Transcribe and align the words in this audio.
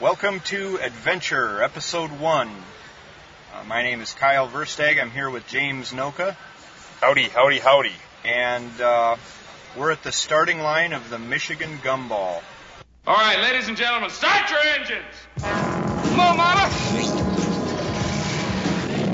Welcome 0.00 0.40
to 0.46 0.80
Adventure, 0.82 1.62
Episode 1.62 2.10
1. 2.10 2.48
Uh, 2.48 3.64
my 3.68 3.84
name 3.84 4.00
is 4.00 4.12
Kyle 4.12 4.48
Verstag. 4.48 5.00
I'm 5.00 5.12
here 5.12 5.30
with 5.30 5.46
James 5.46 5.92
Noka. 5.92 6.34
Howdy, 7.00 7.28
howdy, 7.28 7.60
howdy. 7.60 7.92
And 8.24 8.80
uh, 8.80 9.14
we're 9.76 9.92
at 9.92 10.02
the 10.02 10.10
starting 10.10 10.58
line 10.58 10.94
of 10.94 11.10
the 11.10 11.18
Michigan 11.20 11.78
Gumball. 11.78 12.42
All 13.06 13.14
right, 13.14 13.38
ladies 13.38 13.68
and 13.68 13.76
gentlemen, 13.76 14.10
start 14.10 14.50
your 14.50 14.58
engines. 14.58 15.04
Come 15.38 16.18
on, 16.18 16.36
mama. 16.38 16.68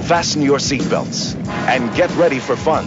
Fasten 0.04 0.40
your 0.40 0.56
seatbelts 0.56 1.36
and 1.68 1.94
get 1.94 2.10
ready 2.16 2.38
for 2.38 2.56
fun. 2.56 2.86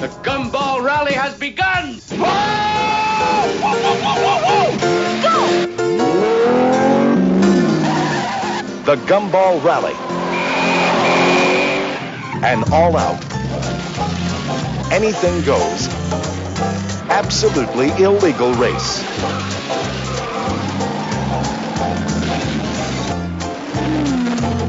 The 0.00 0.06
Gumball 0.22 0.84
Rally 0.84 1.14
has 1.14 1.36
begun. 1.36 1.98
The 8.88 8.96
Gumball 8.96 9.62
Rally. 9.62 9.92
An 12.42 12.64
all 12.72 12.96
out, 12.96 13.22
anything 14.90 15.44
goes, 15.44 15.88
absolutely 17.10 17.88
illegal 18.02 18.54
race. 18.54 19.02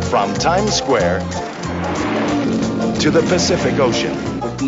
From 0.09 0.33
Times 0.33 0.73
Square 0.73 1.19
to 2.99 3.11
the 3.11 3.25
Pacific 3.29 3.79
Ocean. 3.79 4.17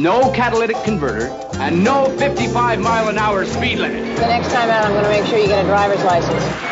No 0.01 0.31
catalytic 0.31 0.77
converter 0.85 1.27
and 1.55 1.83
no 1.83 2.05
55 2.17 2.79
mile 2.79 3.09
an 3.09 3.17
hour 3.17 3.43
speed 3.43 3.79
limit. 3.79 4.15
The 4.15 4.27
next 4.27 4.53
time 4.53 4.69
out, 4.69 4.85
I'm 4.85 4.93
going 4.93 5.03
to 5.03 5.09
make 5.09 5.25
sure 5.25 5.37
you 5.37 5.47
get 5.47 5.65
a 5.65 5.67
driver's 5.67 6.05
license. 6.05 6.70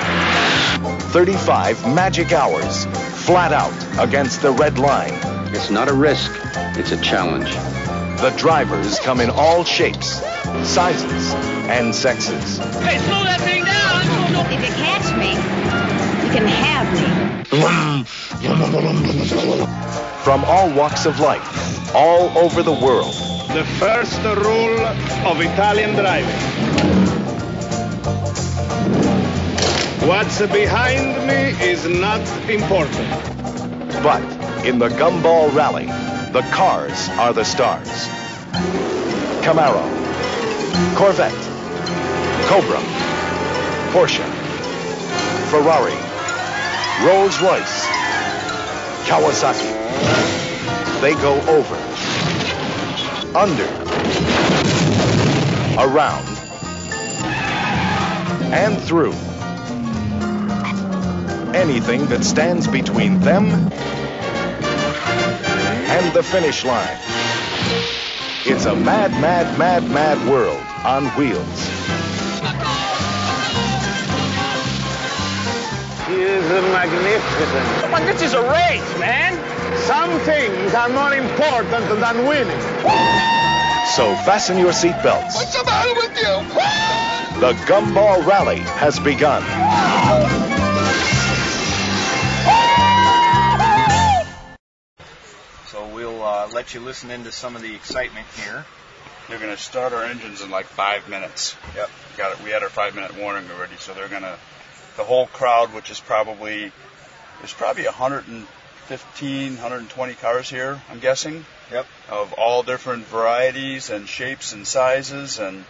35 1.10 1.96
magic 1.96 2.32
hours, 2.34 2.86
flat 3.26 3.52
out 3.52 3.74
against 3.98 4.44
the 4.44 4.52
red 4.52 4.78
line. 4.78 5.14
It's 5.56 5.72
not 5.72 5.88
a 5.88 5.94
risk, 5.94 6.32
it's 6.78 6.92
a 6.92 7.02
challenge. 7.02 7.52
The 8.22 8.32
drivers 8.38 9.00
come 9.00 9.20
in 9.20 9.32
all 9.32 9.64
shapes, 9.64 10.22
sizes, 10.64 11.34
and 11.68 11.96
sexes. 11.96 12.60
Hey, 12.60 13.00
slow 13.00 13.24
that 13.24 13.42
thing 13.42 13.66
down. 13.66 14.06
If 14.54 14.62
you 14.62 14.74
catch 14.76 15.10
me, 15.18 15.32
you 16.26 16.32
can 16.32 16.46
have 16.48 16.86
me. 16.94 17.10
From 20.24 20.44
all 20.46 20.72
walks 20.76 21.08
of 21.08 21.20
life, 21.20 21.96
all 21.96 22.38
over 22.38 22.62
the 22.62 22.72
world. 22.72 23.16
The 23.50 23.66
first 23.80 24.22
rule 24.22 24.80
of 25.26 25.42
Italian 25.42 25.96
driving. 25.96 27.19
What's 30.10 30.42
behind 30.48 31.28
me 31.28 31.54
is 31.70 31.88
not 31.88 32.28
important. 32.50 33.12
But 34.02 34.24
in 34.66 34.80
the 34.80 34.90
Gumball 34.90 35.54
Rally, 35.54 35.86
the 36.34 36.42
cars 36.52 37.10
are 37.10 37.32
the 37.32 37.46
stars. 37.46 38.08
Camaro, 39.46 39.86
Corvette, 40.98 41.32
Cobra, 42.50 42.82
Porsche, 43.94 44.26
Ferrari, 45.52 45.94
Rolls 47.06 47.40
Royce, 47.40 47.86
Kawasaki. 49.06 49.70
They 51.02 51.14
go 51.22 51.40
over, 51.42 51.76
under, 53.38 53.70
around, 55.78 56.28
and 58.52 58.76
through. 58.82 59.14
Anything 61.56 62.06
that 62.08 62.24
stands 62.24 62.68
between 62.68 63.20
them 63.22 63.46
and 65.90 66.14
the 66.14 66.22
finish 66.22 66.64
line. 66.64 66.98
It's 68.46 68.66
a 68.66 68.76
mad, 68.76 69.12
mad, 69.20 69.58
mad, 69.58 69.84
mad 69.90 70.18
world 70.30 70.64
on 70.86 71.06
wheels. 71.18 71.60
He 76.08 76.22
is 76.22 76.46
magnificent. 76.72 77.92
But 77.92 78.06
this 78.06 78.22
is 78.22 78.34
a 78.34 78.42
race, 78.42 79.00
man. 79.00 79.34
Some 79.88 80.20
things 80.20 80.74
are 80.76 80.90
more 80.90 81.14
important 81.16 81.90
than 82.00 82.28
winning. 82.28 82.62
So 83.96 84.16
fasten 84.24 84.58
your 84.60 84.72
seatbelts. 84.72 85.34
What's 85.34 85.58
the 85.58 85.66
matter 85.66 85.94
with 85.96 86.16
you? 86.16 87.40
The 87.40 87.54
Gumball 87.66 88.26
Rally 88.26 88.60
has 88.78 89.00
begun. 89.00 89.42
Let 96.54 96.74
you 96.74 96.80
listen 96.80 97.12
into 97.12 97.32
some 97.32 97.56
of 97.56 97.62
the 97.62 97.74
excitement 97.76 98.28
here. 98.44 98.66
They're 99.28 99.40
going 99.40 99.56
to 99.56 99.62
start 99.62 99.94
our 99.94 100.04
engines 100.04 100.42
in 100.42 100.50
like 100.50 100.66
five 100.66 101.08
minutes. 101.08 101.56
Yep. 101.76 101.90
Got 102.18 102.32
it. 102.40 102.44
We 102.44 102.50
had 102.50 102.64
our 102.64 102.70
five 102.70 102.96
minute 102.96 103.16
warning 103.18 103.50
already, 103.52 103.76
so 103.78 103.94
they're 103.94 104.08
going 104.08 104.24
to, 104.24 104.38
the 104.98 105.04
whole 105.04 105.28
crowd, 105.28 105.74
which 105.74 105.92
is 105.92 106.00
probably, 106.00 106.72
there's 107.40 107.54
probably 107.54 107.86
115, 107.86 109.54
120 109.54 110.14
cars 110.16 110.50
here, 110.50 110.82
I'm 110.90 111.00
guessing, 111.00 111.46
Yep. 111.72 111.86
of 112.10 112.34
all 112.34 112.64
different 112.64 113.06
varieties 113.06 113.92
and 113.92 114.10
shapes 114.10 114.54
and 114.54 114.66
sizes. 114.66 115.38
And 115.38 115.64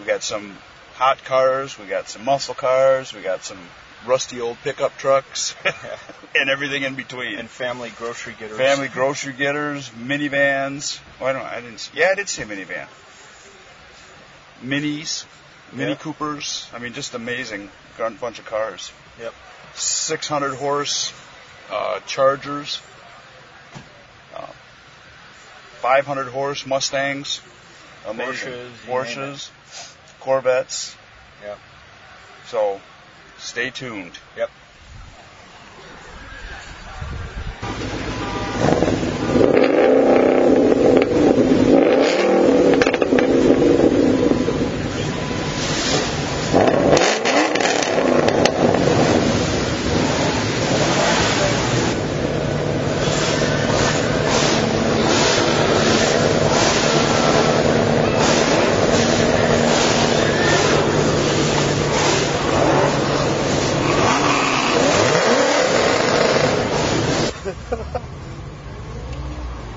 we 0.00 0.06
got 0.06 0.22
some 0.22 0.56
hot 0.96 1.24
cars, 1.24 1.78
we 1.78 1.86
got 1.86 2.08
some 2.08 2.24
muscle 2.24 2.54
cars, 2.54 3.14
we 3.14 3.22
got 3.22 3.44
some 3.44 3.58
rusty 4.06 4.40
old 4.40 4.56
pickup 4.62 4.96
trucks, 4.96 5.54
and 6.34 6.50
everything 6.50 6.82
in 6.82 6.94
between. 6.94 7.38
And 7.38 7.48
family 7.48 7.90
grocery 7.96 8.34
getters. 8.38 8.56
Family 8.56 8.88
grocery 8.88 9.32
getters, 9.32 9.90
minivans. 9.90 11.00
Oh, 11.20 11.26
I 11.26 11.32
don't. 11.32 11.42
I 11.42 11.60
didn't. 11.60 11.78
See, 11.78 11.98
yeah, 11.98 12.08
I 12.12 12.14
did 12.14 12.28
see 12.28 12.42
a 12.42 12.46
minivan. 12.46 12.86
Minis, 14.62 15.24
Mini 15.72 15.90
Yeah. 15.90 15.96
Coopers. 15.96 16.68
I 16.74 16.78
mean, 16.78 16.92
just 16.92 17.14
amazing 17.14 17.70
bunch 18.20 18.38
of 18.38 18.46
cars. 18.46 18.92
Yep. 19.20 19.34
600 19.74 20.54
horse 20.54 21.12
uh, 21.70 22.00
Chargers. 22.06 22.80
Uh, 24.34 24.46
500 25.80 26.28
horse 26.28 26.66
Mustangs. 26.66 27.40
Amazing. 28.06 28.52
Porsches, 28.52 28.70
Porsches, 28.86 29.50
Corvettes. 30.20 30.96
Yep. 31.44 31.58
So, 32.46 32.80
stay 33.40 33.70
tuned. 33.70 34.18
Yep. 34.36 34.50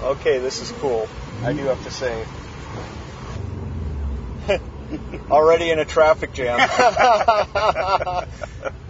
Okay, 0.03 0.39
this 0.39 0.61
is 0.61 0.71
cool. 0.79 1.09
I 2.03 2.09
do 2.09 2.15
have 2.15 2.27
to 4.47 4.47
say. 4.47 4.59
Already 5.31 5.71
in 5.71 5.79
a 5.79 5.85
traffic 5.85 6.33
jam. 6.33 6.59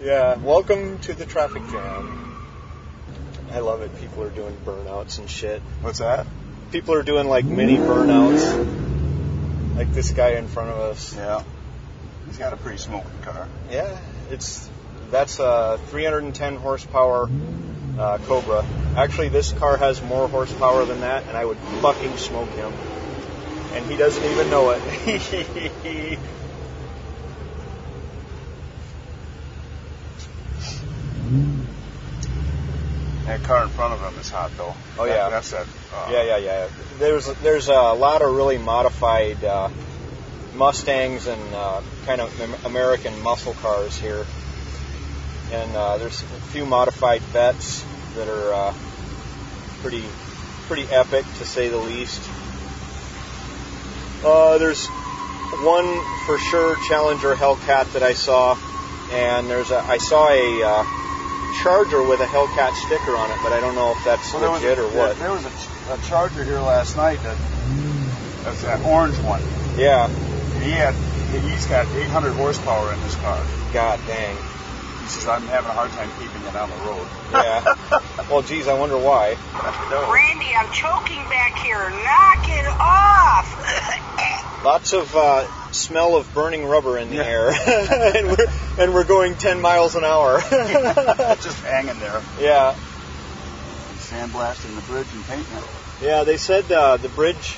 yeah, 0.00 0.36
welcome 0.36 0.98
to 1.00 1.14
the 1.14 1.24
traffic 1.24 1.62
jam. 1.68 2.36
I 3.52 3.60
love 3.60 3.82
it. 3.82 3.96
People 4.00 4.24
are 4.24 4.30
doing 4.30 4.56
burnouts 4.64 5.18
and 5.18 5.30
shit. 5.30 5.62
What's 5.80 6.00
that? 6.00 6.26
People 6.72 6.94
are 6.94 7.04
doing 7.04 7.28
like 7.28 7.44
mini 7.44 7.76
burnouts. 7.76 9.76
Like 9.76 9.92
this 9.92 10.10
guy 10.10 10.30
in 10.30 10.48
front 10.48 10.70
of 10.70 10.78
us. 10.78 11.14
Yeah. 11.14 11.44
He's 12.26 12.38
got 12.38 12.52
a 12.52 12.56
pretty 12.56 12.78
smoking 12.78 13.22
car. 13.22 13.48
Yeah, 13.70 13.96
it's 14.30 14.68
that's 15.10 15.38
a 15.38 15.78
310 15.90 16.56
horsepower 16.56 17.28
uh, 17.98 18.18
Cobra. 18.18 18.64
Actually, 18.96 19.28
this 19.28 19.52
car 19.52 19.76
has 19.76 20.00
more 20.02 20.28
horsepower 20.28 20.84
than 20.84 21.00
that, 21.00 21.24
and 21.26 21.36
I 21.36 21.44
would 21.44 21.56
fucking 21.82 22.16
smoke 22.16 22.48
him. 22.50 22.72
And 23.74 23.84
he 23.86 23.96
doesn't 23.96 24.24
even 24.24 24.48
know 24.50 24.70
it. 24.70 26.18
That 33.26 33.42
car 33.42 33.62
in 33.64 33.70
front 33.70 33.94
of 33.94 34.00
him 34.12 34.20
is 34.20 34.28
hot 34.30 34.50
though. 34.56 34.74
Oh, 34.98 35.06
That- 35.06 35.14
yeah. 35.14 35.30
that's 35.30 35.50
that. 35.52 35.66
Uh, 35.94 36.10
yeah, 36.12 36.22
yeah, 36.24 36.36
yeah. 36.36 36.68
There's 36.98 37.26
there's 37.42 37.68
a 37.68 37.72
lot 37.94 38.20
of 38.22 38.34
really 38.34 38.58
modified 38.58 39.42
uh, 39.42 39.70
Mustangs 40.54 41.26
and 41.26 41.54
uh, 41.54 41.80
kind 42.04 42.20
of 42.20 42.66
American 42.66 43.22
muscle 43.22 43.54
cars 43.54 43.96
here. 43.98 44.26
and 45.52 45.74
uh, 45.76 45.96
there's 45.98 46.22
a 46.22 46.26
few 46.52 46.66
modified 46.66 47.22
Vettes 47.22 47.82
that 48.16 48.28
are 48.28 48.52
uh, 48.52 48.74
pretty 49.80 50.04
pretty 50.66 50.84
epic 50.90 51.24
to 51.38 51.44
say 51.44 51.68
the 51.68 51.76
least. 51.76 52.22
Uh, 54.24 54.58
there's 54.58 54.86
one 55.62 56.00
for 56.26 56.38
sure 56.38 56.76
Challenger 56.88 57.34
Hellcat 57.34 57.92
that 57.92 58.02
I 58.02 58.14
saw, 58.14 58.56
and 59.12 59.48
there's 59.48 59.70
a 59.70 59.78
I 59.78 59.98
saw 59.98 60.28
a 60.28 60.62
uh, 60.64 60.84
Charger 61.62 62.02
with 62.02 62.20
a 62.20 62.26
Hellcat 62.26 62.74
sticker 62.86 63.16
on 63.16 63.30
it, 63.30 63.38
but 63.42 63.52
I 63.52 63.60
don't 63.60 63.74
know 63.74 63.92
if 63.92 64.04
that's 64.04 64.32
Well, 64.32 64.52
was 64.52 64.62
legit 64.62 64.78
a, 64.78 64.82
or 64.84 64.88
what. 64.88 65.18
There 65.18 65.30
was 65.30 65.44
a, 65.44 65.92
a 65.92 65.98
Charger 66.08 66.44
here 66.44 66.60
last 66.60 66.96
night 66.96 67.22
that 67.22 67.36
that's 68.44 68.62
that 68.62 68.80
orange 68.84 69.16
one. 69.18 69.42
Yeah, 69.76 70.08
He 70.60 70.70
had 70.70 70.94
he's 71.42 71.66
got 71.66 71.86
800 71.88 72.32
horsepower 72.32 72.92
in 72.92 72.98
his 73.00 73.14
car. 73.16 73.44
god 73.72 74.00
dang. 74.06 74.36
He 75.24 75.30
says 75.30 75.40
I'm 75.40 75.48
having 75.48 75.70
a 75.70 75.74
hard 75.74 75.90
time 75.92 76.10
keeping 76.20 76.42
it 76.46 76.54
on 76.54 76.68
the 76.68 76.76
road. 76.84 77.08
Yeah. 77.32 77.64
well, 78.30 78.42
geez, 78.42 78.68
I 78.68 78.78
wonder 78.78 78.98
why. 78.98 79.38
no. 79.90 80.12
Randy, 80.12 80.52
I'm 80.54 80.70
choking 80.70 81.24
back 81.30 81.56
here. 81.64 81.78
Knock 81.88 82.46
it 82.46 82.66
off. 82.78 83.48
Lots 84.64 84.92
of 84.92 85.16
uh, 85.16 85.46
smell 85.72 86.16
of 86.16 86.32
burning 86.34 86.66
rubber 86.66 86.98
in 86.98 87.08
the 87.08 87.16
Yeah. 87.16 87.22
air, 87.22 87.48
and 88.16 88.28
we're 88.28 88.46
and 88.78 88.92
we're 88.92 89.04
going 89.04 89.34
10 89.36 89.62
miles 89.62 89.94
an 89.94 90.04
hour. 90.04 90.40
Just 91.40 91.60
hanging 91.64 91.98
there, 92.00 92.20
yeah, 92.38 92.74
sandblasting 94.00 94.74
the 94.74 94.82
bridge 94.82 95.06
and 95.14 95.24
painting 95.26 95.56
it. 95.56 95.64
yeah. 96.02 96.24
They 96.24 96.36
said 96.36 96.70
uh, 96.70 96.98
the 96.98 97.08
bridge 97.08 97.56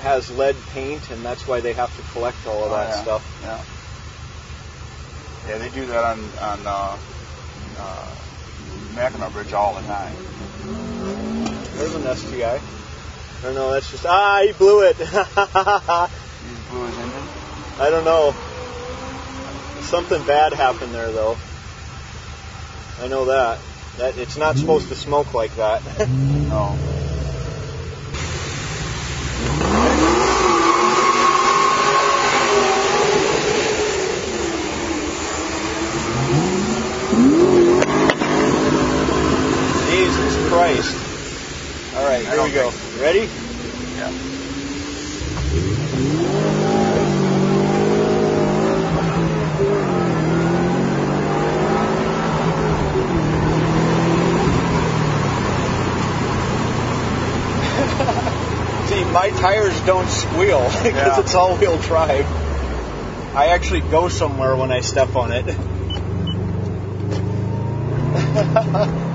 has 0.00 0.30
lead 0.30 0.56
paint, 0.72 1.10
and 1.10 1.22
that's 1.22 1.46
why 1.46 1.60
they 1.60 1.74
have 1.74 1.94
to 1.96 2.02
collect 2.12 2.46
all 2.46 2.64
of 2.64 2.72
Oh, 2.72 2.74
that 2.76 2.88
yeah. 2.88 3.02
stuff. 3.02 3.40
Yeah. 3.42 3.60
Yeah, 5.48 5.58
they 5.58 5.70
do 5.70 5.86
that 5.86 6.04
on 6.04 6.20
on 6.40 6.66
uh, 6.66 6.96
uh, 7.78 8.14
Mackinac 8.94 9.32
Bridge 9.32 9.52
all 9.52 9.74
the 9.74 9.82
time. 9.82 10.16
There's 11.74 11.94
an 11.94 12.16
STI. 12.16 12.60
Or 13.44 13.52
no, 13.52 13.72
that's 13.72 13.90
just 13.90 14.06
ah, 14.06 14.42
he 14.44 14.52
blew 14.52 14.82
it. 14.82 14.96
He 16.44 16.70
blew 16.70 16.86
his 16.86 16.98
engine. 16.98 17.26
I 17.78 17.88
don't 17.88 18.04
know. 18.04 18.34
Something 19.80 20.26
bad 20.26 20.52
happened 20.52 20.94
there, 20.94 21.10
though. 21.10 21.38
I 23.00 23.08
know 23.08 23.26
that. 23.26 23.58
That 23.98 24.18
it's 24.18 24.36
not 24.36 24.58
supposed 24.58 24.88
to 24.88 24.94
smoke 24.94 25.32
like 25.34 25.54
that. 25.56 25.82
No. 26.54 26.78
Jesus 39.90 40.43
Christ. 40.54 40.94
All 41.96 42.04
right, 42.04 42.24
here 42.26 42.42
we 42.44 42.52
go. 42.52 42.70
Ready? 43.00 43.28
Yeah. 43.96 44.12
See, 58.88 59.02
my 59.12 59.30
tires 59.40 59.80
don't 59.82 60.08
squeal 60.08 60.62
because 60.82 60.94
Yeah. 60.94 61.20
it's 61.20 61.34
all-wheel 61.34 61.78
drive. 61.78 62.26
I 63.34 63.48
actually 63.48 63.80
go 63.80 64.08
somewhere 64.08 64.54
when 64.54 64.70
I 64.70 64.80
step 64.80 65.16
on 65.16 65.32
it. 65.32 65.46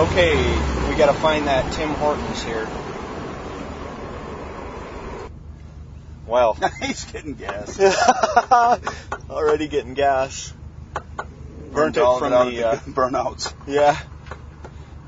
okay, 0.00 0.88
we 0.88 0.94
got 0.96 1.12
to 1.12 1.20
find 1.20 1.46
that 1.46 1.72
Tim 1.72 1.90
Hortons 1.90 2.42
here. 2.42 2.68
Well, 6.26 6.56
He's 6.80 7.04
getting 7.06 7.34
gas. 7.34 7.78
already 9.30 9.68
getting 9.68 9.94
gas. 9.94 10.52
Burnt 11.72 11.96
it 11.96 12.18
from 12.18 12.30
the. 12.30 12.68
Uh, 12.68 12.76
burnouts. 12.76 13.52
yeah. 13.66 13.98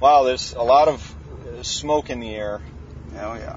Wow, 0.01 0.25
there's 0.25 0.53
a 0.55 0.63
lot 0.63 0.89
of 0.89 1.17
uh, 1.47 1.63
smoke 1.63 2.11
in 2.11 2.19
the 2.19 2.35
air. 2.35 2.61
Oh 3.15 3.35
yeah. 3.35 3.57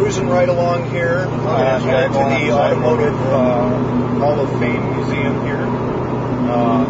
Cruising 0.00 0.30
right 0.30 0.48
along 0.48 0.90
here, 0.90 1.28
uh, 1.28 1.58
yeah, 1.60 1.78
headed 1.78 2.12
to 2.12 2.18
the 2.18 2.52
Automotive 2.52 3.14
uh, 3.14 3.68
Hall 4.18 4.40
of 4.40 4.48
Fame 4.58 4.96
Museum 4.96 5.44
here. 5.44 5.60
Uh, 6.48 6.88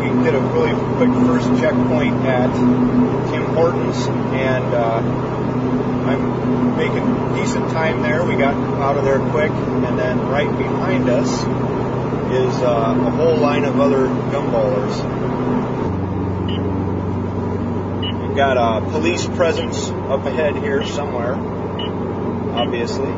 we 0.00 0.24
did 0.24 0.34
a 0.34 0.40
really 0.40 0.72
quick 0.96 1.10
first 1.26 1.48
checkpoint 1.60 2.14
at 2.24 2.50
Tim 3.30 3.44
Hortons, 3.54 4.06
and 4.06 4.64
uh, 4.72 5.02
I'm 6.08 6.78
making 6.78 7.34
decent 7.34 7.70
time 7.72 8.00
there. 8.00 8.24
We 8.24 8.36
got 8.36 8.54
out 8.80 8.96
of 8.96 9.04
there 9.04 9.18
quick, 9.28 9.50
and 9.50 9.98
then 9.98 10.18
right 10.28 10.48
behind 10.56 11.10
us 11.10 11.28
is 11.28 12.62
uh, 12.62 13.04
a 13.06 13.10
whole 13.10 13.36
line 13.36 13.64
of 13.64 13.78
other 13.78 14.06
gumballers. 14.06 14.96
We've 18.26 18.34
got 18.34 18.56
a 18.56 18.80
police 18.90 19.26
presence 19.26 19.90
up 19.90 20.24
ahead 20.24 20.56
here 20.56 20.86
somewhere, 20.86 21.36
obviously. 22.54 23.12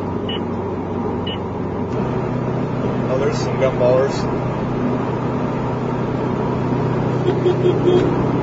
Oh, 3.06 3.18
there's 3.18 3.38
some 3.38 3.56
gumballers. 3.58 4.14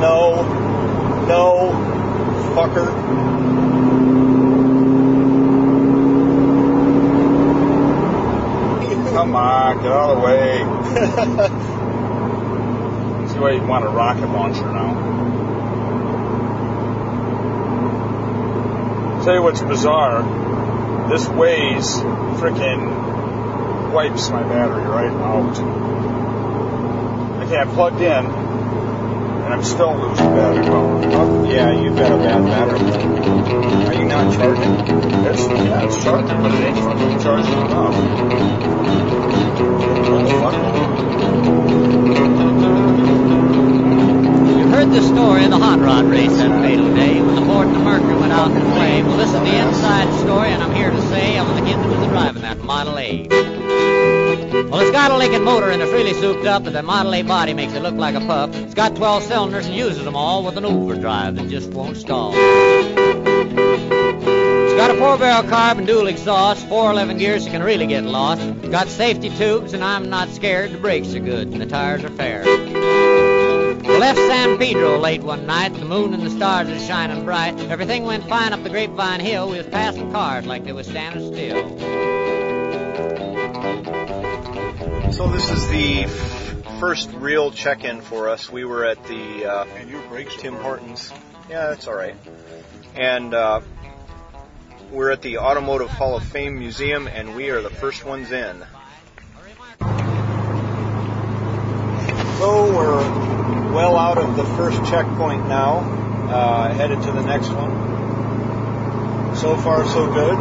No, 0.00 0.42
no, 1.26 1.72
fucker. 2.54 2.86
Come 9.12 9.34
on, 9.34 9.82
get 9.82 9.90
out 9.90 10.10
of 10.10 10.18
the 10.18 10.24
way. 10.26 10.58
See 13.28 13.38
why 13.38 13.52
you 13.52 13.62
want 13.62 13.84
a 13.84 13.88
rocket 13.88 14.26
launcher 14.26 14.70
now. 14.70 14.92
Tell 19.24 19.34
you 19.34 19.42
what's 19.42 19.55
bizarre. 19.68 20.22
This 21.08 21.26
Waze 21.26 22.02
frickin' 22.38 23.92
wipes 23.92 24.28
my 24.30 24.42
battery 24.42 24.84
right 24.84 25.10
out. 25.10 25.56
I 27.40 27.46
can't 27.48 27.70
plugged 27.70 28.00
in, 28.00 28.26
and 28.26 29.54
I'm 29.54 29.62
still 29.62 29.96
losing 29.96 30.26
battery 30.26 30.64
power. 30.64 31.00
Oh, 31.14 31.44
yeah, 31.44 31.70
you've 31.70 31.96
got 31.96 32.12
a 32.12 32.16
bad 32.16 32.44
battery. 32.44 32.90
Are 33.86 33.94
you 33.94 34.04
not 34.04 34.34
charging? 34.34 34.74
It's, 35.26 35.46
yeah, 35.46 35.84
it's 35.84 36.02
charging, 36.02 36.42
but 36.42 36.52
it 36.52 36.60
ain't 36.64 36.78
fucking 36.78 37.20
charging 37.20 37.52
enough. 37.52 37.94
What 40.10 40.24
the 40.26 40.34
fuck? 40.40 41.95
The 44.86 45.02
story 45.02 45.44
of 45.44 45.50
the 45.50 45.58
hot 45.58 45.80
rod 45.80 46.06
race 46.06 46.34
that 46.36 46.62
fatal 46.62 46.94
day 46.94 47.20
when 47.20 47.34
the 47.34 47.42
Ford 47.42 47.66
and 47.66 47.76
the 47.76 47.80
Mercury 47.80 48.16
went 48.16 48.32
out 48.32 48.50
in 48.50 48.62
flame. 48.62 49.06
Well, 49.06 49.16
listen 49.16 49.44
to 49.44 49.50
the 49.50 49.56
inside 49.56 50.12
story, 50.20 50.48
and 50.48 50.62
I'm 50.62 50.74
here 50.74 50.90
to 50.90 51.02
say 51.08 51.36
I 51.36 51.42
was 51.42 51.60
the 51.60 51.66
kid 51.66 51.76
that 51.76 51.86
was 51.86 52.08
driving 52.08 52.42
that 52.42 52.58
Model 52.58 52.98
A. 52.98 53.26
Well, 54.70 54.80
it's 54.80 54.92
got 54.92 55.10
a 55.10 55.16
Lincoln 55.16 55.44
motor 55.44 55.70
and 55.70 55.82
it's 55.82 55.92
really 55.92 56.14
souped 56.14 56.46
up, 56.46 56.64
but 56.64 56.72
the 56.72 56.82
Model 56.82 57.14
A 57.14 57.22
body 57.22 57.52
makes 57.52 57.74
it 57.74 57.82
look 57.82 57.94
like 57.94 58.14
a 58.14 58.20
pup. 58.20 58.54
It's 58.54 58.74
got 58.74 58.96
12 58.96 59.24
cylinders 59.24 59.66
and 59.66 59.74
uses 59.74 60.04
them 60.04 60.16
all 60.16 60.44
with 60.44 60.56
an 60.56 60.64
overdrive 60.64 61.36
that 61.36 61.50
just 61.50 61.70
won't 61.70 61.96
stall. 61.96 62.32
It's 62.34 62.94
got 64.74 64.90
a 64.90 64.94
four-barrel 64.94 65.44
carb 65.44 65.78
and 65.78 65.86
dual 65.86 66.06
exhaust, 66.06 66.66
411 66.68 67.18
gears, 67.18 67.44
you 67.44 67.50
can 67.50 67.62
really 67.62 67.86
get 67.86 68.04
lost. 68.04 68.40
It's 68.40 68.68
got 68.68 68.88
safety 68.88 69.30
tubes, 69.30 69.74
and 69.74 69.84
I'm 69.84 70.10
not 70.10 70.30
scared. 70.30 70.72
The 70.72 70.78
brakes 70.78 71.14
are 71.14 71.20
good 71.20 71.48
and 71.48 71.60
the 71.60 71.66
tires 71.66 72.02
are 72.02 72.10
fair. 72.10 72.44
We 73.96 74.00
left 74.00 74.18
San 74.18 74.58
Pedro 74.58 74.98
late 74.98 75.22
one 75.22 75.46
night. 75.46 75.72
The 75.72 75.86
moon 75.86 76.12
and 76.12 76.22
the 76.22 76.28
stars 76.28 76.68
are 76.68 76.78
shining 76.78 77.24
bright. 77.24 77.58
Everything 77.58 78.04
went 78.04 78.28
fine 78.28 78.52
up 78.52 78.62
the 78.62 78.68
Grapevine 78.68 79.20
Hill. 79.20 79.48
We 79.48 79.56
was 79.56 79.66
passing 79.68 80.12
cars 80.12 80.44
like 80.44 80.64
they 80.64 80.72
was 80.72 80.86
standing 80.86 81.32
still. 81.32 81.78
So 85.12 85.28
this 85.28 85.50
is 85.50 85.68
the 85.68 86.04
f- 86.04 86.78
first 86.78 87.10
real 87.12 87.50
check-in 87.50 88.02
for 88.02 88.28
us. 88.28 88.52
We 88.52 88.66
were 88.66 88.84
at 88.84 89.02
the 89.04 89.46
uh, 89.46 89.64
And 89.64 89.88
your 89.88 90.02
brakes 90.08 90.36
Tim 90.36 90.56
Hortons. 90.56 91.10
Yeah, 91.48 91.68
that's 91.68 91.88
all 91.88 91.94
right. 91.94 92.16
And 92.94 93.32
uh, 93.32 93.62
we're 94.90 95.10
at 95.10 95.22
the 95.22 95.38
Automotive 95.38 95.88
Hall 95.88 96.16
of 96.16 96.22
Fame 96.22 96.58
Museum, 96.58 97.08
and 97.08 97.34
we 97.34 97.48
are 97.48 97.62
the 97.62 97.70
first 97.70 98.04
ones 98.04 98.30
in. 98.30 98.62
So 102.38 102.76
we're 102.76 103.25
well 103.76 103.98
out 103.98 104.16
of 104.16 104.36
the 104.36 104.44
first 104.56 104.78
checkpoint 104.90 105.46
now, 105.48 105.80
uh, 106.30 106.72
headed 106.72 107.02
to 107.02 107.12
the 107.12 107.20
next 107.20 107.50
one. 107.50 109.36
So 109.36 109.54
far, 109.54 109.84
so 109.84 110.06
good. 110.06 110.38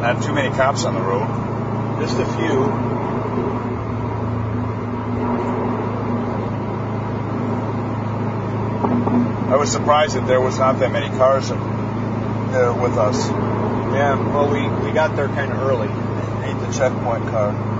Not 0.00 0.22
too 0.22 0.32
many 0.32 0.48
cops 0.48 0.86
on 0.86 0.94
the 0.94 1.00
road. 1.02 1.28
Just 2.00 2.16
a 2.16 2.24
few. 2.24 2.64
I 9.52 9.56
was 9.56 9.70
surprised 9.70 10.16
that 10.16 10.26
there 10.26 10.40
was 10.40 10.58
not 10.58 10.78
that 10.78 10.90
many 10.90 11.14
cars 11.18 11.50
there 11.50 12.72
with 12.72 12.96
us. 12.96 13.28
Yeah, 13.28 14.16
well, 14.32 14.50
we, 14.50 14.66
we 14.86 14.94
got 14.94 15.16
there 15.16 15.28
kind 15.28 15.52
of 15.52 15.58
early. 15.58 15.88
Ain't 16.48 16.60
the 16.60 16.72
checkpoint 16.72 17.28
car. 17.28 17.75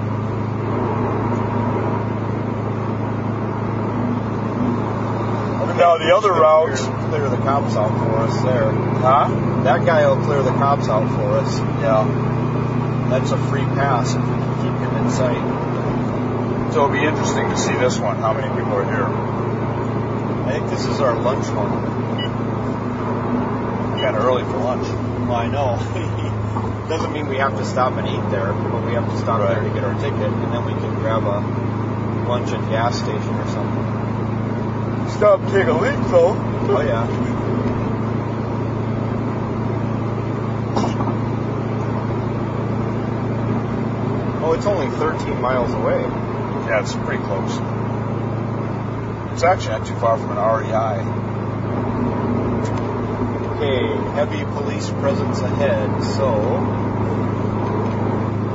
Now 5.86 5.98
the 5.98 6.10
other 6.16 6.32
route. 6.32 6.74
Clear, 6.74 7.08
clear 7.10 7.28
the 7.30 7.36
cops 7.46 7.76
out 7.76 7.94
for 7.94 8.18
us 8.26 8.42
there. 8.42 8.72
huh? 8.72 9.62
That 9.62 9.86
guy 9.86 10.02
will 10.08 10.18
clear 10.24 10.42
the 10.42 10.50
cops 10.50 10.88
out 10.88 11.06
for 11.14 11.38
us. 11.38 11.58
Yeah. 11.78 12.02
That's 13.08 13.30
a 13.30 13.38
free 13.46 13.62
pass 13.78 14.10
if 14.10 14.18
we 14.18 14.26
can 14.26 14.54
keep 14.66 14.74
him 14.82 14.96
in 14.98 15.10
sight. 15.12 16.72
So 16.74 16.82
it'll 16.82 16.90
be 16.90 17.06
interesting 17.06 17.48
to 17.50 17.56
see 17.56 17.74
this 17.78 18.00
one. 18.00 18.16
How 18.16 18.32
many 18.34 18.48
people 18.48 18.74
are 18.74 18.84
here? 18.84 19.06
I 19.06 20.58
think 20.58 20.70
this 20.70 20.84
is 20.86 20.98
our 20.98 21.14
lunch 21.22 21.46
one. 21.54 21.70
Kind 24.02 24.16
of 24.16 24.24
early 24.24 24.42
for 24.42 24.58
lunch. 24.58 24.88
Well, 24.88 25.36
I 25.36 25.46
know. 25.46 25.78
Doesn't 26.90 27.12
mean 27.12 27.28
we 27.28 27.36
have 27.36 27.56
to 27.58 27.64
stop 27.64 27.92
and 27.92 28.08
eat 28.08 28.30
there, 28.32 28.52
but 28.52 28.84
we 28.84 28.94
have 28.94 29.08
to 29.08 29.18
stop 29.18 29.38
Right. 29.38 29.54
there 29.54 29.62
to 29.62 29.70
get 29.70 29.84
our 29.84 29.94
ticket, 29.94 30.32
and 30.34 30.52
then 30.52 30.64
we 30.66 30.72
can 30.72 30.92
grab 30.98 31.22
a 31.22 32.26
lunch 32.28 32.50
at 32.50 32.60
gas 32.70 32.98
station 32.98 33.34
or 33.38 33.46
something. 33.54 34.05
Stop, 35.08 35.40
and 35.40 35.50
take 35.52 35.66
a 35.66 35.72
leak, 35.72 35.96
though. 36.10 36.34
Oh 36.68 36.82
yeah. 36.82 37.06
Oh, 44.42 44.52
it's 44.52 44.66
only 44.66 44.88
13 44.96 45.40
miles 45.40 45.72
away. 45.72 46.00
Yeah, 46.68 46.80
it's 46.80 46.94
pretty 46.94 47.22
close. 47.24 47.52
It's 49.32 49.42
actually 49.44 49.78
not 49.78 49.86
too 49.86 49.94
far 49.96 50.16
from 50.18 50.30
an 50.30 50.38
REI. 50.38 51.26
Okay, 53.56 53.86
heavy 54.14 54.44
police 54.44 54.88
presence 54.90 55.40
ahead, 55.40 56.02
so 56.02 56.42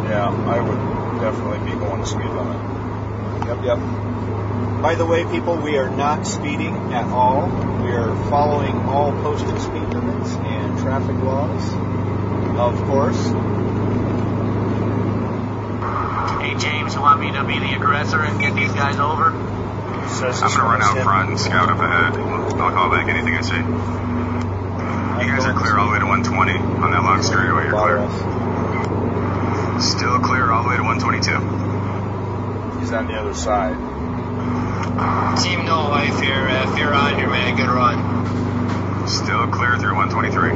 Yeah, 0.10 0.28
I 0.30 0.60
would 0.60 1.22
definitely 1.22 1.72
be 1.72 1.78
going 1.78 2.02
to 2.02 2.08
speed 2.08 2.28
limit. 2.28 2.60
Yep, 3.48 3.64
yep. 3.64 4.21
By 4.82 4.96
the 4.96 5.06
way, 5.06 5.26
people, 5.26 5.58
we 5.58 5.78
are 5.78 5.90
not 5.90 6.26
speeding 6.26 6.76
at 6.92 7.06
all. 7.06 7.46
We 7.84 7.92
are 7.92 8.16
following 8.32 8.76
all 8.90 9.12
posted 9.12 9.62
speed 9.62 9.84
limits 9.94 10.34
and 10.34 10.80
traffic 10.80 11.16
laws, 11.18 11.72
of 12.58 12.82
course. 12.88 13.22
Hey 16.42 16.56
James, 16.58 16.96
you 16.96 17.02
want 17.02 17.20
me 17.22 17.32
to 17.32 17.44
be 17.44 17.60
the 17.60 17.76
aggressor 17.76 18.22
and 18.22 18.40
get 18.40 18.56
these 18.56 18.72
guys 18.72 18.98
over? 18.98 19.32
Says 20.10 20.42
I'm 20.42 20.50
gonna 20.50 20.64
run 20.64 20.82
out 20.82 20.96
hit- 20.96 21.04
front 21.04 21.30
and 21.30 21.40
scout 21.40 21.70
up 21.70 21.78
ahead. 21.78 22.18
I'll 22.18 22.72
call 22.72 22.90
back 22.90 23.08
anything 23.08 23.36
I 23.36 23.42
see. 23.42 23.58
You 25.26 25.32
guys 25.32 25.46
are 25.46 25.54
clear 25.54 25.78
all 25.78 25.88
the 25.88 25.94
way 25.94 26.00
to 26.00 26.06
120 26.08 26.58
on 26.58 26.92
that 26.92 27.04
long 27.04 27.22
straightaway. 27.22 27.66
You're 27.66 27.78
clear. 27.78 28.02
Still 29.80 30.20
clear 30.20 30.52
all 30.52 30.64
the 30.64 30.70
way 30.70 30.78
to 30.78 30.84
122. 30.84 31.38
He's 32.80 32.92
on 32.92 33.06
the 33.06 33.14
other 33.14 33.36
side. 33.36 33.78
Team 35.42 35.66
No 35.66 35.90
Life 35.90 36.20
here. 36.22 36.48
If 36.50 36.78
you're 36.78 36.94
on 36.94 37.18
here, 37.18 37.30
man, 37.30 37.56
good 37.56 37.70
run. 37.70 39.08
Still 39.08 39.48
clear 39.48 39.78
through 39.78 39.96
123. 39.96 40.52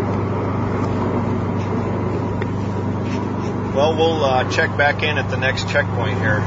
Well, 3.76 3.96
we'll 3.96 4.24
uh, 4.24 4.50
check 4.52 4.78
back 4.78 5.04
in 5.04 5.18
at 5.18 5.30
the 5.30 5.38
next 5.38 5.70
checkpoint 5.70 6.20
here. 6.20 6.40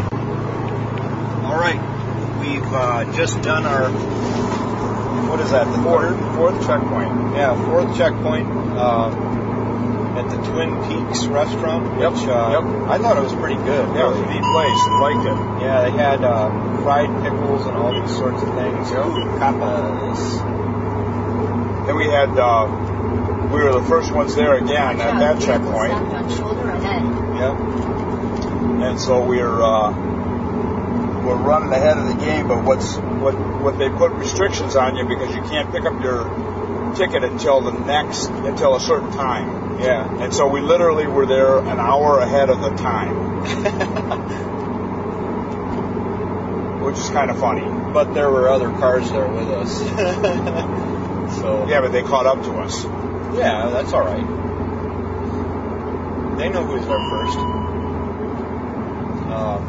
All 1.45 1.59
right, 1.59 1.81
we've 2.41 2.73
uh, 2.73 3.13
just 3.17 3.43
done 3.43 3.67
our 3.67 3.91
what 5.29 5.41
is 5.41 5.51
that? 5.51 5.67
The 5.67 5.83
Fourth, 5.83 6.17
fourth 6.37 6.67
checkpoint. 6.67 7.37
Yeah, 7.37 7.53
fourth 7.67 7.97
checkpoint 7.99 8.49
uh, 8.49 9.11
at 10.17 10.31
the 10.31 10.37
Twin 10.51 10.73
Peaks 10.89 11.27
restaurant. 11.27 12.01
Yep, 12.01 12.13
Which, 12.13 12.23
uh, 12.29 12.49
yep. 12.57 12.89
I 12.89 12.99
thought 12.99 13.17
it 13.19 13.23
was 13.23 13.35
pretty 13.35 13.57
good. 13.57 13.85
Yeah, 13.95 14.09
it 14.09 14.11
was 14.11 14.21
a 14.21 14.29
neat 14.33 14.47
place. 14.49 14.81
I 14.89 15.01
liked 15.05 15.27
it. 15.29 15.65
Yeah, 15.65 15.83
they 15.85 15.91
had 15.91 16.25
uh, 16.25 16.49
fried 16.83 17.09
pickles 17.23 17.67
and 17.67 17.77
all 17.77 18.01
these 18.01 18.17
sorts 18.17 18.43
of 18.43 18.55
things. 18.55 18.91
Ooh, 18.91 19.39
papas. 19.39 20.39
Then 21.87 21.97
we 21.97 22.07
had, 22.07 22.31
uh, 22.39 22.67
we 23.53 23.63
were 23.63 23.73
the 23.73 23.87
first 23.89 24.13
ones 24.13 24.35
there 24.35 24.55
again 24.55 25.01
at 25.01 25.19
that 25.21 25.41
checkpoint. 25.41 25.93
on 25.93 26.37
shoulder 26.37 26.71
ahead. 26.71 27.03
Yep. 27.03 27.55
And 28.89 29.01
so 29.01 29.25
we're, 29.25 29.63
uh, 29.63 29.91
we're 31.25 31.37
running 31.37 31.73
ahead 31.73 31.99
of 31.99 32.09
the 32.09 32.25
game, 32.25 32.49
but 32.49 32.65
what's, 32.65 32.97
what, 32.97 33.35
what 33.63 33.79
they 33.79 33.89
put 33.89 34.13
restrictions 34.13 34.77
on 34.77 34.97
you 34.97 35.07
because 35.07 35.35
you 35.35 35.43
can't 35.43 35.71
pick 35.73 35.85
up 35.85 36.03
your 36.03 36.25
ticket 36.95 37.25
until 37.25 37.61
the 37.61 37.73
next, 37.73 38.27
until 38.27 38.77
a 38.77 38.81
certain 38.81 39.13
time. 39.13 39.81
Yeah. 39.81 40.23
And 40.23 40.35
so 40.35 40.49
we 40.49 40.61
literally 40.61 41.07
were 41.07 41.27
there 41.27 41.59
an 41.59 41.79
hour 41.79 42.19
ahead 42.19 42.51
of 42.51 42.61
the 42.61 42.71
time. 42.71 43.39
Which 46.89 46.99
is 46.99 47.11
kind 47.11 47.31
of 47.31 47.39
funny. 47.39 47.67
But 47.93 48.15
there 48.15 48.31
were 48.31 48.49
other 48.49 48.71
cars 48.71 49.11
there 49.11 49.29
with 49.29 49.49
us. 49.49 49.79
so 51.41 51.67
Yeah, 51.69 51.83
but 51.83 51.93
they 51.93 52.03
caught 52.03 52.25
up 52.27 52.43
to 52.45 52.53
us. 52.53 52.85
yeah, 53.37 53.69
that's 53.69 53.93
all 53.93 54.05
right. 54.05 54.27
They 56.39 56.49
know 56.49 56.65
who's 56.65 56.87
there 56.87 56.99
first. 57.11 57.37
Um, 59.29 59.61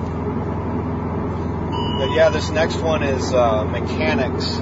but 2.00 2.12
yeah, 2.16 2.30
this 2.30 2.50
next 2.52 2.78
one 2.78 3.04
is 3.04 3.34
uh, 3.34 3.66
mechanics. 3.66 4.58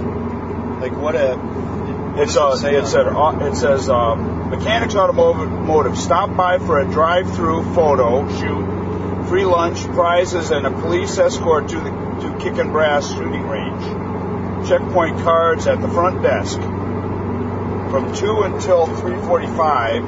Like 0.81 0.93
what 0.97 1.15
a 1.15 1.35
what 1.35 2.23
It's 2.23 2.35
uh, 2.37 2.53
it 2.53 2.57
say 2.57 2.75
it 2.75 2.85
on 2.85 2.87
said 2.87 3.07
uh, 3.07 3.45
it 3.51 3.55
says 3.55 3.89
um, 3.89 4.49
mechanics 4.49 4.95
automotive 4.95 5.97
stop 5.97 6.35
by 6.35 6.57
for 6.57 6.79
a 6.79 6.85
drive-through 6.85 7.75
photo 7.75 8.27
shoot, 8.39 9.27
free 9.29 9.45
lunch, 9.45 9.83
prizes, 9.83 10.49
and 10.49 10.65
a 10.65 10.71
police 10.71 11.17
escort 11.19 11.69
to 11.69 11.79
the 11.79 11.91
to 12.21 12.37
Kick 12.39 12.57
and 12.57 12.71
Brass 12.71 13.09
shooting 13.13 13.47
range. 13.47 14.67
Checkpoint 14.67 15.19
cards 15.19 15.67
at 15.67 15.79
the 15.81 15.87
front 15.87 16.21
desk 16.23 16.59
from 16.59 18.13
two 18.15 18.41
until 18.43 18.87
three 18.97 19.15
forty-five. 19.21 20.03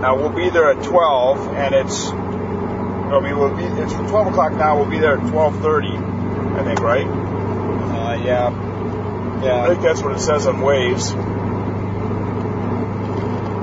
Now 0.00 0.16
we'll 0.16 0.30
be 0.30 0.50
there 0.50 0.70
at 0.70 0.82
twelve, 0.84 1.48
and 1.54 1.74
it's 1.74 2.08
I 2.10 3.20
mean 3.20 3.38
we'll 3.38 3.54
be 3.56 3.64
it's 3.64 3.92
from 3.92 4.08
twelve 4.08 4.26
o'clock 4.28 4.52
now. 4.52 4.76
We'll 4.78 4.90
be 4.90 4.98
there 4.98 5.18
at 5.18 5.28
twelve 5.30 5.60
thirty, 5.60 5.92
I 5.92 6.62
think, 6.64 6.80
right? 6.80 7.06
Uh, 7.06 8.14
yeah, 8.22 9.42
yeah. 9.44 9.62
I 9.62 9.68
think 9.68 9.82
that's 9.82 10.02
what 10.02 10.14
it 10.14 10.20
says 10.20 10.46
on 10.46 10.56
Waze. 10.56 11.12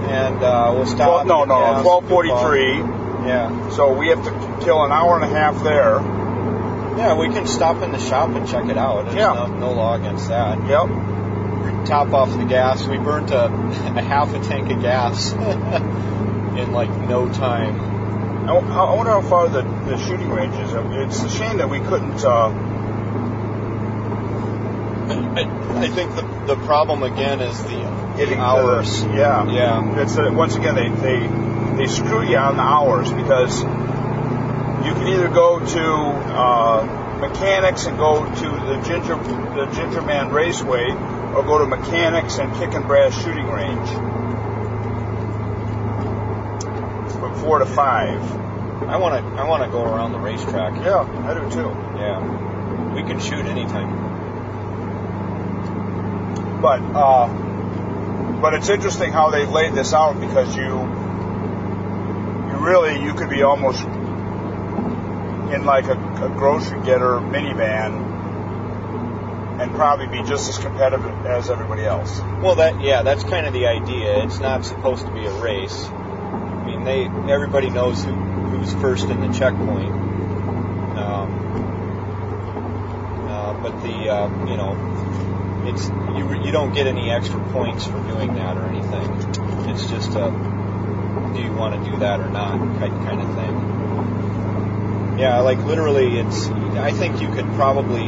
and 0.09 0.43
uh, 0.43 0.71
we'll 0.75 0.85
stop. 0.85 1.25
Well, 1.27 1.45
no, 1.45 1.59
no, 1.75 1.81
twelve 1.81 2.07
forty-three. 2.07 2.77
Yeah, 3.27 3.69
So 3.71 3.93
we 3.93 4.07
have 4.09 4.23
to 4.23 4.65
kill 4.65 4.83
an 4.83 4.91
hour 4.91 5.15
and 5.15 5.25
a 5.25 5.27
half 5.27 5.61
there. 5.63 5.99
Yeah, 6.99 7.15
we 7.17 7.27
can 7.29 7.47
stop 7.47 7.81
in 7.81 7.91
the 7.93 7.99
shop 7.99 8.29
and 8.31 8.47
check 8.47 8.65
it 8.67 8.77
out. 8.77 9.05
There's 9.05 9.15
Yeah. 9.15 9.33
no, 9.33 9.47
no 9.47 9.71
law 9.71 9.95
against 9.95 10.27
that. 10.27 10.57
Yep. 10.67 11.85
top 11.85 12.11
off 12.13 12.29
the 12.37 12.43
gas. 12.43 12.85
We 12.85 12.97
burnt 12.97 13.31
a, 13.31 13.45
a 13.45 14.01
half 14.01 14.33
a 14.33 14.39
tank 14.41 14.69
of 14.69 14.81
gas 14.81 15.31
in 15.33 16.71
like 16.73 16.89
no 17.07 17.31
time. 17.31 17.79
I, 18.49 18.53
I 18.53 18.93
wonder 18.95 19.11
how 19.11 19.21
far 19.21 19.47
the, 19.47 19.61
the 19.61 19.97
shooting 19.97 20.29
range 20.29 20.55
is. 20.55 20.71
It's 20.73 21.23
a 21.23 21.29
shame 21.29 21.57
that 21.57 21.69
we 21.69 21.79
couldn't. 21.79 22.23
Uh, 22.23 22.49
I, 25.09 25.83
I 25.83 25.87
think 25.87 26.15
the, 26.15 26.21
the 26.47 26.55
problem 26.65 27.03
again 27.03 27.39
is 27.39 27.63
the, 27.63 27.69
the 27.69 28.13
getting 28.17 28.39
hours. 28.39 29.03
The, 29.03 29.13
yeah. 29.13 29.49
Yeah. 29.51 30.01
It's 30.01 30.17
uh, 30.17 30.29
once 30.33 30.55
again 30.55 30.75
they, 30.75 30.89
they 30.89 31.27
they 31.77 31.87
screw 31.87 32.27
you 32.27 32.37
on 32.37 32.57
the 32.57 32.61
hours 32.61 33.09
because 33.11 33.63
you 34.89 34.95
can 34.95 35.07
either 35.07 35.27
go 35.27 35.59
to 35.59 35.83
uh, 35.85 37.17
mechanics 37.19 37.85
and 37.85 37.95
go 37.97 38.25
to 38.25 38.49
the 38.49 38.81
Ginger 38.87 39.15
the 39.53 39.71
Ginger 39.75 40.01
Man 40.01 40.29
Raceway, 40.29 40.89
or 40.89 41.43
go 41.43 41.59
to 41.59 41.67
mechanics 41.67 42.39
and 42.39 42.51
Kick 42.55 42.73
and 42.73 42.87
Brass 42.87 43.13
Shooting 43.23 43.45
Range 43.45 43.89
from 47.19 47.39
four 47.39 47.59
to 47.59 47.67
five. 47.67 48.19
I 48.89 48.97
want 48.97 49.23
to. 49.23 49.31
I 49.39 49.47
want 49.47 49.63
to 49.63 49.69
go 49.69 49.83
around 49.83 50.13
the 50.13 50.19
racetrack. 50.19 50.73
Yeah, 50.83 51.01
I 51.01 51.35
do 51.35 51.47
too. 51.51 51.69
Yeah, 51.99 52.95
we 52.95 53.03
can 53.03 53.19
shoot 53.19 53.45
anytime. 53.45 54.07
But 56.63 56.81
uh, 56.81 57.27
but 58.41 58.55
it's 58.55 58.69
interesting 58.69 59.11
how 59.11 59.29
they've 59.29 59.51
laid 59.51 59.75
this 59.75 59.93
out 59.93 60.19
because 60.19 60.55
you 60.55 60.79
you 62.49 62.65
really 62.65 63.03
you 63.03 63.13
could 63.13 63.29
be 63.29 63.43
almost 63.43 63.85
in 65.53 65.65
like 65.65 65.85
a, 65.85 65.93
a 65.93 66.29
grocery 66.29 66.81
getter 66.83 67.19
minivan 67.19 68.19
and 69.59 69.71
probably 69.71 70.07
be 70.07 70.23
just 70.23 70.49
as 70.49 70.57
competitive 70.57 71.25
as 71.25 71.49
everybody 71.49 71.83
else. 71.83 72.19
Well, 72.41 72.55
that 72.55 72.81
yeah, 72.81 73.03
that's 73.03 73.23
kind 73.23 73.45
of 73.45 73.53
the 73.53 73.67
idea. 73.67 74.23
It's 74.23 74.39
not 74.39 74.65
supposed 74.65 75.05
to 75.05 75.11
be 75.11 75.25
a 75.25 75.33
race. 75.41 75.83
I 75.85 76.65
mean, 76.65 76.83
they 76.85 77.05
everybody 77.31 77.69
knows 77.69 78.03
who, 78.03 78.13
who's 78.13 78.71
first 78.73 79.09
in 79.09 79.19
the 79.19 79.37
checkpoint. 79.37 79.91
Um, 80.97 81.29
uh, 83.27 83.53
but 83.61 83.81
the 83.81 84.09
uh, 84.09 84.29
you 84.45 84.55
know, 84.55 85.65
it's 85.67 85.89
you 85.89 86.45
you 86.45 86.51
don't 86.51 86.73
get 86.73 86.87
any 86.87 87.11
extra 87.11 87.43
points 87.51 87.85
for 87.85 88.01
doing 88.03 88.35
that 88.35 88.55
or 88.55 88.63
anything. 88.63 89.69
It's 89.69 89.89
just 89.89 90.11
a 90.11 90.31
do 91.35 91.41
you 91.41 91.51
want 91.51 91.83
to 91.83 91.91
do 91.91 91.97
that 91.97 92.21
or 92.21 92.29
not 92.29 92.57
kind 92.79 92.93
kind 93.05 93.21
of 93.21 93.35
thing. 93.35 93.58
Yeah, 95.19 95.39
like 95.41 95.57
literally, 95.65 96.17
it's. 96.17 96.47
I 96.47 96.91
think 96.91 97.21
you 97.21 97.27
could 97.27 97.45
probably 97.55 98.05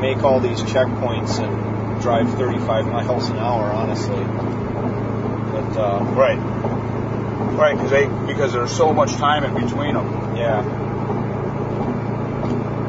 make 0.00 0.24
all 0.24 0.40
these 0.40 0.62
checkpoints 0.62 1.40
and 1.40 2.00
drive 2.00 2.32
35 2.34 2.86
miles 2.86 3.28
an 3.28 3.36
hour, 3.36 3.70
honestly. 3.70 4.16
But 4.16 5.76
uh, 5.76 6.04
right, 6.16 6.38
right, 6.38 7.74
because 7.74 7.90
they 7.90 8.06
because 8.26 8.54
there's 8.54 8.74
so 8.74 8.94
much 8.94 9.12
time 9.12 9.44
in 9.44 9.52
between 9.62 9.92
them. 9.92 10.36
Yeah. 10.36 10.62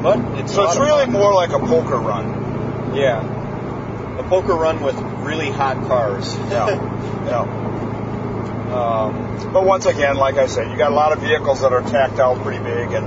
But 0.01 0.19
it's 0.39 0.53
so 0.53 0.63
it's 0.63 0.79
really 0.79 1.07
more 1.07 1.33
like 1.33 1.51
a 1.51 1.59
poker 1.59 1.97
run. 1.97 2.95
Yeah. 2.95 3.19
A 4.19 4.23
poker 4.23 4.53
run 4.53 4.81
with 4.81 4.95
really 4.95 5.49
hot 5.49 5.85
cars. 5.87 6.33
Yeah. 6.49 6.69
yeah. 7.25 7.62
Um, 8.73 9.53
but 9.53 9.65
once 9.65 9.85
again, 9.85 10.15
like 10.15 10.35
I 10.37 10.47
said, 10.47 10.71
you 10.71 10.77
got 10.77 10.91
a 10.91 10.95
lot 10.95 11.11
of 11.13 11.19
vehicles 11.19 11.61
that 11.61 11.71
are 11.73 11.81
tacked 11.81 12.19
out 12.19 12.41
pretty 12.41 12.63
big 12.63 12.91
and 12.91 13.05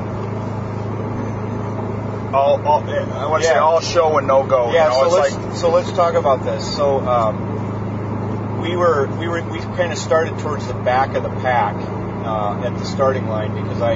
all, 2.35 2.61
all 2.66 2.82
I 2.88 3.26
want 3.26 3.42
to 3.42 3.49
Yeah. 3.49 3.54
say 3.54 3.58
all 3.58 3.80
show 3.80 4.18
and 4.18 4.26
no 4.26 4.44
go. 4.44 4.70
Yeah, 4.73 4.85
you 4.85 4.90
know, 4.90 5.08
so 5.11 5.16
it's 5.25 5.35
let's 5.35 5.46
like 5.46 5.56
so 5.56 5.70
let's 5.70 5.92
talk 5.92 6.14
about 6.14 6.44
this. 6.44 6.76
So 6.76 6.99
um, 7.00 8.61
we 8.61 8.76
were 8.76 9.06
we 9.18 9.28
were 9.28 9.42
we 9.42 9.58
kind 9.58 9.92
of 9.92 9.99
started 9.99 10.38
towards 10.38 10.66
the 10.66 10.75
back 10.75 11.14
of 11.14 11.23
the 11.23 11.30
pack 11.30 11.75
uh, 11.76 12.62
at 12.66 12.78
the 12.78 12.85
starting 12.85 13.26
line 13.28 13.54
because 13.61 13.80
I 13.80 13.94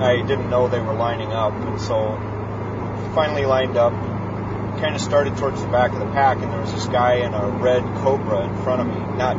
I 0.00 0.22
didn't 0.22 0.48
know 0.50 0.68
they 0.68 0.80
were 0.80 0.94
lining 0.94 1.32
up, 1.32 1.52
and 1.52 1.80
so 1.80 2.16
finally 3.14 3.44
lined 3.46 3.76
up. 3.76 3.92
Kind 4.78 4.94
of 4.94 5.00
started 5.02 5.36
towards 5.36 5.60
the 5.60 5.68
back 5.68 5.92
of 5.92 5.98
the 5.98 6.06
pack, 6.12 6.38
and 6.38 6.50
there 6.50 6.60
was 6.60 6.72
this 6.72 6.86
guy 6.86 7.14
in 7.16 7.34
a 7.34 7.48
red 7.48 7.82
Cobra 7.96 8.46
in 8.48 8.62
front 8.62 8.80
of 8.80 8.86
me. 8.86 9.16
Not 9.18 9.36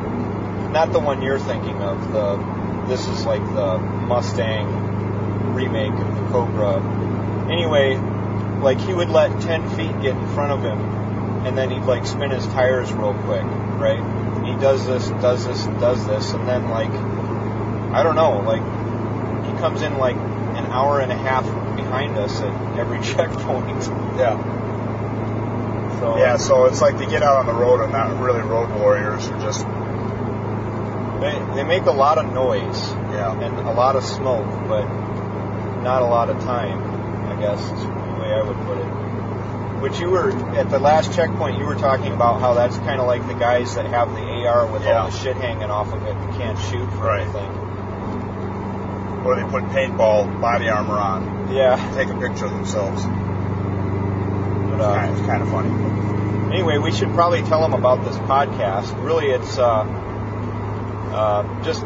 not 0.72 0.92
the 0.92 1.00
one 1.00 1.22
you're 1.22 1.40
thinking 1.40 1.82
of. 1.82 2.12
The 2.12 2.62
this 2.88 3.08
is 3.08 3.26
like 3.26 3.44
the 3.54 3.78
Mustang 3.78 5.54
remake 5.54 5.94
of 5.94 6.16
the 6.16 6.28
Cobra. 6.32 6.82
Anyway, 7.50 7.96
like 8.62 8.80
he 8.80 8.94
would 8.94 9.10
let 9.10 9.42
10 9.42 9.70
feet 9.72 10.02
get 10.02 10.16
in 10.16 10.28
front 10.30 10.52
of 10.52 10.64
him 10.64 10.80
and 11.46 11.58
then 11.58 11.70
he'd 11.72 11.84
like 11.84 12.06
spin 12.06 12.32
his 12.32 12.46
tires 12.48 12.92
real 12.94 13.14
quick, 13.14 13.44
right? 13.44 14.46
He 14.46 14.54
does 14.60 14.86
this 14.86 15.08
and 15.08 15.22
does 15.22 15.46
this 15.46 15.66
and 15.66 15.80
does 15.80 16.06
this 16.06 16.32
and 16.32 16.48
then 16.48 16.70
like 16.70 16.92
I 17.94 18.04
don't 18.04 18.16
know, 18.16 18.40
like 18.42 18.62
he 19.46 19.60
comes 19.60 19.82
in 19.82 19.98
like 19.98 20.16
an 20.16 20.66
hour 20.68 21.00
and 21.00 21.12
a 21.12 21.18
half 21.18 21.46
behind 21.76 22.18
us 22.18 22.40
at 22.42 22.80
every 22.80 23.02
checkpoint. 23.04 23.68
yeah. 24.18 24.38
So 26.00 26.18
Yeah, 26.18 26.38
so 26.38 26.66
it's 26.66 26.82
like 26.82 26.98
they 26.98 27.06
get 27.08 27.24
out 27.24 27.38
on 27.38 27.46
the 27.46 27.54
road 27.54 27.82
and 27.82 27.92
not 27.92 28.20
really 28.22 28.42
road 28.42 28.70
warriors 28.80 29.28
who 29.28 29.34
just 29.40 29.66
they 31.22 31.56
they 31.56 31.64
make 31.64 31.84
a 31.86 31.92
lot 31.92 32.18
of 32.18 32.32
noise 32.34 32.92
yeah. 33.14 33.32
and 33.40 33.58
a 33.68 33.72
lot 33.74 33.96
of 33.96 34.04
smoke, 34.04 34.48
but 34.68 34.84
not 35.82 36.02
a 36.02 36.06
lot 36.06 36.30
of 36.30 36.40
time, 36.44 36.80
I 37.30 37.40
guess 37.40 37.60
is 37.62 37.84
the 37.84 37.90
way 38.20 38.34
I 38.34 38.44
would 38.44 38.58
put 38.68 38.78
it. 38.78 38.88
Which 39.82 40.00
you 40.00 40.10
were 40.12 40.30
at 40.58 40.70
the 40.70 40.78
last 40.80 41.14
checkpoint, 41.16 41.58
you 41.58 41.66
were 41.66 41.76
talking 41.76 42.14
about 42.14 42.40
how 42.40 42.54
that's 42.54 42.78
kind 42.80 43.00
of 43.02 43.08
like 43.08 43.26
the 43.28 43.34
guys 43.34 43.74
that 43.76 43.86
have 43.88 44.12
the 44.14 44.22
AR 44.46 44.68
with 44.68 44.84
Yeah. 44.84 45.00
all 45.04 45.10
the 45.10 45.18
shit 45.18 45.36
hanging 45.38 45.72
off 45.72 45.92
of 45.94 46.04
it 46.04 46.16
and 46.16 46.36
can't 46.36 46.60
shoot 46.60 46.88
for 46.94 47.06
Right. 47.06 47.22
anything. 47.22 47.58
or 49.24 49.36
they 49.36 49.44
put 49.44 49.64
paintball 49.66 50.42
body 50.42 50.68
armor 50.68 50.98
on, 50.98 51.54
Yeah, 51.54 51.78
take 51.96 52.10
a 52.10 52.16
picture 52.16 52.46
of 52.46 52.52
themselves. 52.52 53.04
but 53.06 54.82
uh, 54.82 54.96
Kind 54.96 55.20
of, 55.20 55.26
kind 55.28 55.42
of 55.44 55.50
funny. 55.50 55.70
anyway, 56.54 56.78
we 56.80 56.92
should 56.92 57.14
probably 57.14 57.44
tell 57.44 57.62
them 57.62 57.74
about 57.76 58.04
this 58.04 58.18
podcast. 58.18 58.94
Really, 59.04 59.28
it's 59.30 59.60
uh, 59.60 59.84
uh, 61.12 61.64
just 61.64 61.84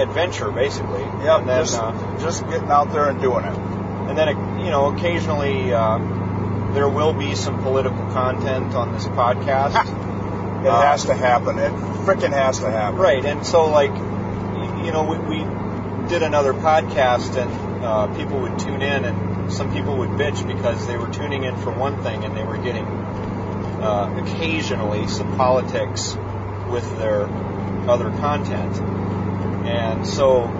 adventure, 0.00 0.50
basically. 0.50 1.02
Yeah, 1.02 1.38
and 1.38 1.48
then, 1.48 1.62
just, 1.64 1.78
uh, 1.78 2.18
just 2.20 2.48
getting 2.48 2.70
out 2.70 2.92
there 2.92 3.08
and 3.08 3.20
doing 3.20 3.44
it. 3.44 3.56
And 3.56 4.18
then, 4.18 4.28
you 4.60 4.70
know, 4.70 4.94
occasionally 4.94 5.72
uh, 5.72 5.98
there 6.72 6.88
will 6.88 7.12
be 7.12 7.34
some 7.34 7.62
political 7.62 8.06
content 8.12 8.74
on 8.74 8.92
this 8.92 9.06
podcast. 9.06 9.74
It 10.62 10.66
Uh, 10.66 10.80
has 10.82 11.04
to 11.06 11.14
happen. 11.14 11.58
It 11.58 11.72
freaking 12.04 12.32
has 12.32 12.58
to 12.60 12.70
happen. 12.70 12.98
Right, 12.98 13.24
and 13.24 13.46
so 13.46 13.70
like, 13.70 13.94
you 14.84 14.92
know, 14.92 15.04
we, 15.04 15.16
we 15.18 16.08
did 16.08 16.22
another 16.22 16.52
podcast, 16.52 17.36
and 17.36 17.84
uh, 17.84 18.06
people 18.16 18.40
would 18.40 18.58
tune 18.58 18.82
in, 18.82 19.04
and 19.04 19.52
some 19.52 19.72
people 19.72 19.96
would 19.98 20.10
bitch 20.10 20.46
because 20.46 20.86
they 20.86 20.96
were 20.96 21.08
tuning 21.08 21.44
in 21.44 21.56
for 21.56 21.70
one 21.72 22.02
thing, 22.02 22.24
and 22.24 22.36
they 22.36 22.44
were 22.44 22.58
getting 22.58 22.84
uh, 22.86 24.22
occasionally 24.22 25.06
some 25.08 25.36
politics 25.36 26.16
with 26.68 26.98
their 26.98 27.26
other 27.88 28.10
content, 28.10 28.76
and 29.66 30.06
so. 30.06 30.58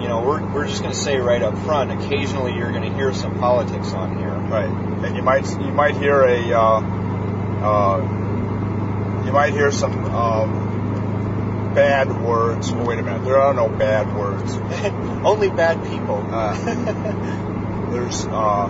You 0.00 0.08
know, 0.08 0.22
we're, 0.22 0.42
we're 0.54 0.66
just 0.66 0.80
going 0.80 0.94
to 0.94 0.98
say 0.98 1.18
right 1.18 1.42
up 1.42 1.58
front. 1.58 1.92
Occasionally, 1.92 2.54
you're 2.54 2.72
going 2.72 2.90
to 2.90 2.94
hear 2.96 3.12
some 3.12 3.38
politics 3.38 3.92
on 3.92 4.16
here. 4.16 4.30
Right. 4.30 4.64
And 5.04 5.14
you 5.14 5.22
might 5.22 5.46
you 5.60 5.72
might 5.72 5.94
hear 5.94 6.22
a 6.22 6.58
uh, 6.58 6.80
uh, 7.60 9.22
you 9.26 9.32
might 9.32 9.52
hear 9.52 9.70
some 9.70 10.04
um, 10.06 11.74
bad 11.74 12.22
words. 12.22 12.72
Oh, 12.72 12.84
wait 12.84 12.98
a 12.98 13.02
minute. 13.02 13.24
There 13.24 13.38
are 13.38 13.54
no 13.54 13.68
bad 13.68 14.14
words. 14.16 14.54
Only 15.24 15.50
bad 15.50 15.82
people. 15.84 16.26
Uh, 16.28 16.54
there's 17.92 18.26
uh, 18.26 18.66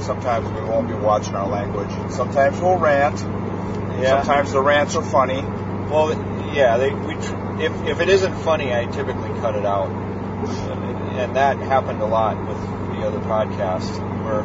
sometimes 0.00 0.48
we 0.48 0.68
won't 0.68 0.88
be 0.88 0.94
watching 0.94 1.34
our 1.34 1.48
language. 1.48 1.90
Sometimes 2.12 2.60
we'll 2.60 2.78
rant. 2.78 3.20
Yeah. 3.20 4.22
Sometimes 4.22 4.52
the 4.52 4.62
rants 4.62 4.96
are 4.96 5.04
funny. 5.04 5.42
Well, 5.42 6.12
yeah, 6.54 6.76
they, 6.76 6.92
we 6.92 7.14
tr- 7.14 7.60
if 7.60 7.72
if 7.86 8.00
it 8.00 8.08
isn't 8.08 8.34
funny, 8.42 8.72
I 8.72 8.86
typically 8.86 9.30
cut 9.40 9.54
it 9.56 9.64
out, 9.66 9.90
and 9.90 11.36
that 11.36 11.58
happened 11.58 12.00
a 12.00 12.06
lot 12.06 12.36
with 12.46 12.58
the 12.96 13.06
other 13.06 13.18
podcast, 13.20 13.90
where 14.24 14.42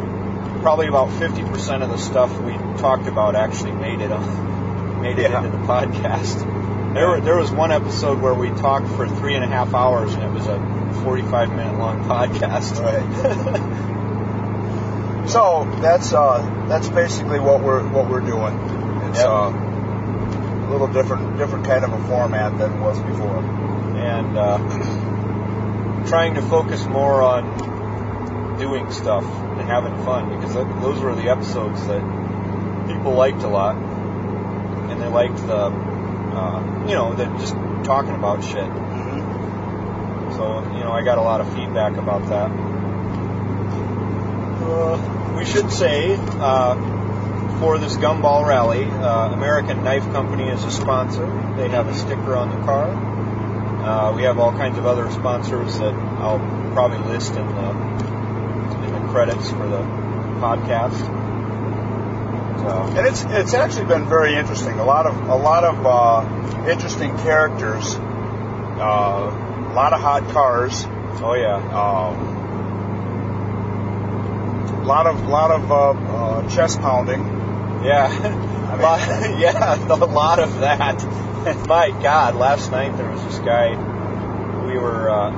probably 0.62 0.88
about 0.88 1.12
fifty 1.20 1.44
percent 1.44 1.84
of 1.84 1.90
the 1.90 1.98
stuff 1.98 2.38
we 2.42 2.54
talked 2.80 3.08
about 3.08 3.36
actually 3.36 3.72
made 3.74 4.02
it 4.02 4.12
on, 4.12 5.02
made 5.02 5.18
it 5.20 5.30
Yeah. 5.32 5.44
into 5.46 5.58
the 5.58 5.64
podcast. 5.64 6.46
There 6.94 7.08
were, 7.08 7.22
there 7.22 7.38
was 7.38 7.52
one 7.52 7.72
episode 7.72 8.20
where 8.20 8.34
we 8.34 8.50
talked 8.50 8.88
for 8.88 9.08
three 9.08 9.36
and 9.36 9.44
a 9.44 9.48
half 9.48 9.74
hours, 9.76 10.14
and 10.14 10.24
it 10.24 10.32
was 10.32 10.48
a 10.48 10.58
forty-five 11.04 11.50
minute 11.50 11.78
long 11.78 12.04
podcast. 12.06 12.80
Right. 12.84 13.86
So 15.28 15.70
that's 15.80 16.12
uh, 16.12 16.66
that's 16.68 16.90
basically 16.90 17.40
what 17.40 17.62
we're 17.64 17.88
what 17.90 18.10
we're 18.10 18.22
doing. 18.22 18.56
It's 19.10 19.20
Yep. 19.20 19.28
uh, 19.30 19.52
a 20.70 20.72
little 20.72 20.88
different 20.88 21.38
different 21.38 21.66
kind 21.66 21.84
of 21.84 21.92
a 21.92 22.08
format 22.08 22.56
than 22.60 22.72
it 22.72 22.80
was 22.80 23.00
before. 23.02 23.40
and 23.98 24.38
uh, 24.38 26.06
trying 26.08 26.36
to 26.36 26.42
focus 26.44 26.86
more 26.86 27.24
on 27.24 28.58
doing 28.60 28.92
stuff 28.92 29.24
and 29.24 29.68
having 29.68 29.96
fun 30.06 30.30
because 30.30 30.54
th- 30.54 30.68
those 30.82 31.00
were 31.00 31.16
the 31.16 31.30
episodes 31.30 31.86
that 31.88 32.02
people 32.88 33.14
liked 33.14 33.42
a 33.42 33.48
lot, 33.48 33.76
and 33.76 35.02
they 35.02 35.08
liked 35.08 35.38
the, 35.38 35.54
uh, 35.54 36.86
you 36.88 36.94
know, 36.94 37.16
the 37.16 37.26
just 37.40 37.56
talking 37.84 38.14
about 38.14 38.44
shit. 38.44 38.70
So 40.38 40.62
you 40.76 40.82
know, 40.82 40.92
I 40.92 41.02
got 41.04 41.18
a 41.18 41.22
lot 41.24 41.42
of 41.42 41.52
feedback 41.56 41.98
about 41.98 42.28
that. 42.30 42.52
Uh, 44.62 45.36
we 45.36 45.46
should 45.46 45.72
say. 45.72 46.16
Uh, 46.16 46.99
for 47.60 47.78
this 47.80 47.96
gumball 47.98 48.46
rally, 48.46 48.84
uh, 48.84 49.32
American 49.32 49.84
Knife 49.84 50.04
Company 50.12 50.50
is 50.50 50.64
a 50.64 50.72
sponsor. 50.72 51.26
They 51.58 51.70
have 51.70 51.88
a 51.88 51.96
sticker 51.96 52.36
on 52.36 52.50
the 52.50 52.66
car. 52.66 52.90
Uh, 52.90 54.16
we 54.16 54.24
have 54.24 54.38
all 54.38 54.52
kinds 54.52 54.78
of 54.78 54.86
other 54.86 55.10
sponsors 55.12 55.80
that 55.80 55.94
I'll 55.94 56.40
probably 56.74 57.00
list 57.12 57.34
in 57.34 57.48
the 57.48 57.70
in 58.86 58.94
the 58.94 59.08
credits 59.12 59.50
for 59.50 59.68
the 59.68 59.82
podcast. 60.40 61.00
So, 62.60 62.98
And 62.98 63.08
it's 63.08 63.24
it's 63.24 63.54
actually 63.54 63.86
been 63.86 64.08
very 64.08 64.36
interesting. 64.36 64.80
A 64.80 64.86
lot 64.86 65.06
of 65.08 65.16
a 65.28 65.36
lot 65.36 65.64
of 65.64 65.86
uh, 65.86 66.70
interesting 66.70 67.18
characters 67.18 67.98
uh, 68.80 69.70
a 69.72 69.74
lot 69.74 69.94
of 69.94 70.00
hot 70.00 70.30
cars. 70.30 70.86
Oh 71.22 71.34
yeah. 71.34 71.58
Um, 71.58 72.16
a 74.82 74.86
lot 74.86 75.06
of 75.06 75.28
lot 75.28 75.52
of 75.52 75.72
uh, 75.72 75.92
uh, 75.92 76.50
chest 76.50 76.80
pounding. 76.80 77.39
Yeah, 77.84 78.08
a 78.74 78.78
lot, 78.82 79.00
yeah, 79.40 79.76
a 79.94 80.06
lot 80.06 80.40
of 80.40 80.60
that. 80.60 81.02
My 81.68 81.90
God, 81.92 82.36
last 82.36 82.72
night 82.72 82.96
there 82.98 83.10
was 83.10 83.24
this 83.24 83.38
guy. 83.40 83.70
We 84.66 84.78
were, 84.78 85.10
uh, 85.10 85.32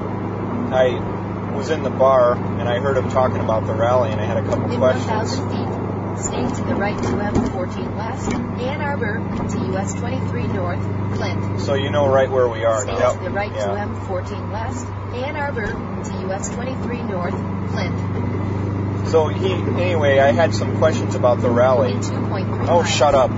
I 0.73 1.53
was 1.55 1.69
in 1.69 1.83
the 1.83 1.89
bar 1.91 2.33
and 2.35 2.67
I 2.67 2.79
heard 2.79 2.97
him 2.97 3.09
talking 3.09 3.39
about 3.39 3.67
the 3.67 3.73
rally, 3.73 4.11
and 4.11 4.19
I 4.19 4.25
had 4.25 4.37
a 4.37 4.43
couple 4.43 4.71
In 4.71 4.77
questions. 4.77 5.05
1,000 5.37 5.49
feet, 5.51 6.23
stay 6.23 6.61
to 6.61 6.67
the 6.67 6.75
right 6.75 6.97
to 6.97 7.09
M14 7.09 7.95
West, 7.95 8.33
Ann 8.33 8.81
Arbor 8.81 9.19
to 9.49 9.77
US 9.77 9.93
23 9.93 10.47
North, 10.47 10.83
Flint. 11.15 11.61
So 11.61 11.75
you 11.75 11.91
know 11.91 12.07
right 12.07 12.29
where 12.29 12.49
we 12.49 12.63
are 12.65 12.81
Stay 12.83 12.93
now. 12.93 13.13
to 13.13 13.19
the 13.23 13.29
right 13.29 13.51
Yeah. 13.53 13.67
to 13.67 13.73
M14 13.73 14.51
West, 14.51 14.85
Ann 15.13 15.35
Arbor 15.35 15.67
to 15.67 16.27
US 16.33 16.49
23 16.49 17.03
North, 17.03 17.35
Flint. 17.71 17.95
So 19.09 19.27
he, 19.27 19.51
anyway, 19.51 20.19
I 20.19 20.31
had 20.31 20.53
some 20.53 20.77
questions 20.77 21.15
about 21.15 21.41
the 21.41 21.49
rally. 21.49 21.93
2.3 21.93 22.67
Oh, 22.69 22.81
miles. 22.81 22.89
shut 22.89 23.13
up. 23.15 23.29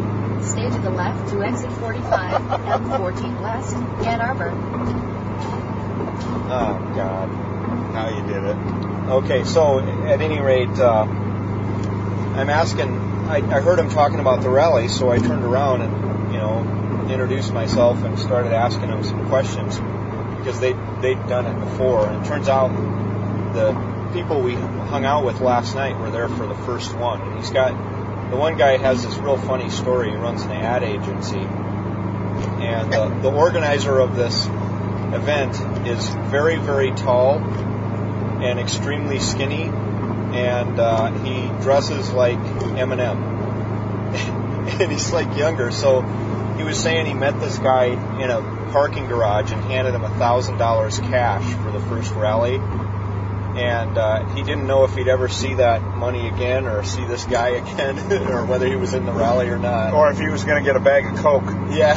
Stay 0.44 0.70
to 0.70 0.78
the 0.80 0.90
left 0.90 1.30
to 1.32 1.42
exit 1.44 1.72
45, 1.74 2.42
M14 2.42 3.42
West, 3.42 3.76
Ann 4.06 4.20
Arbor. 4.22 4.52
Oh 6.46 6.92
God. 6.96 7.30
Now 7.94 8.10
you 8.10 8.24
did 8.28 8.44
it. 8.44 8.58
Okay, 9.10 9.44
so 9.44 9.80
at 9.80 10.22
any 10.22 10.40
rate, 10.40 10.70
uh, 10.80 11.04
I'm 11.04 12.50
asking. 12.50 12.98
I, 13.30 13.38
I 13.38 13.62
heard 13.62 13.80
him 13.80 13.90
talking 13.90 14.20
about 14.20 14.42
the 14.42 14.50
rally, 14.50 14.88
so 14.90 15.10
I 15.10 15.18
turned 15.18 15.44
around 15.46 15.82
and 15.82 16.34
you 16.34 16.40
know 16.40 17.08
introduced 17.10 17.54
myself 17.54 18.04
and 18.04 18.18
started 18.20 18.52
asking 18.54 18.90
him 18.90 19.04
some 19.04 19.28
questions 19.30 19.78
because 20.38 20.60
they 20.60 20.74
they'd 21.02 21.26
done 21.28 21.46
it 21.46 21.60
before, 21.60 22.08
and 22.08 22.24
it 22.26 22.28
turns 22.28 22.50
out 22.50 22.70
the 23.54 23.72
people 24.14 24.42
we 24.42 24.54
hung 24.54 25.06
out 25.06 25.26
with 25.26 25.42
last 25.42 25.76
night 25.76 26.00
were 26.00 26.12
there 26.12 26.30
for 26.30 26.46
the 26.46 26.56
first 26.56 26.96
one. 26.96 27.38
He's 27.38 27.50
got 27.50 27.72
the 28.30 28.38
one 28.38 28.58
guy 28.58 28.78
has 28.78 29.04
this 29.04 29.16
real 29.18 29.38
funny 29.38 29.70
story. 29.70 30.12
He 30.12 30.16
runs 30.16 30.44
an 30.44 30.52
ad 30.52 30.84
agency, 30.84 31.40
and 31.40 32.94
uh, 32.94 33.10
the 33.22 33.32
organizer 33.32 34.00
of 34.00 34.16
this 34.16 34.46
event 34.46 35.56
is 35.88 36.08
very 36.32 36.58
very 36.58 36.92
tall 36.92 37.40
and 37.40 38.60
extremely 38.60 39.20
skinny, 39.20 39.64
and 39.64 40.80
uh, 40.80 41.12
he 41.24 41.48
dresses 41.64 42.12
like 42.12 42.38
Eminem, 42.38 43.18
and 44.80 44.92
he's 44.92 45.12
like 45.12 45.36
younger. 45.38 45.72
So 45.72 46.02
he 46.58 46.64
was 46.64 46.80
saying 46.80 47.08
he 47.08 47.14
met 47.14 47.40
this 47.40 47.58
guy 47.58 47.86
in 48.22 48.30
a 48.30 48.42
parking 48.72 49.08
garage 49.08 49.52
and 49.52 49.64
handed 49.64 49.94
him 49.94 50.04
a 50.04 50.18
thousand 50.18 50.58
dollars 50.58 51.00
cash 51.00 51.44
for 51.64 51.72
the 51.72 51.80
first 51.80 52.12
rally, 52.14 52.60
and 53.56 53.98
uh, 53.98 54.26
he 54.34 54.42
didn't 54.42 54.66
know 54.66 54.84
if 54.84 54.96
he'd 54.96 55.08
ever 55.08 55.28
see 55.28 55.56
that 55.56 55.82
money 55.82 56.28
again 56.28 56.66
or 56.66 56.84
see 56.84 57.06
this 57.06 57.24
guy 57.26 57.50
again, 57.50 58.00
or 58.30 58.46
whether 58.46 58.68
he 58.68 58.76
was 58.76 58.94
in 58.94 59.06
the 59.06 59.12
rally 59.12 59.48
or 59.48 59.58
not. 59.58 59.94
Or 59.94 60.10
if 60.12 60.18
he 60.18 60.28
was 60.28 60.44
going 60.44 60.64
to 60.64 60.68
get 60.68 60.76
a 60.76 60.80
bag 60.80 61.06
of 61.06 61.18
coke. 61.18 61.46
Yeah, 61.72 61.96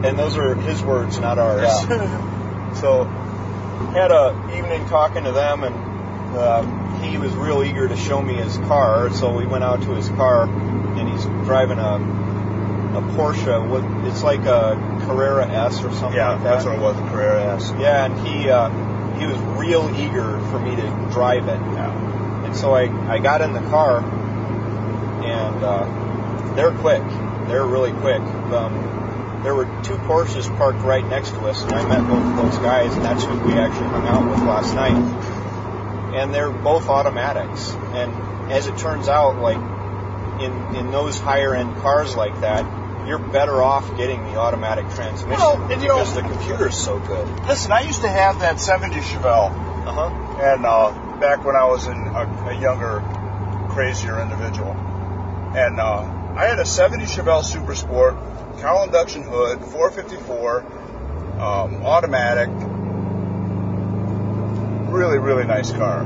and 0.04 0.18
those 0.18 0.36
are 0.36 0.54
his 0.54 0.82
words, 0.82 1.18
not 1.18 1.38
ours. 1.38 1.62
yeah. 1.62 2.74
so 2.80 3.04
had 3.04 4.10
a 4.10 4.56
evening 4.56 4.86
talking 4.88 5.24
to 5.24 5.32
them, 5.32 5.64
and 5.64 5.74
uh, 6.36 7.00
he 7.00 7.16
was 7.16 7.32
real 7.34 7.62
eager 7.62 7.88
to 7.88 7.96
show 7.96 8.20
me 8.20 8.34
his 8.34 8.56
car. 8.58 9.12
So 9.12 9.34
we 9.36 9.46
went 9.46 9.64
out 9.64 9.82
to 9.82 9.94
his 9.94 10.08
car, 10.08 10.44
and 10.48 11.08
he's 11.08 11.24
driving 11.24 11.78
a 11.78 12.24
a 12.94 13.02
Porsche. 13.16 13.68
With, 13.68 13.84
it's 14.06 14.22
like 14.22 14.40
a 14.40 14.76
Carrera 15.06 15.48
S 15.48 15.82
or 15.82 15.92
something. 15.92 16.14
Yeah, 16.14 16.32
like 16.32 16.42
that. 16.42 16.54
that's 16.54 16.64
what 16.64 16.76
it 16.76 16.80
was, 16.80 16.96
a 16.96 17.10
Carrera 17.10 17.54
S. 17.56 17.72
Yeah, 17.78 18.04
and 18.04 18.26
he 18.26 18.48
uh, 18.48 18.68
he 19.18 19.26
was 19.26 19.38
real 19.58 19.88
eager 19.98 20.38
for 20.50 20.58
me 20.58 20.76
to 20.76 21.08
drive 21.12 21.48
it. 21.48 21.60
Yeah. 21.60 22.44
And 22.44 22.56
so 22.56 22.74
I, 22.74 22.84
I 23.12 23.18
got 23.18 23.40
in 23.40 23.52
the 23.52 23.60
car, 23.60 24.00
and 25.24 25.64
uh, 25.64 26.54
they're 26.54 26.72
quick. 26.72 27.02
They're 27.48 27.66
really 27.66 27.92
quick. 27.92 28.20
Um, 28.20 29.40
there 29.42 29.54
were 29.54 29.66
two 29.82 29.96
Porsches 29.96 30.54
parked 30.56 30.80
right 30.80 31.06
next 31.06 31.30
to 31.30 31.40
us, 31.46 31.62
and 31.62 31.72
I 31.72 31.86
met 31.86 32.08
both 32.08 32.24
of 32.24 32.36
those 32.36 32.58
guys, 32.58 32.94
and 32.94 33.04
that's 33.04 33.24
who 33.24 33.38
we 33.40 33.52
actually 33.52 33.88
hung 33.88 34.08
out 34.08 34.30
with 34.30 34.40
last 34.40 34.74
night. 34.74 34.96
And 36.14 36.32
they're 36.32 36.50
both 36.50 36.88
automatics. 36.88 37.70
And 37.72 38.52
as 38.52 38.66
it 38.66 38.78
turns 38.78 39.08
out, 39.08 39.38
like 39.38 39.58
in 40.40 40.76
in 40.76 40.90
those 40.90 41.18
higher 41.18 41.54
end 41.54 41.76
cars 41.78 42.16
like 42.16 42.40
that, 42.40 42.64
you're 43.06 43.18
better 43.18 43.62
off 43.62 43.96
getting 43.96 44.22
the 44.24 44.36
automatic 44.36 44.86
transmission 44.90 45.30
Well, 45.30 45.60
and 45.70 45.82
you 45.82 45.88
know- 45.88 45.98
because 45.98 46.14
the 46.14 46.22
computer's 46.22 46.76
so 46.76 46.98
good. 46.98 47.26
Listen, 47.46 47.72
I 47.72 47.80
used 47.82 48.00
to 48.02 48.08
have 48.08 48.40
that 48.40 48.58
70 48.60 48.96
Chevelle, 49.00 49.50
Uh 49.86 49.92
huh. 49.92 50.10
and 50.42 50.64
uh, 50.66 50.92
back 51.20 51.44
when 51.44 51.54
I 51.56 51.64
was 51.66 51.86
in 51.86 51.96
a, 51.96 52.48
a 52.50 52.60
younger, 52.60 53.02
crazier 53.70 54.20
individual, 54.20 54.72
and 54.72 55.78
uh, 55.80 56.00
I 56.36 56.46
had 56.46 56.58
a 56.58 56.64
70 56.64 57.04
Chevelle 57.04 57.44
Super 57.44 57.74
Sport, 57.74 58.16
cowl 58.60 58.84
induction 58.84 59.22
hood, 59.22 59.60
454, 59.60 60.60
um, 61.40 61.82
automatic, 61.84 62.48
really 64.92 65.18
really 65.18 65.44
nice 65.44 65.70
car, 65.72 66.02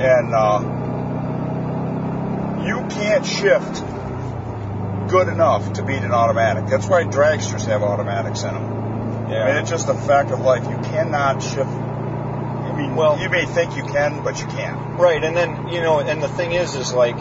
and 0.00 0.34
uh, 0.34 0.60
you 2.66 2.78
can't 2.90 3.24
shift 3.26 3.84
good 5.08 5.28
enough 5.28 5.72
to 5.74 5.82
beat 5.82 6.02
an 6.02 6.12
automatic. 6.12 6.66
That's 6.66 6.86
why 6.88 7.04
dragsters 7.04 7.64
have 7.66 7.82
automatics 7.82 8.42
in 8.42 8.54
them. 8.54 9.30
Yeah. 9.30 9.44
I 9.44 9.46
mean, 9.48 9.56
it's 9.56 9.70
just 9.70 9.88
a 9.88 9.94
fact 9.94 10.30
of 10.30 10.40
life. 10.40 10.64
You 10.68 10.76
cannot 10.90 11.42
shift. 11.42 11.68
I 11.68 12.72
mean, 12.76 12.94
Well- 12.94 13.18
you 13.18 13.28
may 13.30 13.44
think 13.44 13.76
you 13.76 13.82
can, 13.84 14.22
but 14.22 14.40
you 14.40 14.46
can't. 14.46 14.98
Right, 14.98 15.22
and 15.22 15.36
then 15.36 15.68
you 15.68 15.80
know, 15.82 15.98
and 16.00 16.22
the 16.22 16.28
thing 16.28 16.52
is, 16.52 16.74
is 16.74 16.92
like, 16.92 17.16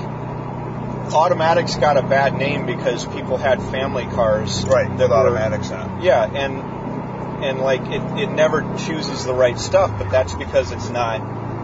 automatics 1.13 1.75
got 1.75 1.97
a 1.97 2.01
bad 2.03 2.37
name 2.37 2.65
because 2.65 3.05
people 3.05 3.37
had 3.37 3.61
family 3.61 4.05
cars, 4.05 4.65
Right, 4.65 4.87
That 4.87 4.97
with 4.97 5.09
were, 5.09 5.15
automatics 5.15 5.69
in 5.69 5.79
it. 5.79 6.03
Yeah, 6.03 6.23
and 6.25 7.43
and 7.43 7.59
like 7.59 7.81
it, 7.87 8.01
it 8.19 8.31
never 8.31 8.61
chooses 8.87 9.25
the 9.25 9.33
right 9.33 9.59
stuff, 9.59 9.91
but 9.97 10.09
that's 10.09 10.33
because 10.33 10.71
it's 10.71 10.89
not 10.89 11.21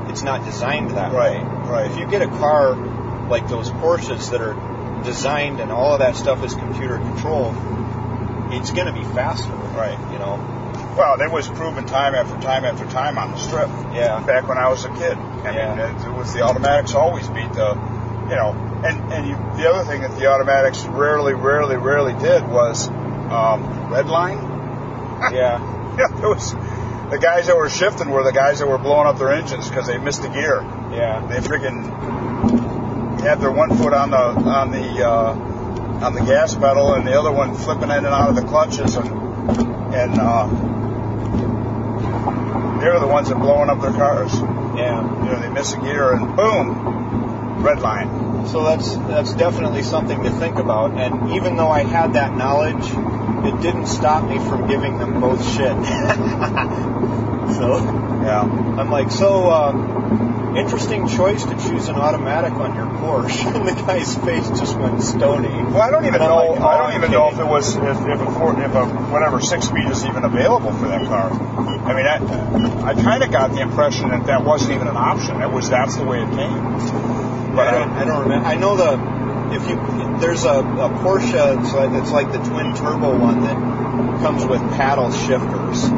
it's 0.10 0.22
not 0.24 0.44
designed 0.46 0.92
that 0.92 1.14
Right, 1.14 1.42
way. 1.42 1.70
right. 1.70 1.92
If 1.92 1.98
you 1.98 2.06
get 2.08 2.22
a 2.22 2.28
car 2.28 2.76
like 3.30 3.48
those 3.48 3.70
Porsches 3.72 4.32
that 4.32 4.42
are 4.42 4.56
designed 5.04 5.60
and 5.60 5.72
all 5.72 5.94
of 5.94 6.00
that 6.00 6.16
stuff 6.16 6.44
is 6.44 6.54
computer 6.54 6.98
controlled, 6.98 7.56
it's 8.52 8.72
going 8.72 8.88
to 8.88 8.94
be 8.94 9.04
faster, 9.16 9.50
Right. 9.72 9.98
You 10.12 10.20
know, 10.20 10.36
Well, 10.98 11.22
it 11.22 11.32
was 11.32 11.48
proven 11.48 11.86
time 11.86 12.14
after 12.16 12.36
time 12.42 12.66
after 12.66 12.86
time 12.86 13.18
on 13.18 13.32
the 13.32 13.38
strip. 13.38 13.70
Yeah. 13.94 14.20
Back 14.26 14.48
when 14.50 14.58
I 14.58 14.68
was 14.70 14.84
a 14.86 14.90
kid. 14.90 15.18
I 15.18 15.52
Yeah. 15.56 15.76
mean, 15.76 15.80
it, 15.80 16.08
it 16.08 16.14
was 16.14 16.34
the 16.34 16.42
automatics 16.42 16.94
always 16.94 17.28
beat 17.30 17.52
the, 17.54 17.74
you 18.30 18.36
know, 18.36 18.52
and 18.86 19.12
and 19.14 19.28
you, 19.28 19.36
the 19.62 19.70
other 19.70 19.86
thing 19.90 20.02
that 20.02 20.18
the 20.20 20.28
automatics 20.28 20.84
rarely, 20.86 21.34
rarely, 21.34 21.78
rarely 21.78 22.14
did 22.22 22.46
was 22.48 22.90
um, 22.90 23.90
red 23.92 24.08
line. 24.08 24.38
yeah, 25.34 25.96
Yeah, 25.98 26.08
there 26.20 26.30
was 26.30 26.52
the 27.10 27.20
guys 27.22 27.48
that 27.48 27.56
were 27.56 27.70
shifting 27.70 28.10
were 28.10 28.24
the 28.24 28.32
guys 28.34 28.60
that 28.60 28.68
were 28.68 28.78
blowing 28.78 29.08
up 29.08 29.18
their 29.18 29.32
engines 29.32 29.70
because 29.70 29.88
they 29.88 29.98
missed 29.98 30.22
the 30.24 30.30
gear. 30.30 30.62
yeah, 30.92 31.26
They 31.30 31.38
freaking 31.40 31.84
had 33.22 33.40
their 33.40 33.52
one 33.52 33.76
foot 33.78 33.94
on 33.94 34.12
the 34.12 34.18
on 34.18 34.72
the 34.72 35.08
uh, 35.08 35.34
on 36.06 36.14
the 36.14 36.22
gas 36.22 36.56
pedal 36.56 36.94
and 36.94 37.06
the 37.08 37.18
other 37.18 37.32
one 37.32 37.54
flipping 37.56 37.90
in 37.90 37.92
and 37.92 38.08
out 38.08 38.30
of 38.30 38.36
the 38.36 38.42
clutches 38.44 38.96
and 38.96 39.10
and 39.94 40.18
uh, 40.20 40.48
they 42.82 42.90
were 42.90 43.00
the 43.00 43.08
ones 43.08 43.30
that 43.30 43.38
blowing 43.38 43.70
up 43.70 43.80
their 43.82 43.92
cars. 43.92 44.34
yeah. 44.76 45.02
You 45.24 45.32
know, 45.32 45.40
they 45.40 45.50
miss 45.50 45.74
a 45.74 45.80
gear 45.80 46.14
and 46.14 46.36
boom, 46.36 47.62
red 47.64 47.80
line. 47.80 48.48
So 48.48 48.64
that's 48.64 48.96
that's 48.96 49.34
definitely 49.36 49.84
something 49.84 50.24
to 50.24 50.32
think 50.32 50.56
about. 50.56 50.92
And 51.00 51.34
even 51.34 51.58
though 51.58 51.70
I 51.70 51.84
had 51.84 52.14
that 52.14 52.36
knowledge, 52.36 52.84
it 53.46 53.62
didn't 53.62 53.86
stop 53.86 54.28
me 54.28 54.40
from 54.40 54.68
giving 54.68 54.98
them 54.98 55.20
both 55.22 55.44
shit. 55.46 55.58
so 57.58 57.78
Yeah. 58.24 58.42
I'm 58.80 58.90
like, 58.90 59.12
so 59.12 59.50
uh, 59.50 59.72
interesting 60.58 61.08
choice 61.08 61.44
to 61.46 61.54
choose 61.56 61.88
an 61.88 61.96
automatic 61.96 62.54
on 62.54 62.76
your 62.76 62.86
Porsche. 62.86 63.52
And 63.62 63.68
the 63.68 63.74
guy's 63.74 64.16
face 64.18 64.48
just 64.60 64.78
went 64.78 65.02
stony. 65.02 65.50
Well, 65.50 65.82
I 65.82 65.92
don't 65.92 66.06
even 66.06 66.20
know. 66.20 66.36
like, 66.36 66.62
I 66.62 66.76
oh, 66.76 66.78
don't 66.78 66.92
I'm 66.92 66.98
even 66.98 67.12
know 67.12 67.30
if 67.30 67.40
it 67.40 67.46
was 67.46 67.76
if, 67.76 67.84
if 67.84 68.20
a 68.22 68.32
Ford, 68.32 68.60
if 68.60 68.74
a 68.74 68.86
whatever 69.12 69.40
six 69.42 69.68
speed 69.68 69.88
is 69.88 70.06
even 70.06 70.24
available 70.24 70.72
for 70.74 70.88
that 70.88 71.06
car. 71.06 71.32
I 71.32 71.94
mean, 71.94 72.08
I, 72.08 72.92
I 72.92 72.94
kind 72.94 73.24
of 73.24 73.32
got 73.32 73.52
the 73.52 73.62
impression 73.62 74.10
that 74.10 74.26
that 74.28 74.44
wasn't 74.44 74.74
even 74.74 74.88
an 74.88 74.98
option. 74.98 75.42
It 75.42 75.52
was 75.52 75.70
that's 75.70 75.98
the 75.98 76.06
way 76.06 76.22
it 76.22 76.30
came. 76.30 77.56
But 77.56 77.68
I 77.68 77.72
don't, 77.72 77.90
I 77.92 78.06
don't 78.06 78.22
remember. 78.24 78.48
I 78.48 78.56
know 78.56 78.78
the 78.78 78.94
if 79.54 79.68
you 79.68 79.76
there's 80.20 80.46
a, 80.46 80.60
a 80.60 80.90
Porsche. 81.04 81.60
It's 81.60 81.74
like, 81.74 81.92
it's 82.02 82.12
like 82.12 82.32
the 82.32 82.40
twin 82.40 82.76
turbo 82.76 83.18
one 83.18 83.44
that 83.44 83.56
comes 84.22 84.46
with 84.46 84.62
paddle 84.72 85.12
shifters, 85.12 85.90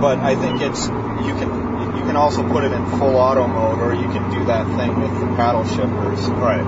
but 0.00 0.18
I 0.18 0.36
think 0.36 0.60
it's 0.62 0.86
you 0.86 1.34
can 1.34 1.59
you 1.96 2.02
can 2.02 2.16
also 2.16 2.46
put 2.48 2.64
it 2.64 2.72
in 2.72 2.84
full 2.98 3.16
auto 3.16 3.46
mode, 3.46 3.78
or 3.78 3.94
you 3.94 4.08
can 4.08 4.30
do 4.30 4.44
that 4.46 4.66
thing 4.76 5.00
with 5.00 5.20
the 5.20 5.26
paddle 5.36 5.64
shifters. 5.64 6.26
right. 6.28 6.64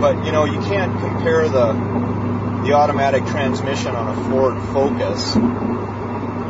But 0.00 0.24
you 0.24 0.32
know 0.32 0.44
you 0.44 0.60
can't 0.60 0.98
compare 1.00 1.48
the 1.48 1.72
the 2.64 2.72
automatic 2.74 3.26
transmission 3.26 3.94
on 3.94 4.16
a 4.16 4.30
Ford 4.30 4.56
Focus 4.72 5.36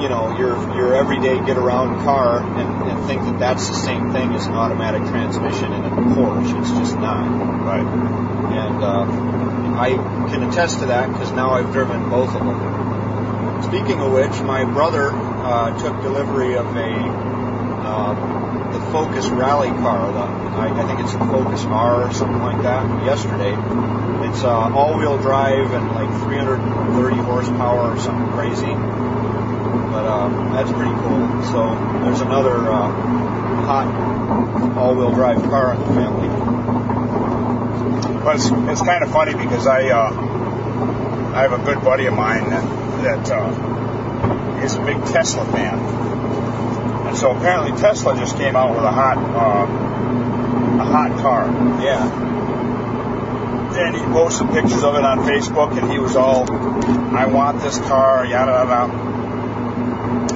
you 0.02 0.08
know, 0.08 0.36
your 0.36 0.58
your 0.74 0.94
everyday 0.96 1.38
get 1.46 1.56
around 1.56 2.02
car 2.02 2.42
and, 2.42 2.90
and 2.90 3.06
think 3.06 3.22
that 3.22 3.38
that's 3.38 3.68
the 3.68 3.76
same 3.76 4.12
thing 4.12 4.34
as 4.34 4.46
an 4.46 4.54
automatic 4.54 5.02
transmission 5.02 5.72
in 5.72 5.84
a 5.84 5.90
Porsche. 5.90 6.60
It's 6.60 6.70
just 6.70 6.96
not. 6.96 7.22
Right. 7.62 7.86
And 7.86 8.82
uh, 8.82 9.78
I 9.78 9.90
can 10.28 10.42
attest 10.42 10.80
to 10.80 10.86
that 10.86 11.06
because 11.12 11.30
now 11.30 11.52
I've 11.52 11.72
driven 11.72 12.10
both 12.10 12.34
of 12.34 12.44
them. 12.44 13.62
Speaking 13.62 14.00
of 14.00 14.10
which, 14.12 14.32
my 14.42 14.64
brother 14.64 15.10
uh, 15.12 15.78
took 15.78 16.02
delivery 16.02 16.56
of 16.56 16.66
a 16.76 17.41
uh, 17.84 18.72
the 18.72 18.80
Focus 18.92 19.26
rally 19.28 19.70
car. 19.70 20.12
The, 20.12 20.18
I, 20.18 20.82
I 20.82 20.86
think 20.86 21.00
it's 21.00 21.14
a 21.14 21.18
Focus 21.18 21.64
R 21.64 22.08
or 22.08 22.12
something 22.12 22.42
like 22.42 22.62
that. 22.62 23.04
Yesterday, 23.04 23.52
it's 24.28 24.44
uh, 24.44 24.72
all-wheel 24.74 25.18
drive 25.18 25.72
and 25.72 25.88
like 25.92 26.08
330 26.24 27.16
horsepower 27.16 27.92
or 27.92 27.98
something 27.98 28.32
crazy. 28.32 28.72
But 29.92 30.04
uh, 30.06 30.28
that's 30.52 30.72
pretty 30.72 30.94
cool. 31.02 31.44
So 31.52 31.74
there's 32.04 32.20
another 32.20 32.56
uh, 32.70 32.88
hot 33.66 34.76
all-wheel 34.76 35.12
drive 35.12 35.42
car 35.42 35.74
in 35.74 35.80
the 35.80 35.86
family. 35.86 36.28
But 38.24 38.36
it's, 38.36 38.46
it's 38.46 38.82
kind 38.82 39.02
of 39.02 39.10
funny 39.10 39.34
because 39.34 39.66
I 39.66 39.88
uh, 39.90 40.10
I 41.34 41.42
have 41.42 41.52
a 41.52 41.64
good 41.64 41.82
buddy 41.82 42.06
of 42.06 42.14
mine 42.14 42.50
that 42.50 42.64
that 43.02 43.30
uh, 43.30 44.60
is 44.62 44.76
a 44.76 44.84
big 44.84 44.96
Tesla 45.06 45.44
fan, 45.46 45.78
and 47.12 47.20
so 47.20 47.30
apparently 47.30 47.78
Tesla 47.78 48.16
just 48.16 48.38
came 48.38 48.56
out 48.56 48.70
with 48.74 48.84
a 48.84 48.90
hot 48.90 49.18
uh, 49.18 50.80
a 50.80 50.84
hot 50.84 51.10
car. 51.20 51.44
Yeah. 51.84 52.08
And 53.76 53.94
he 53.94 54.02
posted 54.02 54.48
pictures 54.48 54.82
of 54.82 54.94
it 54.96 55.04
on 55.04 55.18
Facebook, 55.18 55.76
and 55.76 55.92
he 55.92 55.98
was 55.98 56.16
all, 56.16 56.50
"I 57.14 57.26
want 57.26 57.60
this 57.60 57.78
car," 57.80 58.24
yada 58.24 58.52
yada. 58.52 59.12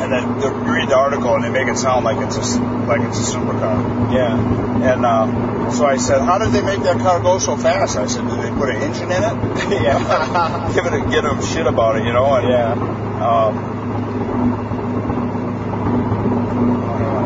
And 0.02 0.12
then 0.12 0.38
the, 0.38 0.48
you 0.48 0.72
read 0.74 0.90
the 0.90 0.96
article, 0.96 1.34
and 1.34 1.44
they 1.44 1.48
make 1.48 1.68
it 1.68 1.78
sound 1.78 2.04
like 2.04 2.18
it's 2.18 2.36
a 2.36 2.60
like 2.60 3.00
it's 3.08 3.20
a 3.20 3.36
supercar. 3.36 4.12
Yeah. 4.12 4.92
And 4.92 5.06
uh, 5.06 5.70
so 5.70 5.86
I 5.86 5.96
said, 5.96 6.20
"How 6.20 6.36
did 6.36 6.52
they 6.52 6.60
make 6.60 6.82
that 6.82 6.98
car 6.98 7.22
go 7.22 7.38
so 7.38 7.56
fast?" 7.56 7.96
I 7.96 8.06
said, 8.06 8.28
"Did 8.28 8.38
they 8.40 8.50
put 8.50 8.68
an 8.68 8.82
engine 8.82 9.10
in 9.10 9.24
it?" 9.24 9.82
yeah. 9.82 10.72
Give 10.74 10.84
it 10.84 10.92
a, 10.92 11.08
get 11.08 11.22
them 11.22 11.42
shit 11.42 11.66
about 11.66 11.96
it, 11.96 12.04
you 12.04 12.12
know. 12.12 12.34
And, 12.34 12.48
Yeah. 12.48 12.72
Um, 13.16 13.75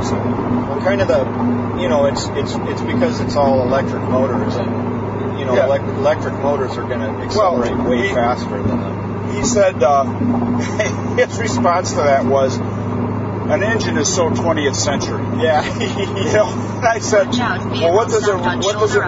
Well, 0.08 0.80
kind 0.80 1.00
of 1.00 1.08
the, 1.08 1.80
you 1.80 1.88
know, 1.88 2.06
it's 2.06 2.26
it's 2.28 2.54
it's 2.70 2.80
because 2.82 3.20
it's 3.20 3.36
all 3.36 3.62
electric 3.62 4.02
motors, 4.02 4.54
and 4.56 5.38
you 5.38 5.44
know, 5.44 5.54
Yeah. 5.54 5.66
elec- 5.66 5.96
electric 5.98 6.34
motors 6.34 6.76
are 6.78 6.84
going 6.84 7.00
to 7.00 7.10
accelerate 7.24 7.76
way 7.76 8.08
he- 8.08 8.14
faster 8.14 8.62
than 8.62 8.80
them. 8.80 9.34
he 9.34 9.44
said 9.44 9.82
uh, 9.82 10.04
his 11.16 11.38
response 11.38 11.90
to 11.90 11.96
that 11.96 12.24
was, 12.24 12.56
"An 12.56 13.62
engine 13.62 13.96
is 13.98 14.12
so 14.12 14.30
20th 14.30 14.74
century." 14.76 15.22
Yeah. 15.42 15.62
You 16.20 16.32
know, 16.32 16.48
and 16.76 16.86
I 16.86 16.98
said, 17.00 17.28
"Well, 17.30 17.94
what 17.94 18.08
does 18.08 18.26
it 18.28 18.36
what 18.36 18.60
does 18.78 18.94
it 18.94 19.02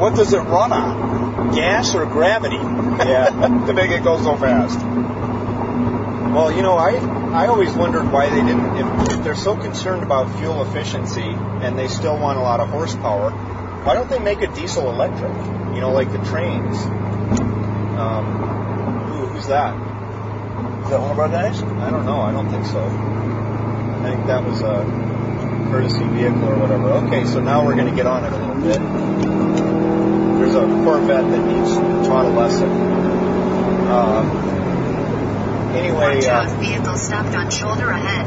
what 0.00 0.14
does 0.16 0.32
it 0.32 0.40
run 0.40 0.72
on? 0.72 1.54
Gas 1.54 1.94
or 1.94 2.04
gravity?" 2.06 2.56
Yeah. 2.56 3.30
to 3.66 3.72
make 3.72 3.90
it 3.90 4.02
go 4.04 4.18
so 4.22 4.36
fast. 4.36 4.78
Well, 6.34 6.50
you 6.50 6.62
know, 6.62 6.74
I 6.74 6.96
I 7.32 7.46
always 7.46 7.72
wondered 7.72 8.10
why 8.10 8.28
they 8.28 8.42
didn't. 8.42 8.76
If, 8.76 9.10
if 9.12 9.24
they're 9.24 9.36
so 9.36 9.56
concerned 9.56 10.02
about 10.02 10.36
fuel 10.36 10.64
efficiency 10.64 11.22
and 11.22 11.78
they 11.78 11.86
still 11.86 12.18
want 12.18 12.38
a 12.38 12.42
lot 12.42 12.58
of 12.58 12.70
horsepower, 12.70 13.30
why 13.30 13.94
don't 13.94 14.10
they 14.10 14.18
make 14.18 14.42
a 14.42 14.48
diesel 14.52 14.90
electric? 14.90 15.32
You 15.74 15.80
know, 15.80 15.92
like 15.92 16.10
the 16.10 16.18
trains. 16.18 16.76
Um, 17.94 18.24
who, 19.12 19.26
who's 19.26 19.46
that? 19.46 19.74
Is 20.82 20.90
that 20.90 21.00
one 21.00 21.12
of 21.12 21.18
our 21.20 21.28
guys? 21.28 21.62
I 21.62 21.90
don't 21.90 22.04
know. 22.04 22.20
I 22.20 22.32
don't 22.32 22.50
think 22.50 22.66
so. 22.66 22.82
I 22.82 24.10
think 24.10 24.26
that 24.26 24.44
was 24.44 24.60
a 24.60 24.84
courtesy 25.70 26.04
vehicle 26.04 26.48
or 26.48 26.58
whatever. 26.58 26.90
Okay, 27.06 27.24
so 27.26 27.40
now 27.40 27.64
we're 27.64 27.76
going 27.76 27.88
to 27.88 27.94
get 27.94 28.06
on 28.06 28.24
it 28.24 28.32
a 28.32 28.36
little 28.36 28.60
bit. 28.60 28.80
There's 30.38 30.54
a 30.56 30.66
Corvette 30.82 31.30
that 31.30 31.46
needs 31.46 31.76
taught 32.08 32.26
a 32.26 32.30
lesson. 32.30 32.70
Uh, 33.88 34.63
anyway, 35.76 36.16
Watch 36.16 36.26
out, 36.26 36.46
uh, 36.48 36.56
vehicle 36.60 36.96
stopped 36.96 37.34
on 37.34 37.50
shoulder 37.50 37.90
ahead. 37.90 38.26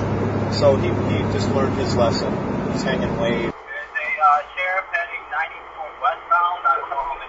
so 0.54 0.76
he, 0.76 0.88
he 0.90 1.20
just 1.34 1.50
learned 1.52 1.76
his 1.78 1.96
lesson. 1.96 2.32
He's 2.72 2.84
hanging 2.84 3.18
way. 3.20 3.32
There's 3.32 3.54
a 3.54 4.10
uh, 4.20 4.42
sheriff 4.56 4.86
heading 4.92 5.24
94 5.32 5.88
westbound 6.04 6.62
on 6.68 6.78
Oklahoma 6.84 7.24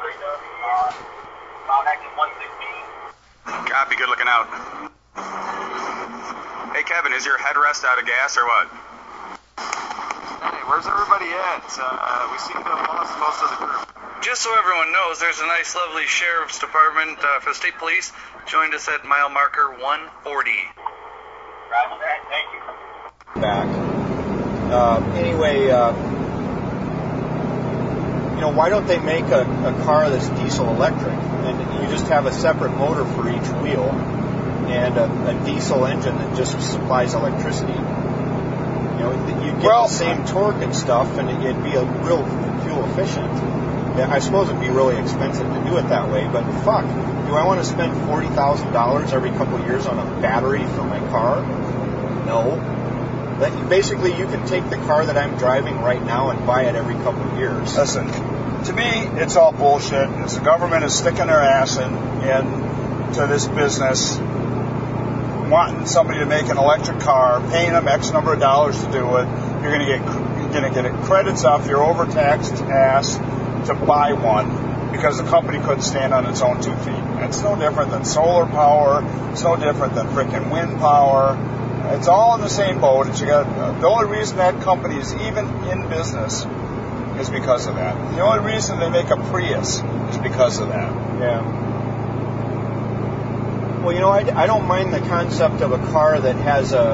Street, 0.00 0.20
uh, 0.20 0.92
about 1.64 1.86
exit 1.88 2.12
116. 2.16 3.66
Copy, 3.66 3.96
good 3.96 4.08
looking 4.08 4.28
out. 4.28 4.46
Hey, 6.74 6.82
Kevin, 6.84 7.12
is 7.12 7.24
your 7.24 7.38
headrest 7.38 7.84
out 7.84 7.98
of 7.98 8.04
gas 8.06 8.36
or 8.36 8.44
what? 8.44 8.68
Hey, 9.56 10.62
where's 10.68 10.86
everybody 10.86 11.26
at? 11.32 11.64
Uh, 11.80 12.28
we 12.32 12.38
seem 12.38 12.60
to 12.60 12.68
have 12.68 12.84
lost 12.88 13.16
most 13.18 13.40
of 13.42 13.48
the 13.50 13.58
group. 13.64 14.05
Just 14.26 14.42
so 14.42 14.52
everyone 14.58 14.90
knows, 14.90 15.20
there's 15.20 15.38
a 15.38 15.46
nice, 15.46 15.76
lovely 15.76 16.04
sheriff's 16.04 16.58
department 16.58 17.16
uh, 17.20 17.38
for 17.38 17.50
the 17.50 17.54
state 17.54 17.78
police 17.78 18.12
joined 18.44 18.74
us 18.74 18.88
at 18.88 19.04
mile 19.04 19.28
marker 19.28 19.70
140. 19.78 20.50
Roger 21.70 22.00
that. 22.00 22.26
Thank 22.28 22.50
you. 22.52 23.40
back. 23.40 23.68
Uh, 24.72 25.00
anyway, 25.14 25.70
uh, 25.70 25.92
you 28.34 28.40
know, 28.40 28.52
why 28.52 28.68
don't 28.68 28.88
they 28.88 28.98
make 28.98 29.26
a, 29.26 29.42
a 29.42 29.84
car 29.84 30.10
that's 30.10 30.28
diesel 30.40 30.70
electric 30.70 31.14
and 31.14 31.84
you 31.84 31.88
just 31.88 32.06
have 32.06 32.26
a 32.26 32.32
separate 32.32 32.72
motor 32.72 33.04
for 33.04 33.30
each 33.30 33.48
wheel 33.62 33.88
and 34.66 34.96
a, 34.96 35.38
a 35.38 35.44
diesel 35.46 35.86
engine 35.86 36.16
that 36.16 36.36
just 36.36 36.60
supplies 36.72 37.14
electricity? 37.14 37.74
You 37.74 37.78
know, 37.78 39.12
you 39.44 39.52
get 39.52 39.62
Well- 39.62 39.86
the 39.86 39.94
same 39.94 40.24
torque 40.24 40.56
and 40.56 40.74
stuff, 40.74 41.16
and 41.16 41.30
it'd 41.30 41.62
be 41.62 41.76
a 41.76 41.84
real 41.84 42.26
fuel 42.64 42.84
efficient. 42.86 43.65
I 43.98 44.18
suppose 44.18 44.48
it'd 44.48 44.60
be 44.60 44.68
really 44.68 44.96
expensive 44.96 45.46
to 45.46 45.64
do 45.64 45.76
it 45.78 45.88
that 45.88 46.10
way, 46.10 46.28
but 46.30 46.44
fuck, 46.62 46.84
do 47.26 47.34
I 47.34 47.44
want 47.44 47.60
to 47.60 47.66
spend 47.66 47.96
forty 48.06 48.28
thousand 48.28 48.72
dollars 48.72 49.12
every 49.12 49.30
couple 49.30 49.56
of 49.56 49.66
years 49.66 49.86
on 49.86 49.98
a 49.98 50.20
battery 50.20 50.64
for 50.64 50.84
my 50.84 50.98
car? 51.10 51.42
No. 52.26 52.56
That, 53.40 53.68
basically, 53.68 54.16
you 54.16 54.26
can 54.26 54.46
take 54.46 54.68
the 54.70 54.76
car 54.76 55.04
that 55.04 55.16
I'm 55.16 55.36
driving 55.36 55.80
right 55.80 56.02
now 56.02 56.30
and 56.30 56.46
buy 56.46 56.64
it 56.64 56.74
every 56.74 56.94
couple 56.94 57.22
of 57.22 57.38
years. 57.38 57.76
Listen, 57.76 58.06
to 58.06 58.72
me, 58.72 58.88
it's 59.20 59.36
all 59.36 59.52
bullshit. 59.52 60.08
It's 60.20 60.36
the 60.36 60.44
government 60.44 60.84
is 60.84 60.94
sticking 60.94 61.26
their 61.26 61.40
ass 61.40 61.76
in, 61.76 61.92
in 62.22 63.12
to 63.14 63.26
this 63.26 63.46
business, 63.46 64.16
wanting 65.48 65.86
somebody 65.86 66.20
to 66.20 66.26
make 66.26 66.48
an 66.48 66.58
electric 66.58 67.00
car, 67.00 67.40
paying 67.50 67.72
them 67.72 67.88
X 67.88 68.10
number 68.10 68.32
of 68.32 68.40
dollars 68.40 68.82
to 68.82 68.90
do 68.90 69.16
it. 69.16 69.26
You're 69.62 69.72
going 69.72 69.80
to 69.80 69.86
get 69.86 70.00
you're 70.00 70.52
going 70.52 70.72
to 70.72 70.82
get 70.82 71.02
credits 71.04 71.44
off 71.44 71.66
your 71.66 71.84
overtaxed 71.84 72.54
ass 72.54 73.18
to 73.66 73.74
buy 73.74 74.12
one 74.12 74.92
because 74.92 75.18
the 75.18 75.24
company 75.28 75.58
couldn't 75.58 75.82
stand 75.82 76.14
on 76.14 76.26
its 76.26 76.40
own 76.40 76.60
two 76.62 76.74
feet. 76.76 77.02
It's 77.24 77.42
no 77.42 77.56
different 77.56 77.90
than 77.90 78.04
solar 78.04 78.46
power. 78.46 79.02
It's 79.32 79.42
no 79.42 79.56
different 79.56 79.94
than 79.94 80.06
freaking 80.08 80.50
wind 80.50 80.78
power. 80.78 81.36
It's 81.96 82.08
all 82.08 82.34
in 82.34 82.40
the 82.40 82.48
same 82.48 82.80
boat. 82.80 83.06
It's 83.08 83.20
you 83.20 83.26
got, 83.26 83.80
the 83.80 83.86
only 83.86 84.06
reason 84.16 84.38
that 84.38 84.60
company 84.62 84.96
is 84.96 85.14
even 85.14 85.46
in 85.68 85.88
business 85.88 86.46
is 87.20 87.30
because 87.30 87.66
of 87.66 87.76
that. 87.76 87.94
The 88.14 88.22
only 88.22 88.52
reason 88.52 88.78
they 88.78 88.90
make 88.90 89.10
a 89.10 89.16
Prius 89.16 89.82
is 90.10 90.18
because 90.18 90.58
of 90.60 90.68
that. 90.68 90.92
Yeah. 91.20 91.64
Well, 93.82 93.94
you 93.94 94.00
know, 94.00 94.10
I, 94.10 94.42
I 94.42 94.46
don't 94.46 94.66
mind 94.66 94.92
the 94.92 95.00
concept 95.00 95.60
of 95.60 95.72
a 95.72 95.78
car 95.92 96.18
that 96.18 96.36
has 96.36 96.72
a, 96.72 96.92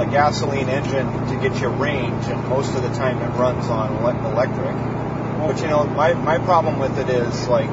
a 0.00 0.06
gasoline 0.10 0.68
engine 0.68 1.06
to 1.28 1.38
get 1.42 1.60
you 1.60 1.68
range, 1.68 2.26
and 2.26 2.48
most 2.48 2.74
of 2.74 2.82
the 2.82 2.88
time 2.90 3.18
it 3.18 3.36
runs 3.36 3.66
on 3.66 3.92
electric. 4.24 4.74
But, 5.38 5.60
you 5.60 5.68
know, 5.68 5.84
my, 5.86 6.14
my 6.14 6.38
problem 6.38 6.78
with 6.78 6.98
it 6.98 7.08
is, 7.08 7.48
like, 7.48 7.70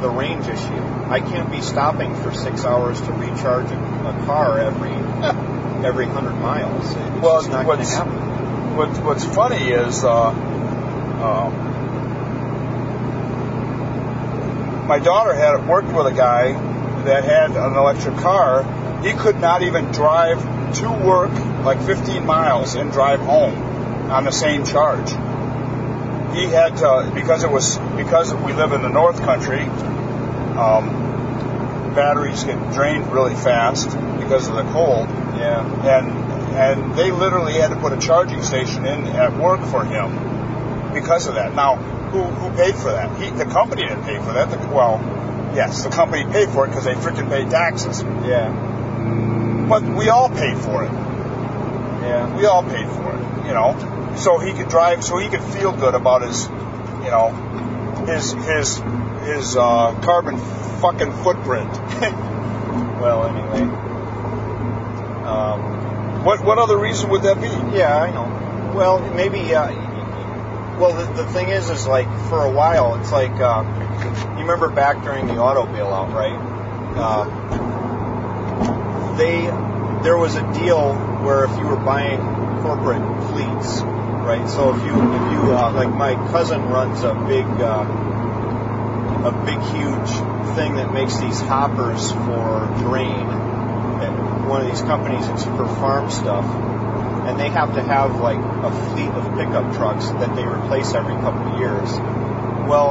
the 0.00 0.08
range 0.10 0.46
issue. 0.48 0.82
I 1.08 1.20
can't 1.20 1.50
be 1.50 1.60
stopping 1.60 2.14
for 2.22 2.32
six 2.34 2.64
hours 2.64 3.00
to 3.02 3.12
recharge 3.12 3.70
a, 3.70 3.76
a 3.76 4.24
car 4.26 4.58
every 4.58 4.90
every 5.86 6.06
hundred 6.06 6.34
miles. 6.34 6.84
It's 6.90 6.96
Well, 7.22 7.38
just 7.40 7.50
not 7.50 7.66
going 7.66 7.78
to 7.78 7.84
what's- 7.84 7.94
happen. 7.94 8.76
What, 8.76 8.88
what's 9.04 9.24
funny 9.24 9.68
is 9.70 10.02
uh, 10.02 10.28
um, 10.30 11.52
my 14.88 14.98
daughter 14.98 15.34
had 15.34 15.66
worked 15.68 15.92
with 15.92 16.06
a 16.06 16.12
guy 16.16 16.52
that 17.04 17.24
had 17.24 17.50
an 17.50 17.74
electric 17.76 18.16
car. 18.16 18.64
He 19.02 19.12
could 19.12 19.38
not 19.40 19.62
even 19.62 19.86
drive 19.92 20.40
to 20.80 20.90
work 20.90 21.32
like 21.64 21.82
15 21.82 22.24
miles 22.24 22.74
and 22.74 22.90
drive 22.92 23.20
home 23.20 23.54
on 24.10 24.24
the 24.24 24.32
same 24.32 24.64
charge. 24.64 25.10
He 26.34 26.44
had 26.46 26.76
to 26.78 27.10
because 27.14 27.42
it 27.44 27.50
was 27.50 27.78
because 27.96 28.32
we 28.34 28.52
live 28.52 28.72
in 28.72 28.82
the 28.82 28.88
North 28.88 29.18
Country. 29.20 29.62
Um, 30.56 31.02
batteries 31.94 32.44
get 32.44 32.72
drained 32.72 33.10
really 33.12 33.34
fast 33.34 33.86
because 34.18 34.48
of 34.48 34.54
the 34.54 34.62
cold 34.72 35.08
Yeah. 35.36 35.60
and 35.98 36.10
and 36.54 36.94
they 36.94 37.10
literally 37.10 37.54
had 37.54 37.68
to 37.68 37.76
put 37.76 37.92
a 37.92 37.98
charging 37.98 38.42
station 38.42 38.84
in 38.86 39.06
at 39.08 39.36
work 39.38 39.60
for 39.66 39.84
him 39.84 40.92
because 40.94 41.26
of 41.26 41.34
that. 41.34 41.54
Now, 41.54 41.76
who 41.76 42.22
who 42.22 42.54
paid 42.56 42.74
for 42.76 42.92
that? 42.92 43.18
He, 43.20 43.30
the 43.30 43.44
company 43.46 43.82
didn't 43.82 44.04
pay 44.04 44.18
for 44.18 44.32
that. 44.34 44.50
The, 44.50 44.58
well, 44.68 45.00
yes, 45.54 45.82
the 45.84 45.90
company 45.90 46.24
paid 46.30 46.48
for 46.50 46.64
it 46.66 46.68
because 46.68 46.84
they 46.84 46.94
freaking 46.94 47.28
paid 47.28 47.50
taxes. 47.50 48.02
Yeah. 48.24 48.48
but 49.68 49.82
we 49.82 50.08
all 50.08 50.28
paid 50.28 50.56
for 50.58 50.84
it. 50.84 50.92
Yeah. 50.92 52.36
We 52.36 52.46
all 52.46 52.62
paid 52.62 52.86
for 52.88 53.14
it, 53.16 53.46
you 53.46 53.54
know. 53.54 53.72
So 54.16 54.38
he 54.38 54.52
could 54.52 54.68
drive, 54.68 55.02
so 55.04 55.18
he 55.18 55.28
could 55.28 55.42
feel 55.42 55.72
good 55.72 55.94
about 55.94 56.22
his, 56.22 56.46
you 56.46 57.10
know, 57.10 57.30
his 58.06 58.32
his 58.32 58.82
his 59.24 59.56
uh, 59.56 59.98
carbon 60.02 60.36
fucking 60.80 61.12
footprint. 61.22 61.70
well, 63.00 63.26
anyway. 63.26 63.62
Um, 65.26 66.24
what 66.24 66.44
what 66.44 66.58
other 66.58 66.78
reason 66.78 67.10
would 67.10 67.22
that 67.22 67.40
be? 67.40 67.48
Yeah, 67.76 67.96
I 67.96 68.10
know. 68.10 68.74
Well, 68.76 69.00
maybe. 69.14 69.54
Uh, 69.54 69.70
well, 70.78 70.94
the, 70.94 71.22
the 71.22 71.30
thing 71.30 71.48
is, 71.48 71.70
is 71.70 71.86
like 71.86 72.06
for 72.28 72.44
a 72.44 72.50
while, 72.50 72.96
it's 72.96 73.12
like 73.12 73.32
uh, 73.32 73.62
you 74.34 74.40
remember 74.40 74.68
back 74.70 75.02
during 75.04 75.26
the 75.26 75.34
auto 75.34 75.66
bailout, 75.66 76.12
right? 76.12 76.36
Uh, 76.96 77.24
they 79.16 79.42
there 80.02 80.16
was 80.16 80.34
a 80.34 80.42
deal 80.54 80.94
where 81.22 81.44
if 81.44 81.56
you 81.58 81.66
were 81.66 81.76
buying 81.76 82.18
corporate 82.62 83.02
fleets, 83.30 83.82
right? 84.22 84.48
So 84.48 84.74
if 84.74 84.84
you 84.84 84.92
if 84.92 85.24
you 85.32 85.52
uh, 85.52 85.72
like 85.74 85.90
my 85.90 86.14
cousin 86.30 86.62
runs 86.62 87.02
a 87.02 87.14
big 87.14 87.44
uh, 87.44 87.84
a 89.24 89.32
big 89.44 89.60
huge 89.74 90.10
thing 90.56 90.74
that 90.76 90.92
makes 90.92 91.18
these 91.18 91.40
hoppers 91.40 92.10
for 92.12 92.66
grain 92.78 93.26
at 94.02 94.48
one 94.48 94.62
of 94.62 94.68
these 94.68 94.82
companies. 94.82 95.26
It's 95.28 95.44
for 95.44 95.66
farm 95.66 96.10
stuff, 96.10 96.44
and 97.26 97.38
they 97.38 97.48
have 97.48 97.74
to 97.74 97.82
have 97.82 98.20
like 98.20 98.38
a 98.38 98.70
fleet 98.90 99.10
of 99.10 99.24
pickup 99.38 99.74
trucks 99.74 100.06
that 100.06 100.34
they 100.34 100.44
replace 100.44 100.94
every 100.94 101.14
couple 101.14 101.54
of 101.54 101.60
years. 101.60 101.90
Well, 102.68 102.90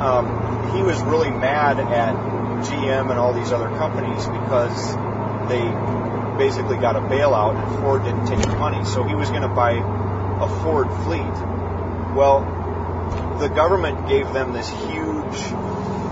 um, 0.00 0.74
he 0.74 0.82
was 0.82 1.00
really 1.02 1.30
mad 1.30 1.78
at 1.78 2.14
GM 2.64 3.10
and 3.10 3.18
all 3.18 3.32
these 3.32 3.52
other 3.52 3.68
companies 3.78 4.26
because 4.26 4.94
they 5.48 5.62
basically 6.38 6.76
got 6.76 6.96
a 6.96 7.00
bailout 7.00 7.56
and 7.56 7.80
Ford 7.80 8.04
didn't 8.04 8.26
take 8.26 8.40
the 8.40 8.56
money. 8.56 8.84
So 8.84 9.04
he 9.04 9.14
was 9.14 9.30
going 9.30 9.42
to 9.42 9.48
buy 9.48 9.78
a 10.40 10.48
Ford 10.62 10.88
fleet. 11.04 11.34
Well, 12.14 13.36
the 13.40 13.48
government 13.48 14.08
gave 14.08 14.32
them 14.32 14.52
this 14.52 14.68
huge 14.68 15.52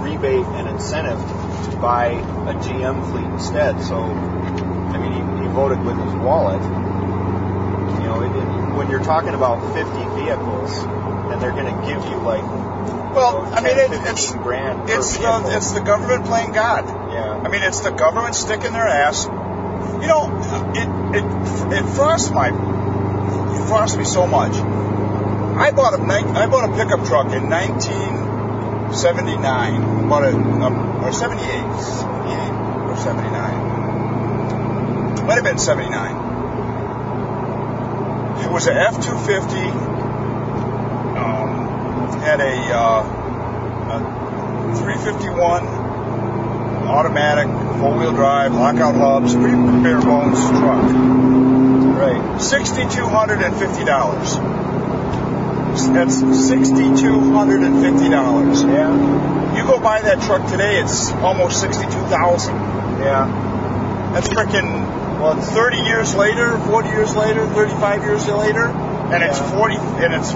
rebate 0.01 0.47
and 0.47 0.69
incentive 0.69 1.19
to 1.19 1.77
buy 1.81 2.09
a 2.09 2.55
GM 2.55 3.11
fleet 3.11 3.27
instead. 3.27 3.83
So, 3.83 3.97
I 3.97 4.99
mean, 4.99 5.13
he, 5.13 5.43
he 5.43 5.49
voted 5.53 5.81
with 5.85 5.97
his 5.97 6.15
wallet. 6.15 6.63
You 6.63 8.07
know, 8.07 8.23
it, 8.23 8.31
it, 8.37 8.77
when 8.77 8.91
you're 8.91 9.03
talking 9.03 9.35
about 9.35 9.75
50 9.75 9.91
vehicles 10.23 10.73
and 11.33 11.43
they're 11.43 11.51
going 11.51 11.75
to 11.75 11.87
give 11.87 12.05
you 12.11 12.19
like 12.19 12.45
well, 13.17 13.47
I 13.55 13.63
mean, 13.63 13.79
it, 13.79 13.91
it's 14.11 14.31
grand 14.31 14.91
it's 14.91 15.17
the 15.17 15.57
it's 15.57 15.73
the 15.73 15.81
government 15.81 16.27
playing 16.27 16.53
God. 16.53 16.85
Yeah. 16.87 17.41
I 17.43 17.49
mean, 17.49 17.63
it's 17.63 17.81
the 17.81 17.91
government 17.91 18.35
sticking 18.35 18.75
their 18.75 18.87
ass. 18.87 19.25
You 19.25 20.07
know, 20.07 20.29
it 20.77 21.17
it 21.17 21.79
it 21.79 21.95
frosts 21.95 22.31
my 22.31 22.51
it 23.57 23.67
frosts 23.69 23.97
me 23.97 24.05
so 24.05 24.27
much. 24.27 24.53
I 24.55 25.71
bought 25.73 25.99
a 25.99 26.03
I 26.03 26.47
bought 26.47 26.69
a 26.69 26.73
pickup 26.77 27.07
truck 27.07 27.33
in 27.33 27.49
1979. 27.49 30.09
Bought 30.09 30.25
a 30.25 30.37
um, 30.37 31.03
or 31.03 31.13
78, 31.13 31.81
78 31.81 32.51
or 32.91 32.97
79. 32.97 35.25
Might 35.27 35.37
have 35.37 35.45
been 35.45 35.59
79. 35.59 36.17
It 38.45 38.51
was 38.53 38.67
a 38.67 38.73
F250. 38.73 39.95
Um, 41.17 42.21
had 42.21 42.41
a, 42.41 42.75
uh, 42.75 43.03
a 43.93 43.99
351 44.77 45.67
automatic 46.87 47.49
four-wheel 47.81 48.13
drive, 48.13 48.55
lockout 48.55 48.95
hubs, 48.95 49.35
pretty 49.35 49.57
bare 49.83 50.01
bones 50.01 50.39
truck. 50.51 51.46
Right. 51.97 52.41
Sixty-two 52.41 53.07
hundred 53.07 53.41
and 53.41 53.57
fifty 53.57 53.85
dollars. 53.85 54.37
That's 55.93 56.17
sixty-two 56.49 57.33
hundred 57.33 57.63
and 57.63 57.83
fifty 57.83 58.11
dollars. 58.11 58.63
Yeah. 58.63 59.57
You 59.57 59.63
go 59.65 59.81
buy 59.81 60.03
that 60.03 60.21
truck 60.23 60.49
today, 60.51 60.79
it's 60.81 61.11
almost 61.13 61.61
sixty-two 61.61 62.07
thousand. 62.09 62.55
Yeah. 63.01 64.11
That's 64.13 64.29
freaking. 64.29 64.85
Well, 65.21 65.41
thirty 65.41 65.79
years 65.79 66.15
later, 66.15 66.59
forty 66.59 66.91
years 66.91 67.17
later, 67.17 67.47
thirty-five 67.47 68.03
years 68.03 68.27
later, 68.29 68.67
and 68.67 69.23
Yeah. 69.23 69.29
it's 69.31 69.41
forty, 69.53 69.77
and 69.77 70.13
it's 70.13 70.33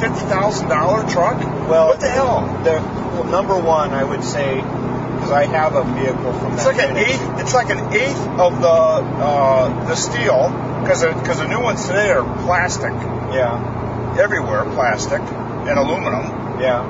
fifty 0.00 0.26
thousand 0.26 0.68
dollar 0.68 1.08
truck. 1.08 1.38
Well, 1.68 1.86
what 1.88 2.00
the 2.00 2.08
hell? 2.08 2.40
The, 2.64 2.72
well, 3.14 3.24
number 3.24 3.56
one, 3.56 3.92
I 3.92 4.02
would 4.02 4.24
say, 4.24 4.56
because 4.56 5.30
I 5.30 5.46
have 5.46 5.76
a 5.76 5.84
vehicle 5.84 6.32
from 6.32 6.54
It's 6.54 6.66
like 6.66 6.78
an 6.78 6.96
eighth. 6.96 7.40
It's 7.40 7.54
like 7.54 7.70
an 7.70 7.94
eighth 7.94 8.26
of 8.38 8.60
the 8.60 8.68
uh, 8.68 9.86
the 9.86 9.94
steel 9.94 10.50
because 10.86 11.02
because 11.20 11.38
the 11.38 11.48
new 11.48 11.60
ones 11.60 11.84
today 11.86 12.10
are 12.10 12.22
plastic 12.44 12.92
Yeah. 13.34 14.16
everywhere, 14.20 14.64
plastic 14.64 15.20
and 15.20 15.78
aluminum. 15.78 16.60
Yeah. 16.60 16.80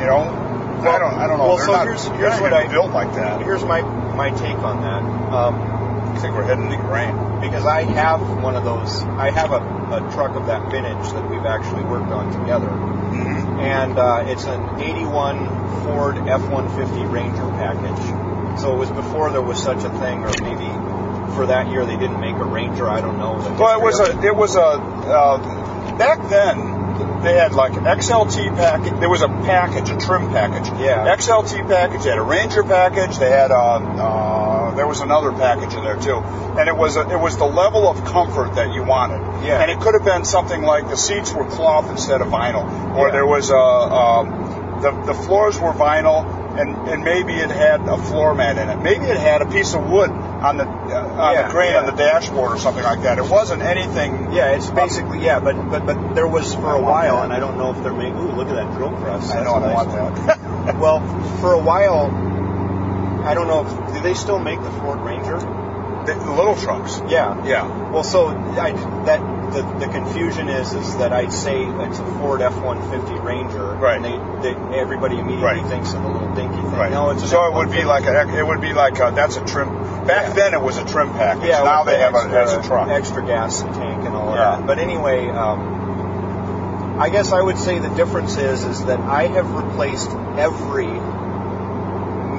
You 0.00 0.06
know, 0.06 0.20
I 0.86 0.98
don't 0.98 1.14
I 1.14 1.26
don't 1.26 1.38
know. 1.38 1.48
Well, 1.48 1.56
They're 1.56 1.66
so 1.66 1.72
not, 1.72 1.86
here's 1.86 2.04
here's 2.06 2.30
not 2.38 2.40
what 2.42 2.52
I 2.52 2.68
built 2.68 2.92
like 2.92 3.14
that. 3.14 3.42
Here's 3.42 3.64
my 3.64 3.80
my 3.82 4.30
take 4.30 4.58
on 4.58 4.82
that. 4.82 5.02
Um, 5.32 5.54
I 6.14 6.18
think 6.20 6.34
we're 6.34 6.44
heading 6.44 6.70
to 6.70 6.76
grain. 6.76 7.14
because 7.40 7.64
I 7.66 7.82
have 7.82 8.20
one 8.42 8.56
of 8.56 8.64
those. 8.64 9.02
I 9.02 9.30
have 9.30 9.52
a, 9.52 9.60
a 9.98 10.00
truck 10.12 10.34
of 10.36 10.46
that 10.46 10.70
vintage 10.70 11.12
that 11.12 11.28
we've 11.30 11.44
actually 11.46 11.84
worked 11.84 12.10
on 12.12 12.32
together, 12.32 12.66
Mm-hmm. 12.68 13.60
and 13.60 13.98
uh, 13.98 14.24
it's 14.26 14.44
an 14.44 14.80
'81 14.80 15.48
Ford 15.84 16.16
F-150 16.18 17.10
Ranger 17.10 17.48
package. 17.56 18.60
So 18.60 18.74
it 18.74 18.78
was 18.78 18.90
before 18.90 19.30
there 19.30 19.42
was 19.42 19.62
such 19.62 19.82
a 19.84 19.90
thing, 19.98 20.24
or 20.24 20.30
maybe 20.42 20.67
for 21.34 21.46
that 21.46 21.68
year 21.70 21.84
they 21.86 21.96
didn't 21.96 22.20
make 22.20 22.36
a 22.36 22.44
Ranger. 22.44 22.88
I 22.88 23.00
don't 23.00 23.18
know. 23.18 23.34
Well, 23.58 23.78
it 23.78 23.82
was 23.82 24.00
a 24.00 24.20
it 24.26 24.34
was 24.36 24.56
a 24.56 24.60
uh, 24.60 25.98
back 25.98 26.28
then. 26.28 26.76
They 27.22 27.34
had 27.34 27.52
like 27.52 27.72
XLT 27.72 28.54
package. 28.56 28.98
There 29.00 29.08
was 29.10 29.22
a 29.22 29.28
package, 29.28 29.90
a 29.90 29.96
trim 29.98 30.28
package. 30.30 30.68
Yeah. 30.80 31.16
XLT 31.16 31.66
package. 31.68 32.04
They 32.04 32.10
had 32.10 32.18
a 32.18 32.22
Ranger 32.22 32.62
package. 32.62 33.18
They 33.18 33.30
had 33.30 33.50
a 33.50 33.54
uh, 33.56 34.74
there 34.76 34.86
was 34.86 35.00
another 35.00 35.32
package 35.32 35.74
in 35.74 35.82
there 35.82 35.96
too, 35.98 36.18
and 36.58 36.68
it 36.68 36.76
was 36.76 36.96
a, 36.96 37.08
it 37.10 37.18
was 37.18 37.36
the 37.36 37.44
level 37.44 37.88
of 37.88 38.04
comfort 38.04 38.54
that 38.54 38.72
you 38.72 38.84
wanted. 38.84 39.18
Yeah. 39.44 39.60
And 39.60 39.70
it 39.70 39.80
could 39.80 39.94
have 39.94 40.04
been 40.04 40.24
something 40.24 40.62
like 40.62 40.88
the 40.88 40.96
seats 40.96 41.32
were 41.32 41.44
cloth 41.44 41.90
instead 41.90 42.20
of 42.20 42.28
vinyl, 42.28 42.64
or 42.96 43.08
Yeah. 43.08 43.12
there 43.12 43.26
was 43.26 43.50
a 43.50 43.56
um, 43.56 44.80
the 44.82 45.12
the 45.12 45.14
floors 45.14 45.58
were 45.58 45.72
vinyl, 45.72 46.22
and 46.60 46.88
and 46.88 47.02
maybe 47.02 47.34
it 47.34 47.50
had 47.50 47.80
a 47.80 47.98
floor 47.98 48.32
mat 48.34 48.58
in 48.58 48.68
it. 48.68 48.80
Maybe 48.82 49.06
it 49.06 49.16
had 49.18 49.42
a 49.42 49.46
piece 49.46 49.74
of 49.74 49.88
wood 49.90 50.10
on 50.42 50.56
the 50.56 50.64
uh, 50.64 50.68
on 50.68 51.34
Yeah, 51.34 51.46
the 51.46 51.52
grain 51.52 51.72
yeah. 51.72 51.80
on 51.80 51.86
the 51.86 51.92
dashboard 51.92 52.52
or 52.52 52.58
something 52.58 52.84
like 52.84 53.02
that. 53.02 53.18
It 53.18 53.24
wasn't 53.28 53.62
anything. 53.62 54.32
Yeah, 54.32 54.52
it's 54.56 54.70
basically 54.70 55.24
yeah, 55.24 55.40
but 55.40 55.54
but 55.70 55.84
but 55.86 56.14
there 56.14 56.26
was 56.28 56.54
for 56.54 56.74
a 56.74 56.80
while, 56.80 57.22
and 57.22 57.32
I 57.32 57.40
don't 57.40 57.58
know 57.58 57.72
if 57.74 57.82
they're 57.82 57.92
making. 57.92 58.16
Ooh, 58.16 58.32
look 58.32 58.48
at 58.48 58.54
that 58.54 58.72
drill 58.74 58.92
press. 58.92 59.30
I 59.32 59.42
know, 59.44 59.54
I 59.54 59.60
nice. 59.60 59.74
want 59.86 59.90
that. 60.26 60.38
Well, 60.78 61.00
for 61.40 61.54
a 61.54 61.58
while, 61.58 62.10
I 63.24 63.34
don't 63.34 63.48
know 63.48 63.66
if 63.66 63.94
do 63.94 64.00
they 64.02 64.14
still 64.14 64.38
make 64.38 64.60
the 64.62 64.70
Ford 64.70 65.00
Ranger? 65.00 65.38
the, 66.06 66.14
the 66.14 66.32
little 66.32 66.56
trucks. 66.56 67.00
Yeah. 67.08 67.44
Yeah. 67.44 67.90
Well, 67.90 68.04
so 68.04 68.28
I 68.28 68.72
that 69.04 69.20
the, 69.52 69.62
the 69.86 69.92
confusion 69.92 70.48
is 70.48 70.72
is 70.72 70.96
that 70.98 71.12
I 71.12 71.28
say 71.28 71.64
it's 71.64 71.98
a 71.98 72.04
Ford 72.18 72.40
F-150 72.40 73.22
Ranger, 73.22 73.74
Right. 73.76 73.96
And 74.00 74.04
they, 74.42 74.52
they 74.54 74.78
everybody 74.78 75.16
immediately 75.18 75.44
Right. 75.44 75.66
thinks 75.66 75.92
of 75.92 76.02
the 76.02 76.08
little 76.08 76.34
dinky 76.34 76.54
thing. 76.56 76.70
Right. 76.72 76.90
No, 76.90 77.10
it's 77.10 77.28
so 77.28 77.46
it 77.48 77.54
would 77.54 77.70
be 77.70 77.84
like 77.84 78.04
a 78.04 78.38
it 78.38 78.46
would 78.46 78.60
be 78.60 78.72
like 78.72 78.94
a, 79.00 79.12
that's 79.14 79.36
a 79.36 79.44
trim. 79.44 79.68
Back 80.08 80.34
then 80.34 80.54
it 80.54 80.60
was 80.62 80.78
a 80.78 80.84
trim 80.86 81.10
package. 81.12 81.48
yeah. 81.50 81.62
now 81.62 81.84
they 81.84 81.92
the 81.92 81.98
have 81.98 82.14
extra, 82.14 82.32
a 82.32 82.42
as 82.42 82.52
a 82.54 82.62
truck. 82.66 82.88
extra 82.88 83.24
gas 83.24 83.60
tank 83.62 84.04
and 84.06 84.16
all 84.16 84.34
Yeah. 84.34 84.56
that. 84.56 84.66
But 84.66 84.78
anyway, 84.78 85.28
um, 85.28 86.96
I 86.98 87.10
guess 87.10 87.30
I 87.30 87.40
would 87.42 87.58
say 87.58 87.78
the 87.78 87.90
difference 87.94 88.36
is 88.38 88.64
is 88.64 88.84
that 88.86 88.98
I 89.00 89.26
have 89.28 89.48
replaced 89.54 90.10
every 90.36 90.88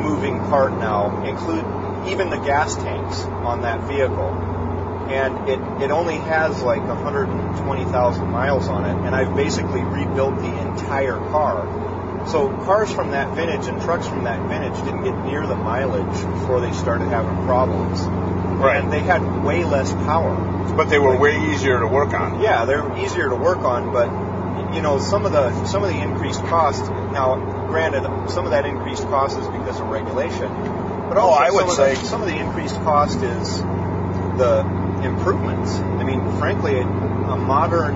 moving 0.02 0.40
part 0.50 0.74
now, 0.74 1.24
include 1.26 1.64
even 2.12 2.30
the 2.30 2.38
gas 2.38 2.76
tanks 2.76 3.22
on 3.24 3.62
that 3.62 3.82
vehicle. 3.82 4.34
And 5.10 5.50
it, 5.50 5.60
it 5.84 5.92
only 5.92 6.16
has 6.18 6.62
like 6.62 6.82
120,000 6.88 8.28
miles 8.30 8.68
on 8.68 8.86
it, 8.86 8.96
and 9.06 9.16
I've 9.16 9.36
basically 9.36 9.82
rebuilt 9.82 10.38
the 10.38 10.60
entire 10.68 11.18
car. 11.32 11.66
So 12.28 12.50
cars 12.66 12.92
from 12.92 13.12
that 13.12 13.36
vintage 13.36 13.68
and 13.68 13.82
trucks 13.82 14.08
from 14.08 14.24
that 14.26 14.48
vintage 14.48 14.76
didn't 14.84 15.04
get 15.04 15.16
near 15.26 15.48
the 15.48 15.56
mileage 15.56 16.14
before 16.40 16.60
they 16.62 16.72
started 16.74 17.08
having 17.10 17.36
problems. 17.46 18.00
Right. 18.02 18.84
And 18.84 18.92
they 18.92 19.00
had 19.00 19.22
way 19.44 19.64
less 19.64 19.92
power. 19.94 20.36
But 20.76 20.90
they 20.90 21.00
were 21.00 21.18
way 21.18 21.52
easier 21.54 21.80
to 21.80 21.88
work 21.88 22.14
on. 22.14 22.42
Yeah, 22.42 22.66
they're 22.66 22.98
easier 22.98 23.30
to 23.30 23.36
work 23.36 23.60
on, 23.60 23.92
but 23.94 24.76
you 24.76 24.82
know 24.82 25.00
some 25.00 25.26
of 25.26 25.32
the 25.32 25.66
some 25.66 25.84
of 25.84 25.90
the 25.94 26.00
increased 26.00 26.42
cost. 26.42 26.84
Now, 26.92 27.36
granted, 27.68 28.04
some 28.30 28.46
of 28.46 28.52
that 28.52 28.66
increased 28.66 29.04
cost 29.04 29.38
is 29.40 29.48
because 29.48 29.80
of 29.80 29.88
regulation, 29.88 30.48
but 31.10 31.18
Oh, 31.18 31.22
also 31.22 31.42
I 31.44 31.50
would 31.52 31.68
some, 31.68 31.76
say- 31.76 31.94
of 31.94 32.00
the, 32.02 32.06
some 32.06 32.22
of 32.22 32.28
the 32.28 32.38
increased 32.38 32.76
cost 32.84 33.18
is 33.22 33.58
the 34.38 34.60
improvements. 35.04 35.74
I 35.76 36.04
mean, 36.04 36.22
frankly, 36.38 36.76
a, 36.80 36.84
a 36.84 37.38
modern 37.38 37.96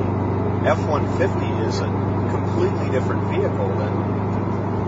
F-150 0.65 1.67
is 1.67 1.79
a 1.79 1.87
completely 2.31 2.89
different 2.91 3.23
vehicle 3.29 3.67
than 3.77 4.02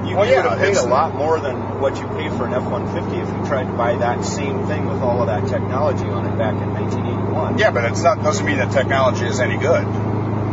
You 0.06 0.16
Well, 0.16 0.26
would 0.26 0.30
yeah, 0.30 0.50
have 0.50 0.60
paid 0.60 0.78
a 0.78 0.84
lot 0.84 1.16
more 1.16 1.40
than 1.40 1.82
what 1.82 1.98
you 1.98 2.08
pay 2.10 2.30
for 2.30 2.46
an 2.46 2.54
F-150 2.54 3.24
if 3.24 3.28
you 3.28 3.48
tried 3.48 3.66
to 3.66 3.74
buy 3.74 3.96
that 3.98 4.24
same 4.24 4.68
thing 4.68 4.86
with 4.86 5.02
all 5.02 5.22
of 5.22 5.28
that 5.28 5.48
technology 5.50 6.06
on 6.06 6.26
it 6.28 6.38
back 6.38 6.54
in 6.62 6.74
1981. 6.74 7.58
Yeah, 7.58 7.72
but 7.72 7.86
it's 7.86 8.04
not 8.04 8.22
doesn't 8.22 8.46
mean 8.46 8.58
the 8.58 8.66
technology 8.66 9.26
is 9.26 9.40
any 9.40 9.58
good. 9.58 9.84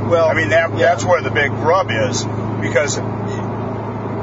Well, 0.09 0.29
I 0.29 0.35
mean 0.35 0.49
that 0.51 0.77
that's 0.77 1.05
where 1.05 1.23
the 1.23 1.31
big 1.31 1.51
rub 1.53 1.91
is 1.91 2.25
because 2.61 2.99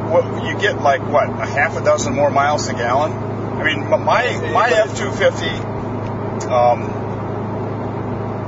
what 0.09 0.43
you 0.45 0.59
get 0.59 0.81
like 0.81 1.01
what 1.01 1.29
a 1.29 1.45
half 1.45 1.77
a 1.77 1.83
dozen 1.83 2.15
more 2.15 2.31
miles 2.31 2.67
a 2.67 2.73
gallon. 2.73 3.11
I 3.13 3.63
mean 3.63 3.89
my 3.89 3.97
my 3.99 4.69
F 4.69 4.97
two 4.97 5.11
fifty 5.11 5.49
um, 6.47 6.89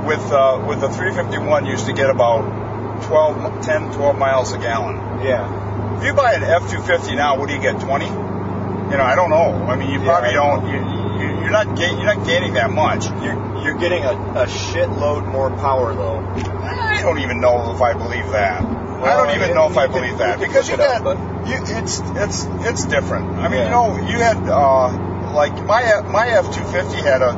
with 0.06 0.32
uh, 0.32 0.64
with 0.66 0.80
the 0.80 0.88
351 0.88 1.66
used 1.66 1.86
to 1.86 1.92
get 1.92 2.10
about 2.10 3.02
12, 3.04 3.64
10, 3.64 3.92
12 3.92 4.18
miles 4.18 4.52
a 4.52 4.58
gallon. 4.58 4.96
Yeah. 5.24 5.61
If 5.98 6.04
you 6.04 6.14
buy 6.14 6.32
an 6.34 6.42
F 6.42 6.70
two 6.70 6.82
fifty 6.82 7.14
now, 7.14 7.38
what 7.38 7.48
do 7.48 7.54
you 7.54 7.60
get? 7.60 7.80
Twenty? 7.80 8.06
You 8.06 8.98
know, 8.98 9.04
I 9.04 9.14
don't 9.14 9.30
know. 9.30 9.54
I 9.66 9.76
mean, 9.76 9.90
you 9.90 10.00
probably 10.00 10.32
don't. 10.32 10.66
You, 10.66 10.78
you, 11.22 11.40
you're 11.42 11.50
not 11.50 11.76
ga- 11.76 11.92
you're 11.96 12.04
not 12.14 12.26
gaining 12.26 12.54
that 12.54 12.70
much. 12.70 13.06
You're, 13.22 13.38
you're 13.64 13.78
getting 13.78 14.02
a, 14.04 14.10
a 14.12 14.46
shitload 14.46 15.26
more 15.30 15.50
power 15.50 15.94
though. 15.94 16.18
I 16.18 17.00
don't 17.02 17.20
even 17.20 17.40
know 17.40 17.72
if 17.74 17.80
I 17.80 17.92
believe 17.94 18.26
that. 18.32 18.62
I 18.62 19.16
don't 19.16 19.34
even 19.34 19.48
you- 19.50 19.54
know 19.54 19.68
if 19.70 19.76
I 19.76 19.86
believe 19.86 20.18
that 20.18 20.40
you 20.40 20.46
because 20.46 20.68
you 20.68 20.74
it 20.74 20.80
up, 20.80 21.02
got 21.02 21.16
but- 21.16 21.48
you, 21.48 21.56
it's 21.78 22.00
it's 22.16 22.46
it's 22.68 22.84
different. 22.86 23.30
I 23.38 23.48
mean, 23.48 23.58
Yeah. 23.60 23.64
you 23.64 23.70
know, 23.70 23.96
you 24.08 24.18
had 24.18 24.36
uh, 24.48 25.32
like 25.32 25.54
my 25.64 26.00
my 26.02 26.26
F 26.28 26.52
two 26.54 26.64
fifty 26.64 26.98
had 27.00 27.22
a 27.22 27.32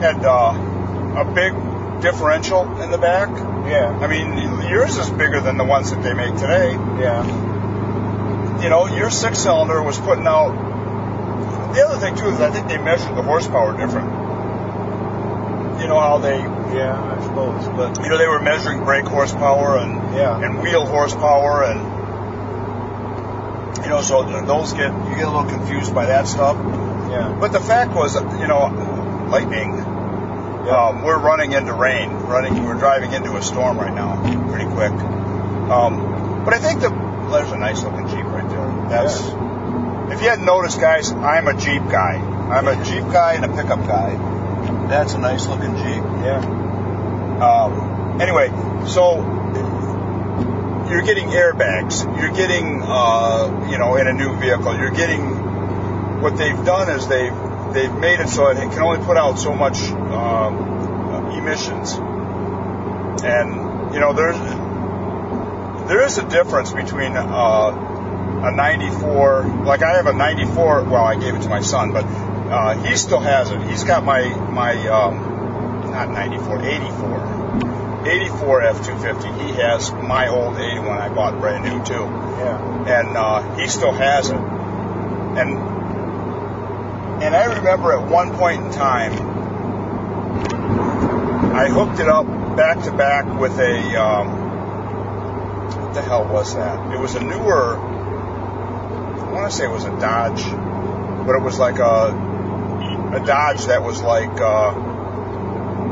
had 0.00 0.24
uh, 0.24 1.20
a 1.20 1.24
big 1.34 1.52
differential 2.00 2.80
in 2.80 2.90
the 2.90 2.98
back. 2.98 3.28
Yeah. 3.68 3.90
I 4.00 4.06
mean, 4.06 4.68
yours 4.70 4.96
is 4.96 5.10
bigger 5.10 5.40
than 5.40 5.56
the 5.56 5.64
ones 5.64 5.90
that 5.90 6.02
they 6.02 6.14
make 6.14 6.34
today. 6.36 6.72
Yeah. 7.00 7.24
You 8.62 8.68
know, 8.70 8.86
your 8.86 9.10
six 9.10 9.38
cylinder 9.40 9.82
was 9.82 9.98
putting 9.98 10.26
out. 10.26 10.52
The 11.74 11.82
other 11.86 11.98
thing 12.00 12.16
too 12.16 12.28
is 12.28 12.40
I 12.40 12.50
think 12.50 12.68
they 12.68 12.78
measured 12.78 13.14
the 13.16 13.22
horsepower 13.22 13.76
different. 13.76 14.08
You 15.80 15.86
know 15.86 16.00
how 16.00 16.18
they 16.18 16.38
Yeah, 16.38 16.98
I 17.00 17.22
suppose. 17.22 17.66
But 17.68 18.02
you 18.02 18.08
know, 18.10 18.18
they 18.18 18.26
were 18.26 18.40
measuring 18.40 18.84
brake 18.84 19.04
horsepower 19.06 19.78
and 19.78 20.14
Yeah. 20.16 20.38
and 20.40 20.60
wheel 20.60 20.86
horsepower 20.86 21.62
and 21.64 21.80
you 23.84 23.88
know, 23.90 24.00
so 24.02 24.22
those 24.44 24.72
get 24.72 24.92
you 24.92 25.14
get 25.16 25.24
a 25.26 25.30
little 25.30 25.44
confused 25.48 25.94
by 25.94 26.06
that 26.06 26.26
stuff. 26.26 26.56
yeah. 27.10 27.36
But 27.38 27.52
the 27.52 27.60
fact 27.60 27.92
was, 27.94 28.14
you 28.40 28.46
know, 28.48 28.66
lightning. 29.30 29.84
Um, 30.68 31.02
we're 31.02 31.18
running 31.18 31.52
into 31.52 31.72
rain. 31.72 32.10
Running, 32.10 32.64
we're 32.64 32.78
driving 32.78 33.12
into 33.12 33.36
a 33.36 33.42
storm 33.42 33.78
right 33.78 33.94
now, 33.94 34.20
pretty 34.50 34.66
quick. 34.66 34.92
Um, 34.92 36.44
but 36.44 36.54
I 36.54 36.58
think 36.58 36.80
the 36.80 36.90
there's 37.30 37.52
a 37.52 37.58
nice 37.58 37.82
looking 37.82 38.08
Jeep 38.08 38.24
right 38.24 38.48
there. 38.48 38.88
That's 38.88 39.20
if 40.12 40.22
you 40.22 40.30
hadn't 40.30 40.46
noticed, 40.46 40.80
guys, 40.80 41.12
I'm 41.12 41.46
a 41.46 41.54
Jeep 41.54 41.82
guy. 41.90 42.16
I'm 42.16 42.66
a 42.66 42.82
Jeep 42.84 43.04
guy 43.12 43.34
and 43.34 43.44
a 43.44 43.48
pickup 43.48 43.86
guy. 43.86 44.16
That's 44.88 45.14
a 45.14 45.18
nice 45.18 45.46
looking 45.46 45.76
Jeep. 45.76 46.02
Yeah. 46.24 46.40
Um, 47.42 48.20
anyway, 48.20 48.48
so 48.88 49.20
you're 50.90 51.02
getting 51.02 51.28
airbags. 51.28 52.04
You're 52.20 52.32
getting, 52.32 52.82
uh, 52.82 53.68
you 53.70 53.78
know, 53.78 53.96
in 53.96 54.06
a 54.06 54.12
new 54.12 54.34
vehicle. 54.40 54.76
You're 54.76 54.90
getting 54.90 55.20
what 56.22 56.36
they've 56.36 56.64
done 56.64 56.90
is 56.90 57.06
they've 57.06 57.34
they've 57.74 57.94
made 57.94 58.20
it 58.20 58.28
so 58.28 58.48
it 58.48 58.56
can 58.56 58.80
only 58.80 59.04
put 59.04 59.16
out 59.16 59.38
so 59.38 59.54
much 59.54 59.78
um, 59.82 60.27
emissions, 61.36 61.92
and 63.24 63.94
you 63.94 64.00
know 64.00 64.12
there's 64.12 64.38
there 65.88 66.04
is 66.04 66.18
a 66.18 66.28
difference 66.28 66.72
between 66.72 67.16
uh, 67.16 68.42
a 68.44 68.52
94. 68.54 69.64
Like 69.64 69.82
I 69.82 69.96
have 69.96 70.06
a 70.06 70.12
94. 70.12 70.84
Well, 70.84 70.96
I 70.96 71.16
gave 71.18 71.34
it 71.34 71.42
to 71.42 71.48
my 71.48 71.60
son, 71.60 71.92
but 71.92 72.04
uh, 72.04 72.82
he 72.82 72.96
still 72.96 73.20
has 73.20 73.50
it. 73.50 73.62
He's 73.62 73.84
got 73.84 74.04
my 74.04 74.28
my 74.28 74.76
um, 74.88 75.90
not 75.90 76.10
94, 76.10 76.62
84. 76.62 77.38
84 78.06 78.62
F250. 78.62 79.46
He 79.46 79.52
has 79.60 79.92
my 79.92 80.28
old 80.28 80.56
81 80.56 80.86
I 80.86 81.08
bought 81.08 81.40
brand 81.40 81.64
new 81.64 81.84
too. 81.84 81.94
Yeah. 81.94 83.00
And 83.00 83.16
uh, 83.16 83.56
he 83.56 83.66
still 83.66 83.92
has 83.92 84.30
it. 84.30 84.36
And 84.36 85.58
and 87.22 87.34
I 87.34 87.56
remember 87.56 87.92
at 87.92 88.08
one 88.08 88.36
point 88.36 88.64
in 88.64 88.70
time, 88.70 89.12
I 91.58 91.68
hooked 91.68 91.98
it 91.98 92.08
up 92.08 92.26
back 92.56 92.84
to 92.84 92.92
back 92.92 93.24
with 93.40 93.58
a 93.58 94.00
um, 94.00 94.28
what 95.82 95.94
the 95.94 96.02
hell 96.02 96.24
was 96.24 96.54
that? 96.54 96.94
It 96.94 97.00
was 97.00 97.16
a 97.16 97.20
newer. 97.20 97.76
I 97.76 99.32
want 99.32 99.50
to 99.50 99.56
say 99.56 99.64
it 99.64 99.70
was 99.70 99.84
a 99.84 99.90
Dodge, 99.90 100.44
but 101.26 101.34
it 101.34 101.42
was 101.42 101.58
like 101.58 101.78
a 101.80 102.14
a 103.12 103.26
Dodge 103.26 103.66
that 103.66 103.82
was 103.82 104.00
like 104.02 104.40
uh, 104.40 104.72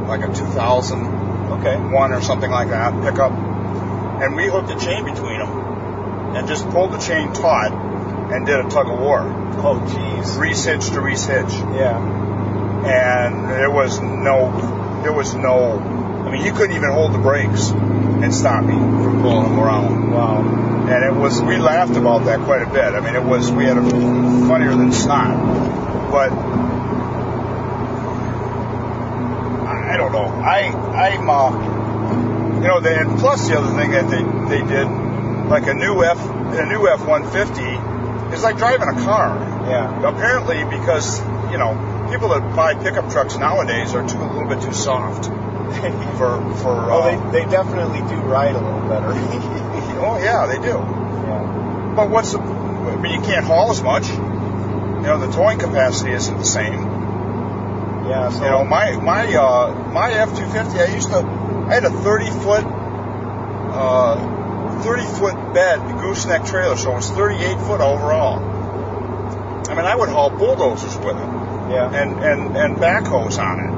like 0.06 0.22
a 0.22 0.32
2000 0.32 1.16
Okay. 1.58 1.76
one 1.76 2.12
or 2.12 2.20
something 2.20 2.50
like 2.50 2.68
that 2.68 2.92
pickup, 3.02 3.32
and 3.32 4.36
we 4.36 4.46
hooked 4.46 4.70
a 4.70 4.78
chain 4.78 5.04
between 5.04 5.38
them 5.40 5.50
and 6.36 6.46
just 6.46 6.68
pulled 6.70 6.92
the 6.92 6.98
chain 6.98 7.32
taut 7.32 7.72
and 8.32 8.46
did 8.46 8.60
a 8.60 8.68
tug 8.68 8.88
of 8.88 8.98
war. 9.00 9.20
Oh, 9.58 9.80
jeez. 9.80 10.38
Reese 10.38 10.64
hitch 10.64 10.90
to 10.90 11.00
Reese 11.00 11.24
hitch, 11.26 11.52
Yeah. 11.52 11.98
and 12.84 13.48
there 13.48 13.70
was 13.70 14.00
no, 14.00 14.50
there 15.06 15.12
was 15.12 15.34
no. 15.36 15.78
I 15.78 16.32
mean, 16.32 16.44
you 16.44 16.52
couldn't 16.52 16.74
even 16.74 16.90
hold 16.90 17.12
the 17.14 17.18
brakes 17.18 17.70
and 17.70 18.34
stop 18.34 18.64
me 18.64 18.74
from 18.74 19.22
pulling 19.22 19.44
them 19.44 19.60
around. 19.60 20.10
Wow. 20.10 20.88
And 20.88 21.04
it 21.04 21.14
was, 21.16 21.40
we 21.40 21.58
laughed 21.58 21.96
about 21.96 22.24
that 22.24 22.40
quite 22.40 22.62
a 22.62 22.66
bit. 22.66 22.82
I 22.82 22.98
mean, 22.98 23.14
it 23.14 23.22
was, 23.22 23.52
we 23.52 23.66
had 23.66 23.78
a 23.78 23.88
funnier 23.88 24.70
than 24.70 24.90
snot. 24.90 26.10
But 26.10 26.32
I 29.68 29.96
don't 29.96 30.10
know. 30.10 30.26
I 30.26 30.72
I'm 31.06 31.30
uh, 31.30 31.52
you 32.56 32.66
know, 32.66 32.80
they, 32.80 32.96
and 32.96 33.16
plus 33.20 33.46
the 33.46 33.56
other 33.60 33.78
thing 33.78 33.92
that 33.92 34.10
they 34.10 34.24
they 34.56 34.66
did, 34.66 34.88
like 35.46 35.68
a 35.68 35.74
new 35.74 36.02
F 36.02 36.18
a 36.18 36.66
new 36.66 36.88
F 36.88 37.06
one 37.06 37.30
fifty 37.30 37.78
is 38.34 38.42
like 38.42 38.56
driving 38.56 38.88
a 38.88 39.04
car. 39.04 39.38
Yeah. 39.70 40.08
Apparently, 40.08 40.64
because 40.64 41.20
you 41.52 41.58
know 41.58 41.95
people 42.10 42.28
that 42.30 42.54
buy 42.56 42.74
pickup 42.74 43.10
trucks 43.10 43.36
nowadays 43.36 43.94
are 43.94 44.06
too 44.06 44.18
a 44.18 44.30
little 44.32 44.48
bit 44.48 44.62
too 44.62 44.72
soft 44.72 45.26
for 46.18 46.40
for. 46.62 46.90
Oh, 46.90 47.02
Uh, 47.02 47.30
they, 47.30 47.44
they 47.44 47.50
definitely 47.50 48.00
do 48.08 48.16
ride 48.22 48.54
a 48.54 48.60
little 48.60 48.88
better. 48.88 49.08
oh 50.00 50.18
yeah, 50.22 50.46
they 50.46 50.58
do. 50.58 50.78
yeah. 50.78 51.92
But 51.96 52.10
what's 52.10 52.32
the? 52.32 52.38
I 52.38 52.96
mean, 52.96 53.20
you 53.20 53.26
can't 53.26 53.44
haul 53.44 53.70
as 53.70 53.82
much. 53.82 54.08
You 54.08 55.02
know, 55.12 55.18
the 55.18 55.30
towing 55.32 55.58
capacity 55.58 56.12
isn't 56.12 56.38
the 56.38 56.44
same. 56.44 56.80
Yeah. 58.08 58.30
So 58.30 58.44
You 58.44 58.50
know, 58.50 58.64
my 58.64 58.96
my 58.96 59.34
uh, 59.34 59.90
my 59.92 60.12
F 60.12 60.30
two 60.36 60.46
fifty. 60.46 60.80
I 60.80 60.94
used 60.94 61.08
to. 61.10 61.18
I 61.18 61.74
had 61.74 61.84
a 61.84 61.90
thirty 61.90 62.30
foot, 62.30 62.64
uh, 62.64 64.82
thirty 64.82 65.04
foot 65.04 65.34
bed 65.52 65.80
gooseneck 66.00 66.44
trailer, 66.46 66.76
so 66.76 66.92
it 66.92 66.96
was 66.96 67.10
thirty 67.10 67.36
eight 67.42 67.58
foot 67.66 67.80
overall. 67.80 68.38
I 69.68 69.74
mean, 69.74 69.84
I 69.84 69.96
would 69.96 70.08
haul 70.08 70.30
bulldozers 70.30 70.96
with 70.98 71.16
it 71.16 71.45
yeah. 71.70 71.90
and 71.92 72.18
and 72.24 72.56
and 72.56 72.76
backhoes 72.76 73.38
on 73.38 73.60
it 73.60 73.70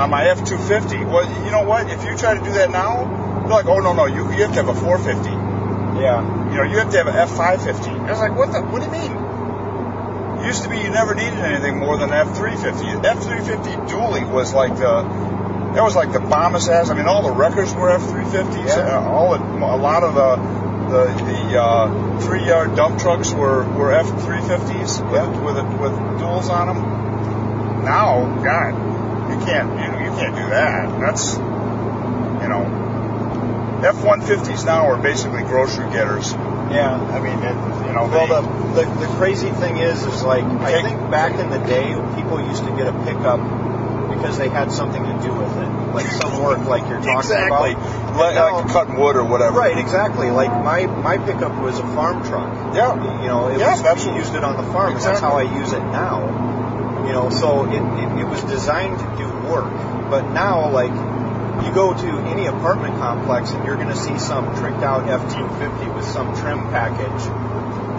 on 0.00 0.10
my 0.10 0.24
F 0.28 0.44
two 0.44 0.58
fifty. 0.58 0.98
Well, 1.04 1.24
you 1.44 1.50
know 1.50 1.62
what? 1.62 1.90
If 1.90 2.04
you 2.04 2.16
try 2.16 2.34
to 2.36 2.44
do 2.44 2.52
that 2.52 2.70
now, 2.70 3.04
they're 3.40 3.48
like, 3.50 3.66
oh 3.66 3.78
no 3.80 3.92
no, 3.92 4.06
you 4.06 4.30
you 4.32 4.42
have 4.44 4.52
to 4.54 4.62
have 4.64 4.68
a 4.68 4.74
four 4.74 4.98
fifty. 4.98 5.30
yeah. 5.30 6.20
You 6.50 6.56
know, 6.58 6.62
you 6.62 6.78
have 6.78 6.90
to 6.90 6.96
have 6.98 7.06
an 7.08 7.16
F 7.16 7.30
five 7.36 7.62
fifty. 7.62 7.90
I 7.90 8.10
was 8.10 8.20
like, 8.20 8.36
what 8.36 8.52
the? 8.52 8.62
What 8.62 8.80
do 8.80 8.86
you 8.86 8.92
mean? 8.92 10.44
Used 10.44 10.62
to 10.64 10.68
be 10.68 10.76
you 10.78 10.90
never 10.90 11.14
needed 11.14 11.38
anything 11.40 11.78
more 11.78 11.96
than 11.98 12.12
F 12.12 12.36
three 12.36 12.54
fifty. 12.56 12.86
F 12.86 13.22
three 13.22 13.40
fifty 13.40 13.70
dually 13.90 14.22
was 14.30 14.52
like 14.54 14.76
the 14.76 15.02
that 15.74 15.82
was 15.82 15.96
like 15.96 16.12
the 16.12 16.20
bombest 16.20 16.70
ass. 16.70 16.88
I 16.90 16.94
mean, 16.94 17.06
all 17.06 17.22
the 17.22 17.32
records 17.32 17.74
were 17.74 17.90
F 17.90 18.02
three 18.08 18.24
fifties. 18.26 18.68
Yeah. 18.76 18.98
All 19.00 19.36
the, 19.36 19.42
a 19.44 19.76
lot 19.76 20.04
of 20.04 20.14
the 20.14 20.36
the 20.86 21.04
the 21.24 21.60
uh, 21.60 22.20
three 22.20 22.44
yard 22.46 22.76
dump 22.76 23.00
trucks 23.00 23.32
were 23.32 23.64
were 23.72 23.92
F 23.92 24.06
three 24.24 24.40
fifties 24.42 25.00
with 25.00 25.12
Yeah. 25.14 25.42
with 25.42 25.56
with 25.80 25.92
duals 26.20 26.48
on 26.48 26.68
them. 26.68 27.05
Now, 27.86 28.26
God, 28.42 28.74
you 29.30 29.38
can't 29.46 29.70
you, 29.78 29.88
you 30.04 30.12
can't 30.18 30.34
do 30.34 30.46
that. 30.50 30.90
That's 31.00 31.36
you 32.42 32.48
know. 32.50 32.82
F 33.84 34.02
one 34.02 34.20
fifties 34.22 34.64
now 34.64 34.86
are 34.86 35.00
basically 35.00 35.42
grocery 35.42 35.88
getters. 35.92 36.32
Yeah. 36.72 36.96
I 36.98 37.20
mean, 37.20 37.38
it, 37.38 37.54
you 37.86 37.92
know, 37.92 38.08
Well, 38.10 38.26
they, 38.26 38.82
the, 38.82 38.84
the 38.90 39.06
the 39.06 39.14
crazy 39.14 39.50
thing 39.50 39.76
is, 39.76 40.02
is 40.02 40.22
like 40.24 40.44
I 40.44 40.82
think 40.82 40.98
back 41.10 41.38
in 41.38 41.50
the 41.50 41.58
day, 41.58 41.94
people 42.16 42.40
used 42.40 42.64
to 42.64 42.70
get 42.74 42.88
a 42.88 42.92
pickup 43.04 43.38
because 44.10 44.38
they 44.38 44.48
had 44.48 44.72
something 44.72 45.04
to 45.04 45.12
do 45.22 45.32
with 45.32 45.52
it, 45.58 45.68
like 45.94 46.06
some 46.06 46.42
work, 46.42 46.64
like 46.66 46.88
you're 46.88 46.98
talking 46.98 47.18
exactly 47.18 47.72
about. 47.72 48.16
like, 48.16 48.34
Now- 48.34 48.56
like 48.62 48.72
cutting 48.72 48.96
wood 48.96 49.14
or 49.14 49.24
whatever. 49.24 49.58
Right, 49.58 49.76
exactly. 49.76 50.30
Like 50.30 50.50
my 50.64 50.86
my 50.86 51.18
pickup 51.18 51.52
was 51.62 51.78
a 51.78 51.86
farm 51.94 52.24
truck. 52.24 52.74
Yeah. 52.74 52.96
You 53.22 53.28
know, 53.28 53.48
it 53.48 53.60
Yeah, 53.60 53.80
was, 53.80 54.06
we 54.06 54.14
used 54.16 54.34
it 54.34 54.42
on 54.42 54.56
the 54.56 54.72
farm, 54.72 54.96
and 54.96 55.02
that's 55.04 55.20
how 55.20 55.36
I 55.36 55.42
use 55.42 55.72
it 55.72 55.84
now. 55.92 56.55
You 57.06 57.12
know, 57.12 57.30
so 57.30 57.64
it, 57.64 57.76
it, 57.76 58.20
it 58.20 58.24
was 58.28 58.42
designed 58.42 58.98
to 58.98 59.04
do 59.16 59.28
work. 59.48 59.72
But 60.10 60.32
now, 60.32 60.70
like, 60.70 60.90
you 61.64 61.72
go 61.72 61.94
to 61.94 62.08
any 62.28 62.46
apartment 62.46 62.96
complex 62.96 63.50
and 63.50 63.64
you're 63.64 63.76
going 63.76 63.88
to 63.88 63.96
see 63.96 64.18
some 64.18 64.54
tricked 64.56 64.82
out 64.82 65.08
F-250 65.08 65.94
with 65.94 66.04
some 66.04 66.36
trim 66.36 66.60
package 66.70 67.22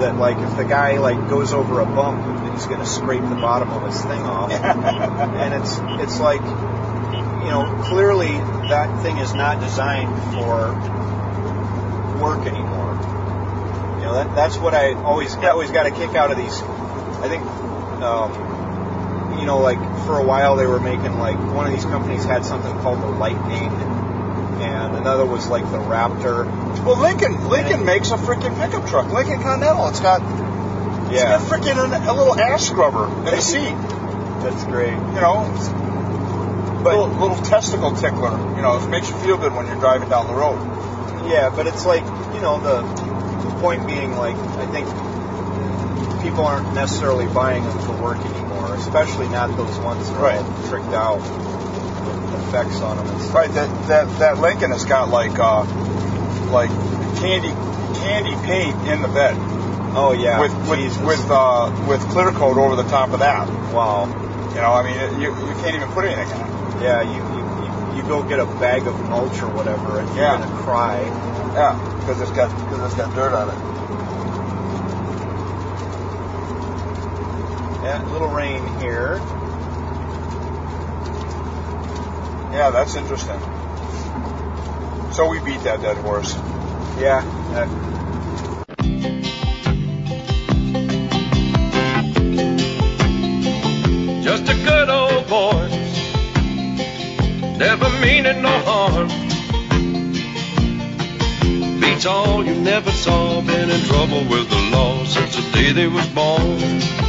that, 0.02 0.16
like, 0.18 0.38
if 0.38 0.58
the 0.58 0.64
guy 0.64 0.98
like 1.00 1.30
goes 1.30 1.54
over 1.54 1.80
a 1.80 1.86
bump, 1.86 2.54
he's 2.54 2.66
going 2.68 2.80
to 2.80 2.86
scrape 2.86 3.24
the 3.24 3.36
bottom 3.36 3.70
of 3.72 3.86
his 3.86 4.02
thing 4.02 4.22
off. 4.22 4.52
and 4.52 5.54
it's 5.54 5.80
it's 6.04 6.20
like, 6.20 6.42
you 6.42 7.50
know, 7.50 7.82
clearly 7.86 8.32
that 8.70 9.02
thing 9.02 9.18
is 9.18 9.34
not 9.34 9.60
designed 9.60 10.14
for 10.34 10.74
work 12.22 12.46
anymore. 12.46 12.94
You 13.98 14.04
know, 14.06 14.14
that, 14.16 14.36
that's 14.36 14.58
what 14.58 14.74
I 14.74 14.94
always 14.94 15.34
I 15.36 15.50
always 15.50 15.72
got 15.72 15.86
a 15.86 15.92
kick 15.92 16.16
out 16.16 16.32
of 16.32 16.38
these. 16.38 16.62
I 16.62 17.28
think, 17.30 17.44
um, 18.02 18.57
you 19.40 19.46
know, 19.46 19.60
like 19.60 19.80
for 20.06 20.20
a 20.20 20.24
while 20.26 20.56
they 20.56 20.66
were 20.66 20.80
making 20.80 21.18
like 21.20 21.38
one 21.54 21.68
of 21.68 21.74
these 21.74 21.86
companies 21.86 22.24
had 22.24 22.46
something 22.46 22.72
called 22.80 23.02
the 23.02 23.08
Lightning, 23.08 23.70
and 24.62 24.96
another 24.98 25.26
was 25.26 25.48
like 25.48 25.64
the 25.72 25.78
Raptor. 25.78 26.46
Well, 26.84 27.00
Lincoln 27.02 27.48
Lincoln 27.50 27.86
makes 27.86 28.12
a 28.12 28.18
freaking 28.18 28.56
pickup 28.60 28.88
truck. 28.90 29.12
Lincoln 29.12 29.42
Continental. 29.42 29.88
It's 29.90 30.00
got 30.00 30.22
it's 31.12 31.22
Yeah. 31.22 31.38
got 31.38 31.42
freaking 31.48 31.78
a, 31.78 32.12
a 32.12 32.14
little 32.14 32.38
ass 32.40 32.68
scrubber 32.68 33.08
in 33.20 33.36
the 33.36 33.42
seat. 33.42 33.76
That's 34.44 34.64
great. 34.66 34.92
You 34.94 35.22
know, 35.22 35.52
it's 35.56 35.68
a 35.68 36.84
little, 36.84 37.08
little 37.08 37.38
testicle 37.38 37.96
tickler. 37.96 38.32
You 38.56 38.62
know, 38.62 38.78
it 38.82 38.88
makes 38.90 39.10
you 39.10 39.18
feel 39.18 39.38
good 39.38 39.54
when 39.54 39.66
you're 39.68 39.80
driving 39.80 40.10
down 40.10 40.28
the 40.28 40.34
road. 40.36 40.60
Yeah, 41.28 41.50
but 41.50 41.68
it's 41.68 41.86
like 41.86 42.04
you 42.34 42.42
know 42.42 42.60
the, 42.62 42.82
the 43.44 43.56
point 43.60 43.86
being 43.88 44.16
like 44.16 44.36
I 44.36 44.66
think 44.68 44.88
people 46.22 46.46
aren't 46.46 46.74
necessarily 46.74 47.26
buying 47.28 47.64
them 47.64 47.80
for 47.80 48.02
work 48.02 48.18
anymore, 48.20 48.67
especially 48.78 49.28
not 49.30 49.56
those 49.58 49.78
ones 49.80 50.08
that 50.10 50.16
are 50.18 50.24
Right. 50.24 50.40
all 50.40 50.70
tricked 50.70 50.94
out 50.94 51.20
with 51.20 52.48
effects 52.48 52.80
on 52.82 52.98
them. 52.98 53.08
And 53.08 53.22
stuff. 53.22 53.36
Right. 53.36 53.52
That 53.54 53.88
that 53.88 54.20
that 54.20 54.38
Lincoln 54.40 54.72
has 54.72 54.86
got 54.86 55.10
like 55.10 55.38
uh 55.40 55.64
like 56.52 56.70
candy 57.20 57.52
candy 58.00 58.36
paint 58.46 58.76
in 58.88 59.02
the 59.02 59.08
bed. 59.10 59.36
Oh 60.00 60.12
yeah, 60.14 60.40
with 60.40 60.54
with 60.70 60.80
Jesus. 60.80 61.02
with 61.04 61.26
uh, 61.32 61.72
with 61.88 62.02
clear 62.10 62.32
coat 62.32 62.58
over 62.58 62.76
the 62.76 62.88
top 62.90 63.12
of 63.12 63.20
that. 63.20 63.48
Wow. 63.74 64.06
You 64.54 64.62
know, 64.62 64.74
I 64.74 64.84
mean, 64.84 64.98
it, 64.98 65.12
you 65.22 65.30
you 65.34 65.54
can't 65.62 65.76
even 65.76 65.90
put 65.90 66.06
anything 66.06 66.32
on 66.42 66.48
it. 66.78 66.84
Yeah, 66.84 67.02
you, 67.02 67.18
you, 67.18 67.42
you, 67.98 67.98
you 67.98 68.08
go 68.08 68.22
get 68.22 68.40
a 68.40 68.46
bag 68.46 68.86
of 68.86 69.00
mulch 69.10 69.42
or 69.42 69.50
whatever, 69.50 70.00
and 70.00 70.08
Yeah. 70.16 70.38
you're 70.38 70.48
gonna 70.48 70.62
cry. 70.64 71.00
Yeah, 71.56 71.74
because 72.00 72.22
it's 72.22 72.32
got 72.32 72.50
because 72.66 72.86
it's 72.86 72.96
got 72.96 73.14
dirt 73.16 73.34
on 73.34 73.50
it. 73.50 73.58
Yeah, 77.88 78.04
a 78.04 78.12
little 78.12 78.28
rain 78.28 78.68
here. 78.80 79.16
Yeah, 82.52 82.70
that's 82.70 82.98
interesting. 82.98 83.40
So 85.14 85.30
we 85.30 85.40
beat 85.40 85.62
that 85.62 85.80
dead 85.82 85.96
horse. 85.96 86.34
Yeah. 87.00 87.24
uh, 87.56 87.66
Just 94.22 94.50
a 94.50 94.56
good 94.66 94.90
old 94.90 95.30
boy, 95.30 95.70
never 97.58 97.90
meaning 98.02 98.42
no 98.42 98.60
harm. 98.66 99.08
Beats 101.80 102.06
all 102.06 102.46
you 102.46 102.56
never 102.56 102.92
saw, 102.92 103.40
been 103.40 103.70
in 103.70 103.80
trouble 103.86 104.26
with 104.26 104.50
the 104.50 104.70
law 104.74 105.06
since 105.06 105.38
the 105.38 105.52
day 105.54 105.72
they 105.72 105.88
was 105.88 106.06
born. 106.08 107.07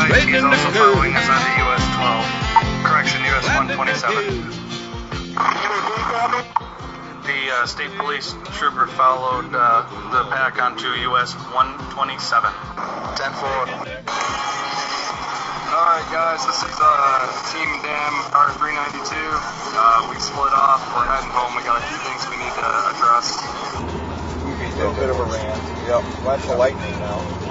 Be 0.00 0.06
advised, 0.06 0.28
he's 0.32 0.40
also 0.40 0.72
curve. 0.72 0.96
following 0.96 1.12
us 1.12 1.28
onto 1.28 1.50
US 1.60 1.84
12. 1.92 2.88
Correction, 2.88 3.20
US 3.36 3.44
127. 3.52 4.48
The 7.28 7.40
uh, 7.52 7.66
state 7.66 7.92
police 8.00 8.32
trooper 8.56 8.86
followed 8.86 9.52
uh, 9.52 9.84
the 10.08 10.24
pack 10.32 10.56
onto 10.56 10.88
US 11.12 11.36
127. 11.52 12.16
10 12.16 13.32
forward. 13.36 13.68
Alright 15.68 16.08
guys, 16.08 16.48
this 16.48 16.64
is 16.64 16.76
uh, 16.80 17.28
Team 17.52 17.68
Dam 17.84 18.12
R392. 18.32 19.12
Uh, 19.12 20.08
we 20.08 20.16
split 20.16 20.56
off, 20.56 20.80
we're 20.96 21.04
heading 21.04 21.28
home, 21.28 21.52
we 21.52 21.62
got 21.62 21.76
a 21.76 21.84
few 21.84 22.00
things 22.08 22.24
we 22.32 22.40
need 22.40 22.56
to 22.56 22.64
address. 22.96 23.36
A 24.80 24.96
bit 24.96 25.10
of 25.12 25.20
a 25.20 25.24
rant. 25.28 25.60
Yep. 25.86 26.24
Watch 26.24 26.48
of 26.48 26.56
lightning 26.56 26.96
now. 27.04 27.49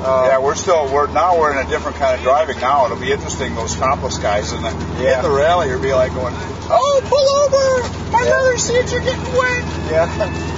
Yeah, 0.00 0.38
we're 0.38 0.54
still 0.54 0.92
we're 0.92 1.06
now 1.12 1.38
we're 1.38 1.52
in 1.58 1.66
a 1.66 1.68
different 1.70 1.96
kind 1.98 2.16
of 2.16 2.22
driving 2.22 2.58
now. 2.60 2.86
It'll 2.86 2.98
be 2.98 3.12
interesting 3.12 3.54
those 3.54 3.76
topless 3.76 4.18
guys 4.18 4.52
in 4.52 4.62
the 4.62 4.70
Yeah. 5.00 5.18
in 5.18 5.22
the 5.24 5.30
rally. 5.30 5.68
You'll 5.68 5.80
be 5.82 5.92
like 5.92 6.12
going, 6.14 6.34
oh, 6.70 7.00
pull 7.04 7.28
over! 7.44 8.10
My 8.12 8.22
leather 8.24 8.58
seats 8.58 8.92
are 8.92 9.00
getting 9.00 9.22
wet. 9.34 9.64
Yeah. 9.90 10.46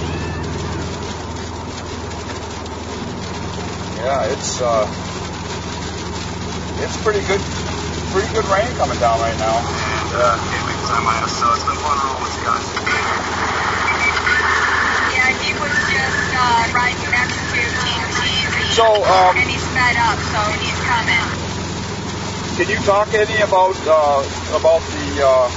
Yeah, 4.02 4.26
it's 4.34 4.58
uh, 4.60 4.82
it's 6.82 6.96
pretty 7.06 7.22
good, 7.30 7.38
pretty 8.10 8.26
good 8.34 8.42
rain 8.50 8.66
coming 8.74 8.98
down 8.98 9.20
right 9.22 9.38
now. 9.38 9.62
Yeah, 10.10 10.34
eight 10.34 10.64
weeks 10.66 10.90
on 10.90 11.04
my 11.06 11.14
ass, 11.22 11.30
so 11.38 11.46
it's 11.54 11.62
been 11.62 11.78
fun 11.78 11.94
rolling 12.02 12.18
with 12.26 12.34
you 12.34 12.42
guys. 12.42 12.66
Yeah, 15.14 15.30
he 15.38 15.54
was 15.54 15.70
just 15.86 16.34
uh, 16.34 16.74
right 16.74 16.98
next 17.14 17.38
to 17.38 17.51
Team 17.51 17.51
TV. 17.51 17.51
So, 18.72 18.88
um, 19.04 19.36
and 19.36 19.48
he's 19.50 19.60
sped 19.60 19.96
up, 20.00 20.18
so 20.32 20.40
he's 20.56 20.80
coming. 20.88 21.28
Can 22.56 22.68
you 22.68 22.80
talk 22.84 23.12
any 23.12 23.40
about 23.42 23.76
uh, 23.84 24.24
about 24.56 24.80
the 24.96 25.20
uh, 25.20 25.48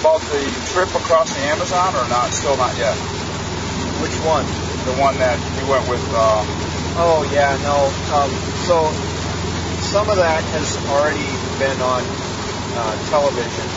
about 0.00 0.20
the 0.32 0.40
trip 0.72 0.88
across 0.96 1.32
the 1.34 1.40
Amazon 1.40 1.94
or 1.96 2.08
not? 2.08 2.30
Still 2.30 2.56
not 2.56 2.76
yet. 2.76 2.96
Which 4.00 4.16
one? 4.24 4.46
The 4.84 4.96
one 5.00 5.18
that 5.18 5.38
we 5.56 5.68
went 5.68 5.88
with. 5.88 6.04
Uh, 6.12 6.44
Oh 7.00 7.22
yeah, 7.30 7.54
no. 7.62 7.86
Um, 8.10 8.30
so 8.66 8.90
some 9.86 10.10
of 10.10 10.16
that 10.16 10.42
has 10.50 10.74
already 10.90 11.30
been 11.54 11.78
on 11.78 12.02
uh, 12.74 12.98
television, 13.06 13.68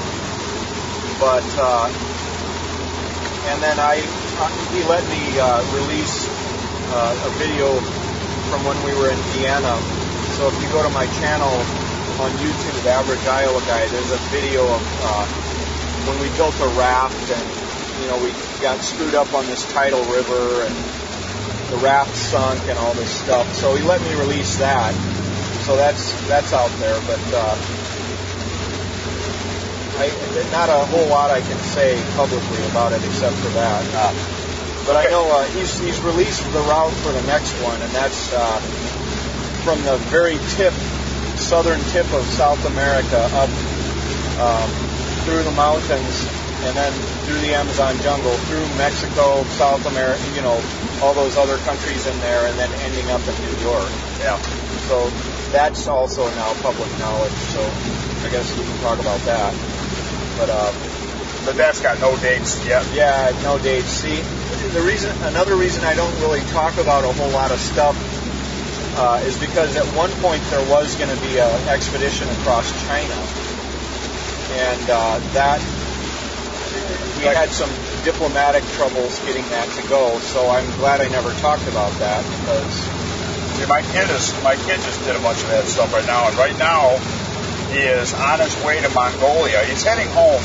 but 1.22 1.45
uh, 1.62 1.86
and 3.45 3.62
then 3.62 3.78
I 3.78 4.02
uh, 4.41 4.49
he 4.74 4.82
let 4.89 5.06
me 5.06 5.38
uh, 5.38 5.62
release 5.78 6.26
uh, 6.92 7.28
a 7.28 7.32
video 7.39 7.80
from 8.52 8.68
when 8.68 8.76
we 8.84 8.92
were 9.00 9.10
in 9.10 9.20
Vienna. 9.32 9.80
So 10.36 10.48
if 10.52 10.56
you 10.62 10.68
go 10.76 10.84
to 10.84 10.92
my 10.92 11.08
channel 11.24 11.52
on 12.20 12.32
YouTube, 12.44 12.84
the 12.84 12.92
Average 12.92 13.24
Iowa 13.26 13.60
Guy, 13.64 13.88
there's 13.88 14.12
a 14.12 14.22
video 14.28 14.68
of 14.68 14.84
uh, 15.08 15.26
when 16.08 16.20
we 16.20 16.28
built 16.36 16.56
a 16.60 16.68
raft 16.76 17.16
and 17.32 17.46
you 18.04 18.08
know 18.12 18.20
we 18.20 18.32
got 18.62 18.80
screwed 18.84 19.16
up 19.16 19.34
on 19.34 19.46
this 19.48 19.64
tidal 19.72 20.04
river 20.12 20.68
and 20.68 20.76
the 21.72 21.78
raft 21.80 22.16
sunk 22.16 22.60
and 22.68 22.78
all 22.80 22.94
this 22.94 23.10
stuff. 23.10 23.48
So 23.56 23.76
he 23.76 23.84
let 23.88 24.02
me 24.02 24.14
release 24.20 24.58
that. 24.58 24.92
So 25.64 25.78
that's 25.78 26.12
that's 26.28 26.52
out 26.52 26.72
there, 26.80 27.00
but 27.08 27.22
uh, 27.32 27.56
I, 29.96 30.12
not 30.52 30.68
a 30.68 30.86
whole 30.92 31.08
lot 31.08 31.32
I 31.32 31.39
can 31.42 31.58
say 31.58 32.02
publicly 32.16 32.66
about 32.68 32.92
it 32.92 33.04
except 33.06 33.36
for 33.38 33.50
that. 33.50 33.86
Uh, 33.96 34.51
but 34.86 34.96
I 34.96 35.10
know 35.10 35.30
uh, 35.30 35.46
he's 35.54 35.80
he's 35.80 36.00
released 36.02 36.44
the 36.54 36.60
route 36.62 36.94
for 37.04 37.12
the 37.12 37.22
next 37.28 37.54
one, 37.64 37.82
and 37.82 37.92
that's 37.92 38.34
uh, 38.34 38.60
from 39.64 39.82
the 39.84 39.98
very 40.10 40.38
tip, 40.58 40.74
southern 41.38 41.80
tip 41.92 42.12
of 42.14 42.24
South 42.26 42.66
America 42.66 43.22
up 43.38 43.52
um, 44.42 44.70
through 45.26 45.44
the 45.44 45.52
mountains 45.52 46.28
and 46.64 46.78
then 46.78 46.94
through 47.26 47.42
the 47.42 47.54
Amazon 47.54 47.98
jungle, 48.02 48.34
through 48.46 48.66
Mexico, 48.78 49.44
South 49.58 49.86
America, 49.88 50.22
you 50.36 50.42
know, 50.42 50.62
all 51.02 51.14
those 51.14 51.36
other 51.38 51.58
countries 51.66 52.06
in 52.06 52.18
there, 52.20 52.46
and 52.46 52.58
then 52.58 52.72
ending 52.86 53.10
up 53.10 53.22
in 53.28 53.34
New 53.42 53.58
York. 53.66 53.90
yeah. 54.20 54.38
So 54.86 55.10
that's 55.52 55.88
also 55.88 56.30
now 56.36 56.54
public 56.62 56.90
knowledge. 57.00 57.34
So 57.34 57.62
I 58.26 58.30
guess 58.30 58.46
we 58.58 58.64
can 58.64 58.78
talk 58.82 59.00
about 59.00 59.20
that. 59.26 59.54
But 60.38 60.50
uh, 60.50 60.72
But 61.46 61.58
that's 61.58 61.82
got 61.82 62.00
no 62.00 62.16
dates 62.18 62.64
yet. 62.66 62.86
yeah, 62.94 63.34
no 63.44 63.58
dates. 63.58 63.90
See, 63.90 64.22
the 64.70 64.82
reason, 64.82 65.16
another 65.24 65.56
reason 65.56 65.84
I 65.84 65.96
don't 65.96 66.14
really 66.22 66.42
talk 66.52 66.78
about 66.78 67.04
a 67.04 67.12
whole 67.14 67.32
lot 67.32 67.52
of 67.52 67.60
stuff 67.60 67.98
uh, 68.98 69.22
is 69.26 69.40
because 69.40 69.76
at 69.76 69.86
one 69.96 70.12
point 70.22 70.44
there 70.50 70.64
was 70.70 70.96
going 70.96 71.10
to 71.10 71.22
be 71.22 71.40
an 71.40 71.68
expedition 71.68 72.30
across 72.30 72.70
China, 72.86 73.18
and 74.54 74.90
uh, 74.90 75.20
that 75.34 75.60
we 77.18 77.26
had 77.26 77.50
some 77.50 77.70
diplomatic 78.04 78.64
troubles 78.78 79.20
getting 79.26 79.46
that 79.50 79.68
to 79.78 79.88
go. 79.90 80.18
So 80.20 80.50
I'm 80.50 80.66
glad 80.78 81.02
I 81.02 81.08
never 81.10 81.32
talked 81.40 81.68
about 81.68 81.92
that 82.00 82.24
because 82.42 83.68
my 83.68 83.82
kid 83.94 84.10
is 84.10 84.34
my 84.44 84.56
kid 84.56 84.82
just 84.82 85.04
did 85.06 85.16
a 85.16 85.20
bunch 85.20 85.42
of 85.44 85.50
that 85.50 85.66
stuff 85.66 85.94
right 85.94 86.06
now, 86.06 86.28
and 86.28 86.38
right 86.38 86.58
now 86.58 86.98
he 87.72 87.80
is 87.80 88.14
on 88.14 88.40
his 88.40 88.56
way 88.64 88.82
to 88.82 88.90
Mongolia. 88.90 89.64
He's 89.66 89.84
heading 89.84 90.08
home, 90.14 90.42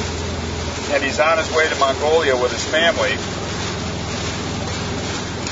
and 0.92 1.02
he's 1.02 1.18
on 1.18 1.38
his 1.38 1.50
way 1.52 1.68
to 1.68 1.76
Mongolia 1.76 2.36
with 2.36 2.52
his 2.52 2.64
family. 2.64 3.16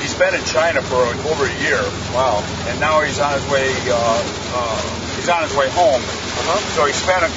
He's 0.01 0.13
been 0.13 0.35
in 0.35 0.45
China 0.45 0.81
for 0.81 1.01
over 1.27 1.45
a 1.45 1.55
year. 1.65 1.81
Wow. 2.13 2.45
And 2.69 2.79
now 2.79 3.01
he's 3.01 3.19
on 3.19 3.33
his 3.33 3.45
way. 3.51 3.67
Uh, 3.89 4.21
uh, 4.53 4.81
he's 5.17 5.29
on 5.29 5.43
his 5.43 5.55
way 5.57 5.67
home. 5.69 6.01
Uh-huh. 6.01 6.59
So 6.77 6.85
he 6.85 6.93
spent 6.93 7.25
a, 7.25 7.31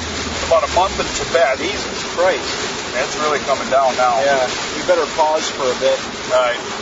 about 0.47 0.63
a 0.63 0.71
month 0.75 0.95
in 0.99 1.07
Tibet. 1.17 1.57
Jesus 1.57 2.03
Christ. 2.15 2.79
That's 2.93 3.15
really 3.17 3.39
coming 3.39 3.69
down 3.69 3.95
now. 3.97 4.21
Yeah, 4.21 4.45
we 4.75 4.85
better 4.87 5.05
pause 5.13 5.49
for 5.49 5.65
a 5.65 5.79
bit. 5.79 5.97
Right. 6.29 6.79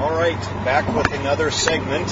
All 0.00 0.16
right, 0.16 0.40
back 0.64 0.88
with 0.94 1.12
another 1.12 1.50
segment. 1.50 2.08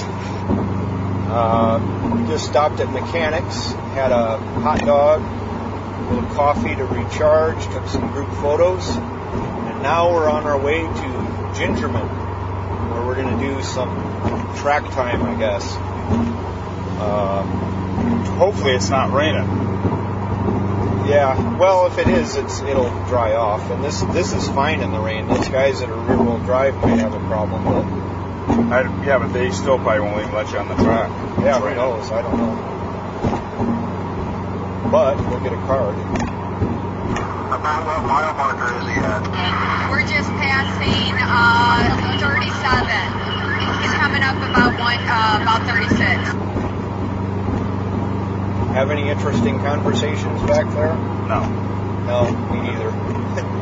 Uh, 1.29 1.79
just 2.27 2.45
stopped 2.45 2.79
at 2.79 2.91
mechanics, 2.91 3.71
had 3.97 4.11
a 4.11 4.37
hot 4.61 4.79
dog, 4.81 5.21
a 5.99 6.13
little 6.13 6.29
coffee 6.35 6.75
to 6.75 6.85
recharge, 6.85 7.63
took 7.73 7.87
some 7.87 8.11
group 8.11 8.29
photos, 8.33 8.87
and 8.89 9.81
now 9.83 10.11
we're 10.13 10.29
on 10.29 10.43
our 10.43 10.59
way 10.59 10.79
to 10.81 11.09
Gingerman, 11.55 12.07
where 12.91 13.05
we're 13.05 13.15
going 13.15 13.37
to 13.39 13.45
do 13.45 13.61
some 13.63 13.89
track 14.57 14.83
time, 14.91 15.21
I 15.23 15.35
guess. 15.37 15.75
Uh, 16.99 17.43
Hopefully 18.39 18.73
it's 18.73 18.89
not 18.89 19.11
raining. 19.11 19.43
yeah, 21.09 21.57
well, 21.57 21.87
if 21.87 21.97
it 21.97 22.07
is, 22.07 22.35
it's 22.35 22.61
it'll 22.61 22.89
dry 23.07 23.33
off, 23.33 23.69
and 23.69 23.83
this 23.83 24.01
this 24.13 24.31
is 24.31 24.47
fine 24.49 24.81
in 24.81 24.91
the 24.91 24.99
rain. 24.99 25.27
Those 25.27 25.49
guys 25.49 25.79
that 25.81 25.89
are 25.89 25.99
rear 26.05 26.17
wheel 26.17 26.39
drive 26.39 26.75
might 26.75 26.99
have 26.99 27.13
a 27.13 27.19
problem, 27.27 27.63
but 27.65 27.85
I, 28.73 29.05
yeah, 29.05 29.17
but 29.19 29.33
they 29.33 29.51
still 29.51 29.77
probably 29.77 30.01
won't 30.01 30.21
even 30.21 30.33
let 30.33 30.51
you 30.51 30.57
on 30.59 30.67
the 30.69 30.75
track. 30.75 31.09
yeah, 31.43 31.59
who 31.59 31.75
knows? 31.75 32.11
I 32.11 32.21
don't 32.21 32.37
know. 32.37 32.78
But 34.91 35.17
we'll 35.29 35.39
get 35.39 35.53
a 35.53 35.61
card. 35.67 35.95
About 35.95 37.85
what 37.85 38.01
mile 38.05 38.33
marker 38.33 38.73
is 38.73 38.85
he 38.85 38.97
at? 38.97 39.21
We're 39.91 40.01
just 40.01 40.29
passing 40.41 41.13
uh, 41.21 42.17
37. 42.17 42.89
He's 43.81 43.93
coming 43.93 44.23
up 44.23 44.37
about 44.37 44.79
one, 44.79 44.97
uh, 45.05 45.39
about 45.41 45.61
36. 45.69 45.99
Have 48.73 48.89
any 48.89 49.09
interesting 49.09 49.59
conversations 49.59 50.41
back 50.43 50.65
there? 50.73 50.95
No. 51.27 51.45
No, 52.05 52.31
me 52.51 52.61
neither. 52.71 52.89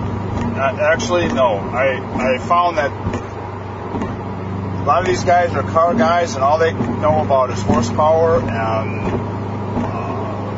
Uh, 0.58 0.76
actually, 0.92 1.28
no. 1.28 1.58
I 1.58 1.98
I 2.16 2.38
found 2.40 2.78
that 2.80 2.92
a 4.82 4.84
lot 4.86 5.02
of 5.02 5.06
these 5.06 5.24
guys 5.24 5.52
are 5.54 5.62
car 5.62 5.94
guys, 5.94 6.34
and 6.34 6.44
all 6.44 6.58
they 6.58 6.74
know 6.74 7.22
about 7.24 7.52
is 7.52 7.62
horsepower, 7.62 8.40
and 8.40 9.37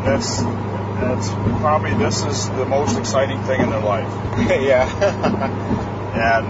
that's 0.10 0.41
that's 0.41 1.30
probably 1.62 1.93
this 1.93 2.26
is 2.26 2.49
the 2.49 2.66
most 2.66 2.97
exciting 2.97 3.41
thing 3.43 3.62
in 3.62 3.70
their 3.70 3.82
life. 3.82 4.12
yeah. 4.49 4.89
and 6.16 6.47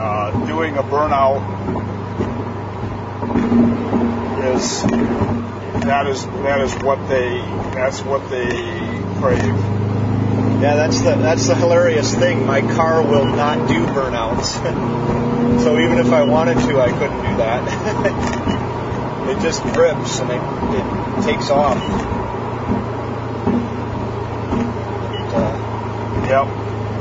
uh, 0.00 0.46
doing 0.46 0.76
a 0.76 0.82
burnout 0.82 1.40
is 4.54 4.82
that 5.82 6.06
is 6.06 6.24
that 6.26 6.60
is 6.60 6.72
what 6.84 7.08
they 7.08 7.38
that's 7.74 8.00
what 8.02 8.30
they 8.30 8.48
crave. 9.18 9.42
Yeah, 10.62 10.76
that's 10.76 11.00
the 11.00 11.16
that's 11.16 11.48
the 11.48 11.56
hilarious 11.56 12.14
thing. 12.14 12.46
My 12.46 12.60
car 12.60 13.02
will 13.02 13.26
not 13.26 13.66
do 13.68 13.84
burnouts. 13.86 14.52
so 15.62 15.78
even 15.78 15.98
if 15.98 16.12
I 16.12 16.22
wanted 16.22 16.58
to, 16.58 16.80
I 16.80 16.90
couldn't 16.92 17.22
do 17.22 17.36
that. 17.38 17.66
it 19.30 19.42
just 19.42 19.62
grips 19.62 20.20
and 20.20 20.30
it, 20.30 20.40
it 20.78 21.24
takes 21.24 21.50
off. 21.50 21.78
But, 25.30 25.36
uh, 25.36 26.19
Yep. 26.30 26.46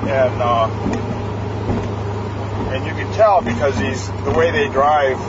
And 0.10 0.42
uh, 0.42 0.66
and 2.74 2.84
you 2.84 2.94
can 2.94 3.14
tell 3.14 3.42
because 3.42 3.78
he's 3.78 4.08
the 4.24 4.32
way 4.32 4.50
they 4.50 4.68
drive 4.70 5.20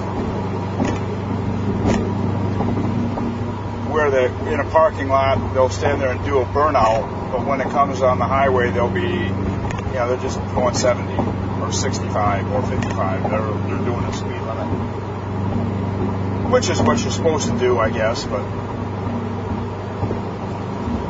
where 3.90 4.10
they 4.10 4.24
in 4.50 4.58
a 4.58 4.70
parking 4.70 5.08
lot 5.08 5.52
they'll 5.52 5.68
stand 5.68 6.00
there 6.00 6.12
and 6.12 6.24
do 6.24 6.38
a 6.38 6.46
burnout, 6.46 7.30
but 7.30 7.46
when 7.46 7.60
it 7.60 7.68
comes 7.68 8.00
on 8.00 8.18
the 8.18 8.24
highway 8.24 8.70
they'll 8.70 8.88
be 8.88 9.00
you 9.02 9.96
know, 9.96 10.08
they're 10.08 10.22
just 10.22 10.38
going 10.54 10.74
70 10.74 11.12
or 11.60 11.70
65 11.70 12.52
or 12.52 12.62
55. 12.62 13.30
They're 13.30 13.40
they're 13.40 13.84
doing 13.84 14.04
a 14.04 14.12
speed 14.14 14.40
limit. 14.48 14.68
Which 16.50 16.70
is 16.70 16.80
what 16.80 17.00
you're 17.02 17.10
supposed 17.10 17.50
to 17.50 17.58
do, 17.58 17.78
I 17.78 17.90
guess, 17.90 18.24
but 18.24 18.42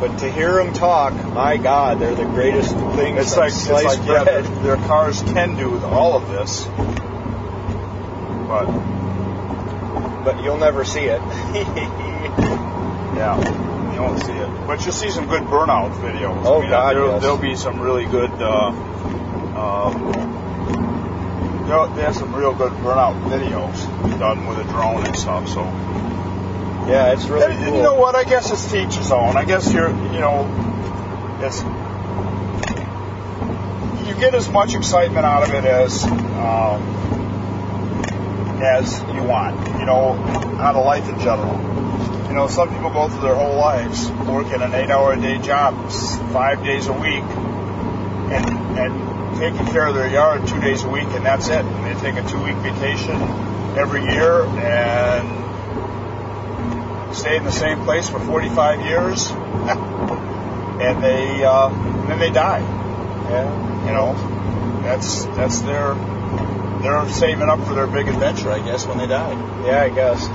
but 0.01 0.19
to 0.21 0.33
hear 0.33 0.55
them 0.55 0.73
talk, 0.73 1.13
my 1.35 1.59
God, 1.59 2.01
they're 2.01 2.15
the 2.15 2.25
greatest 2.25 2.75
things. 2.97 3.19
It's 3.19 3.37
like, 3.37 3.53
it's 3.53 3.69
like 3.69 3.99
yeah, 4.09 4.25
their, 4.25 4.43
their 4.43 4.77
cars 4.77 5.23
can 5.23 5.57
do 5.57 5.79
all 5.85 6.17
of 6.17 6.29
this, 6.29 6.65
but 8.49 8.67
but 10.25 10.43
you'll 10.43 10.59
never 10.59 10.85
see 10.85 11.05
it. 11.05 11.21
yeah, 13.17 13.37
you 13.95 14.01
won't 14.01 14.23
see 14.23 14.33
it. 14.33 14.67
But 14.67 14.83
you'll 14.85 14.93
see 14.93 15.11
some 15.11 15.27
good 15.27 15.43
burnout 15.43 15.93
videos. 16.01 16.45
Oh, 16.45 16.59
I 16.59 16.61
mean, 16.63 16.71
God, 16.71 16.97
there, 16.97 17.05
yes. 17.05 17.23
there'll 17.23 17.37
be 17.37 17.57
some 17.57 17.81
really 17.81 18.07
good. 18.07 18.31
Uh, 18.31 18.69
um, 19.61 20.31
they 21.95 22.03
have 22.03 22.17
some 22.17 22.35
real 22.35 22.53
good 22.55 22.73
burnout 22.73 23.23
videos 23.31 23.87
done 24.19 24.47
with 24.47 24.59
a 24.59 24.65
drone 24.65 25.07
and 25.07 25.17
stuff. 25.17 25.49
So 25.49 25.63
yeah, 26.91 27.13
it's 27.13 27.27
really 27.27 27.55
and, 27.55 27.65
cool. 27.65 27.77
you 27.77 27.83
know 27.83 27.95
what? 27.95 28.17
I 28.17 28.25
guess 28.25 28.51
it's 28.51 28.71
to 28.73 28.83
each 28.83 28.97
his 28.97 29.13
own. 29.13 29.37
I 29.37 29.45
guess 29.45 29.73
you're, 29.73 29.91
you 29.91 30.21
know, 30.21 30.45
it's 31.41 31.63
you 34.09 34.15
get 34.21 34.35
as 34.35 34.49
much 34.51 34.75
excitement 34.75 35.25
out 35.25 35.45
of 35.45 35.55
it 35.55 35.65
as 35.65 36.05
um, 36.05 36.83
as 38.61 39.01
you 39.15 39.23
want. 39.23 39.69
You 39.79 39.87
know, 39.87 40.15
out 40.59 40.75
of 40.75 40.85
life 40.85 41.09
in 41.09 41.19
general. 41.21 41.57
You 42.29 42.35
know, 42.35 42.49
some 42.49 42.69
people 42.69 42.91
go 42.91 43.09
through 43.09 43.23
their 43.23 43.35
whole 43.35 43.57
lives 43.57 44.11
working 44.27 44.61
an 44.61 44.75
eight-hour-a-day 44.75 45.39
job, 45.39 45.91
five 46.33 46.63
days 46.65 46.89
a 46.89 46.93
week, 46.93 47.25
and 48.33 48.79
and 48.79 49.39
taking 49.39 49.67
care 49.73 49.87
of 49.87 49.95
their 49.95 50.09
yard 50.11 50.47
two 50.47 50.61
days 50.61 50.83
a 50.83 50.89
week, 50.89 51.09
and 51.09 51.25
that's 51.25 51.49
it. 51.49 51.65
And 51.65 51.85
they 51.87 52.01
take 52.01 52.23
a 52.23 52.29
two-week 52.29 52.57
vacation 52.57 53.17
every 53.79 54.03
year 54.03 54.45
and 54.45 55.40
stay 57.13 57.37
in 57.37 57.45
the 57.45 57.53
same 57.53 57.85
place 57.85 58.09
for 58.09 58.19
45 58.21 58.81
years, 58.81 59.31
and 60.81 61.03
they 61.03 61.45
uh, 61.45 61.69
and 61.69 62.11
then 62.11 62.19
they 62.19 62.31
die. 62.31 62.61
Yeah. 63.31 63.87
You 63.87 63.93
know, 63.93 64.15
that's 64.83 65.25
that's 65.37 65.61
their 65.61 65.95
they're 66.83 67.09
saving 67.11 67.49
up 67.49 67.61
for 67.67 67.75
their 67.75 67.87
big 67.87 68.09
adventure, 68.09 68.51
I 68.51 68.59
guess, 68.61 68.87
when 68.87 68.99
they 68.99 69.07
die. 69.07 69.33
Yeah, 69.65 69.83
I 69.83 69.89
guess. 69.91 70.27
uh, 70.29 70.33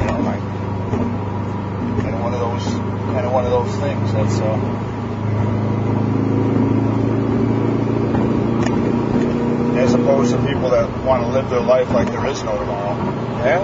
You 0.00 0.06
know, 0.06 0.20
like 0.24 0.40
kind 2.02 2.14
of 2.14 2.20
one 2.20 2.32
of 2.34 2.40
those 2.40 2.64
kind 2.64 3.26
of 3.26 3.32
one 3.32 3.44
of 3.44 3.50
those 3.50 3.74
things. 3.76 4.12
That's 4.12 4.38
uh, 4.40 4.58
as 9.78 9.94
opposed 9.94 10.32
to 10.32 10.38
people 10.46 10.70
that 10.70 10.88
want 11.04 11.22
to 11.24 11.28
live 11.28 11.50
their 11.50 11.60
life 11.60 11.90
like 11.90 12.08
there 12.08 12.26
is 12.26 12.42
no 12.42 12.56
tomorrow. 12.56 12.94
Yeah. 13.38 13.62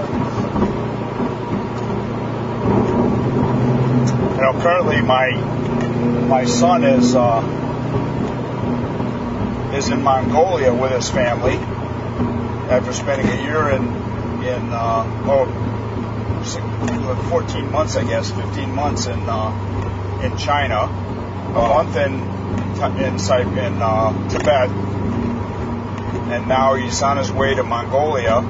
You 4.35 4.41
know, 4.41 4.53
currently 4.61 5.01
my 5.01 5.31
my 6.27 6.45
son 6.45 6.83
is 6.83 7.15
uh, 7.15 7.41
is 9.75 9.89
in 9.89 10.01
Mongolia 10.01 10.73
with 10.73 10.91
his 10.91 11.09
family 11.09 11.55
after 12.69 12.93
spending 12.93 13.27
a 13.27 13.43
year 13.43 13.69
in 13.69 13.83
in 14.43 14.69
uh, 14.71 15.03
oh 15.25 15.45
six, 16.43 16.63
14 17.29 17.71
months 17.71 17.95
I 17.95 18.03
guess 18.03 18.31
15 18.31 18.73
months 18.73 19.07
in 19.07 19.19
uh, 19.27 20.21
in 20.23 20.37
China 20.37 20.83
a 20.85 21.51
month 21.51 21.95
in 21.95 22.13
in, 22.79 23.57
in 23.57 23.81
uh, 23.81 24.29
Tibet 24.29 24.69
and 26.29 26.47
now 26.47 26.75
he's 26.75 27.01
on 27.01 27.17
his 27.17 27.31
way 27.31 27.55
to 27.55 27.63
Mongolia 27.63 28.41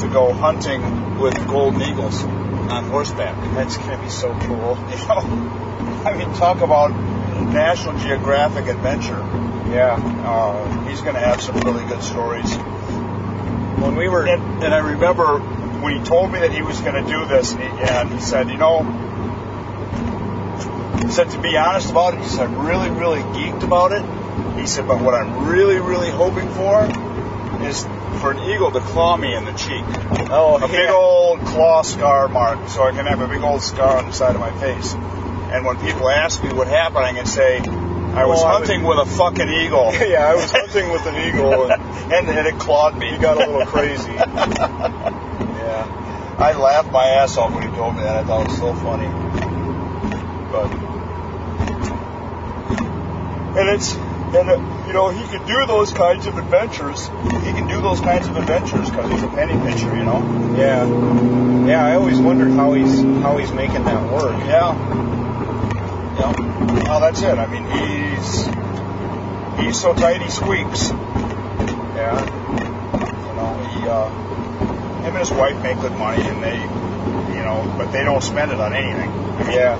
to 0.00 0.08
go 0.08 0.32
hunting 0.32 1.18
with 1.18 1.34
golden 1.46 1.82
eagles 1.82 2.22
on 2.22 2.84
horseback. 2.90 3.36
That's 3.54 3.76
gonna 3.76 4.02
be 4.02 4.10
so 4.10 4.38
cool. 4.40 4.76
You 4.90 5.06
know, 5.06 5.58
I 6.04 6.14
mean, 6.16 6.32
talk 6.34 6.60
about 6.60 6.90
National 7.52 7.98
Geographic 7.98 8.66
adventure. 8.66 9.18
Yeah. 9.70 9.96
Uh, 10.24 10.88
he's 10.88 11.00
going 11.00 11.14
to 11.14 11.20
have 11.20 11.40
some 11.42 11.60
really 11.60 11.84
good 11.86 12.02
stories. 12.02 12.54
When 12.54 13.96
we 13.96 14.08
were 14.08 14.26
And, 14.26 14.64
and 14.64 14.74
I 14.74 14.78
remember 14.78 15.38
when 15.38 15.98
he 15.98 16.04
told 16.04 16.32
me 16.32 16.40
that 16.40 16.52
he 16.52 16.62
was 16.62 16.80
going 16.80 17.04
to 17.04 17.10
do 17.10 17.26
this, 17.26 17.52
and 17.52 17.62
he, 17.62 17.68
and 17.68 18.12
he 18.12 18.20
said, 18.20 18.48
you 18.48 18.56
know, 18.56 18.82
he 21.02 21.10
said 21.10 21.30
to 21.30 21.38
be 21.38 21.56
honest 21.56 21.90
about 21.90 22.14
it, 22.14 22.20
he 22.20 22.28
said 22.28 22.50
really, 22.50 22.90
really 22.90 23.20
geeked 23.20 23.62
about 23.62 23.92
it. 23.92 24.02
He 24.58 24.66
said, 24.66 24.88
but 24.88 25.00
what 25.00 25.14
I'm 25.14 25.46
really, 25.46 25.78
really 25.78 26.10
hoping 26.10 26.48
for 26.48 26.84
is 27.62 27.84
for 28.20 28.32
an 28.32 28.38
eagle 28.50 28.70
to 28.72 28.80
claw 28.80 29.16
me 29.16 29.34
in 29.34 29.44
the 29.44 29.52
cheek. 29.52 29.84
oh 30.30 30.58
a 30.62 30.68
big 30.68 30.90
old 30.90 31.40
claw 31.40 31.82
scar 31.82 32.28
mark 32.28 32.68
so 32.68 32.82
I 32.82 32.92
can 32.92 33.06
have 33.06 33.20
a 33.20 33.28
big 33.28 33.42
old 33.42 33.62
scar 33.62 33.98
on 33.98 34.06
the 34.06 34.12
side 34.12 34.34
of 34.34 34.40
my 34.40 34.50
face. 34.60 34.94
And 34.94 35.64
when 35.64 35.78
people 35.80 36.08
ask 36.10 36.42
me 36.42 36.52
what 36.52 36.68
happened, 36.68 37.04
I 37.04 37.12
can 37.14 37.26
say, 37.26 37.58
I 37.58 38.26
was 38.26 38.42
Oh, 38.42 38.46
I 38.46 38.52
hunting 38.58 38.82
with 38.84 38.98
a 38.98 39.06
fucking 39.06 39.48
eagle. 39.48 39.92
yeah, 39.94 40.26
I 40.26 40.34
was 40.34 40.50
hunting 40.50 40.90
with 40.90 41.06
an 41.06 41.16
eagle 41.16 41.70
and 41.70 41.82
and, 42.12 42.28
and 42.28 42.46
it 42.46 42.58
clawed 42.58 42.96
me. 42.96 43.10
he 43.10 43.18
got 43.18 43.36
a 43.36 43.40
little 43.40 43.66
crazy. 43.66 44.12
yeah. 44.12 45.84
I 46.38 46.52
laughed 46.52 46.90
my 46.90 47.04
ass 47.04 47.36
off 47.36 47.52
when 47.52 47.68
he 47.68 47.76
told 47.76 47.96
me 47.96 48.02
that. 48.02 48.16
I 48.16 48.24
thought 48.24 48.42
it 48.42 48.48
was 48.48 48.58
so 48.58 48.74
funny. 48.74 49.08
But 50.50 50.72
and 53.58 53.68
it's 53.70 53.94
and 53.94 54.50
uh, 54.50 54.77
you 54.88 54.94
know 54.94 55.10
he 55.10 55.24
can 55.28 55.46
do 55.46 55.66
those 55.66 55.92
kinds 55.92 56.26
of 56.26 56.38
adventures. 56.38 57.06
He 57.08 57.52
can 57.52 57.68
do 57.68 57.80
those 57.82 58.00
kinds 58.00 58.26
of 58.26 58.36
adventures 58.36 58.88
because 58.88 59.12
he's 59.12 59.22
a 59.22 59.28
penny 59.28 59.52
pincher, 59.52 59.94
you 59.94 60.04
know. 60.04 60.54
Yeah. 60.56 61.66
Yeah, 61.66 61.84
I 61.84 61.94
always 61.96 62.18
wondered 62.18 62.52
how 62.52 62.72
he's 62.72 63.02
how 63.22 63.36
he's 63.36 63.52
making 63.52 63.84
that 63.84 64.02
work. 64.10 64.34
Yeah. 64.46 64.72
Yeah. 66.18 66.84
Well, 66.88 67.00
that's 67.00 67.20
it. 67.20 67.38
I 67.38 67.46
mean, 67.46 67.66
he's 67.68 68.46
he's 69.60 69.78
so 69.78 69.92
tight 69.92 70.22
he 70.22 70.30
squeaks. 70.30 70.88
Yeah. 70.88 72.18
You 73.28 73.34
know, 73.36 73.52
he 73.68 73.86
uh, 73.86 74.08
him 75.04 75.14
and 75.14 75.18
his 75.18 75.30
wife 75.30 75.62
make 75.62 75.78
good 75.80 75.92
money, 75.92 76.22
and 76.22 76.42
they, 76.42 76.56
you 77.36 77.44
know, 77.44 77.74
but 77.76 77.92
they 77.92 78.04
don't 78.04 78.22
spend 78.22 78.52
it 78.52 78.58
on 78.58 78.72
anything. 78.72 79.10
Yeah. 79.52 79.76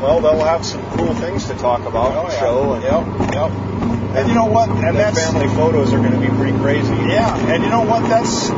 Well, 0.00 0.20
they'll 0.20 0.44
have 0.44 0.64
some 0.64 0.82
cool 0.96 1.14
things 1.14 1.46
to 1.48 1.54
talk 1.54 1.80
about 1.80 2.12
Oh, 2.14 2.20
on 2.20 2.26
the 2.28 2.32
yeah. 2.32 2.40
show. 2.40 2.72
And 2.74 2.82
Yep. 2.82 3.34
Yep. 3.34 3.50
And 4.16 4.28
you 4.28 4.34
know 4.34 4.46
what? 4.46 4.68
And 4.70 4.96
that's 4.96 5.18
family 5.30 5.48
photos 5.54 5.92
are 5.92 5.98
going 5.98 6.12
to 6.12 6.18
be 6.20 6.28
pretty 6.28 6.56
crazy. 6.58 6.94
Yeah, 7.06 7.36
and 7.52 7.62
you 7.62 7.70
know 7.70 7.82
what? 7.82 8.00
That's 8.08 8.48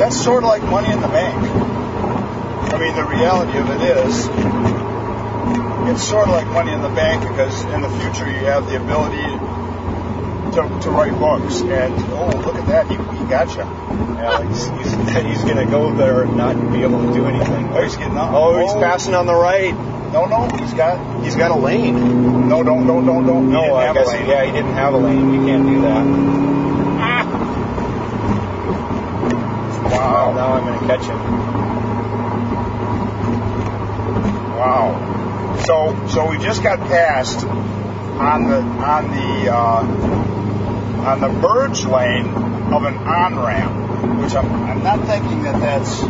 that's 0.00 0.16
sort 0.16 0.42
of 0.44 0.48
like 0.48 0.62
money 0.62 0.90
in 0.92 1.00
the 1.02 1.08
bank. 1.08 1.36
I 2.72 2.78
mean, 2.78 2.94
the 2.96 3.04
reality 3.04 3.58
of 3.58 3.68
it 3.68 3.82
is, 3.82 4.26
it's 5.90 6.02
sort 6.08 6.28
of 6.28 6.34
like 6.34 6.46
money 6.46 6.72
in 6.72 6.80
the 6.82 6.88
bank 6.88 7.22
because 7.28 7.62
in 7.64 7.80
the 7.82 7.90
future 8.00 8.30
you 8.30 8.46
have 8.46 8.66
the 8.66 8.76
ability 8.76 9.26
to, 10.54 10.80
to 10.82 10.90
write 10.90 11.12
books. 11.18 11.60
And 11.62 11.92
oh, 12.12 12.28
look 12.46 12.54
at 12.56 12.66
that, 12.68 12.86
he, 12.88 12.96
he 12.96 13.24
got 13.28 13.50
you. 13.52 13.64
Yeah, 14.16 14.48
he's, 14.48 14.66
he's, 14.66 14.92
he's 15.26 15.44
going 15.44 15.56
to 15.56 15.66
go 15.70 15.92
there 15.94 16.22
and 16.22 16.36
not 16.36 16.54
be 16.72 16.82
able 16.82 17.04
to 17.06 17.12
do 17.12 17.26
anything. 17.26 17.68
Oh, 17.70 17.82
he's 17.82 17.96
getting 17.96 18.16
up. 18.16 18.32
Oh, 18.32 18.58
he's 18.60 18.72
passing 18.74 19.14
on 19.14 19.26
the 19.26 19.34
right. 19.34 19.74
No, 20.12 20.24
no, 20.24 20.48
he's 20.56 20.74
got 20.74 21.22
He's 21.24 21.36
got 21.36 21.50
a 21.50 21.56
lane. 21.56 22.48
no, 22.48 22.62
don't, 22.62 22.86
don't, 22.86 23.04
don't, 23.04 23.26
don't. 23.26 23.50
No, 23.50 23.74
I 23.74 23.92
guess 23.92 24.06
lane. 24.08 24.26
yeah, 24.26 24.44
he 24.44 24.52
didn't 24.52 24.74
have 24.74 24.94
a 24.94 24.98
lane. 24.98 25.34
You 25.34 25.46
can't 25.46 25.66
do 25.66 25.82
that. 25.82 26.04
Wow. 29.92 30.32
Now 30.34 30.52
I'm 30.54 30.80
to 30.80 30.86
catch 30.86 31.04
him. 31.04 31.18
Wow. 34.56 35.56
So 35.66 36.06
so 36.08 36.30
we 36.30 36.38
just 36.38 36.62
got 36.62 36.78
past 36.80 37.44
on 37.44 38.48
the 38.48 38.60
on 38.60 39.10
the 39.10 39.50
uh, 39.54 39.82
on 41.06 41.20
the 41.20 41.28
verge 41.28 41.84
lane 41.84 42.26
of 42.72 42.84
an 42.84 42.96
on 42.96 43.38
ramp, 43.38 44.20
which 44.22 44.34
I'm 44.34 44.50
I'm 44.64 44.82
not 44.82 45.06
thinking 45.06 45.42
that 45.42 45.60
that's 45.60 46.02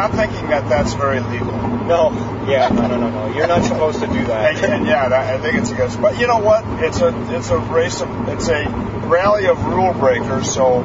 not 0.00 0.12
thinking 0.12 0.48
that 0.48 0.66
that's 0.66 0.94
very 0.94 1.20
legal. 1.20 1.52
No, 1.84 2.10
yeah, 2.48 2.68
no, 2.68 2.86
no, 2.88 2.96
no, 2.96 3.10
no. 3.10 3.36
You're 3.36 3.46
not 3.48 3.64
supposed 3.64 4.00
to 4.00 4.06
do 4.06 4.24
that. 4.26 4.56
And, 4.56 4.72
and 4.72 4.86
yeah, 4.86 5.10
that, 5.10 5.34
I 5.34 5.38
think 5.42 5.56
it's 5.58 5.70
against. 5.70 6.00
But 6.00 6.18
you 6.18 6.26
know 6.26 6.38
what? 6.38 6.64
It's 6.82 7.00
a 7.02 7.08
it's 7.36 7.50
a 7.50 7.58
race 7.58 8.00
of 8.00 8.08
it's 8.30 8.48
a 8.48 8.64
rally 9.04 9.46
of 9.46 9.62
rule 9.62 9.92
breakers. 9.92 10.50
So 10.54 10.80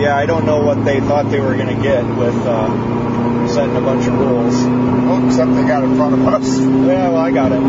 Yeah, 0.00 0.16
I 0.16 0.24
don't 0.24 0.46
know 0.46 0.62
what 0.64 0.82
they 0.86 1.00
thought 1.00 1.30
they 1.30 1.40
were 1.40 1.54
going 1.54 1.76
to 1.76 1.82
get 1.82 2.02
with 2.16 2.34
uh, 2.46 3.46
setting 3.48 3.76
a 3.76 3.80
bunch 3.82 4.06
of 4.06 4.14
rules. 4.14 4.54
well, 4.54 5.26
except 5.26 5.52
they 5.54 5.64
got 5.64 5.84
in 5.84 5.96
front 5.96 6.14
of 6.14 6.26
us. 6.26 6.58
Yeah, 6.58 7.10
well, 7.10 7.18
I 7.18 7.30
got 7.32 7.52
it. 7.52 7.60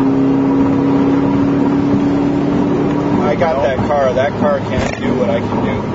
I 3.20 3.36
got 3.36 3.62
that 3.62 3.76
car. 3.76 4.14
That 4.14 4.32
car 4.40 4.58
can't 4.60 4.96
do 5.02 5.18
what 5.18 5.28
I 5.28 5.40
can 5.40 5.64
do. 5.66 5.92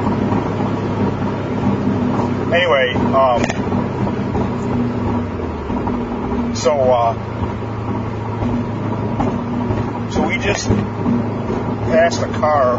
Anyway, 2.53 2.93
um, 2.93 3.66
so 6.67 6.75
uh, 6.91 7.13
so 10.11 10.27
we 10.27 10.37
just 10.37 10.67
passed 10.67 12.21
a 12.21 12.27
car 12.27 12.75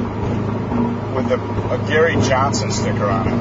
with 1.16 1.32
a, 1.32 1.40
a 1.72 1.78
Gary 1.88 2.16
Johnson 2.20 2.70
sticker 2.70 3.06
on 3.06 3.28
it, 3.28 3.32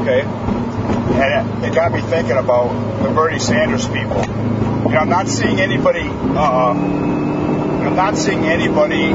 Okay. 0.00 0.22
and 0.22 1.62
it, 1.62 1.68
it 1.68 1.72
got 1.72 1.92
me 1.92 2.00
thinking 2.00 2.36
about 2.36 2.72
the 3.00 3.10
Bernie 3.10 3.38
Sanders 3.38 3.86
people. 3.86 4.24
You 4.26 4.94
know, 4.94 4.98
I'm 4.98 5.08
not 5.08 5.28
seeing 5.28 5.60
anybody. 5.60 6.08
Uh, 6.08 6.72
I'm 6.74 7.94
not 7.94 8.16
seeing 8.16 8.44
anybody 8.44 9.12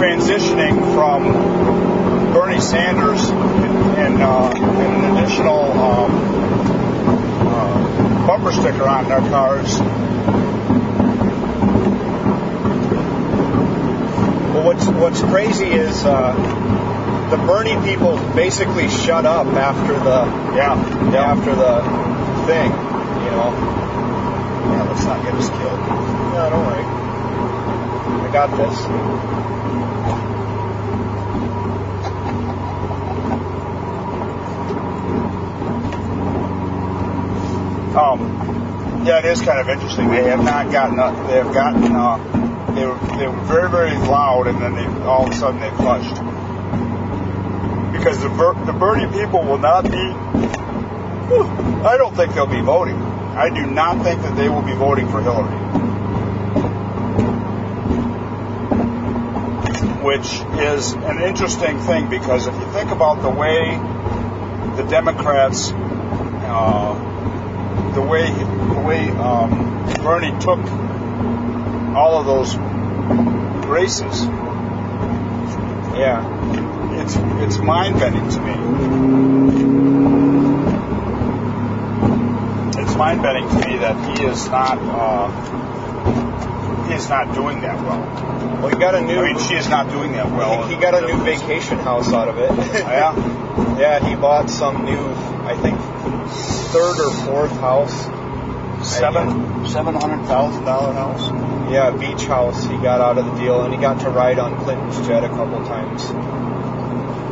transitioning 0.00 0.94
from 0.94 1.24
Bernie 2.32 2.58
Sanders 2.58 3.28
and, 3.28 4.22
uh, 4.22 4.50
and 4.50 5.04
an 5.04 5.18
additional 5.18 5.72
um, 5.72 6.81
bumper 8.26 8.52
sticker 8.52 8.88
on 8.88 9.08
their 9.08 9.20
cars. 9.20 9.78
Well, 14.52 14.64
what's 14.64 14.86
what's 14.86 15.20
crazy 15.22 15.66
is 15.70 16.04
uh, 16.04 16.32
the 17.30 17.36
Bernie 17.38 17.76
people 17.88 18.16
basically 18.34 18.88
shut 18.88 19.24
up 19.24 19.46
after 19.46 19.94
the 19.94 20.26
Yeah, 20.54 21.10
yeah. 21.10 21.32
after 21.32 21.54
the 21.54 21.80
thing. 22.46 22.70
You 22.70 23.30
know. 23.30 23.50
yeah 24.70 24.82
let's 24.88 25.04
not 25.04 25.22
get 25.24 25.34
us 25.34 25.48
killed. 25.48 25.80
No, 26.34 26.50
don't 26.50 26.66
worry. 26.66 26.84
I 26.84 28.30
got 28.32 28.50
this. 28.56 30.31
Um, 37.96 39.04
yeah, 39.04 39.18
it 39.18 39.26
is 39.26 39.42
kind 39.42 39.60
of 39.60 39.68
interesting. 39.68 40.08
They 40.08 40.24
have 40.24 40.42
not 40.42 40.72
gotten. 40.72 40.98
Uh, 40.98 41.12
they 41.26 41.36
have 41.36 41.52
gotten. 41.52 41.94
Uh, 41.94 42.16
they 42.74 42.86
were 42.86 42.98
they 43.18 43.26
were 43.26 43.44
very 43.44 43.68
very 43.70 43.96
loud, 44.08 44.46
and 44.46 44.62
then 44.62 44.74
they 44.74 44.86
all 45.04 45.26
of 45.26 45.32
a 45.32 45.36
sudden 45.36 45.60
they 45.60 45.68
flushed 45.76 46.14
because 47.92 48.18
the 48.22 48.28
the 48.64 48.72
Bernie 48.72 49.12
people 49.12 49.42
will 49.42 49.58
not 49.58 49.82
be. 49.84 49.98
I 51.84 51.96
don't 51.98 52.16
think 52.16 52.34
they'll 52.34 52.46
be 52.46 52.62
voting. 52.62 52.96
I 52.96 53.50
do 53.50 53.66
not 53.66 54.02
think 54.02 54.22
that 54.22 54.36
they 54.36 54.48
will 54.48 54.62
be 54.62 54.72
voting 54.72 55.08
for 55.10 55.20
Hillary. 55.20 55.58
Which 60.02 60.40
is 60.60 60.92
an 60.92 61.22
interesting 61.22 61.78
thing 61.80 62.08
because 62.08 62.46
if 62.46 62.54
you 62.54 62.72
think 62.72 62.90
about 62.90 63.20
the 63.22 63.30
way 63.30 63.76
the 64.76 64.88
Democrats, 64.88 65.72
uh, 65.72 67.11
the 67.94 68.02
way 68.02 68.30
the 68.30 68.80
way 68.86 69.10
um, 69.10 69.50
Bernie 70.02 70.32
took 70.40 70.60
all 71.96 72.18
of 72.20 72.26
those 72.26 72.56
races, 73.66 74.22
Yeah. 75.94 76.22
it's 77.00 77.16
it's 77.44 77.58
mind 77.58 77.98
bending 78.00 78.28
to 78.30 78.40
me. 78.40 78.52
It's 82.82 82.94
mind 82.96 83.22
bending 83.22 83.48
to 83.48 83.68
me 83.68 83.76
that 83.78 83.96
he 84.18 84.24
is 84.24 84.48
not 84.48 84.78
uh, 84.80 85.30
he 86.88 86.94
is 86.94 87.08
not 87.08 87.34
doing 87.34 87.60
that 87.60 87.76
well. 87.82 88.00
Well, 88.60 88.68
he 88.68 88.76
got 88.76 88.94
a 88.94 89.00
new. 89.00 89.18
I 89.20 89.32
mean, 89.32 89.48
she 89.48 89.54
is 89.54 89.68
not 89.68 89.90
doing 89.90 90.12
that 90.12 90.30
well. 90.30 90.66
he, 90.66 90.74
he 90.74 90.80
got 90.80 90.94
a 90.94 91.06
new 91.06 91.22
vacation 91.24 91.78
house 91.78 92.12
out 92.12 92.28
of 92.28 92.38
it. 92.38 92.50
Yeah, 92.82 93.78
yeah, 93.78 94.08
he 94.08 94.14
bought 94.14 94.48
some 94.50 94.84
new, 94.84 94.98
I 95.44 95.56
think, 95.56 95.78
third 96.72 96.98
or 97.00 97.12
fourth 97.26 97.52
house. 97.60 97.94
seven 98.88 99.68
seven 99.68 99.94
hundred 99.94 100.26
thousand 100.26 100.64
dollar 100.64 100.92
house. 100.92 101.28
Yeah, 101.70 101.90
beach 101.90 102.26
house 102.26 102.64
he 102.64 102.76
got 102.78 103.00
out 103.00 103.16
of 103.18 103.26
the 103.26 103.34
deal, 103.40 103.62
and 103.62 103.72
he 103.72 103.80
got 103.80 104.00
to 104.00 104.10
ride 104.10 104.38
on 104.38 104.58
Clinton's 104.64 105.06
jet 105.06 105.22
a 105.24 105.28
couple 105.28 105.64
times. 105.66 106.02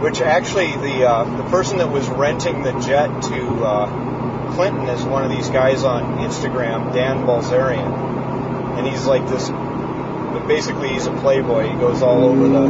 Which 0.03 0.21
actually, 0.21 0.71
the 0.77 1.09
uh, 1.09 1.25
the 1.37 1.43
person 1.51 1.79
that 1.79 1.91
was 1.91 2.09
renting 2.09 2.63
the 2.63 2.73
jet 2.81 3.09
to 3.09 3.65
uh, 3.65 4.53
Clinton 4.55 4.89
is 4.89 5.05
one 5.05 5.25
of 5.25 5.31
these 5.31 5.51
guys 5.51 5.85
on 5.85 6.19
Instagram, 6.19 6.95
Dan 6.95 7.27
Bilzerian, 7.27 8.79
and 8.79 8.87
he's 8.87 9.07
like 9.07 9.29
this. 9.29 9.49
But 9.51 10.47
basically, 10.47 10.91
he's 10.91 11.07
a 11.07 11.13
playboy. 11.17 11.69
He 11.69 11.75
goes 11.75 12.03
all 12.03 12.25
over 12.25 12.49
the 12.49 12.67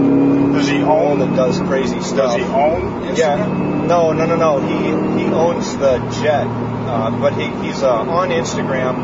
Does 0.54 0.66
he 0.68 0.78
own? 0.78 1.20
and 1.20 1.36
does 1.36 1.58
crazy 1.58 2.00
stuff. 2.00 2.36
Does 2.36 2.36
he 2.36 2.42
own? 2.42 3.14
Yeah. 3.14 3.79
No, 3.90 4.12
no, 4.12 4.24
no, 4.24 4.36
no. 4.36 4.60
He 4.60 5.20
he 5.20 5.28
owns 5.32 5.76
the 5.76 5.98
jet, 6.22 6.46
uh, 6.46 7.10
but 7.10 7.32
he, 7.32 7.48
he's 7.66 7.82
uh, 7.82 7.90
on 7.90 8.28
Instagram, 8.28 8.94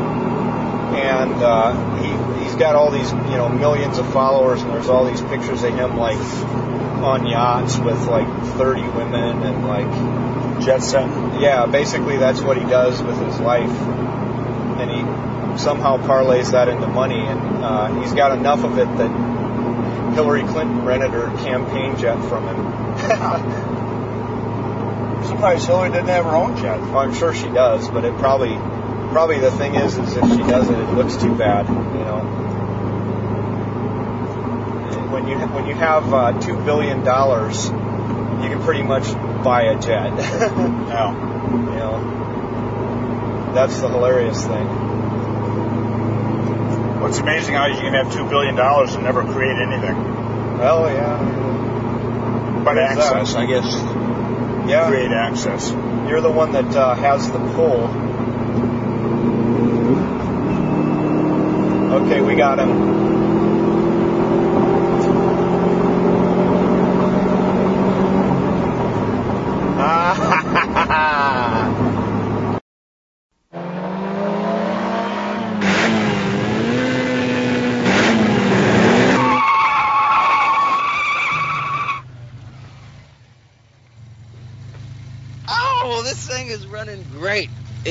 and 0.95 1.33
uh, 1.43 1.97
he 1.97 2.41
he's 2.41 2.55
got 2.55 2.75
all 2.75 2.89
these 2.89 3.11
you 3.11 3.35
know 3.35 3.49
millions 3.49 3.97
of 3.97 4.09
followers, 4.13 4.61
and 4.61 4.71
there's 4.71 4.87
all 4.87 5.03
these 5.03 5.19
pictures 5.19 5.63
of 5.63 5.73
him 5.73 5.97
like 5.97 6.17
on 7.03 7.27
yachts 7.27 7.77
with 7.77 7.99
like 8.07 8.27
30 8.55 8.81
women 8.83 9.43
and 9.43 9.67
like 9.67 10.63
Jet 10.63 10.81
set. 10.81 11.41
yeah, 11.41 11.65
basically 11.65 12.15
that's 12.15 12.39
what 12.39 12.55
he 12.55 12.63
does 12.63 13.03
with 13.03 13.19
his 13.19 13.37
life, 13.41 13.69
and 14.79 14.89
he 14.89 15.59
somehow 15.59 15.97
parlays 15.97 16.51
that 16.51 16.69
into 16.69 16.87
money, 16.87 17.19
and 17.19 17.41
uh, 17.61 17.93
he's 17.99 18.13
got 18.13 18.31
enough 18.31 18.63
of 18.63 18.77
it 18.77 18.87
that 18.97 20.13
Hillary 20.13 20.43
Clinton 20.43 20.85
rented 20.85 21.11
her 21.11 21.27
campaign 21.43 21.97
jet 21.97 22.17
from 22.29 22.47
him. 22.47 23.73
Surprised 25.25 25.65
Hillary 25.65 25.89
didn't 25.89 26.07
have 26.07 26.25
her 26.25 26.35
own 26.35 26.55
jet. 26.57 26.79
Well, 26.79 26.99
I'm 26.99 27.13
sure 27.13 27.33
she 27.33 27.47
does, 27.49 27.87
but 27.89 28.05
it 28.05 28.15
probably, 28.17 28.55
probably 29.11 29.39
the 29.39 29.51
thing 29.51 29.75
is, 29.75 29.97
is 29.97 30.15
if 30.15 30.23
she 30.29 30.37
doesn't, 30.37 30.75
it 30.75 30.93
looks 30.93 31.15
too 31.15 31.35
bad, 31.35 31.67
you 31.67 31.73
know. 31.73 32.21
When 35.11 35.27
you 35.27 35.37
when 35.37 35.65
you 35.67 35.73
have 35.75 36.13
uh, 36.13 36.39
two 36.39 36.55
billion 36.63 37.03
dollars, 37.03 37.65
you 37.65 38.49
can 38.49 38.61
pretty 38.63 38.83
much 38.83 39.11
buy 39.43 39.63
a 39.63 39.79
jet. 39.79 40.13
Yeah. 40.87 41.11
you 41.13 41.75
know, 41.75 43.51
that's 43.53 43.79
the 43.81 43.89
hilarious 43.89 44.45
thing. 44.45 44.67
What's 47.01 47.19
amazing 47.19 47.55
how 47.55 47.67
you 47.67 47.75
can 47.75 47.93
have 47.93 48.11
two 48.13 48.27
billion 48.29 48.55
dollars 48.55 48.95
and 48.95 49.03
never 49.03 49.23
create 49.23 49.55
anything. 49.57 49.95
Well, 50.57 50.89
yeah, 50.91 52.61
But 52.63 52.77
access, 52.77 53.35
I 53.35 53.45
guess. 53.45 53.96
Yeah. 54.67 54.87
Create 54.87 55.11
access. 55.11 55.71
You're 56.07 56.21
the 56.21 56.31
one 56.31 56.51
that 56.51 56.75
uh, 56.75 56.95
has 56.95 57.31
the 57.31 57.39
pull. 57.39 57.87
Okay, 62.01 62.21
we 62.21 62.35
got 62.35 62.59
him. 62.59 62.97
Ah, 69.79 71.73
Oh, 85.49 86.01
this 86.03 86.27
thing 86.27 86.47
is 86.47 86.67
running 86.67 87.03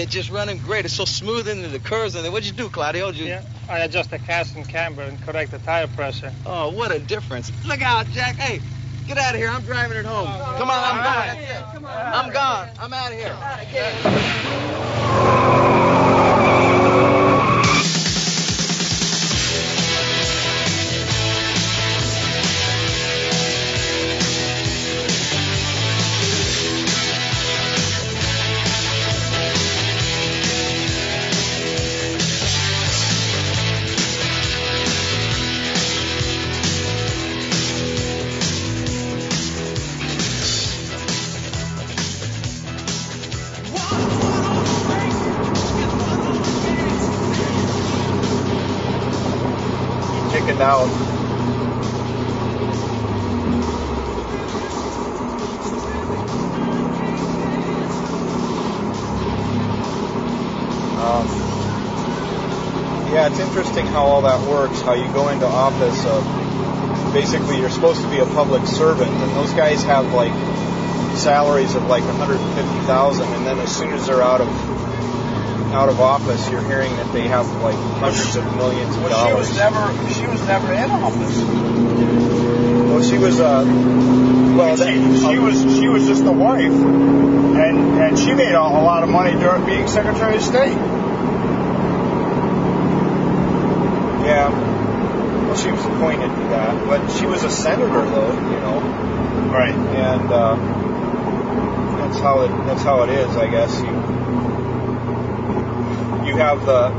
great. 0.07 0.15
It's 0.15 0.29
just 0.29 0.31
running 0.31 0.59
great. 0.59 0.85
It's 0.85 0.95
so 0.95 1.05
smooth 1.05 1.49
into 1.49 1.69
the 1.69 1.79
curves. 1.79 2.15
And 2.15 2.33
what'd 2.33 2.47
you 2.47 2.53
do, 2.53 2.69
Claudio? 2.69 3.11
You... 3.11 3.27
Yeah, 3.27 3.43
I 3.69 3.81
adjust 3.81 4.11
the 4.11 4.19
cast 4.19 4.57
and 4.57 4.69
camber 4.69 5.03
and 5.03 5.21
correct 5.23 5.51
the 5.51 5.59
tire 5.59 5.89
pressure. 5.89 6.33
Oh, 6.45 6.71
what 6.71 6.95
a 6.95 6.99
difference. 6.99 7.51
Look 7.67 7.83
out, 7.83 8.07
Jack. 8.11 8.37
Hey, 8.37 8.61
get 9.07 9.19
out 9.19 9.35
of 9.35 9.41
here. 9.41 9.49
I'm 9.49 9.63
driving 9.63 9.97
it 9.99 10.05
home. 10.05 10.27
Come 10.59 10.71
on, 10.71 10.83
I'm 10.83 11.03
gone. 11.03 11.93
I'm 11.95 12.33
gone. 12.33 12.69
I'm 12.79 12.93
out 12.93 13.13
of 13.13 13.19
here. 13.19 13.37
chickened 15.27 15.66
How 64.87 64.95
you 64.95 65.11
go 65.13 65.29
into 65.31 65.47
office. 65.47 65.99
Uh, 66.07 66.23
basically, 67.13 67.59
you're 67.59 67.71
supposed 67.71 68.01
to 68.03 68.09
be 68.09 68.19
a 68.21 68.27
public 68.27 68.65
servant, 68.67 69.11
and 69.11 69.31
those 69.35 69.51
guys 69.53 69.83
have 69.83 70.13
like 70.15 70.31
salaries 71.19 71.75
of 71.75 71.87
like 71.87 72.05
150,000, 72.05 73.27
and 73.27 73.47
then 73.47 73.59
as 73.59 73.75
soon 73.77 73.93
as 73.93 74.07
they're 74.07 74.23
out 74.23 74.41
of 74.41 74.49
out 75.75 75.89
of 75.89 75.99
office, 76.01 76.49
you're 76.51 76.63
hearing 76.63 76.95
that 76.97 77.13
they 77.13 77.27
have 77.27 77.51
like 77.63 77.75
hundreds 77.99 78.37
of 78.37 78.45
millions 78.55 78.95
of 78.97 79.03
Well, 79.03 79.27
she 79.27 79.31
dollars. 79.33 79.49
was 79.49 79.59
never 79.59 80.13
she 80.15 80.27
was 80.29 80.41
never 80.47 80.73
in 80.73 80.89
office. 80.91 81.37
Well, 82.87 83.03
she 83.03 83.19
was. 83.19 83.41
Uh, 83.41 83.65
well, 84.57 84.77
she, 84.77 85.19
she 85.19 85.39
was 85.41 85.61
she 85.81 85.89
was 85.89 86.07
just 86.07 86.23
the 86.25 86.31
wife, 86.33 86.63
and 86.71 87.99
and 87.99 88.17
she 88.19 88.33
made 88.35 88.53
a, 88.55 88.61
a 88.61 88.83
lot 88.87 89.03
of 89.03 89.09
money 89.11 89.33
during 89.33 89.67
being 89.67 89.89
Secretary 89.89 90.37
of 90.37 90.43
State. 90.43 90.77
Yeah. 94.27 94.66
She 95.57 95.71
was 95.73 95.85
appointed 95.85 96.29
to 96.29 96.45
that, 96.51 96.87
but 96.87 97.09
she 97.19 97.27
was 97.27 97.43
a 97.43 97.51
senator, 97.51 97.89
though. 97.89 98.33
You 98.33 98.61
know. 98.61 98.81
Right. 99.53 99.75
And 99.75 100.33
uh, 100.33 100.57
that's 101.99 102.19
how 102.21 102.43
it. 102.43 102.49
That's 102.67 102.83
how 102.83 103.03
it 103.03 103.11
is, 103.11 103.37
I 103.37 103.49
guess. 103.51 103.81
You. 103.81 103.95
You 106.29 106.37
have 106.37 106.67
the. 106.67 106.91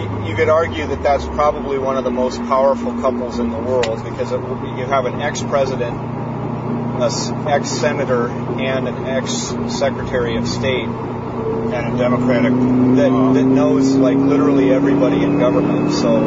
You, 0.00 0.30
you 0.30 0.36
could 0.36 0.48
argue 0.48 0.86
that 0.86 1.02
that's 1.02 1.24
probably 1.26 1.78
one 1.78 1.96
of 1.96 2.04
the 2.04 2.10
most 2.10 2.38
powerful 2.42 2.92
couples 3.00 3.38
in 3.38 3.50
the 3.50 3.58
world 3.58 4.02
because 4.04 4.32
it, 4.32 4.40
you 4.40 4.86
have 4.86 5.04
an 5.04 5.20
ex-president, 5.20 5.94
an 5.96 7.48
ex-senator, 7.48 8.28
and 8.28 8.88
an 8.88 9.06
ex-secretary 9.06 10.36
of 10.36 10.46
state 10.46 10.86
And 10.86 11.94
a 11.94 11.98
Democratic. 11.98 12.52
that, 12.52 13.32
that 13.34 13.44
knows 13.44 13.94
like 13.94 14.16
literally 14.16 14.72
everybody 14.72 15.22
in 15.22 15.38
government. 15.38 15.92
So 15.92 16.20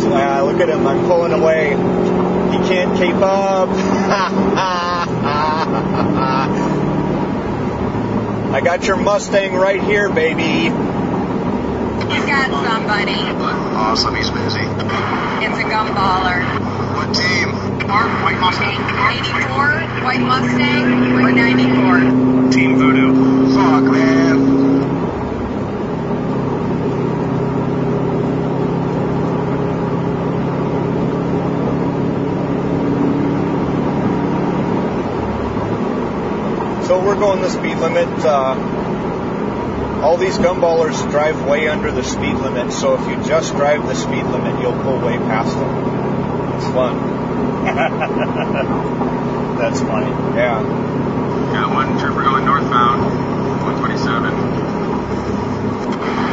there's 0.00 0.12
ah, 0.12 0.42
look 0.42 0.60
at 0.60 0.68
him. 0.68 0.86
I'm 0.86 1.06
pulling 1.06 1.32
away. 1.32 1.70
He 1.70 2.58
can't 2.68 2.96
keep 2.98 3.16
up. 3.16 3.68
I 8.54 8.60
got 8.60 8.86
your 8.86 8.96
Mustang 8.96 9.54
right 9.54 9.82
here, 9.82 10.08
baby. 10.10 10.42
He's 10.42 10.70
got 12.26 12.50
somebody. 12.50 13.14
Awesome, 13.14 14.14
he's 14.14 14.30
busy. 14.30 14.60
It's 14.60 15.58
a 15.58 15.64
gumballer. 15.64 16.44
What 16.94 17.14
team? 17.14 17.50
Our 17.90 18.08
White 18.22 18.38
Mustang. 18.38 18.80
84, 19.24 20.04
White 20.04 20.20
Mustang, 20.20 21.20
or 21.20 21.32
94. 21.32 22.50
Team 22.52 22.76
Voodoo. 22.78 23.54
Fuck, 23.54 23.84
man. 23.84 24.64
So 36.84 36.93
we're 37.04 37.14
going 37.16 37.42
the 37.42 37.50
speed 37.50 37.76
limit. 37.76 38.08
Uh, 38.24 38.54
all 40.02 40.16
these 40.16 40.38
gumballers 40.38 40.98
drive 41.10 41.46
way 41.46 41.68
under 41.68 41.90
the 41.90 42.02
speed 42.02 42.34
limit. 42.34 42.72
So 42.72 42.94
if 43.00 43.06
you 43.08 43.16
just 43.28 43.54
drive 43.54 43.86
the 43.86 43.94
speed 43.94 44.24
limit, 44.24 44.60
you'll 44.60 44.80
pull 44.82 44.98
way 44.98 45.18
past 45.18 45.54
them. 45.54 45.68
It's 46.56 46.66
fun. 46.72 46.96
That's 49.58 49.80
funny. 49.80 50.10
Yeah. 50.36 50.62
Got 51.52 51.72
one 51.72 51.98
trooper 51.98 52.22
going 52.22 52.44
northbound, 52.44 53.02
127. 53.62 54.34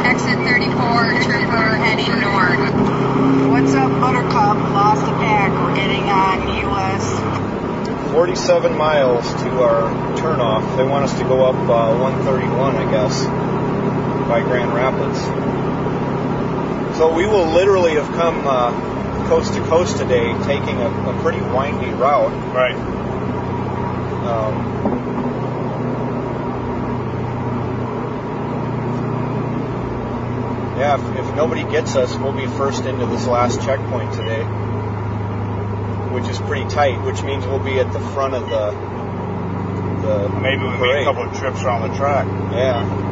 Exit 0.04 0.38
34, 0.38 1.22
trooper 1.22 1.76
heading 1.76 2.20
north. 2.20 2.58
What's 3.50 3.74
up, 3.74 3.90
Buttercup? 4.00 4.56
Lost 4.72 5.02
a 5.04 5.14
pack. 5.20 5.52
We're 5.52 5.76
getting 5.76 6.08
on 6.10 6.48
US. 6.72 8.12
47 8.12 8.76
miles 8.76 9.24
to 9.42 9.62
our 9.62 10.11
turnoff. 10.22 10.76
They 10.76 10.84
want 10.84 11.04
us 11.04 11.18
to 11.18 11.24
go 11.24 11.44
up 11.44 11.56
uh, 11.68 11.98
131, 11.98 12.76
I 12.76 12.90
guess, 12.90 13.24
by 14.28 14.40
Grand 14.40 14.72
Rapids. 14.72 15.18
So 16.96 17.12
we 17.12 17.26
will 17.26 17.46
literally 17.46 17.94
have 17.94 18.06
come 18.14 18.46
uh, 18.46 18.70
coast 19.28 19.54
to 19.54 19.60
coast 19.66 19.96
today, 19.96 20.32
taking 20.44 20.80
a, 20.80 21.10
a 21.10 21.20
pretty 21.22 21.40
windy 21.40 21.90
route. 21.90 22.30
Right. 22.54 22.76
Um, 24.22 24.54
yeah, 30.78 30.94
if, 30.94 31.18
if 31.18 31.34
nobody 31.34 31.64
gets 31.64 31.96
us, 31.96 32.16
we'll 32.16 32.32
be 32.32 32.46
first 32.46 32.84
into 32.84 33.06
this 33.06 33.26
last 33.26 33.60
checkpoint 33.62 34.12
today, 34.14 34.44
which 36.14 36.28
is 36.28 36.38
pretty 36.38 36.68
tight. 36.68 37.02
Which 37.02 37.24
means 37.24 37.44
we'll 37.44 37.58
be 37.58 37.80
at 37.80 37.92
the 37.92 38.00
front 38.00 38.34
of 38.34 38.48
the 38.48 38.91
the 40.02 40.28
Maybe 40.40 40.62
we 40.62 40.68
make 40.70 40.78
parade. 40.78 41.02
a 41.02 41.04
couple 41.04 41.22
of 41.24 41.36
trips 41.38 41.62
around 41.62 41.88
the 41.90 41.96
track. 41.96 42.26
Yeah. 42.52 43.08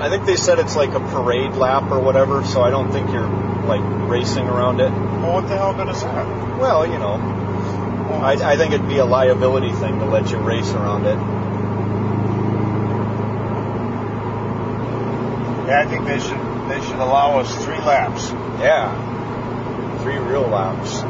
I 0.00 0.08
think 0.08 0.26
they 0.26 0.36
said 0.36 0.58
it's 0.58 0.74
like 0.76 0.90
a 0.94 1.00
parade 1.00 1.52
lap 1.54 1.90
or 1.90 2.00
whatever, 2.00 2.44
so 2.44 2.60
I 2.62 2.70
don't 2.70 2.90
think 2.92 3.10
you're 3.12 3.28
like 3.66 3.80
racing 4.10 4.48
around 4.48 4.80
it. 4.80 4.90
Well, 4.90 5.34
what 5.34 5.48
the 5.48 5.56
hell 5.56 5.74
good 5.74 5.88
is 5.88 6.02
that? 6.02 6.58
Well, 6.58 6.86
you 6.86 6.98
know, 6.98 7.14
I, 8.20 8.32
I 8.52 8.56
think 8.56 8.72
it'd 8.74 8.88
be 8.88 8.98
a 8.98 9.04
liability 9.04 9.70
thing 9.72 10.00
to 10.00 10.04
let 10.06 10.30
you 10.30 10.38
race 10.38 10.70
around 10.72 11.06
it. 11.06 11.16
Yeah, 15.68 15.80
I 15.80 15.86
think 15.88 16.04
they 16.06 16.18
should 16.18 16.40
they 16.68 16.80
should 16.84 16.96
allow 16.98 17.38
us 17.38 17.64
three 17.64 17.78
laps. 17.78 18.30
Yeah, 18.60 18.90
three 20.02 20.16
real 20.18 20.42
laps. 20.48 21.01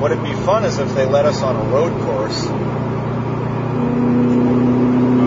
What'd 0.00 0.22
be 0.22 0.32
fun 0.44 0.64
is 0.64 0.78
if 0.78 0.94
they 0.94 1.06
let 1.06 1.24
us 1.24 1.42
on 1.42 1.56
a 1.56 1.64
road 1.70 1.92
course. 2.02 2.44
Well, 2.46 2.56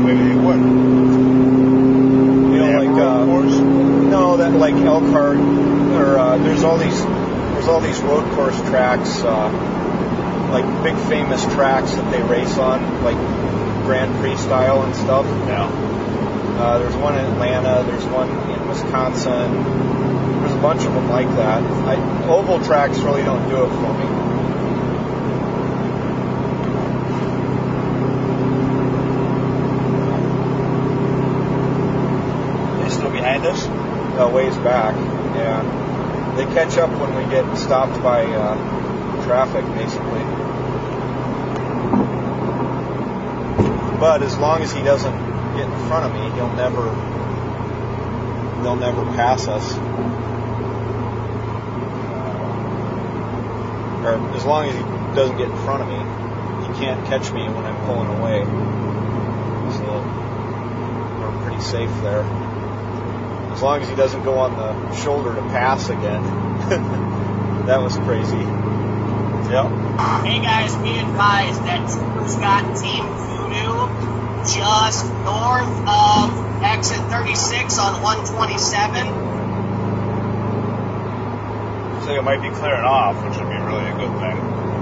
maybe 0.02 0.24
they 0.30 0.36
would. 0.36 0.60
You 0.60 2.58
know, 2.58 2.66
They 2.66 2.72
have 2.72 2.82
a 2.82 2.86
like 2.86 3.02
uh, 3.02 3.26
course? 3.26 3.58
no, 3.58 4.38
that 4.38 4.52
like 4.54 4.76
Elkhart, 4.76 5.38
or 5.38 6.18
uh, 6.20 6.38
there's 6.38 6.64
all 6.64 6.78
these 6.78 7.04
there's 7.04 7.68
all 7.68 7.82
these 7.82 8.00
road 8.00 8.32
course 8.36 8.58
tracks, 8.70 9.22
uh, 9.24 9.50
like 10.52 10.66
big 10.84 10.96
famous 11.10 11.44
tracks 11.54 11.92
that 11.94 12.12
they 12.12 12.22
race 12.22 12.58
on, 12.58 13.04
like 13.04 13.18
Grand 13.86 14.16
Prix 14.20 14.38
style 14.38 14.84
and 14.84 14.96
stuff. 14.96 15.26
Yeah. 15.48 15.68
Uh, 16.60 16.78
there's 16.78 16.96
one 16.96 17.18
in 17.18 17.26
Atlanta. 17.26 17.84
There's 17.90 18.06
one 18.06 18.30
in 18.30 18.68
Wisconsin. 18.68 19.64
There's 20.42 20.54
a 20.54 20.62
bunch 20.62 20.84
of 20.86 20.94
them 20.94 21.10
like 21.10 21.28
that. 21.38 21.64
I, 21.64 21.96
oval 22.28 22.60
tracks 22.64 23.00
really 23.00 23.24
don't 23.24 23.48
do 23.50 23.64
it 23.64 23.70
for 23.70 23.94
me. 23.98 24.06
They 32.84 32.90
still 32.90 33.12
behind 33.12 33.46
us? 33.46 33.68
A 34.20 34.28
ways 34.28 34.56
back, 34.58 34.96
yeah. 35.34 35.64
They 36.36 36.44
catch 36.54 36.78
up 36.78 36.90
when 37.00 37.16
we 37.16 37.24
get 37.32 37.56
stopped 37.56 38.04
by 38.04 38.26
uh, 38.26 39.24
traffic, 39.24 39.64
basically. 39.76 40.20
But 43.98 44.22
as 44.22 44.38
long 44.38 44.62
as 44.62 44.74
he 44.74 44.84
doesn't 44.84 45.16
get 45.56 45.70
in 45.70 45.88
front 45.88 46.06
of 46.06 46.14
me, 46.14 46.30
he'll 46.36 46.52
never 46.52 46.84
they'll 48.62 48.76
never 48.76 49.06
pass 49.16 49.48
us. 49.48 49.74
Or 54.04 54.36
as 54.36 54.44
long 54.44 54.68
as 54.68 54.76
he 54.76 54.82
doesn't 55.16 55.38
get 55.38 55.50
in 55.50 55.58
front 55.64 55.84
of 55.84 55.88
me, 55.88 56.68
he 56.68 56.74
can't 56.84 57.06
catch 57.08 57.32
me 57.32 57.44
when 57.48 57.64
I'm 57.64 57.86
pulling 57.86 58.10
away. 58.20 58.44
So 59.78 59.88
we're 61.22 61.44
pretty 61.46 61.62
safe 61.62 61.90
there. 62.02 62.49
As 63.60 63.64
long 63.64 63.82
as 63.82 63.90
he 63.90 63.96
doesn't 63.96 64.24
go 64.24 64.40
on 64.40 64.56
the 64.56 64.96
shoulder 64.96 65.36
to 65.36 65.42
pass 65.52 65.90
again. 65.90 66.24
that 67.68 67.82
was 67.82 67.98
crazy. 68.08 68.40
Yep. 69.52 69.68
Hey 70.24 70.40
guys, 70.40 70.72
be 70.80 70.96
advised 70.96 71.60
that 71.68 71.84
Troopers 71.92 72.38
got 72.38 72.64
Team 72.80 73.04
Voodoo 73.04 73.92
just 74.48 75.04
north 75.28 75.76
of 75.84 76.64
exit 76.64 77.04
36 77.12 77.78
on 77.80 78.02
127. 78.02 79.08
So 82.08 82.16
it 82.16 82.24
might 82.24 82.40
be 82.42 82.48
clearing 82.56 82.86
off, 82.88 83.20
which 83.28 83.36
would 83.44 83.50
be 83.52 83.58
really 83.60 83.84
a 83.84 83.92
good 84.00 84.16
thing. 84.24 84.38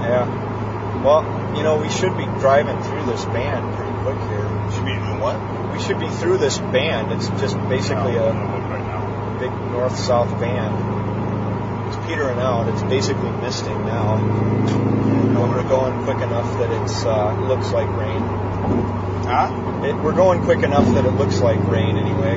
Yeah. 0.06 1.02
Well, 1.04 1.26
you 1.58 1.64
know, 1.64 1.82
we 1.82 1.90
should 1.90 2.16
be 2.16 2.26
driving 2.40 2.80
through 2.84 3.06
this 3.06 3.26
band 3.26 3.76
pretty 3.76 3.92
quick 4.06 4.20
here. 4.30 4.46
Should 4.74 4.86
be 4.86 4.94
doing 4.94 5.20
what? 5.20 5.38
We 5.72 5.80
should 5.84 6.00
be 6.00 6.10
through 6.10 6.38
this 6.40 6.58
band. 6.58 7.12
It's 7.12 7.28
just 7.42 7.56
basically 7.70 8.14
No, 8.14 8.26
a 8.26 8.30
I'm 8.30 8.36
gonna 8.36 8.56
look 8.58 8.70
right 8.70 8.86
now. 8.86 8.98
Big 9.40 9.52
north-south 9.52 10.40
band. 10.40 11.88
It's 11.88 11.98
petering 12.08 12.40
out. 12.40 12.68
It's 12.68 12.84
basically 12.84 13.32
misting 13.42 13.86
now. 13.86 14.18
And 14.18 15.40
we're 15.40 15.68
going 15.68 16.04
quick 16.04 16.18
enough 16.18 16.46
that 16.60 16.72
it 16.72 17.06
uh, 17.06 17.48
looks 17.48 17.72
like 17.72 17.88
rain. 17.98 18.22
Huh? 19.28 19.86
It, 19.86 19.96
we're 19.96 20.16
going 20.16 20.44
quick 20.44 20.64
enough 20.64 20.86
that 20.96 21.06
it 21.06 21.12
looks 21.12 21.40
like 21.40 21.60
rain 21.68 21.98
anyway. 21.98 22.36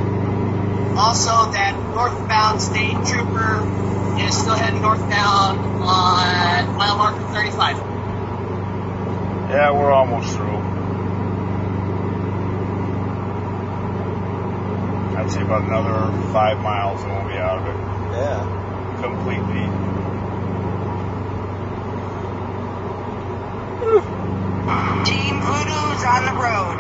Also, 0.97 1.31
that 1.53 1.75
northbound 1.95 2.61
state 2.61 2.97
trooper 3.07 3.65
is 4.21 4.37
still 4.37 4.55
heading 4.55 4.83
northbound 4.83 5.59
on 5.83 6.77
mile 6.77 6.97
marker 6.99 7.25
35. 7.33 7.77
Yeah, 9.51 9.73
we're 9.73 9.91
almost 9.91 10.37
through. 10.37 10.60
I'd 15.31 15.35
say 15.35 15.43
about 15.43 15.63
another 15.63 16.11
five 16.33 16.59
miles 16.59 17.01
and 17.03 17.13
we'll 17.15 17.29
be 17.29 17.39
out 17.39 17.59
of 17.59 17.67
it 17.71 17.79
Yeah. 18.19 18.99
completely. 19.01 19.63
Team 25.07 25.39
Voodoo's 25.41 26.03
on 26.05 26.23
the 26.27 26.35
road. 26.35 26.79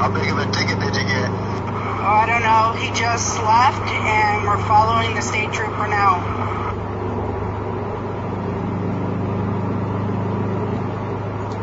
How 0.00 0.10
big 0.10 0.30
of 0.30 0.38
a 0.38 0.46
ticket 0.52 0.80
did 0.80 0.94
you 0.96 1.04
get? 1.04 1.28
Oh, 1.28 2.16
I 2.16 2.24
don't 2.24 2.42
know. 2.42 2.72
He 2.80 2.88
just 2.98 3.36
left, 3.42 3.82
and 3.92 4.46
we're 4.46 4.64
following 4.66 5.14
the 5.14 5.20
state 5.20 5.52
trooper 5.52 5.86
now. 5.86 6.24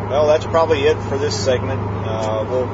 Well, 0.10 0.28
that's 0.28 0.46
probably 0.46 0.84
it 0.84 0.98
for 1.10 1.18
this 1.18 1.36
segment. 1.44 1.82
Uh, 1.82 2.46
we'll 2.50 2.68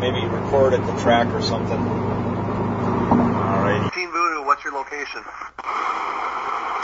maybe 0.00 0.24
record 0.26 0.74
at 0.74 0.84
the 0.86 0.92
track 1.02 1.26
or 1.32 1.40
something. 1.42 1.78
Alright. 1.78 3.92
Team 3.92 4.10
Voodoo, 4.12 4.42
what's 4.44 4.62
your 4.64 4.72
location? 4.74 5.22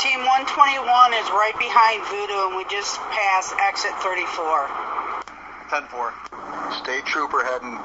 Team 0.00 0.24
121 0.26 1.14
is 1.14 1.28
right 1.30 1.54
behind 1.58 2.02
Voodoo, 2.10 2.48
and 2.50 2.56
we 2.56 2.64
just 2.66 2.98
passed 3.14 3.54
exit 3.60 3.92
34. 4.02 4.66
10-4. 5.70 6.12
State 6.82 7.04
trooper 7.06 7.44
heading 7.44 7.78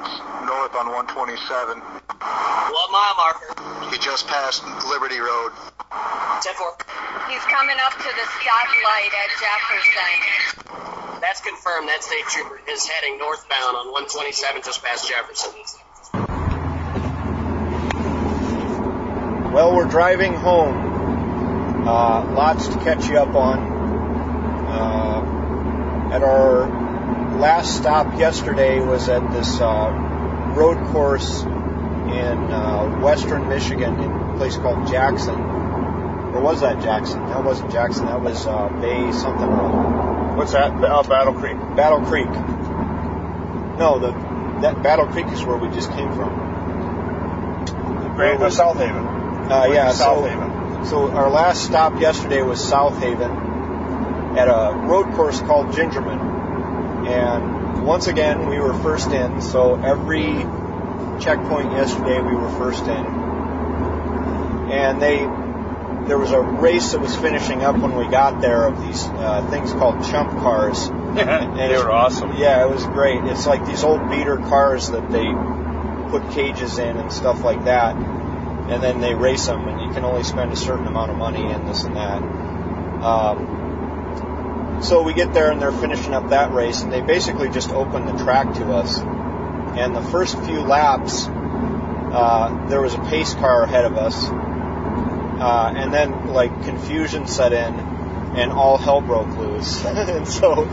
north 0.44 0.74
on 0.74 0.88
127. 0.90 1.78
What 1.78 2.90
mile 2.90 3.14
marker? 3.16 3.54
He 3.92 3.98
just 4.02 4.26
passed 4.26 4.64
Liberty 4.88 5.20
Road. 5.20 5.52
10-4. 6.42 6.74
He's 7.30 7.44
coming 7.46 7.78
up 7.84 7.92
to 7.96 8.10
the 8.10 8.26
stoplight 8.40 9.12
at 9.14 9.30
Jefferson. 9.38 10.87
That's 11.28 11.42
confirmed. 11.42 11.90
That 11.90 12.02
state 12.02 12.24
trooper 12.30 12.58
is 12.70 12.86
heading 12.86 13.18
northbound 13.18 13.76
on 13.76 13.92
127 13.92 14.62
just 14.62 14.82
past 14.82 15.06
Jefferson. 15.06 15.52
Well, 19.52 19.76
we're 19.76 19.84
driving 19.84 20.32
home. 20.32 21.86
Uh, 21.86 22.32
lots 22.32 22.68
to 22.68 22.78
catch 22.78 23.06
you 23.08 23.18
up 23.18 23.34
on. 23.34 23.58
Uh, 24.68 26.14
at 26.14 26.22
our 26.22 27.36
last 27.38 27.76
stop 27.76 28.18
yesterday 28.18 28.80
was 28.80 29.10
at 29.10 29.30
this 29.30 29.60
uh, 29.60 29.90
road 30.56 30.82
course 30.86 31.42
in 31.42 31.50
uh, 31.50 33.00
western 33.02 33.50
Michigan, 33.50 34.00
in 34.00 34.10
a 34.10 34.36
place 34.38 34.56
called 34.56 34.88
Jackson. 34.88 35.34
Or 35.34 36.40
was 36.40 36.62
that 36.62 36.82
Jackson? 36.82 37.20
That 37.26 37.44
wasn't 37.44 37.70
Jackson. 37.70 38.06
That 38.06 38.22
was 38.22 38.46
uh, 38.46 38.70
Bay 38.80 39.12
something 39.12 39.46
or 39.46 39.60
other. 39.60 40.17
What's 40.38 40.52
that? 40.52 40.70
Uh, 40.72 41.02
Battle 41.02 41.34
Creek. 41.34 41.58
Battle 41.74 42.00
Creek. 42.02 42.28
No, 43.78 43.98
the 43.98 44.12
that 44.62 44.82
Battle 44.84 45.06
Creek 45.06 45.26
is 45.26 45.44
where 45.44 45.56
we 45.56 45.68
just 45.74 45.90
came 45.90 46.12
from. 46.14 47.64
Grand 48.14 48.40
uh, 48.42 48.48
South 48.48 48.76
Haven. 48.76 49.04
Uh, 49.04 49.68
yeah, 49.72 49.90
South 49.90 50.18
so, 50.18 50.28
Haven. 50.28 50.86
so 50.86 51.10
our 51.10 51.28
last 51.28 51.64
stop 51.64 52.00
yesterday 52.00 52.42
was 52.42 52.62
South 52.64 53.00
Haven 53.00 53.30
at 54.38 54.46
a 54.46 54.74
road 54.76 55.12
course 55.14 55.40
called 55.40 55.74
Gingerman. 55.74 57.06
And 57.08 57.84
once 57.84 58.06
again, 58.06 58.48
we 58.48 58.58
were 58.60 58.74
first 58.74 59.10
in, 59.10 59.40
so 59.40 59.74
every 59.74 60.46
checkpoint 61.20 61.72
yesterday 61.72 62.20
we 62.20 62.36
were 62.36 62.50
first 62.50 62.84
in. 62.84 63.06
And 64.70 65.02
they, 65.02 65.24
there 66.08 66.18
was 66.18 66.32
a 66.32 66.40
race 66.40 66.92
that 66.92 67.00
was 67.00 67.14
finishing 67.14 67.62
up 67.62 67.76
when 67.76 67.94
we 67.94 68.08
got 68.08 68.40
there 68.40 68.66
of 68.66 68.82
these 68.82 69.04
uh, 69.04 69.46
things 69.50 69.70
called 69.72 70.02
chump 70.10 70.30
cars. 70.40 70.88
they 70.88 71.76
were 71.76 71.90
awesome. 71.90 72.34
Yeah, 72.36 72.64
it 72.64 72.70
was 72.70 72.84
great. 72.86 73.22
It's 73.24 73.46
like 73.46 73.66
these 73.66 73.84
old 73.84 74.08
beater 74.10 74.38
cars 74.38 74.88
that 74.90 75.10
they 75.10 75.26
put 76.10 76.30
cages 76.32 76.78
in 76.78 76.96
and 76.96 77.12
stuff 77.12 77.44
like 77.44 77.66
that, 77.66 77.94
and 77.94 78.82
then 78.82 79.00
they 79.00 79.14
race 79.14 79.46
them, 79.46 79.68
and 79.68 79.82
you 79.82 79.92
can 79.92 80.04
only 80.04 80.24
spend 80.24 80.50
a 80.50 80.56
certain 80.56 80.86
amount 80.86 81.10
of 81.10 81.18
money 81.18 81.52
and 81.52 81.68
this 81.68 81.84
and 81.84 81.96
that. 81.96 82.22
Um, 82.22 83.58
so 84.82 85.02
we 85.02 85.12
get 85.12 85.34
there 85.34 85.50
and 85.50 85.60
they're 85.60 85.72
finishing 85.72 86.14
up 86.14 86.30
that 86.30 86.52
race, 86.52 86.80
and 86.80 86.90
they 86.90 87.02
basically 87.02 87.50
just 87.50 87.70
open 87.70 88.06
the 88.06 88.16
track 88.24 88.54
to 88.54 88.72
us. 88.72 88.98
And 88.98 89.94
the 89.94 90.02
first 90.02 90.38
few 90.44 90.62
laps, 90.62 91.26
uh, 91.26 92.66
there 92.68 92.80
was 92.80 92.94
a 92.94 93.04
pace 93.04 93.34
car 93.34 93.64
ahead 93.64 93.84
of 93.84 93.98
us, 93.98 94.30
uh, 95.40 95.72
and 95.76 95.92
then 95.92 96.28
like 96.28 96.50
confusion 96.64 97.26
set 97.26 97.52
in, 97.52 97.74
and 97.74 98.52
all 98.52 98.76
hell 98.78 99.00
broke 99.00 99.28
loose. 99.36 99.84
and 99.84 100.26
so 100.26 100.64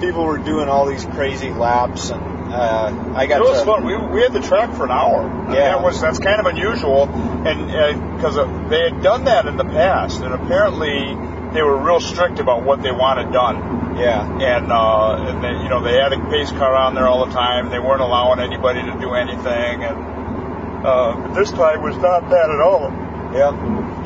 people 0.00 0.24
were 0.24 0.38
doing 0.38 0.68
all 0.68 0.86
these 0.86 1.04
crazy 1.04 1.50
laps 1.50 2.10
and 2.10 2.22
Uh, 2.48 3.12
I 3.14 3.26
got 3.26 3.42
it 3.42 3.44
was 3.44 3.60
to, 3.60 3.66
fun. 3.66 3.84
We, 3.84 3.94
we 3.94 4.22
had 4.22 4.32
the 4.32 4.40
track 4.40 4.72
for 4.74 4.84
an 4.84 4.90
hour. 4.90 5.52
Yeah. 5.52 5.76
that 5.76 5.82
was 5.82 6.00
that's 6.00 6.18
kind 6.18 6.40
of 6.40 6.46
unusual, 6.46 7.04
and 7.04 8.16
because 8.16 8.36
they 8.70 8.88
had 8.88 9.02
done 9.02 9.24
that 9.26 9.44
in 9.44 9.58
the 9.58 9.68
past, 9.68 10.22
and 10.22 10.32
apparently 10.32 11.12
they 11.52 11.60
were 11.62 11.76
real 11.76 12.00
strict 12.00 12.38
about 12.38 12.64
what 12.64 12.82
they 12.82 12.90
wanted 12.90 13.32
done. 13.32 13.98
Yeah. 13.98 14.24
And 14.24 14.72
uh, 14.72 15.28
and 15.28 15.44
they, 15.44 15.62
you 15.62 15.68
know 15.68 15.82
they 15.82 16.00
had 16.00 16.14
a 16.14 16.20
pace 16.30 16.50
car 16.50 16.74
on 16.74 16.94
there 16.94 17.06
all 17.06 17.26
the 17.26 17.32
time. 17.34 17.68
They 17.68 17.78
weren't 17.78 18.00
allowing 18.00 18.40
anybody 18.40 18.80
to 18.80 18.96
do 18.98 19.12
anything, 19.12 19.84
and 19.84 20.86
uh, 20.86 21.34
this 21.34 21.50
time 21.50 21.82
was 21.82 21.98
not 21.98 22.30
that 22.30 22.48
at 22.48 22.60
all. 22.60 22.88
Yeah. 23.36 23.52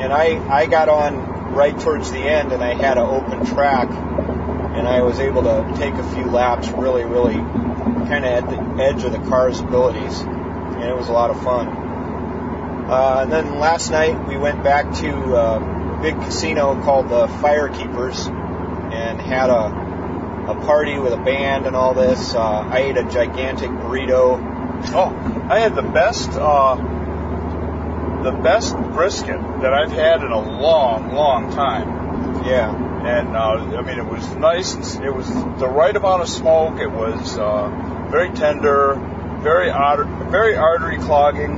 And 0.03 0.11
I, 0.11 0.35
I 0.53 0.65
got 0.65 0.89
on 0.89 1.53
right 1.53 1.79
towards 1.79 2.11
the 2.11 2.19
end 2.19 2.51
and 2.51 2.61
I 2.61 2.73
had 2.73 2.97
an 2.97 3.05
open 3.05 3.45
track 3.45 3.87
and 3.89 4.85
I 4.85 5.01
was 5.01 5.19
able 5.19 5.43
to 5.43 5.73
take 5.77 5.93
a 5.93 6.03
few 6.13 6.25
laps 6.25 6.67
really, 6.67 7.05
really 7.05 7.35
kind 7.35 8.25
of 8.25 8.43
at 8.43 8.49
the 8.49 8.83
edge 8.83 9.05
of 9.05 9.13
the 9.13 9.19
car's 9.29 9.61
abilities. 9.61 10.19
And 10.19 10.83
it 10.83 10.93
was 10.93 11.07
a 11.07 11.13
lot 11.13 11.29
of 11.29 11.41
fun. 11.41 11.67
Uh, 12.89 13.19
and 13.21 13.31
then 13.31 13.59
last 13.59 13.91
night 13.91 14.27
we 14.27 14.35
went 14.35 14.61
back 14.61 14.93
to 14.95 15.35
a 15.37 15.99
big 16.01 16.15
casino 16.15 16.75
called 16.83 17.07
the 17.07 17.27
Firekeepers 17.27 18.27
and 18.27 19.21
had 19.21 19.49
a, 19.49 20.51
a 20.51 20.65
party 20.65 20.99
with 20.99 21.13
a 21.13 21.23
band 21.23 21.65
and 21.65 21.77
all 21.77 21.93
this. 21.93 22.35
Uh, 22.35 22.41
I 22.41 22.79
ate 22.79 22.97
a 22.97 23.05
gigantic 23.05 23.69
burrito. 23.69 24.37
Oh, 24.93 25.47
I 25.49 25.59
had 25.59 25.75
the 25.75 25.81
best 25.81 26.31
uh, 26.31 26.75
the 28.23 28.31
best 28.31 28.75
brisket 28.75 29.39
that 29.61 29.73
I've 29.73 29.91
had 29.91 30.23
in 30.23 30.31
a 30.31 30.39
long, 30.39 31.13
long 31.13 31.53
time. 31.53 32.45
Yeah. 32.45 32.73
And 33.05 33.35
uh, 33.35 33.77
I 33.77 33.81
mean, 33.81 33.99
it 33.99 34.05
was 34.05 34.27
nice. 34.35 34.73
and 34.73 35.03
It 35.05 35.13
was 35.13 35.27
the 35.27 35.67
right 35.67 35.95
amount 35.95 36.21
of 36.21 36.29
smoke. 36.29 36.79
It 36.79 36.89
was 36.89 37.37
uh, 37.37 38.07
very 38.09 38.29
tender, 38.31 38.95
very 39.41 39.69
arter- 39.69 40.05
very 40.29 40.55
artery 40.55 40.97
clogging. 40.97 41.55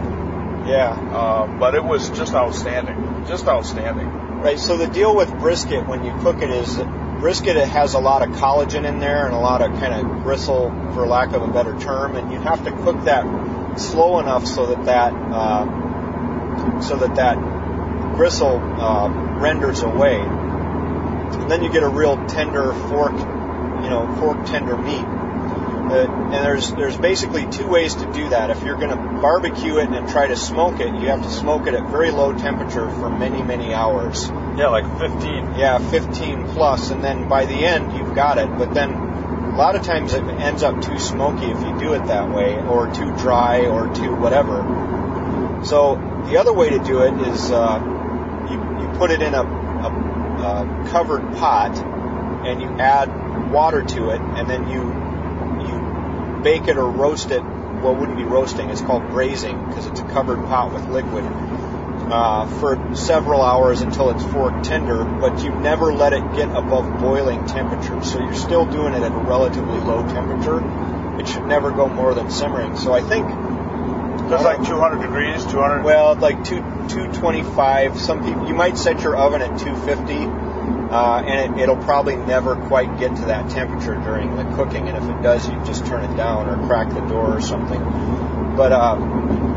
Yeah. 0.67 0.89
Uh, 0.89 1.59
but 1.59 1.75
it 1.75 1.83
was 1.83 2.09
just 2.09 2.33
outstanding. 2.33 3.25
Just 3.27 3.47
outstanding. 3.47 4.07
Right. 4.07 4.59
So 4.59 4.77
the 4.77 4.87
deal 4.87 5.15
with 5.15 5.29
brisket 5.39 5.87
when 5.87 6.03
you 6.03 6.15
cook 6.19 6.41
it 6.41 6.49
is 6.49 6.77
that 6.77 7.19
brisket 7.19 7.55
it 7.55 7.67
has 7.67 7.93
a 7.93 7.99
lot 7.99 8.21
of 8.21 8.35
collagen 8.35 8.85
in 8.87 8.99
there 8.99 9.25
and 9.25 9.33
a 9.33 9.39
lot 9.39 9.61
of 9.61 9.71
kind 9.79 9.93
of 9.93 10.23
gristle, 10.23 10.69
for 10.93 11.07
lack 11.07 11.33
of 11.33 11.41
a 11.41 11.47
better 11.47 11.77
term, 11.79 12.15
and 12.15 12.31
you 12.31 12.39
have 12.39 12.63
to 12.65 12.71
cook 12.71 13.03
that 13.05 13.79
slow 13.79 14.19
enough 14.19 14.45
so 14.45 14.67
that 14.67 14.85
that 14.85 15.13
uh, 15.13 15.84
so 16.81 16.97
that 16.97 17.15
that 17.15 17.35
gristle 18.15 18.57
uh, 18.57 19.09
renders 19.39 19.81
away. 19.81 20.19
And 20.19 21.51
then 21.51 21.63
you 21.63 21.71
get 21.71 21.83
a 21.83 21.89
real 21.89 22.25
tender 22.27 22.73
fork, 22.73 23.13
you 23.13 23.89
know, 23.89 24.15
fork 24.19 24.45
tender 24.45 24.77
meat. 24.77 25.05
Uh, 25.85 26.07
and 26.07 26.33
there's 26.33 26.71
there's 26.71 26.97
basically 26.97 27.45
two 27.47 27.67
ways 27.67 27.93
to 27.93 28.11
do 28.11 28.29
that. 28.29 28.49
If 28.49 28.63
you're 28.63 28.77
going 28.77 28.89
to 28.89 28.95
barbecue 28.95 29.77
it 29.77 29.87
and 29.89 30.09
try 30.09 30.27
to 30.27 30.35
smoke 30.35 30.79
it, 30.79 30.87
you 30.87 31.09
have 31.09 31.21
to 31.21 31.29
smoke 31.29 31.67
it 31.67 31.75
at 31.75 31.87
very 31.91 32.09
low 32.09 32.33
temperature 32.33 32.89
for 32.89 33.09
many 33.09 33.43
many 33.43 33.71
hours. 33.73 34.27
Yeah, 34.57 34.69
like 34.69 34.85
15. 34.99 35.55
Yeah, 35.59 35.77
15 35.77 36.47
plus, 36.47 36.89
and 36.89 37.03
then 37.03 37.29
by 37.29 37.45
the 37.45 37.53
end 37.53 37.95
you've 37.95 38.15
got 38.15 38.39
it. 38.39 38.47
But 38.57 38.73
then 38.73 38.93
a 38.93 39.55
lot 39.55 39.75
of 39.75 39.83
times 39.83 40.13
it 40.13 40.23
ends 40.23 40.63
up 40.63 40.81
too 40.81 40.97
smoky 40.97 41.45
if 41.45 41.59
you 41.61 41.77
do 41.79 41.93
it 41.93 42.07
that 42.07 42.33
way, 42.33 42.57
or 42.57 42.91
too 42.91 43.15
dry, 43.17 43.67
or 43.67 43.93
too 43.93 44.15
whatever. 44.15 45.61
So 45.63 46.14
the 46.29 46.37
other 46.37 46.53
way 46.53 46.69
to 46.69 46.79
do 46.79 47.01
it 47.01 47.13
is 47.27 47.51
uh, 47.51 47.79
you 48.49 48.57
you 48.81 48.97
put 48.97 49.11
it 49.11 49.21
in 49.21 49.33
a, 49.33 49.41
a, 49.41 50.85
a 50.85 50.89
covered 50.89 51.21
pot, 51.35 51.75
and 52.45 52.61
you 52.61 52.67
add 52.79 53.51
water 53.51 53.83
to 53.83 54.09
it, 54.09 54.21
and 54.21 54.49
then 54.49 54.67
you 54.67 54.81
you 55.67 56.43
bake 56.43 56.67
it 56.67 56.77
or 56.77 56.89
roast 56.89 57.31
it. 57.31 57.43
Well, 57.43 57.93
it 57.93 57.99
wouldn't 57.99 58.17
be 58.17 58.23
roasting. 58.23 58.69
It's 58.69 58.81
called 58.81 59.09
braising 59.09 59.63
because 59.67 59.85
it's 59.85 59.99
a 59.99 60.05
covered 60.05 60.43
pot 60.45 60.73
with 60.73 60.87
liquid 60.89 61.23
uh, 62.11 62.47
for 62.59 62.95
several 62.95 63.41
hours 63.41 63.81
until 63.81 64.09
it's 64.11 64.23
fork 64.31 64.63
tender, 64.63 65.03
but 65.03 65.43
you 65.43 65.51
never 65.51 65.93
let 65.93 66.13
it 66.13 66.23
get 66.35 66.49
above 66.49 66.99
boiling 66.99 67.45
temperature. 67.47 68.03
So 68.03 68.19
you're 68.19 68.35
still 68.35 68.65
doing 68.65 68.93
it 68.93 69.03
at 69.03 69.11
a 69.11 69.17
relatively 69.17 69.79
low 69.79 70.07
temperature. 70.07 70.61
It 71.19 71.27
should 71.27 71.45
never 71.45 71.71
go 71.71 71.87
more 71.87 72.13
than 72.13 72.29
simmering. 72.29 72.77
So 72.77 72.93
I 72.93 73.01
think 73.01 73.27
Just 74.29 74.43
like 74.43 74.65
200 74.65 75.01
degrees, 75.01 75.45
200. 75.45 75.83
well, 75.83 76.15
like 76.15 76.43
two 76.43 76.61
225. 76.89 77.99
Some 77.99 78.23
people 78.23 78.47
you 78.47 78.55
might 78.55 78.77
set 78.77 79.01
your 79.01 79.15
oven 79.15 79.41
at 79.41 79.59
250, 79.59 80.13
uh, 80.93 81.21
and 81.21 81.55
it, 81.55 81.63
it'll 81.63 81.77
probably 81.77 82.15
never 82.15 82.55
quite 82.55 82.97
get 82.99 83.15
to 83.17 83.25
that 83.25 83.49
temperature 83.51 83.95
during 83.95 84.35
the 84.35 84.43
cooking. 84.55 84.87
And 84.87 84.97
if 84.97 85.03
it 85.03 85.21
does, 85.21 85.47
you 85.47 85.53
just 85.65 85.85
turn 85.85 86.03
it 86.03 86.15
down 86.15 86.49
or 86.49 86.67
crack 86.67 86.89
the 86.89 87.01
door 87.01 87.37
or 87.37 87.41
something. 87.41 87.79
But 88.55 88.71
uh, 88.71 88.95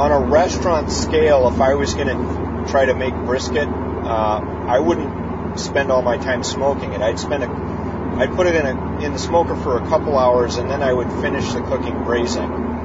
on 0.01 0.13
a 0.13 0.27
restaurant 0.27 0.91
scale, 0.91 1.49
if 1.49 1.61
I 1.61 1.75
was 1.75 1.95
going 1.95 2.09
to 2.09 2.71
try 2.71 2.87
to 2.87 2.95
make 2.95 3.15
brisket, 3.15 3.69
uh, 3.69 4.41
I 4.69 4.81
wouldn't 4.81 5.59
spend 5.59 5.91
all 5.91 6.03
my 6.03 6.19
time 6.19 6.43
smoking 6.45 6.93
it. 6.93 7.01
I'd 7.01 7.19
spend 7.19 7.45
a, 7.45 7.49
I'd 7.49 8.35
put 8.35 8.47
it 8.47 8.55
in 8.55 8.67
a 8.67 8.89
in 9.01 9.13
the 9.13 9.19
smoker 9.19 9.57
for 9.57 9.79
a 9.79 9.87
couple 9.89 10.19
hours, 10.19 10.57
and 10.57 10.71
then 10.71 10.83
I 10.83 10.93
would 10.93 11.11
finish 11.23 11.53
the 11.53 11.61
cooking 11.63 12.05
braising. 12.05 12.78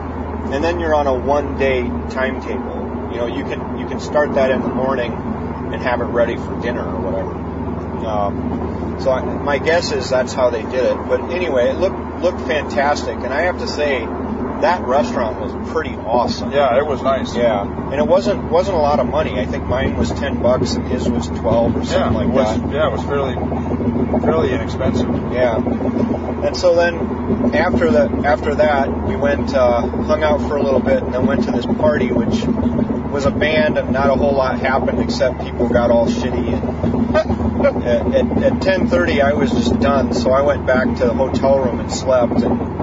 And 0.51 0.63
then 0.63 0.79
you're 0.79 0.93
on 0.93 1.07
a 1.07 1.13
one 1.13 1.57
day 1.57 1.83
timetable. 2.11 3.09
You 3.11 3.17
know, 3.17 3.25
you 3.27 3.43
can 3.43 3.77
you 3.79 3.87
can 3.87 3.99
start 3.99 4.33
that 4.35 4.51
in 4.51 4.61
the 4.61 4.69
morning 4.69 5.13
and 5.13 5.81
have 5.81 6.01
it 6.01 6.05
ready 6.05 6.35
for 6.35 6.59
dinner 6.61 6.83
or 6.83 6.99
whatever. 6.99 7.33
Um, 8.05 8.97
so 8.99 9.11
I, 9.11 9.23
my 9.23 9.57
guess 9.57 9.91
is 9.91 10.09
that's 10.09 10.33
how 10.33 10.49
they 10.49 10.63
did 10.63 10.85
it. 10.85 10.97
But 11.07 11.21
anyway, 11.31 11.69
it 11.69 11.77
looked 11.77 12.21
looked 12.21 12.41
fantastic, 12.41 13.15
and 13.15 13.33
I 13.33 13.41
have 13.43 13.59
to 13.59 13.67
say 13.67 14.05
that 14.61 14.81
restaurant 14.83 15.39
was 15.39 15.71
pretty 15.71 15.95
awesome. 15.95 16.51
Yeah, 16.51 16.77
it 16.77 16.85
was 16.85 17.01
nice. 17.01 17.35
Yeah, 17.35 17.61
and 17.63 17.95
it 17.95 18.07
wasn't 18.07 18.43
wasn't 18.49 18.77
a 18.77 18.79
lot 18.79 18.99
of 18.99 19.07
money. 19.07 19.39
I 19.39 19.45
think 19.45 19.65
mine 19.65 19.97
was 19.97 20.11
ten 20.11 20.41
bucks 20.41 20.73
and 20.73 20.87
his 20.87 21.09
was 21.09 21.27
twelve 21.27 21.75
or 21.75 21.79
Yeah, 21.79 21.85
something 21.85 22.13
like 22.13 22.27
was, 22.29 22.61
that. 22.61 22.71
yeah, 22.71 22.87
it 22.87 22.91
was 22.91 23.03
fairly 23.03 23.35
fairly 24.21 24.51
inexpensive. 24.53 25.09
Yeah. 25.33 25.57
And 25.57 26.55
so 26.57 26.75
then 26.75 27.53
after 27.55 27.91
that 27.91 28.25
after 28.25 28.55
that 28.55 29.07
we 29.07 29.15
went 29.15 29.53
uh, 29.53 29.81
hung 29.81 30.23
out 30.23 30.41
for 30.47 30.57
a 30.57 30.63
little 30.63 30.79
bit 30.81 31.03
and 31.03 31.13
then 31.13 31.25
went 31.25 31.43
to 31.45 31.51
this 31.51 31.65
party 31.65 32.11
which 32.11 32.43
was 33.11 33.25
a 33.25 33.31
band 33.31 33.77
and 33.77 33.91
not 33.91 34.09
a 34.09 34.15
whole 34.15 34.33
lot 34.33 34.59
happened 34.59 34.99
except 35.01 35.39
people 35.41 35.69
got 35.69 35.89
all 35.91 36.07
shitty 36.07 36.51
and 36.51 37.15
at, 37.85 38.07
at, 38.13 38.43
at 38.43 38.53
10:30 38.61 39.21
I 39.23 39.33
was 39.33 39.51
just 39.51 39.79
done 39.79 40.13
so 40.13 40.31
I 40.31 40.41
went 40.41 40.65
back 40.65 40.85
to 40.97 41.05
the 41.05 41.13
hotel 41.13 41.59
room 41.59 41.79
and 41.79 41.91
slept 41.91 42.33
and 42.41 42.82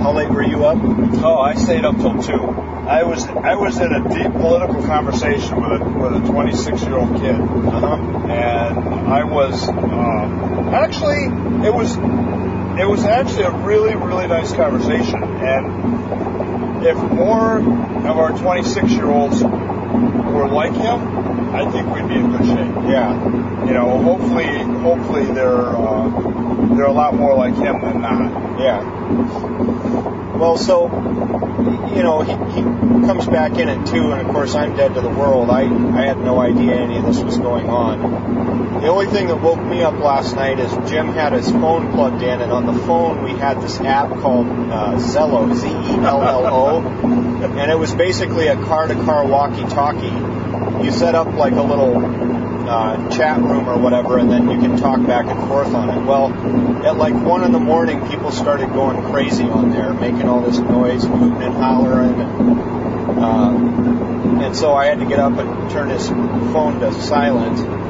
how 0.00 0.12
late 0.12 0.28
were 0.28 0.42
you 0.42 0.64
up? 0.64 0.78
Oh, 1.24 1.38
I 1.38 1.54
stayed 1.54 1.84
up 1.84 1.96
till 1.96 2.22
two. 2.22 2.42
I 2.86 3.02
was 3.02 3.24
I 3.26 3.54
was 3.56 3.78
in 3.78 3.92
a 3.92 4.08
deep 4.08 4.32
political 4.32 4.82
conversation 4.84 5.60
with 5.60 5.80
a 5.80 5.84
with 5.84 6.22
a 6.22 6.26
26 6.26 6.82
year 6.82 6.96
old 6.98 7.20
kid, 7.20 7.34
Uh-huh. 7.34 7.96
and 8.28 8.78
I 9.08 9.24
was 9.24 9.68
um, 9.68 10.70
actually 10.74 11.24
it 11.66 11.74
was 11.74 11.96
it 12.78 12.86
was 12.86 13.04
actually 13.04 13.44
a 13.44 13.50
really 13.50 13.94
really 13.96 14.26
nice 14.28 14.52
conversation. 14.52 15.22
And 15.22 16.84
if 16.86 16.96
more 16.96 17.58
of 17.58 18.18
our 18.18 18.30
26 18.38 18.90
year 18.92 19.10
olds 19.10 19.42
were 20.32 20.48
like 20.48 20.72
him, 20.72 21.54
I 21.54 21.70
think 21.70 21.88
we'd 21.88 22.08
be 22.08 22.16
in 22.16 22.30
good 22.30 22.44
shape. 22.46 22.74
Yeah. 22.88 23.14
You 23.64 23.72
know, 23.72 23.98
hopefully 24.02 24.62
hopefully 24.80 25.26
they're 25.26 25.76
uh, 25.76 26.08
they're 26.74 26.84
a 26.86 26.92
lot 26.92 27.14
more 27.14 27.34
like 27.34 27.54
him 27.54 27.80
than 27.80 28.00
not. 28.00 28.58
Yeah. 28.58 30.15
Well, 30.38 30.58
so 30.58 30.88
you 31.96 32.02
know, 32.02 32.20
he, 32.20 32.32
he 32.32 32.62
comes 33.06 33.26
back 33.26 33.52
in 33.52 33.68
at 33.68 33.86
two, 33.86 34.12
and 34.12 34.20
of 34.20 34.32
course 34.32 34.54
I'm 34.54 34.76
dead 34.76 34.94
to 34.94 35.00
the 35.00 35.08
world. 35.08 35.48
I 35.50 35.62
I 35.62 36.02
had 36.02 36.18
no 36.18 36.38
idea 36.38 36.74
any 36.74 36.98
of 36.98 37.06
this 37.06 37.20
was 37.20 37.38
going 37.38 37.68
on. 37.68 38.80
The 38.82 38.88
only 38.88 39.06
thing 39.06 39.28
that 39.28 39.40
woke 39.40 39.62
me 39.62 39.82
up 39.82 39.94
last 39.94 40.36
night 40.36 40.58
is 40.60 40.70
Jim 40.90 41.08
had 41.08 41.32
his 41.32 41.50
phone 41.50 41.90
plugged 41.92 42.22
in, 42.22 42.42
and 42.42 42.52
on 42.52 42.66
the 42.66 42.78
phone 42.86 43.22
we 43.24 43.30
had 43.30 43.62
this 43.62 43.80
app 43.80 44.10
called 44.10 44.46
uh, 44.46 44.98
Zello, 44.98 45.54
Z-E-L-L-O, 45.54 46.80
and 47.58 47.70
it 47.70 47.78
was 47.78 47.94
basically 47.94 48.48
a 48.48 48.56
car-to-car 48.56 49.26
walkie-talkie. 49.26 50.84
You 50.84 50.92
set 50.92 51.14
up 51.14 51.32
like 51.32 51.54
a 51.54 51.62
little 51.62 51.98
uh, 52.68 53.10
chat 53.10 53.38
room 53.38 53.68
or 53.68 53.78
whatever, 53.78 54.18
and 54.18 54.30
then 54.30 54.50
you 54.50 54.58
can 54.58 54.76
talk 54.76 55.04
back 55.06 55.26
and 55.26 55.48
forth 55.48 55.74
on 55.74 55.90
it. 55.90 56.04
Well, 56.04 56.32
at 56.86 56.96
like 56.96 57.14
one 57.14 57.44
in 57.44 57.52
the 57.52 57.60
morning, 57.60 58.06
people 58.08 58.30
started 58.30 58.70
going 58.70 59.02
crazy 59.10 59.44
on 59.44 59.70
there, 59.70 59.92
making 59.92 60.28
all 60.28 60.40
this 60.40 60.58
noise, 60.58 61.04
hooting 61.04 61.42
and 61.42 61.54
hollering, 61.54 62.20
and, 62.20 63.18
uh, 63.18 64.44
and 64.44 64.56
so 64.56 64.74
I 64.74 64.86
had 64.86 64.98
to 64.98 65.06
get 65.06 65.18
up 65.18 65.38
and 65.38 65.70
turn 65.70 65.88
his 65.90 66.08
phone 66.08 66.80
to 66.80 66.92
silent. 66.92 67.85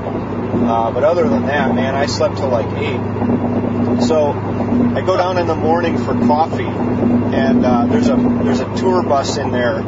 Uh, 0.64 0.90
but 0.90 1.04
other 1.04 1.28
than 1.28 1.46
that, 1.46 1.74
man, 1.74 1.94
I 1.94 2.06
slept 2.06 2.38
till 2.38 2.48
like 2.48 2.66
eight. 2.78 4.02
So 4.02 4.30
I 4.30 5.00
go 5.04 5.16
down 5.16 5.38
in 5.38 5.46
the 5.46 5.54
morning 5.54 5.96
for 5.98 6.14
coffee, 6.14 6.64
and 6.64 7.64
uh, 7.64 7.86
there's 7.86 8.08
a 8.08 8.16
there's 8.16 8.60
a 8.60 8.76
tour 8.76 9.02
bus 9.02 9.36
in 9.36 9.50
there. 9.50 9.82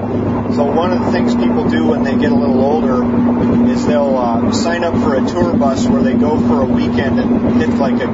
So 0.55 0.65
one 0.65 0.93
of 0.93 1.05
the 1.05 1.12
things 1.12 1.35
people 1.35 1.69
do 1.69 1.86
when 1.86 2.05
they 2.05 2.16
get 2.16 2.32
a 2.32 2.35
little 2.35 2.61
older 2.62 3.03
is 3.70 3.86
they'll 3.86 4.16
uh, 4.16 4.53
sign 4.53 4.85
up 4.85 4.95
for 4.95 5.15
a 5.16 5.27
tour 5.27 5.55
bus 5.55 5.86
where 5.86 6.03
they 6.03 6.15
go 6.15 6.39
for 6.39 6.62
a 6.62 6.66
weekend 6.66 7.20
and 7.20 7.61
hit 7.61 7.70
like 7.70 8.01
a 8.01 8.07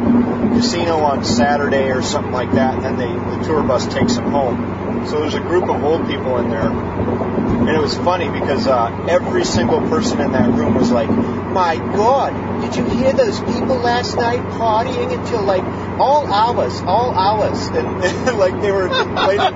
casino 0.55 0.97
on 0.97 1.25
Saturday 1.25 1.91
or 1.91 2.03
something 2.03 2.33
like 2.33 2.53
that, 2.53 2.75
and 2.75 2.85
then 2.85 2.97
they, 2.97 3.37
the 3.37 3.45
tour 3.45 3.63
bus 3.63 3.87
takes 3.87 4.15
them 4.17 4.31
home. 4.31 4.84
So 5.09 5.21
there's 5.21 5.35
a 5.35 5.41
group 5.41 5.65
of 5.65 5.85
old 5.85 6.07
people 6.07 6.39
in 6.39 6.49
there, 6.51 6.71
and 6.71 7.69
it 7.69 7.79
was 7.79 7.97
funny 7.97 8.29
because 8.31 8.67
uh, 8.67 9.07
every 9.09 9.45
single 9.45 9.81
person 9.81 10.21
in 10.21 10.33
that 10.33 10.49
room 10.49 10.75
was 10.75 10.91
like, 10.91 11.11
"My 11.11 11.77
God, 11.77 12.63
did 12.63 12.77
you 12.77 12.85
hear 12.85 13.13
those 13.13 13.39
people 13.41 13.77
last 13.77 14.17
night 14.17 14.41
partying 14.41 15.13
until 15.13 15.43
like 15.43 15.65
all 15.99 16.33
hours, 16.33 16.81
all 16.81 17.13
hours?" 17.13 17.69
And, 17.75 18.05
and 18.05 18.39
like 18.39 18.61
they 18.61 18.73
were 18.73 18.89
complaining. 18.89 19.55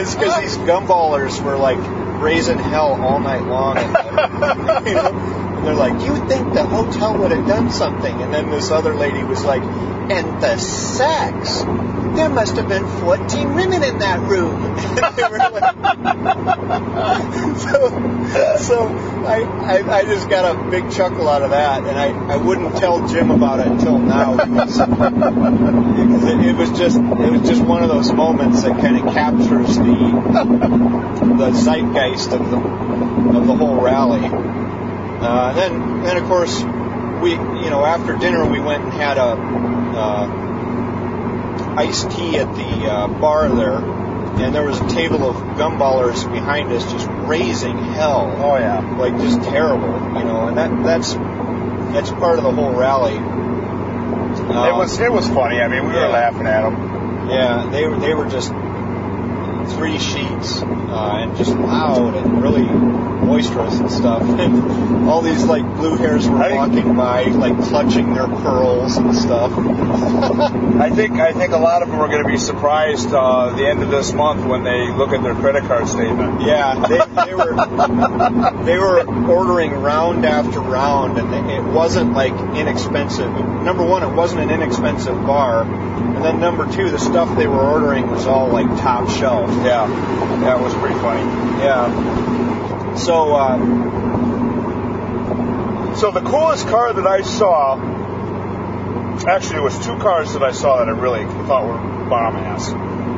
It's 0.00 0.14
because 0.14 0.40
these 0.40 0.56
gumballers 0.66 1.40
were 1.42 1.56
like 1.56 1.78
raising 2.20 2.58
hell 2.58 3.00
all 3.00 3.20
night 3.20 3.44
long. 3.44 3.78
And, 3.78 4.86
you 4.86 4.94
know, 4.94 5.49
they're 5.64 5.74
like, 5.74 6.00
"You 6.04 6.16
think 6.26 6.52
the 6.54 6.64
hotel 6.64 7.16
would 7.18 7.32
have 7.32 7.46
done 7.46 7.70
something?" 7.70 8.22
And 8.22 8.32
then 8.32 8.50
this 8.50 8.70
other 8.70 8.94
lady 8.94 9.22
was 9.22 9.44
like, 9.44 9.62
"And 9.62 10.42
the 10.42 10.56
sex." 10.58 11.64
There 12.10 12.28
must 12.28 12.56
have 12.56 12.68
been 12.68 12.86
14 13.00 13.54
women 13.54 13.84
in 13.84 13.98
that 14.00 14.18
room. 14.18 14.76
So, 17.60 18.56
so 18.58 18.88
I, 19.26 19.42
I, 19.42 19.98
I 19.98 20.04
just 20.04 20.30
got 20.30 20.54
a 20.54 20.70
big 20.70 20.90
chuckle 20.92 21.28
out 21.28 21.42
of 21.42 21.50
that, 21.50 21.84
and 21.84 21.98
I, 21.98 22.34
I 22.34 22.36
wouldn't 22.36 22.76
tell 22.76 23.06
Jim 23.08 23.30
about 23.30 23.60
it 23.60 23.66
until 23.66 23.98
now 23.98 24.36
because 24.36 24.78
it, 26.24 26.46
it 26.46 26.56
was 26.56 26.70
just 26.78 26.96
it 26.96 27.30
was 27.30 27.42
just 27.48 27.60
one 27.62 27.82
of 27.82 27.88
those 27.88 28.12
moments 28.12 28.62
that 28.62 28.80
kind 28.80 28.96
of 28.96 29.12
captures 29.12 29.76
the 29.76 29.94
the 31.38 31.50
zeitgeist 31.52 32.32
of 32.32 32.50
the 32.50 32.56
of 32.56 33.46
the 33.46 33.54
whole 33.54 33.80
rally. 33.80 34.20
Uh, 35.20 35.52
then 35.52 36.02
then 36.02 36.16
of 36.16 36.24
course 36.24 36.62
we 37.20 37.32
you 37.32 37.70
know 37.70 37.84
after 37.84 38.16
dinner 38.16 38.44
we 38.46 38.58
went 38.58 38.82
and 38.82 38.92
had 38.92 39.18
a 39.18 39.36
uh, 40.00 40.26
iced 41.76 42.10
tea 42.10 42.38
at 42.38 42.54
the 42.54 42.90
uh, 42.90 43.06
bar 43.06 43.48
there, 43.48 43.76
and 43.76 44.54
there 44.54 44.64
was 44.64 44.80
a 44.80 44.88
table 44.88 45.28
of 45.28 45.36
gumballers 45.58 46.30
behind 46.32 46.72
us 46.72 46.90
just 46.90 47.06
raising 47.28 47.76
hell. 47.76 48.34
Oh 48.38 48.56
yeah, 48.56 48.80
like 48.96 49.16
just 49.18 49.42
terrible, 49.42 49.92
you 50.18 50.24
know. 50.24 50.48
And 50.48 50.56
that 50.56 50.70
that's 50.82 51.14
that's 51.92 52.10
part 52.10 52.38
of 52.38 52.44
the 52.44 52.52
whole 52.52 52.72
rally. 52.72 53.14
it 53.14 54.74
was 54.74 54.98
it 54.98 55.12
was 55.12 55.28
funny. 55.28 55.60
I 55.60 55.68
mean, 55.68 55.86
we 55.86 55.94
yeah. 55.94 56.06
were 56.06 56.12
laughing 56.12 56.46
at 56.46 56.62
them. 56.62 57.28
Yeah, 57.28 57.68
they 57.70 57.86
were 57.86 57.98
they 57.98 58.14
were 58.14 58.28
just 58.28 58.52
three 59.76 59.98
sheets 59.98 60.62
uh, 60.62 61.18
and 61.20 61.36
just 61.36 61.52
loud 61.52 62.16
and 62.16 62.42
really 62.42 62.64
boisterous 63.30 63.78
and 63.78 63.90
stuff. 63.90 64.22
And 64.40 65.08
all 65.08 65.20
these 65.20 65.44
like 65.44 65.62
blue 65.76 65.96
hairs 65.96 66.26
were 66.28 66.38
walking 66.38 66.96
by, 66.96 67.24
like 67.24 67.56
clutching 67.68 68.14
their 68.14 68.26
pearls 68.26 68.96
and 68.96 69.14
stuff. 69.14 69.52
I 69.56 70.90
think 70.90 71.12
I 71.20 71.32
think 71.32 71.52
a 71.52 71.58
lot 71.58 71.82
of 71.82 71.88
them 71.88 72.00
are 72.00 72.08
going 72.08 72.22
to 72.22 72.28
be 72.28 72.38
surprised 72.38 73.12
uh, 73.12 73.54
the 73.54 73.68
end 73.68 73.82
of 73.82 73.90
this 73.90 74.12
month 74.12 74.46
when 74.46 74.64
they 74.64 74.90
look 74.90 75.10
at 75.10 75.22
their 75.22 75.34
credit 75.34 75.64
card 75.64 75.88
statement. 75.88 76.40
Yeah, 76.40 76.86
they, 76.86 77.26
they 77.26 77.34
were 77.34 77.54
they 78.64 78.78
were 78.78 79.30
ordering 79.30 79.72
round 79.72 80.24
after 80.24 80.60
round, 80.60 81.18
and 81.18 81.32
they, 81.32 81.56
it 81.56 81.64
wasn't 81.64 82.14
like 82.14 82.32
inexpensive. 82.56 83.30
Number 83.30 83.84
one, 83.84 84.02
it 84.02 84.14
wasn't 84.14 84.42
an 84.42 84.50
inexpensive 84.50 85.14
bar, 85.26 85.62
and 85.62 86.24
then 86.24 86.40
number 86.40 86.70
two, 86.72 86.90
the 86.90 86.98
stuff 86.98 87.36
they 87.36 87.46
were 87.46 87.60
ordering 87.60 88.10
was 88.10 88.26
all 88.26 88.48
like 88.48 88.66
top 88.80 89.10
shelf. 89.10 89.50
Yeah, 89.64 89.86
that 90.40 90.60
was 90.60 90.72
pretty 90.74 90.98
funny. 90.98 91.22
Yeah. 91.62 92.69
So, 92.96 93.34
uh, 93.34 93.56
so 95.96 96.10
the 96.10 96.20
coolest 96.20 96.66
car 96.68 96.92
that 96.92 97.06
I 97.06 97.22
saw, 97.22 97.76
actually, 99.26 99.56
it 99.56 99.62
was 99.62 99.78
two 99.84 99.96
cars 99.98 100.32
that 100.34 100.42
I 100.42 100.52
saw 100.52 100.78
that 100.78 100.88
I 100.88 100.92
really 100.92 101.24
thought 101.46 101.64
were 101.66 102.08
bomb 102.08 102.36
ass. 102.36 102.70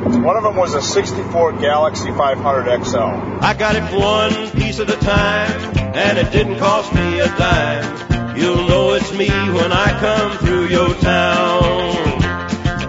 One 0.03 0.37
of 0.37 0.43
them 0.43 0.55
was 0.55 0.73
a 0.73 0.81
64 0.81 1.53
Galaxie 1.53 2.11
500 2.11 2.85
XL. 2.85 2.97
I 2.97 3.55
got 3.57 3.75
it 3.75 3.83
one 3.97 4.51
piece 4.51 4.79
at 4.79 4.89
a 4.89 4.97
time, 4.97 5.77
and 5.95 6.17
it 6.17 6.31
didn't 6.31 6.59
cost 6.59 6.93
me 6.93 7.19
a 7.19 7.27
dime. 7.27 8.37
You'll 8.37 8.67
know 8.67 8.93
it's 8.93 9.11
me 9.13 9.29
when 9.29 9.71
I 9.71 9.97
come 9.99 10.37
through 10.39 10.67
your 10.67 10.93
town. 10.95 12.23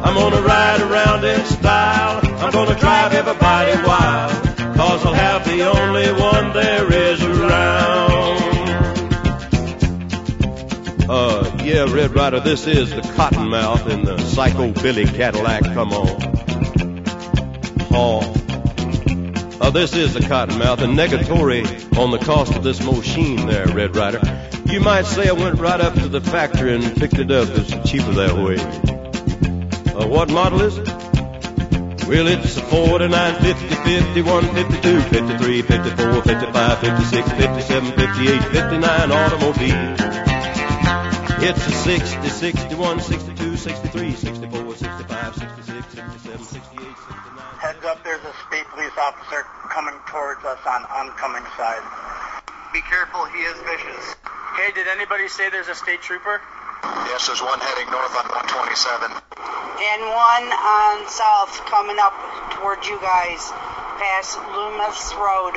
I'm 0.03 0.15
gonna 0.15 0.43
ride 0.43 0.81
around 0.81 1.25
in 1.25 1.45
style. 1.47 2.21
I'm 2.41 2.51
gonna 2.53 2.79
drive 2.79 3.15
everybody 3.15 3.73
wild. 3.87 4.44
Cause 4.77 5.07
I'll 5.07 5.15
have 5.15 5.45
the 5.45 5.63
only 5.63 6.13
one 6.21 6.53
there 6.53 6.93
is 6.93 7.23
around. 7.23 8.25
Uh, 11.09 11.61
yeah, 11.63 11.85
Red 11.89 12.15
Rider, 12.15 12.41
this 12.41 12.67
is 12.67 12.91
the 12.91 13.03
Cottonmouth 13.03 13.89
in 13.89 14.05
the 14.05 14.19
Psycho 14.19 14.73
Billy 14.73 15.05
Cadillac. 15.05 15.63
Come 15.63 15.93
on. 15.93 17.05
Oh. 17.93 18.19
Uh, 19.61 19.71
this 19.71 19.95
is 19.95 20.13
the 20.13 20.21
Cottonmouth, 20.21 20.81
and 20.81 20.99
negatory 20.99 21.65
on 21.97 22.11
the 22.11 22.19
cost 22.19 22.57
of 22.57 22.65
this 22.65 22.85
machine 22.85 23.47
there, 23.47 23.69
Red 23.69 23.95
Rider. 23.95 24.21
You 24.67 24.81
might 24.81 25.07
say 25.07 25.29
I 25.29 25.33
went 25.33 25.61
right 25.61 25.81
up 25.81 25.95
to 25.95 26.09
the 26.09 26.21
factory 26.21 26.75
and 26.75 26.97
picked 26.97 27.19
it 27.19 27.31
up. 27.31 27.49
It's 27.51 27.71
cheaper 27.89 28.11
that 28.13 28.35
way. 28.35 28.57
Uh, 29.95 30.09
what 30.09 30.29
model 30.31 30.63
is 30.63 30.79
it? 30.79 31.04
Well, 32.07 32.27
it's 32.29 32.59
a 32.59 32.61
49, 32.61 33.41
50, 33.41 33.69
51, 33.69 34.55
52, 34.55 35.01
53, 35.01 35.63
54, 35.63 36.23
55, 36.23 36.79
56, 36.79 37.31
57, 37.33 37.93
58, 37.93 38.43
59 38.43 39.13
automobile. 39.13 39.97
It's 41.41 41.67
a 41.67 41.73
60, 41.73 42.29
61, 42.29 43.01
62, 43.01 43.57
63, 43.57 44.13
64, 44.13 44.77
65, 44.77 45.35
66, 45.35 45.89
67, 45.89 46.45
68, 46.45 46.77
69. 46.77 47.45
Heads 47.57 47.85
up, 47.87 48.05
there's 48.05 48.21
a 48.21 48.35
state 48.49 48.69
police 48.69 48.93
officer 49.01 49.41
coming 49.73 49.97
towards 50.07 50.45
us 50.45 50.61
on 50.69 50.85
oncoming 50.85 51.45
side. 51.57 51.81
Be 52.75 52.83
careful, 52.83 53.25
he 53.33 53.41
is 53.49 53.57
vicious. 53.65 54.15
Hey, 54.61 54.73
did 54.75 54.89
anybody 54.89 55.29
say 55.29 55.49
there's 55.49 55.69
a 55.69 55.75
state 55.75 56.03
trooper? 56.03 56.43
Yes, 57.11 57.27
there's 57.27 57.43
one 57.43 57.61
heading 57.61 57.89
north 57.91 58.15
on 58.17 58.27
127. 58.29 59.09
And 59.09 60.01
one 60.07 60.47
on 60.53 61.09
south 61.09 61.65
coming 61.67 61.99
up 62.01 62.15
towards 62.59 62.87
you 62.87 62.99
guys 63.01 63.51
past 64.01 64.39
Loomis 64.55 65.15
Road. 65.15 65.55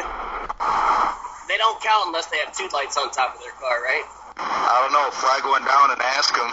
They 1.47 1.57
don't 1.57 1.79
count 1.81 2.07
unless 2.11 2.27
they 2.27 2.37
have 2.43 2.51
two 2.55 2.67
lights 2.73 2.97
on 2.97 3.09
top 3.11 3.35
of 3.35 3.41
their 3.41 3.55
car, 3.55 3.81
right? 3.81 4.03
I 4.37 4.81
don't 4.83 4.93
know. 4.93 5.09
Fly 5.11 5.39
going 5.41 5.65
down 5.65 5.91
and 5.91 6.01
ask 6.01 6.35
him. 6.35 6.51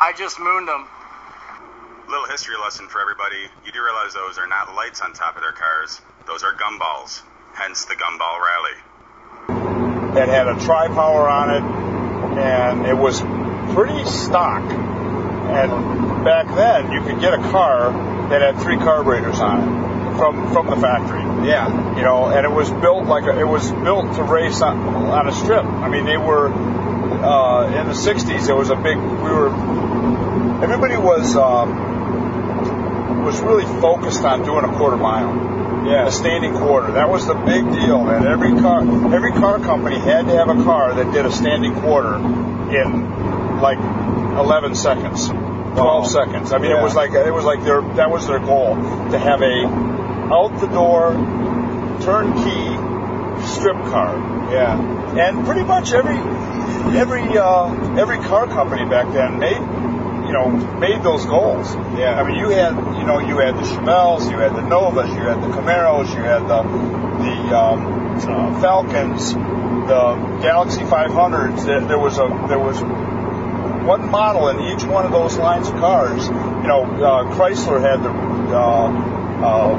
I 0.00 0.12
just 0.16 0.40
mooned 0.40 0.68
them. 0.68 0.88
Little 2.08 2.26
history 2.26 2.56
lesson 2.60 2.88
for 2.88 3.00
everybody. 3.00 3.48
You 3.64 3.72
do 3.72 3.82
realize 3.82 4.12
those 4.12 4.36
are 4.38 4.46
not 4.46 4.74
lights 4.74 5.00
on 5.00 5.12
top 5.12 5.36
of 5.36 5.42
their 5.42 5.52
cars. 5.52 6.00
Those 6.26 6.42
are 6.42 6.52
gumballs. 6.52 7.22
Hence 7.54 7.86
the 7.86 7.94
gumball 7.94 8.40
rally. 8.42 8.76
It 10.20 10.28
had 10.28 10.48
a 10.48 10.58
tri-power 10.60 11.28
on 11.28 11.50
it, 11.50 11.62
and 12.38 12.86
it 12.86 12.96
was 12.96 13.22
pretty 13.74 14.04
stock. 14.04 14.62
And 14.62 16.24
back 16.24 16.46
then, 16.54 16.92
you 16.92 17.02
could 17.02 17.20
get 17.20 17.34
a 17.34 17.42
car 17.50 17.92
that 18.30 18.40
had 18.40 18.62
three 18.62 18.76
carburetors 18.76 19.38
on 19.40 19.60
it 19.60 20.16
from 20.16 20.52
from 20.52 20.66
the 20.66 20.76
factory. 20.76 21.20
Yeah, 21.46 21.96
you 21.96 22.02
know, 22.02 22.26
and 22.26 22.44
it 22.46 22.50
was 22.50 22.70
built 22.70 23.04
like 23.04 23.24
a, 23.24 23.38
it 23.38 23.46
was 23.46 23.70
built 23.70 24.14
to 24.16 24.22
race 24.22 24.62
on, 24.62 24.78
on 24.78 25.28
a 25.28 25.32
strip. 25.32 25.64
I 25.64 25.88
mean, 25.88 26.06
they 26.06 26.16
were 26.16 26.48
uh, 26.48 27.80
in 27.80 27.88
the 27.88 27.94
'60s. 27.94 28.48
It 28.48 28.54
was 28.54 28.70
a 28.70 28.76
big. 28.76 28.96
We 28.96 29.30
were. 29.30 29.50
Everybody 30.62 30.96
was 30.96 31.36
um, 31.36 33.24
was 33.24 33.40
really 33.40 33.66
focused 33.80 34.24
on 34.24 34.44
doing 34.44 34.64
a 34.64 34.76
quarter 34.76 34.96
mile. 34.96 35.52
Yeah. 35.86 36.06
A 36.06 36.10
standing 36.10 36.54
quarter. 36.54 36.92
That 36.92 37.10
was 37.10 37.26
the 37.26 37.34
big 37.34 37.62
deal, 37.72 38.02
man. 38.04 38.26
Every 38.26 38.52
car, 38.52 38.80
every 39.14 39.32
car 39.32 39.58
company 39.58 39.98
had 39.98 40.26
to 40.26 40.36
have 40.36 40.48
a 40.48 40.64
car 40.64 40.94
that 40.94 41.12
did 41.12 41.26
a 41.26 41.32
standing 41.32 41.74
quarter 41.74 42.16
in 42.16 43.43
like 43.60 43.78
11 43.78 44.74
seconds, 44.74 45.28
12 45.28 45.76
Wow. 45.76 46.02
seconds. 46.04 46.52
I 46.52 46.58
mean, 46.58 46.70
Yeah. 46.70 46.80
it 46.80 46.82
was 46.82 46.94
like 46.94 47.12
it 47.12 47.32
was 47.32 47.44
like 47.44 47.62
their 47.64 47.80
that 47.96 48.10
was 48.10 48.26
their 48.26 48.38
goal 48.40 48.76
to 49.10 49.18
have 49.18 49.42
a 49.42 49.66
out 50.32 50.58
the 50.60 50.66
door 50.68 51.12
turnkey 52.00 52.76
strip 53.46 53.76
car. 53.92 54.14
Yeah. 54.52 54.78
And 55.18 55.44
pretty 55.46 55.62
much 55.62 55.92
every 55.92 56.16
every 56.98 57.22
uh, 57.38 57.96
every 57.98 58.18
car 58.18 58.46
company 58.46 58.84
back 58.84 59.12
then 59.12 59.38
made 59.38 59.60
you 60.26 60.32
know 60.32 60.48
made 60.78 61.02
those 61.02 61.24
goals. 61.26 61.74
Yeah. 61.96 62.18
I 62.20 62.22
mean, 62.26 62.36
you 62.36 62.50
had 62.50 62.72
you 62.98 63.04
know 63.04 63.18
you 63.20 63.38
had 63.38 63.56
the 63.56 63.62
Chevelles, 63.62 64.30
you 64.30 64.38
had 64.38 64.54
the 64.54 64.62
Novas, 64.62 65.10
you 65.10 65.20
had 65.22 65.42
the 65.42 65.48
Camaros, 65.48 66.08
you 66.14 66.22
had 66.22 66.42
the 66.48 66.62
the 67.24 67.56
um, 67.56 68.16
uh, 68.16 68.60
Falcons, 68.60 69.34
the 69.34 70.38
Galaxie 70.42 70.80
500s. 70.82 71.64
There, 71.64 71.80
there 71.80 71.98
was 71.98 72.18
a 72.18 72.28
there 72.48 72.58
was 72.58 72.78
one 73.84 74.10
model 74.10 74.48
in 74.48 74.60
each 74.60 74.84
one 74.84 75.04
of 75.04 75.12
those 75.12 75.36
lines 75.36 75.68
of 75.68 75.74
cars. 75.74 76.26
You 76.26 76.32
know, 76.32 76.84
uh, 76.84 77.34
Chrysler 77.34 77.80
had 77.80 78.02
the 78.02 78.10
uh, 78.10 78.88
uh, 79.44 79.74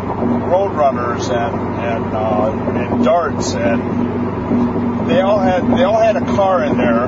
Roadrunners 0.46 1.30
and 1.30 1.56
and 1.84 2.16
uh, 2.16 2.52
and 2.80 3.04
Darts, 3.04 3.54
and 3.56 4.95
they 5.08 5.22
all 5.22 5.40
had 5.40 5.64
they 5.78 5.84
all 5.84 6.00
had 6.00 6.16
a 6.16 6.26
car 6.26 6.64
in 6.64 6.78
there 6.78 7.08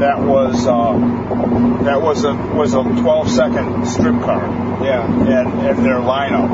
that 0.00 0.18
was 0.20 0.66
uh, 0.66 0.92
that 1.84 2.00
was 2.00 2.24
a 2.24 2.34
was 2.34 2.74
a 2.74 2.82
12 2.82 3.30
second 3.30 3.86
strip 3.86 4.20
car. 4.22 4.42
Yeah. 4.84 5.04
And 5.06 5.60
and 5.60 5.84
their 5.84 5.98
lineup, 5.98 6.50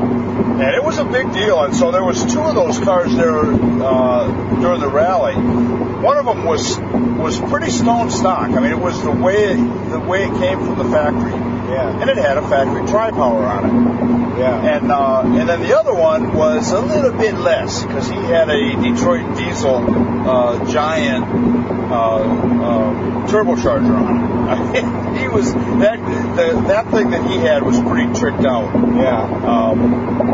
and 0.59 0.75
it 0.75 0.83
was 0.83 0.97
a 0.97 1.05
big 1.05 1.31
deal. 1.33 1.61
And 1.63 1.75
so 1.75 1.91
there 1.91 2.03
was 2.03 2.25
two 2.31 2.41
of 2.41 2.55
those 2.55 2.77
cars 2.79 3.15
there 3.15 3.39
uh, 3.39 4.59
during 4.59 4.81
the 4.81 4.89
rally. 4.89 5.35
One 5.35 6.17
of 6.17 6.25
them 6.25 6.45
was 6.45 6.77
was 6.79 7.39
pretty 7.39 7.71
stone 7.71 8.11
stock. 8.11 8.49
I 8.49 8.59
mean, 8.59 8.71
it 8.71 8.79
was 8.79 9.01
the 9.01 9.11
way 9.11 9.55
the 9.55 9.99
way 9.99 10.25
it 10.25 10.33
came 10.39 10.59
from 10.59 10.77
the 10.77 10.85
factory. 10.85 11.56
Yeah. 11.67 12.01
And 12.01 12.09
it 12.09 12.17
had 12.17 12.37
a 12.37 12.47
factory 12.47 12.87
tri 12.87 13.11
power 13.11 13.43
on 13.43 13.65
it. 13.65 14.39
Yeah. 14.39 14.77
And 14.77 14.91
uh, 14.91 15.21
and 15.25 15.49
then 15.49 15.61
the 15.61 15.77
other 15.77 15.93
one 15.93 16.33
was 16.33 16.71
a 16.71 16.79
little 16.79 17.11
bit 17.11 17.35
less 17.35 17.83
because 17.83 18.07
he 18.07 18.15
had 18.15 18.49
a 18.49 18.75
Detroit 18.75 19.35
diesel 19.37 20.29
uh, 20.29 20.71
giant 20.71 21.25
uh, 21.25 22.17
uh, 22.17 23.27
turbocharger 23.27 23.95
on 23.97 24.75
it. 24.75 24.83
he 25.21 25.27
was 25.27 25.53
that 25.53 25.97
the, 26.35 26.61
that 26.67 26.91
thing 26.91 27.09
that 27.09 27.27
he 27.29 27.37
had 27.37 27.63
was 27.63 27.79
pretty 27.79 28.13
tricked 28.13 28.45
out. 28.45 28.71
Yeah. 28.95 29.21
Um, 29.21 30.27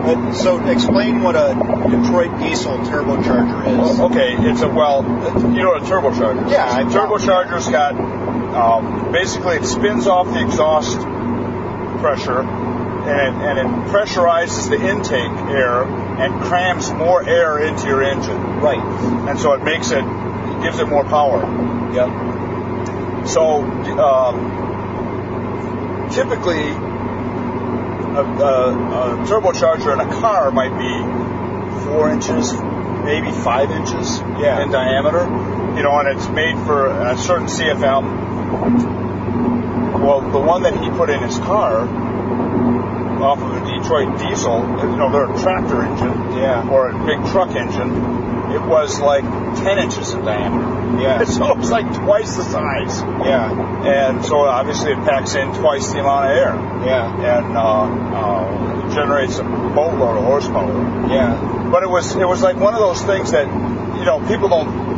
But, 0.00 0.32
so 0.32 0.58
explain 0.66 1.22
what 1.22 1.36
a 1.36 1.54
Detroit 1.90 2.40
diesel 2.40 2.78
turbocharger 2.78 3.92
is. 3.92 4.00
okay, 4.00 4.34
it's 4.38 4.62
a 4.62 4.68
well, 4.68 5.02
you 5.52 5.62
know 5.62 5.70
what 5.70 5.82
a 5.82 5.84
turbocharger 5.84 6.46
is. 6.46 6.52
Yeah, 6.52 6.82
turbocharger's 6.84 7.68
got 7.68 7.94
um, 8.54 9.12
basically 9.12 9.56
it 9.56 9.64
spins 9.64 10.06
off 10.06 10.26
the 10.26 10.40
exhaust 10.44 10.98
pressure 12.00 12.40
and, 12.40 13.36
and 13.42 13.58
it 13.58 13.66
pressurizes 13.92 14.68
the 14.68 14.76
intake 14.76 15.32
air 15.50 15.84
and 15.84 16.42
crams 16.42 16.90
more 16.92 17.26
air 17.26 17.58
into 17.58 17.86
your 17.86 18.02
engine. 18.02 18.36
Right. 18.60 18.78
And 19.28 19.38
so 19.38 19.52
it 19.54 19.62
makes 19.64 19.90
it, 19.90 20.04
it 20.04 20.62
gives 20.62 20.78
it 20.78 20.86
more 20.86 21.04
power. 21.04 21.40
Yep. 21.94 23.26
So 23.26 23.62
um, 24.00 24.36
typically, 26.10 26.68
a, 28.10 28.22
a, 28.22 28.72
a 28.74 29.26
turbocharger 29.26 29.92
in 29.94 30.00
a 30.00 30.20
car 30.20 30.50
might 30.50 30.76
be 30.76 31.84
four 31.86 32.10
inches, 32.10 32.52
maybe 33.04 33.30
five 33.30 33.70
inches 33.70 34.18
Yeah. 34.38 34.62
in 34.62 34.70
diameter. 34.70 35.26
You 35.76 35.82
know, 35.84 35.98
and 35.98 36.08
it's 36.16 36.28
made 36.28 36.56
for 36.66 36.88
a 36.88 37.16
certain 37.16 37.46
CFM. 37.46 38.02
Well, 40.00 40.20
the 40.30 40.38
one 40.40 40.62
that 40.64 40.76
he 40.78 40.88
put 40.90 41.10
in 41.10 41.22
his 41.22 41.38
car 41.38 41.86
off 43.22 43.38
of 43.40 43.52
a 43.52 43.60
Detroit 43.78 44.18
diesel, 44.18 44.60
you 44.60 44.96
know, 44.96 45.10
they're 45.12 45.30
a 45.30 45.38
tractor 45.40 45.82
engine 45.82 46.38
Yeah. 46.38 46.68
or 46.68 46.88
a 46.90 47.06
big 47.06 47.18
truck 47.30 47.54
engine. 47.54 48.18
It 48.50 48.62
was 48.62 48.98
like 48.98 49.22
10 49.22 49.78
inches 49.78 50.12
in 50.12 50.24
diameter. 50.24 51.00
Yeah. 51.00 51.22
So 51.24 51.56
it's 51.58 51.70
like 51.70 51.86
twice 51.94 52.34
the 52.36 52.42
size. 52.44 53.00
Yeah. 53.24 53.86
And 53.86 54.24
so 54.24 54.40
obviously 54.40 54.92
it 54.92 54.98
packs 55.04 55.34
in 55.34 55.52
twice 55.54 55.92
the 55.92 56.00
amount 56.00 56.30
of 56.30 56.36
air 56.36 56.54
Yeah. 56.84 57.38
and 57.38 57.56
uh, 57.56 57.84
uh, 58.18 58.94
generates 58.94 59.38
a 59.38 59.44
boatload 59.44 60.16
of 60.18 60.24
horsepower. 60.24 61.08
Yeah. 61.08 61.68
But 61.70 61.82
it 61.84 61.90
was 61.90 62.16
it 62.16 62.26
was 62.26 62.42
like 62.42 62.56
one 62.56 62.74
of 62.74 62.80
those 62.80 63.02
things 63.02 63.30
that 63.32 63.46
you 63.46 64.04
know 64.04 64.18
people 64.26 64.48
don't. 64.48 64.89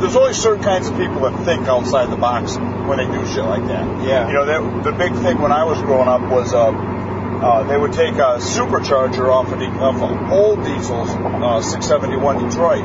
There's 0.00 0.14
only 0.16 0.34
certain 0.34 0.62
kinds 0.62 0.88
of 0.88 0.96
people 0.96 1.20
that 1.22 1.44
think 1.44 1.66
outside 1.66 2.10
the 2.10 2.16
box 2.16 2.56
when 2.56 2.98
they 2.98 3.06
do 3.06 3.26
shit 3.26 3.44
like 3.44 3.64
that. 3.66 4.04
Yeah. 4.06 4.28
You 4.28 4.34
know, 4.34 4.82
the 4.82 4.92
big 4.92 5.12
thing 5.14 5.38
when 5.40 5.50
I 5.52 5.64
was 5.64 5.78
growing 5.78 6.08
up 6.08 6.20
was 6.30 6.52
uh, 6.54 6.68
uh, 6.70 7.62
they 7.64 7.76
would 7.76 7.92
take 7.92 8.14
a 8.14 8.38
supercharger 8.38 9.28
off 9.28 9.50
of, 9.52 9.58
the, 9.58 9.66
off 9.66 10.00
of 10.02 10.32
old 10.32 10.64
diesels, 10.64 11.08
uh, 11.10 11.60
671 11.62 12.48
Detroit, 12.48 12.84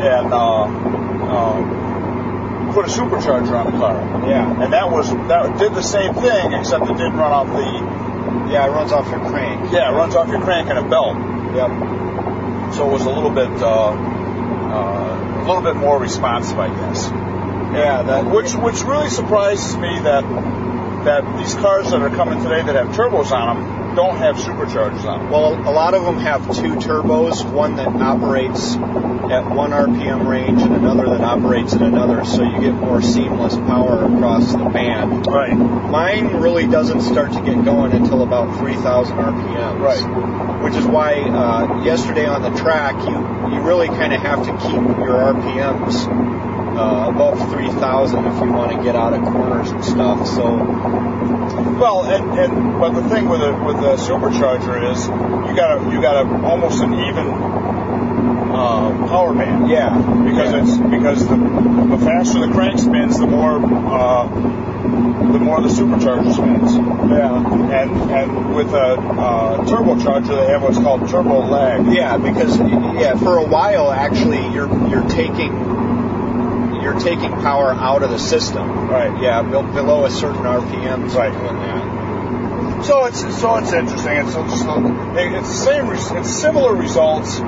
and 0.00 0.32
uh, 0.32 0.64
uh, 0.64 2.72
put 2.72 2.86
a 2.86 2.88
supercharger 2.88 3.52
on 3.52 3.66
the 3.72 3.78
car. 3.78 4.28
Yeah. 4.28 4.62
And 4.62 4.72
that 4.72 4.90
was 4.90 5.10
that 5.28 5.58
did 5.58 5.74
the 5.74 5.82
same 5.82 6.14
thing 6.14 6.52
except 6.52 6.84
it 6.84 6.96
didn't 6.96 7.16
run 7.16 7.32
off 7.32 7.48
the 7.48 8.52
Yeah, 8.52 8.66
it 8.66 8.70
runs 8.70 8.92
off 8.92 9.08
your 9.10 9.20
crank. 9.20 9.72
yeah, 9.72 9.90
it 9.92 9.96
runs 9.96 10.14
off 10.14 10.28
your 10.28 10.40
crank 10.40 10.68
and 10.68 10.78
a 10.78 10.88
belt. 10.88 11.16
Yep. 11.56 11.70
So 12.76 12.88
it 12.88 12.92
was 12.92 13.04
a 13.04 13.10
little 13.10 13.30
bit, 13.30 13.50
uh, 13.60 13.90
uh, 14.70 15.09
little 15.54 15.72
bit 15.72 15.76
more 15.80 15.98
responsive, 15.98 16.58
I 16.58 16.68
guess. 16.68 17.10
Yeah, 17.10 18.02
that 18.02 18.30
Which, 18.30 18.54
which 18.54 18.82
really 18.82 19.10
surprises 19.10 19.76
me 19.76 19.98
that 20.00 20.24
that 21.04 21.38
these 21.38 21.54
cars 21.54 21.90
that 21.90 22.02
are 22.02 22.10
coming 22.10 22.42
today 22.42 22.62
that 22.62 22.74
have 22.74 22.88
turbos 22.88 23.30
on 23.30 23.56
them 23.56 23.79
don't 23.94 24.16
have 24.18 24.36
superchargers 24.36 25.04
on 25.04 25.20
them. 25.20 25.30
Well, 25.30 25.54
a 25.68 25.72
lot 25.72 25.94
of 25.94 26.04
them 26.04 26.18
have 26.18 26.44
two 26.54 26.74
turbos, 26.76 27.44
one 27.50 27.76
that 27.76 27.88
operates 27.88 28.76
at 28.76 29.48
one 29.54 29.70
RPM 29.70 30.26
range 30.26 30.62
and 30.62 30.74
another 30.74 31.08
that 31.10 31.20
operates 31.20 31.74
at 31.74 31.82
another, 31.82 32.24
so 32.24 32.42
you 32.42 32.60
get 32.60 32.72
more 32.72 33.00
seamless 33.02 33.54
power 33.54 34.04
across 34.04 34.52
the 34.52 34.68
band. 34.70 35.26
Right. 35.26 35.52
Mine 35.52 36.36
really 36.36 36.66
doesn't 36.66 37.02
start 37.02 37.32
to 37.32 37.42
get 37.42 37.64
going 37.64 37.92
until 37.92 38.22
about 38.22 38.58
3,000 38.58 39.16
RPMs. 39.16 39.80
Right. 39.80 40.62
Which 40.64 40.74
is 40.74 40.86
why 40.86 41.14
uh, 41.14 41.84
yesterday 41.84 42.26
on 42.26 42.42
the 42.42 42.58
track, 42.60 42.94
you, 43.08 43.54
you 43.54 43.62
really 43.62 43.88
kind 43.88 44.12
of 44.12 44.20
have 44.20 44.44
to 44.44 44.52
keep 44.52 44.98
your 44.98 45.34
RPMs 45.34 46.49
uh, 46.80 47.10
above 47.10 47.38
3,000 47.50 48.26
if 48.26 48.40
you 48.42 48.52
want 48.52 48.72
to 48.72 48.82
get 48.82 48.96
out 48.96 49.12
of 49.12 49.22
corners 49.22 49.70
and 49.70 49.84
stuff. 49.84 50.26
So, 50.26 50.56
Well, 51.78 52.04
and, 52.04 52.38
and 52.38 52.80
but 52.80 52.92
the 52.98 53.08
thing 53.08 53.28
with 53.28 53.42
a 53.42 53.52
with 53.64 53.76
a 53.76 53.96
supercharger 53.96 54.90
is 54.90 55.04
you 55.06 55.54
got 55.56 55.74
to 55.76 55.92
you 55.92 56.00
got 56.00 56.24
a 56.24 56.46
almost 56.46 56.82
an 56.82 56.94
even 56.94 57.28
uh, 57.28 59.06
power 59.08 59.34
band. 59.34 59.68
yeah. 59.68 59.90
because 60.24 60.52
yeah. 60.52 60.62
it's 60.62 60.76
because 60.78 61.28
the, 61.28 61.36
the 61.36 61.98
faster 62.04 62.40
the 62.46 62.52
crank 62.52 62.78
spins, 62.78 63.18
the 63.18 63.26
more 63.26 63.56
uh, 63.56 64.26
the 65.32 65.38
more 65.38 65.60
the 65.60 65.68
supercharger 65.68 66.32
spins. 66.32 66.74
Yeah. 67.10 67.80
And 67.80 67.90
and 68.10 68.54
with 68.54 68.68
a 68.72 68.94
uh, 68.96 69.64
turbocharger, 69.66 70.28
they 70.28 70.46
have 70.52 70.62
what's 70.62 70.78
called 70.78 71.08
turbo 71.08 71.40
lag. 71.46 71.92
Yeah, 71.94 72.16
because 72.16 72.58
yeah, 72.58 73.16
for 73.16 73.36
a 73.36 73.44
while 73.46 73.92
actually 73.92 74.42
you're 74.52 74.70
you're 74.88 75.08
taking 75.08 75.52
you're 76.82 76.98
taking 76.98 77.30
power 77.32 77.72
out 77.72 78.02
of 78.02 78.10
the 78.10 78.18
system. 78.18 78.88
Right. 78.88 79.22
Yeah, 79.22 79.42
be- 79.42 79.72
below 79.72 80.04
a 80.04 80.10
certain 80.10 80.42
RPM. 80.42 81.12
Right. 81.14 81.32
Doing 81.32 81.56
that. 81.56 82.84
So 82.84 83.04
it's 83.04 83.20
so 83.20 83.56
it's 83.56 83.72
interesting. 83.72 84.16
It's 84.16 84.32
just 84.32 84.64
it's 84.64 85.48
the 85.48 85.64
same. 85.64 85.90
It's 85.90 86.30
similar 86.30 86.74
results, 86.74 87.38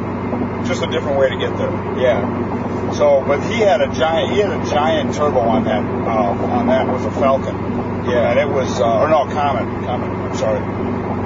just 0.69 0.83
a 0.83 0.91
different 0.91 1.19
way 1.19 1.31
to 1.31 1.39
get 1.39 1.57
there. 1.57 1.73
Yeah. 1.99 2.93
So, 2.93 3.25
but 3.27 3.41
he 3.51 3.61
had 3.61 3.81
a 3.81 3.93
giant. 3.95 4.33
He 4.33 4.41
had 4.41 4.51
a 4.51 4.71
giant 4.71 5.15
turbo 5.15 5.41
on 5.41 5.65
that. 5.65 5.83
Uh, 5.83 6.57
on 6.59 6.67
that 6.67 6.87
was 6.87 7.05
a 7.07 7.11
Falcon. 7.13 7.55
Yeah. 8.05 8.31
and 8.31 8.39
it 8.41 8.49
was 8.49 8.79
uh, 8.81 9.01
or 9.01 9.09
no 9.09 9.25
Comet. 9.27 9.65
Comet. 9.87 10.09
I'm 10.09 10.37
sorry. 10.37 10.61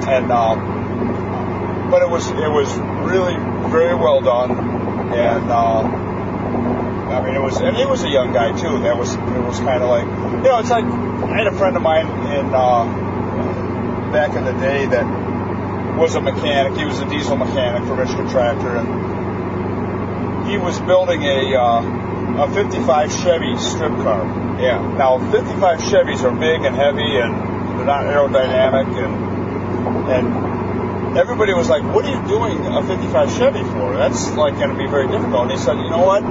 And 0.06 0.30
um, 0.30 1.90
but 1.90 2.02
it 2.02 2.08
was 2.08 2.28
it 2.30 2.50
was 2.50 2.72
really 3.10 3.34
very 3.70 3.94
well 3.94 4.20
done. 4.20 4.50
And 5.12 5.50
uh, 5.50 5.82
I 7.06 7.22
mean, 7.24 7.34
it 7.34 7.42
was 7.42 7.56
and 7.58 7.76
he 7.76 7.86
was 7.86 8.02
a 8.02 8.08
young 8.08 8.32
guy 8.32 8.50
too. 8.58 8.82
That 8.82 8.98
was 8.98 9.14
it 9.14 9.44
was 9.46 9.58
kind 9.60 9.82
of 9.82 9.88
like 9.88 10.04
you 10.04 10.50
know, 10.50 10.58
it's 10.58 10.70
like 10.70 10.84
I 10.84 11.38
had 11.38 11.46
a 11.46 11.56
friend 11.56 11.76
of 11.76 11.82
mine 11.82 12.06
in 12.06 12.46
uh, 12.52 14.10
back 14.12 14.34
in 14.36 14.44
the 14.44 14.52
day 14.52 14.86
that 14.86 15.06
was 15.96 16.14
a 16.14 16.20
mechanic. 16.20 16.76
He 16.78 16.84
was 16.84 16.98
a 17.00 17.08
diesel 17.08 17.36
mechanic 17.36 17.86
for 17.88 17.96
Michigan 17.96 18.28
Tractor, 18.28 18.76
and 18.76 20.48
he 20.50 20.58
was 20.58 20.80
building 20.80 21.22
a 21.22 21.54
uh, 21.54 22.44
a 22.44 22.52
55 22.52 23.12
Chevy 23.12 23.56
strip 23.56 23.92
car. 24.02 24.26
Yeah. 24.60 24.82
Now, 24.96 25.18
55 25.30 25.78
Chevys 25.80 26.22
are 26.24 26.34
big 26.34 26.64
and 26.64 26.74
heavy, 26.74 27.16
and 27.16 27.34
they're 27.78 27.86
not 27.86 28.04
aerodynamic, 28.04 28.88
and 28.98 29.14
and 30.10 31.16
everybody 31.16 31.54
was 31.54 31.68
like, 31.68 31.82
"What 31.82 32.04
are 32.04 32.10
you 32.10 32.28
doing 32.28 32.66
a 32.66 32.82
55 32.82 33.30
Chevy 33.38 33.62
for? 33.62 33.96
That's 33.96 34.32
like 34.32 34.54
going 34.54 34.70
to 34.70 34.76
be 34.76 34.86
very 34.86 35.08
difficult." 35.08 35.42
And 35.42 35.52
he 35.52 35.58
said, 35.58 35.76
"You 35.78 35.90
know 35.90 36.02
what? 36.02 36.22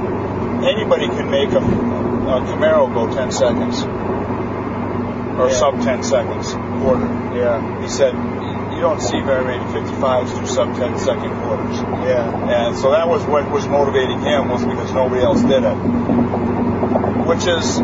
Anybody 0.64 1.07
can 1.07 1.30
make 1.30 1.49
a, 1.52 1.57
a 1.60 2.41
Camaro 2.48 2.91
go 2.94 3.14
10 3.14 3.32
seconds, 3.32 3.84
or 3.84 5.48
Yeah. 5.49 5.56
sub 5.56 5.82
10 5.82 6.03
seconds 6.03 6.53
quarter." 6.82 7.07
Yeah. 7.36 7.82
He 7.82 7.88
said, 7.90 8.14
"You 8.14 8.82
don't 8.82 9.02
see 9.02 9.19
very 9.22 9.44
many 9.44 9.64
55s 9.73 10.32
do 10.40 10.45
sub 10.48 10.76
10 10.76 10.98
second 10.99 11.32
quarters." 11.41 11.77
Yeah. 12.07 12.49
And 12.49 12.77
so 12.77 12.91
that 12.91 13.07
was 13.07 13.23
what 13.26 13.49
was 13.52 13.68
motivating 13.68 14.19
him 14.22 14.49
was 14.49 14.64
because 14.64 14.91
nobody 14.94 15.22
else 15.23 15.41
did 15.41 15.64
it. 15.64 15.77
Which 17.24 17.48
is 17.48 17.80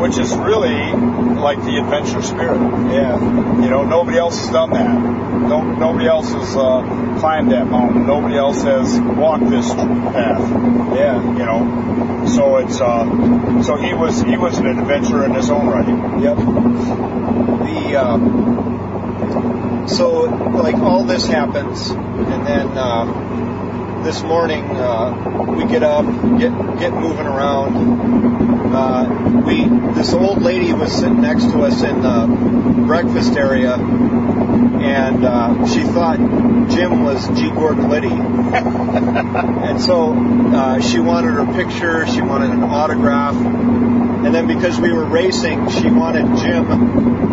which 0.00 0.18
is 0.18 0.34
really 0.36 0.92
like 1.36 1.58
the 1.64 1.78
adventure 1.78 2.22
spirit. 2.22 2.60
Yeah. 2.92 3.18
You 3.62 3.70
know, 3.70 3.84
nobody 3.84 4.18
else 4.18 4.38
has 4.38 4.50
done 4.50 4.70
that. 4.70 4.92
No, 4.92 5.62
no, 5.62 5.74
nobody 5.74 6.06
else 6.06 6.32
has 6.32 6.56
uh, 6.56 6.82
climbed 7.20 7.52
that 7.52 7.66
mountain. 7.66 8.06
Nobody 8.06 8.36
else 8.36 8.62
has 8.62 8.98
walked 9.00 9.48
this 9.48 9.72
path. 9.72 10.40
Yeah. 10.96 11.22
You 11.22 11.44
know, 11.44 12.26
so 12.28 12.56
it's 12.58 12.80
uh, 12.80 13.62
so 13.62 13.76
he 13.76 13.94
was 13.94 14.20
he 14.22 14.36
was 14.36 14.58
an 14.58 14.66
adventurer 14.66 15.24
in 15.24 15.34
his 15.34 15.50
own 15.50 15.66
right. 15.66 15.86
Yep. 16.22 16.36
The 17.66 17.96
uh, 17.96 18.18
so 19.86 20.22
like 20.22 20.76
all 20.76 21.04
this 21.04 21.26
happens, 21.26 21.90
and 21.90 22.46
then 22.46 22.66
uh, 22.76 23.45
this 24.06 24.22
morning 24.22 24.62
uh, 24.70 25.10
we 25.58 25.66
get 25.66 25.82
up, 25.82 26.04
get 26.38 26.52
get 26.78 26.92
moving 26.92 27.26
around. 27.26 28.72
Uh, 28.72 29.42
we 29.44 29.64
this 29.94 30.12
old 30.12 30.40
lady 30.42 30.72
was 30.72 30.92
sitting 30.92 31.20
next 31.20 31.42
to 31.46 31.62
us 31.64 31.82
in 31.82 32.02
the 32.02 32.84
breakfast 32.86 33.32
area, 33.36 33.74
and 33.74 35.24
uh, 35.24 35.66
she 35.66 35.82
thought 35.82 36.18
Jim 36.70 37.02
was 37.02 37.26
G. 37.36 37.50
Gordon 37.50 37.88
Liddy, 37.88 38.06
and 38.12 39.80
so 39.82 40.12
uh, 40.14 40.80
she 40.80 41.00
wanted 41.00 41.32
her 41.32 41.46
picture, 41.54 42.06
she 42.06 42.22
wanted 42.22 42.50
an 42.50 42.62
autograph, 42.62 43.34
and 43.34 44.32
then 44.32 44.46
because 44.46 44.78
we 44.78 44.92
were 44.92 45.04
racing, 45.04 45.68
she 45.70 45.90
wanted 45.90 46.26
Jim. 46.38 47.26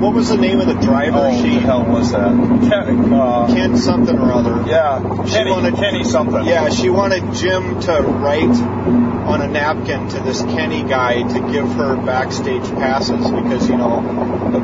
What 0.00 0.14
was 0.14 0.30
the 0.30 0.38
name 0.38 0.60
of 0.60 0.66
the 0.66 0.80
driver? 0.80 1.18
Oh, 1.30 1.42
she 1.42 1.56
the 1.56 1.60
hell 1.60 1.84
was 1.84 2.12
that? 2.12 2.30
Ken, 2.70 3.12
uh, 3.12 3.46
Ken 3.48 3.76
something 3.76 4.18
or 4.18 4.32
other. 4.32 4.66
yeah, 4.66 4.98
She 5.26 5.32
Kenny, 5.32 5.50
wanted- 5.50 5.74
Kenny 5.74 6.04
something. 6.04 6.19
Yeah, 6.28 6.68
she 6.68 6.90
wanted 6.90 7.32
Jim 7.32 7.80
to 7.80 8.02
write 8.02 9.09
on 9.30 9.42
a 9.42 9.48
napkin 9.48 10.08
to 10.08 10.20
this 10.20 10.42
Kenny 10.42 10.82
guy 10.82 11.22
to 11.22 11.52
give 11.52 11.70
her 11.74 11.96
backstage 11.96 12.64
passes 12.74 13.30
because 13.30 13.68
you 13.68 13.76
know 13.76 14.00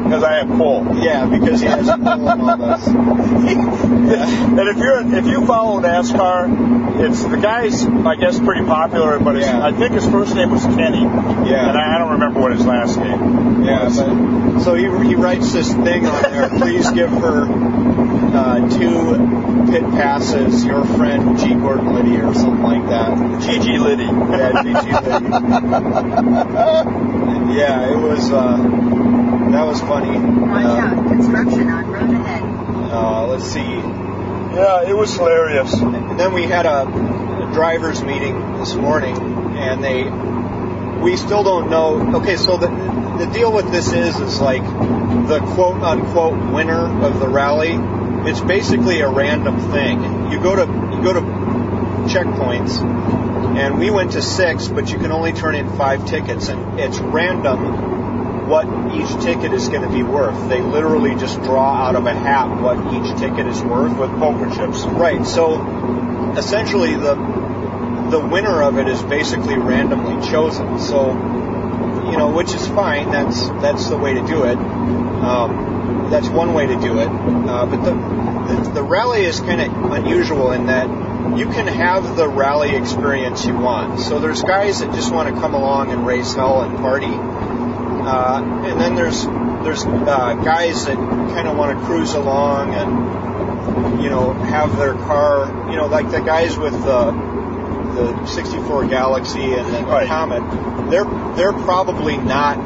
because 0.05 0.23
I 0.25 0.45
have 0.45 0.49
pull. 0.49 0.85
Yeah, 1.03 1.27
because 1.27 1.61
he 1.61 1.67
has 1.67 1.87
pull 1.87 2.29
and 2.29 2.43
all 2.43 2.57
this. 2.57 2.87
And 2.87 4.59
if 4.59 4.77
you're 4.79 5.15
if 5.15 5.27
you 5.27 5.47
follow 5.47 5.81
NASCAR, 5.81 7.01
it's 7.07 7.23
the 7.25 7.37
guy's 7.37 7.85
I 7.87 8.17
guess 8.17 8.39
pretty 8.41 8.65
popular, 8.65 9.19
but 9.21 9.37
his, 9.37 9.47
I 9.47 9.73
think 9.73 9.93
his 9.93 10.05
first 10.07 10.35
name 10.35 10.51
was 10.51 10.65
Kenny. 10.65 11.03
Yeah. 11.03 11.69
and 11.69 11.79
I, 11.79 11.95
I 11.95 11.99
don't 11.99 12.13
remember 12.13 12.41
what 12.41 12.53
his 12.53 12.65
last 12.67 12.99
name. 12.99 13.65
Yeah, 13.65 13.85
was. 13.85 13.99
but 13.99 14.61
so 14.61 14.75
he, 14.75 14.85
he 15.09 15.15
writes 15.15 15.53
this 15.53 15.73
thing 15.73 16.07
on 16.07 16.23
there. 16.23 16.49
Please 16.49 16.91
give 16.91 17.11
her 17.11 17.47
uh, 18.37 18.69
two 18.79 19.71
pit 19.71 19.83
passes. 19.93 20.65
Your 20.65 20.85
friend 20.85 21.39
G. 21.39 21.55
Gordon 21.55 21.95
Liddy 21.95 22.17
or 22.19 22.35
something 22.35 22.63
like 22.63 22.87
that. 22.89 23.43
Gigi 23.43 23.79
Liddy. 23.79 24.05
Yeah, 24.05 24.51
Liddy. 24.53 24.56
Yeah, 27.57 27.91
it 27.93 27.97
was. 27.99 28.31
Uh, 28.33 28.57
that 29.53 29.65
was 29.65 29.81
funny. 29.81 30.19
Watch 30.19 30.65
Uh, 30.65 30.69
out, 30.77 31.07
construction 31.09 31.69
on 31.69 31.87
road 31.87 32.11
ahead. 32.11 32.43
uh, 32.93 33.27
let's 33.27 33.45
see. 33.45 33.61
Yeah, 33.61 34.83
it 34.89 34.97
was 34.97 35.15
hilarious. 35.15 35.73
And 35.75 36.19
then 36.19 36.33
we 36.33 36.45
had 36.45 36.67
a, 36.67 36.83
a 36.87 37.51
drivers 37.53 38.03
meeting 38.03 38.35
this 38.59 38.75
morning, 38.75 39.17
and 39.57 39.83
they 39.85 40.05
we 41.03 41.17
still 41.17 41.43
don't 41.45 41.71
know. 41.71 42.17
Okay, 42.19 42.37
so 42.37 42.57
the 42.57 42.69
the 43.19 43.27
deal 43.33 43.53
with 43.53 43.71
this 43.71 43.93
is 43.93 44.19
is 44.19 44.41
like 44.41 44.63
the 45.29 45.41
quote 45.55 45.83
unquote 45.83 46.53
winner 46.53 46.87
of 47.05 47.21
the 47.21 47.29
rally. 47.29 47.77
It's 48.29 48.41
basically 48.41 49.01
a 49.01 49.09
random 49.09 49.59
thing. 49.71 50.01
You 50.33 50.41
go 50.41 50.57
to 50.57 50.63
you 50.97 51.03
go 51.03 51.13
to 51.13 51.21
checkpoints, 52.11 52.81
and 53.57 53.79
we 53.79 53.91
went 53.91 54.13
to 54.13 54.23
six, 54.23 54.69
but 54.69 54.91
you 54.91 54.99
can 54.99 55.13
only 55.13 55.33
turn 55.33 55.55
in 55.55 55.77
five 55.77 56.07
tickets, 56.07 56.49
and 56.49 56.79
it's 56.79 56.99
random 56.99 57.97
what 58.49 58.67
each 58.95 59.11
ticket 59.25 59.53
is 59.53 59.69
going 59.69 59.83
to 59.83 59.89
be 59.89 60.03
worth. 60.03 60.49
They 60.49 60.61
literally 60.61 61.17
just 61.17 61.43
draw 61.43 61.75
out 61.75 61.97
of 61.97 62.07
a 62.07 62.15
hat 62.15 62.61
what 62.61 62.77
each 62.95 63.19
ticket 63.19 63.47
is 63.47 63.61
worth 63.63 63.97
with 63.97 64.11
poker 64.11 64.55
chips. 64.55 64.85
Right. 64.85 65.27
So 65.27 66.35
essentially, 66.37 66.95
the 66.95 67.15
the 68.11 68.21
winner 68.21 68.63
of 68.63 68.79
it 68.79 68.87
is 68.89 69.03
basically 69.03 69.57
randomly 69.57 70.25
chosen. 70.29 70.79
So 70.79 71.13
you 72.11 72.17
know, 72.17 72.31
which 72.31 72.53
is 72.55 72.67
fine. 72.69 73.11
That's 73.11 73.49
that's 73.49 73.89
the 73.89 73.97
way 73.97 74.15
to 74.15 74.27
do 74.27 74.45
it. 74.45 74.57
Um, 74.57 76.09
that's 76.11 76.29
one 76.29 76.55
way 76.55 76.67
to 76.67 76.81
do 76.81 77.01
it. 77.01 77.09
Uh, 77.09 77.67
but 77.67 77.83
the, 77.85 77.93
the 77.93 78.71
the 78.75 78.83
rally 78.83 79.25
is 79.25 79.41
kind 79.41 79.61
of 79.61 79.93
unusual 79.93 80.53
in 80.53 80.67
that 80.67 80.87
you 81.35 81.47
can 81.47 81.67
have 81.67 82.17
the 82.17 82.29
rally 82.29 82.75
experience 82.77 83.45
you 83.45 83.57
want. 83.57 84.01
So 84.01 84.19
there's 84.19 84.43
guys 84.43 84.81
that 84.81 84.95
just 84.95 85.13
want 85.13 85.35
to 85.35 85.41
come 85.41 85.55
along 85.55 85.91
and 85.93 86.07
race 86.07 86.35
hell 86.35 86.63
and 86.63 86.77
party. 86.79 87.07
Uh, 87.11 88.43
and 88.67 88.81
then 88.81 88.95
there's 88.95 89.25
there's 89.65 89.85
uh, 89.85 90.35
guys 90.45 90.87
that 90.87 90.97
kind 90.97 91.49
of 91.49 91.57
want 91.57 91.79
to 91.79 91.85
cruise 91.87 92.15
along 92.15 92.73
and 92.75 94.03
you 94.03 94.09
know 94.09 94.33
have 94.33 94.77
their 94.77 94.95
car 94.95 95.71
you 95.71 95.77
know 95.77 95.87
like 95.87 96.09
the 96.13 96.21
guys 96.21 96.57
with 96.57 96.73
the 96.73 97.11
the 97.97 98.27
64 98.27 98.87
Galaxie 98.87 99.55
and 99.55 99.75
the 99.75 99.83
Right. 99.83 100.07
Comet 100.07 100.91
they're 100.91 101.05
they're 101.35 101.53
probably 101.53 102.17
not 102.17 102.59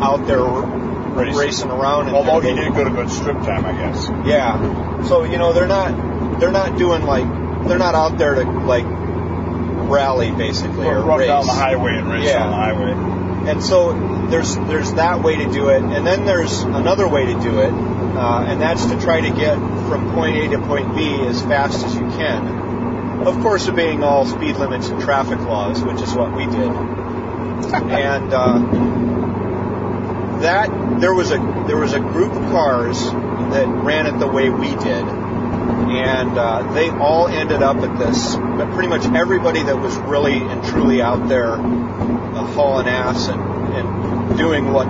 out 0.00 0.26
there 0.26 0.42
Racing. 0.44 1.36
racing, 1.38 1.70
around 1.70 2.06
and 2.08 2.16
Although 2.16 2.40
he 2.40 2.54
did 2.54 2.72
go 2.74 2.84
to 2.84 2.90
good 2.90 3.08
strip 3.10 3.36
time, 3.38 3.64
I 3.64 3.72
guess. 3.72 4.08
yeah 4.26 5.02
so 5.04 5.24
you 5.24 5.38
know 5.38 5.52
they're 5.52 5.66
not 5.66 6.38
they're 6.38 6.52
not 6.52 6.76
doing 6.78 7.02
like 7.02 7.24
they're 7.66 7.78
not 7.78 7.94
out 7.94 8.18
there 8.18 8.34
to 8.34 8.42
like 8.44 8.84
rally 9.88 10.30
basically 10.32 10.86
or 10.86 11.00
run 11.02 11.18
race 11.20 11.28
down 11.28 11.46
the 11.46 11.52
highway 11.52 11.96
and 11.96 12.08
race 12.10 12.24
Yeah. 12.24 12.44
on 12.44 12.50
the 12.50 12.56
highway. 12.56 13.50
and 13.50 13.62
so 13.62 13.92
there's 14.30 14.56
there's 14.56 14.92
that 14.94 15.22
way 15.22 15.36
to 15.36 15.52
do 15.52 15.68
it, 15.68 15.82
and 15.82 16.06
then 16.06 16.24
there's 16.24 16.62
another 16.62 17.06
way 17.06 17.26
to 17.26 17.34
do 17.40 17.60
it, 17.60 17.70
uh, 17.72 18.44
and 18.48 18.60
that's 18.60 18.86
to 18.86 18.98
try 19.00 19.20
to 19.20 19.30
get 19.30 19.54
from 19.56 20.12
point 20.14 20.36
A 20.36 20.48
to 20.56 20.58
point 20.66 20.94
B 20.96 21.26
as 21.26 21.42
fast 21.42 21.84
as 21.84 21.94
you 21.94 22.08
can. 22.16 22.62
Of 23.26 23.40
course, 23.40 23.68
obeying 23.68 24.02
all 24.02 24.24
speed 24.26 24.56
limits 24.56 24.88
and 24.88 25.00
traffic 25.00 25.38
laws, 25.40 25.82
which 25.82 26.00
is 26.00 26.14
what 26.14 26.34
we 26.34 26.46
did. 26.46 26.70
and 27.74 28.32
uh, 28.32 28.58
that 30.40 31.00
there 31.00 31.14
was 31.14 31.30
a 31.30 31.38
there 31.66 31.76
was 31.76 31.92
a 31.92 32.00
group 32.00 32.32
of 32.32 32.42
cars 32.50 32.98
that 33.52 33.66
ran 33.68 34.06
it 34.06 34.18
the 34.18 34.26
way 34.26 34.48
we 34.50 34.68
did, 34.76 35.04
and 35.98 36.38
uh, 36.38 36.72
they 36.72 36.90
all 36.90 37.28
ended 37.28 37.62
up 37.62 37.76
at 37.78 37.98
this. 37.98 38.36
But 38.36 38.72
pretty 38.72 38.88
much 38.88 39.04
everybody 39.06 39.62
that 39.62 39.76
was 39.76 39.94
really 39.96 40.38
and 40.38 40.64
truly 40.64 41.00
out 41.00 41.28
there 41.28 41.52
uh, 41.52 42.46
hauling 42.52 42.88
ass 42.88 43.28
and, 43.28 43.40
and 43.40 44.38
doing 44.38 44.72
what 44.72 44.86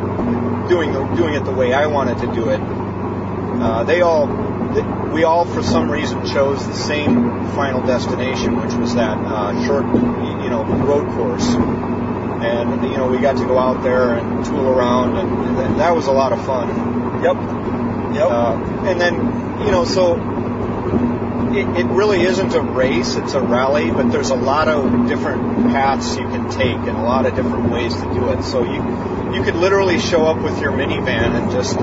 doing 0.69 0.93
the, 0.93 1.05
doing 1.15 1.35
it 1.35 1.45
the 1.45 1.53
way 1.53 1.73
I 1.73 1.87
wanted 1.87 2.19
to 2.19 2.35
do 2.35 2.49
it. 2.49 2.61
Uh, 2.61 3.85
they 3.85 4.01
all 4.01 4.27
we 5.13 5.23
all 5.25 5.45
for 5.45 5.63
some 5.63 5.91
reason 5.91 6.27
chose 6.27 6.67
the 6.67 6.75
same 6.75 7.49
final 7.55 7.87
destination, 7.87 8.61
which 8.61 8.75
was 8.75 8.95
that 8.95 9.17
uh, 9.17 9.67
short 9.67 9.85
you 9.85 10.51
know 10.51 10.65
road 10.65 11.07
course. 11.15 11.47
And 11.47 12.83
you 12.91 12.97
know 12.97 13.09
we 13.09 13.19
got 13.19 13.37
to 13.39 13.47
go 13.47 13.59
out 13.59 13.83
there 13.83 14.15
and 14.15 14.45
tool 14.45 14.69
around, 14.69 15.17
and, 15.17 15.59
and 15.59 15.81
that 15.81 15.95
was 15.95 16.07
a 16.07 16.13
lot 16.13 16.33
of 16.33 16.45
fun. 16.45 16.69
Yep. 17.23 17.37
Yep. 18.17 18.31
Uh, 18.31 18.87
and 18.87 19.01
then 19.01 19.15
you 19.65 19.71
know 19.71 19.85
so 19.85 20.17
it, 21.55 21.81
it 21.81 21.87
really 21.87 22.23
isn't 22.23 22.55
a 22.55 22.61
race, 22.61 23.15
it's 23.15 23.35
a 23.35 23.41
rally, 23.41 23.91
but 23.91 24.11
there's 24.11 24.31
a 24.31 24.35
lot 24.35 24.69
of 24.69 25.09
different 25.09 25.71
paths 25.71 26.17
you 26.17 26.27
can 26.29 26.51
take 26.51 26.77
and 26.77 26.97
a 26.97 27.03
lot 27.03 27.27
of 27.27 27.35
different 27.35 27.71
ways 27.71 27.95
to 27.95 28.03
do 28.15 28.31
it. 28.31 28.43
So 28.43 28.65
you 28.65 29.35
you 29.35 29.43
could 29.43 29.57
literally 29.57 29.99
show 29.99 30.27
up 30.27 30.43
with 30.43 30.61
your 30.61 30.73
minivan 30.73 31.35
and 31.35 31.51
just 31.51 31.77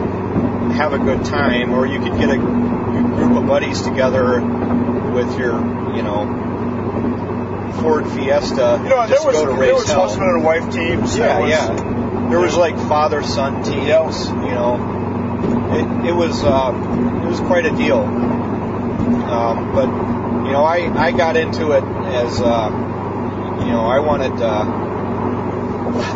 have 0.78 0.94
a 0.94 1.00
good 1.00 1.26
time, 1.26 1.74
or 1.74 1.86
you 1.86 2.00
could 2.00 2.18
get 2.18 2.30
a 2.30 2.38
group 2.38 3.38
of 3.38 3.48
buddies 3.48 3.82
together 3.82 4.40
with 5.12 5.38
your, 5.38 5.56
you 5.96 6.02
know, 6.02 6.26
Ford 7.82 8.08
Fiesta. 8.08 8.80
You 8.84 8.90
know, 8.90 9.08
there 9.08 9.24
was 9.24 9.36
go 9.36 9.54
to 9.54 9.62
there 9.62 9.76
was 9.76 9.88
hell. 9.88 10.08
husband 10.08 10.30
and 10.30 10.44
wife 10.44 10.74
teams. 10.74 11.18
Yeah, 11.18 11.40
was- 11.40 11.50
yeah. 11.50 12.28
There 12.30 12.40
was 12.40 12.56
like 12.56 12.76
father 12.76 13.24
son 13.24 13.64
teams. 13.64 14.28
You 14.28 14.56
know, 14.56 14.76
it, 15.74 16.10
it 16.10 16.14
was 16.14 16.44
uh, 16.44 16.72
it 17.24 17.28
was 17.28 17.40
quite 17.42 17.66
a 17.66 17.76
deal. 17.76 18.04
Um, 19.08 19.74
but 19.74 19.88
you 20.46 20.52
know, 20.52 20.64
I 20.64 20.90
I 21.08 21.12
got 21.12 21.36
into 21.38 21.72
it 21.72 21.84
as 21.84 22.40
uh, 22.42 22.70
you 23.66 23.72
know 23.72 23.86
I 23.86 24.00
wanted 24.00 24.42
uh, 24.42 24.66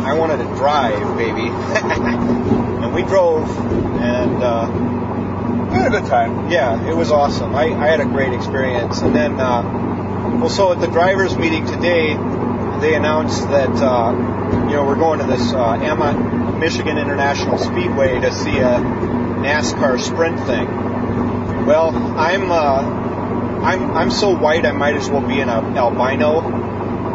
I 0.06 0.14
wanted 0.14 0.38
to 0.38 0.44
drive, 0.56 1.16
baby, 1.16 1.48
and 2.82 2.94
we 2.94 3.02
drove 3.02 3.48
and. 4.00 4.42
Uh, 4.42 4.92
We 5.66 5.82
had 5.82 5.92
a 5.92 6.00
good 6.00 6.08
time. 6.08 6.50
yeah, 6.50 6.88
it 6.88 6.94
was 6.96 7.10
awesome. 7.10 7.54
I, 7.54 7.64
I 7.74 7.88
had 7.88 8.00
a 8.00 8.04
great 8.06 8.32
experience. 8.32 9.02
And 9.02 9.14
then, 9.14 9.32
uh, 9.40 9.62
well, 10.40 10.48
so 10.48 10.72
at 10.72 10.80
the 10.80 10.86
drivers' 10.86 11.36
meeting 11.36 11.66
today, 11.66 12.14
they 12.80 12.94
announced 12.94 13.42
that, 13.50 13.74
uh, 13.82 14.12
you 14.68 14.74
know, 14.76 14.84
we're 14.86 14.96
going 14.96 15.18
to 15.20 15.26
this 15.26 15.52
uh, 15.52 15.72
Emma, 15.72 16.14
Michigan 16.58 16.96
International 16.98 17.58
Speedway 17.58 18.20
to 18.20 18.32
see 18.32 18.56
a 18.58 18.78
NASCAR 19.42 19.98
sprint 20.00 20.38
thing. 20.46 20.66
Well, 21.66 21.90
I'm, 21.90 22.50
uh, 22.50 23.62
I'm, 23.62 23.96
I'm 23.96 24.10
so 24.10 24.36
white 24.36 24.64
I 24.64 24.72
might 24.72 24.94
as 24.94 25.10
well 25.10 25.26
be 25.26 25.40
an 25.40 25.48
albino, 25.48 26.40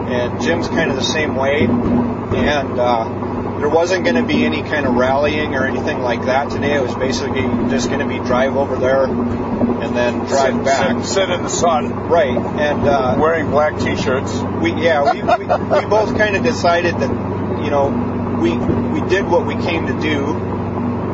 and 0.07 0.41
Jim's 0.41 0.67
kind 0.67 0.91
of 0.91 0.97
the 0.97 1.03
same 1.03 1.35
way. 1.35 1.61
And 1.61 2.79
uh, 2.79 3.57
there 3.59 3.69
wasn't 3.69 4.03
going 4.03 4.15
to 4.15 4.23
be 4.23 4.43
any 4.43 4.61
kind 4.61 4.85
of 4.85 4.95
rallying 4.95 5.55
or 5.55 5.65
anything 5.65 5.99
like 5.99 6.25
that 6.25 6.49
today. 6.49 6.75
It 6.75 6.81
was 6.81 6.95
basically 6.95 7.43
just 7.69 7.87
going 7.87 7.99
to 7.99 8.07
be 8.07 8.17
drive 8.17 8.57
over 8.57 8.75
there 8.75 9.05
and 9.05 9.95
then 9.95 10.19
drive 10.25 10.55
sit, 10.55 10.65
back. 10.65 11.03
Sit, 11.03 11.13
sit, 11.13 11.29
in 11.29 11.43
the 11.43 11.49
sun. 11.49 12.09
Right. 12.09 12.35
And 12.35 12.87
uh, 12.87 13.17
wearing 13.19 13.49
black 13.51 13.79
T-shirts. 13.79 14.33
We 14.61 14.73
yeah 14.73 15.13
we 15.13 15.21
we, 15.21 15.45
we 15.45 15.85
both 15.89 16.17
kind 16.17 16.35
of 16.35 16.43
decided 16.43 16.95
that 16.95 17.63
you 17.63 17.69
know 17.69 18.37
we 18.41 18.57
we 18.57 19.07
did 19.07 19.25
what 19.25 19.45
we 19.45 19.55
came 19.55 19.87
to 19.87 19.99
do, 20.01 20.33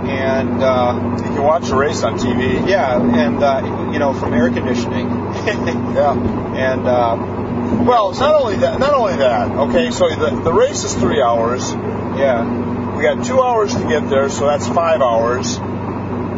and 0.10 0.64
uh, 0.64 1.18
you 1.18 1.24
can 1.24 1.44
watch 1.44 1.68
the 1.68 1.76
race 1.76 2.04
on 2.04 2.18
TV. 2.18 2.68
Yeah, 2.68 2.98
and 2.98 3.44
uh, 3.44 3.92
you 3.92 4.00
know 4.00 4.14
from 4.14 4.34
air 4.34 4.50
conditioning. 4.50 5.08
yeah. 5.46 6.14
And 6.56 6.88
uh, 6.88 7.84
well, 7.86 8.12
it's 8.12 8.20
not 8.20 8.42
only 8.42 8.58
that, 8.58 8.80
not 8.80 8.94
only 8.94 9.18
that. 9.18 9.52
Okay, 9.52 9.92
so 9.92 10.10
the 10.10 10.42
the 10.42 10.54
race 10.54 10.84
is 10.84 10.94
three 10.94 11.22
hours. 11.22 11.72
Yeah. 11.72 12.96
We 12.96 13.04
got 13.04 13.24
two 13.24 13.42
hours 13.42 13.76
to 13.76 13.88
get 13.88 14.10
there, 14.10 14.28
so 14.30 14.48
that's 14.48 14.68
five 14.68 15.02
hours. 15.02 15.60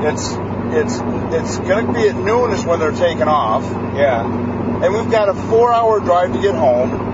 It's 0.01 0.35
it's 0.71 0.99
it's 1.33 1.57
going 1.59 1.87
to 1.87 1.93
be 1.93 2.07
at 2.09 2.15
noon 2.15 2.51
is 2.51 2.65
when 2.65 2.79
they're 2.79 2.91
taking 2.91 3.23
off. 3.23 3.63
Yeah. 3.95 4.25
And 4.83 4.93
we've 4.93 5.11
got 5.11 5.29
a 5.29 5.33
four-hour 5.33 5.99
drive 6.01 6.33
to 6.33 6.41
get 6.41 6.55
home. 6.55 7.07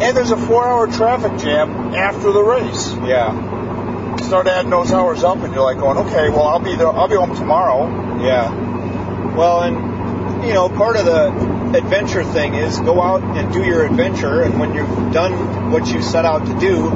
And 0.00 0.16
there's 0.16 0.30
a 0.30 0.36
four-hour 0.36 0.88
traffic 0.88 1.38
jam 1.38 1.94
after 1.94 2.32
the 2.32 2.42
race. 2.42 2.92
Yeah. 3.04 3.53
Start 4.22 4.46
adding 4.46 4.70
those 4.70 4.92
hours 4.92 5.24
up, 5.24 5.38
and 5.38 5.54
you're 5.54 5.62
like 5.62 5.78
going, 5.78 5.98
okay, 6.06 6.28
well 6.28 6.44
I'll 6.44 6.58
be 6.58 6.74
there. 6.76 6.88
I'll 6.88 7.08
be 7.08 7.16
home 7.16 7.34
tomorrow. 7.34 8.22
Yeah. 8.22 9.34
Well, 9.34 9.62
and 9.62 10.46
you 10.46 10.52
know, 10.52 10.68
part 10.68 10.96
of 10.96 11.04
the 11.06 11.76
adventure 11.76 12.24
thing 12.24 12.54
is 12.54 12.78
go 12.78 13.00
out 13.00 13.22
and 13.22 13.52
do 13.52 13.64
your 13.64 13.84
adventure, 13.84 14.42
and 14.42 14.58
when 14.58 14.74
you've 14.74 15.12
done 15.12 15.70
what 15.70 15.86
you 15.88 16.02
set 16.02 16.24
out 16.24 16.46
to 16.46 16.58
do, 16.58 16.90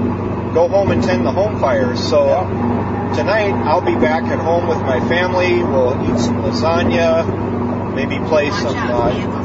go 0.54 0.68
home 0.68 0.90
and 0.90 1.02
tend 1.02 1.24
the 1.26 1.32
home 1.32 1.60
fires. 1.60 2.00
So 2.08 2.26
yeah. 2.26 3.14
tonight 3.16 3.52
I'll 3.52 3.84
be 3.84 3.94
back 3.94 4.24
at 4.24 4.38
home 4.38 4.68
with 4.68 4.78
my 4.78 5.00
family. 5.08 5.62
We'll 5.62 5.94
eat 6.10 6.18
some 6.20 6.42
lasagna, 6.42 7.94
maybe 7.94 8.18
play 8.28 8.50
some. 8.50 8.74
Uh, 8.76 9.38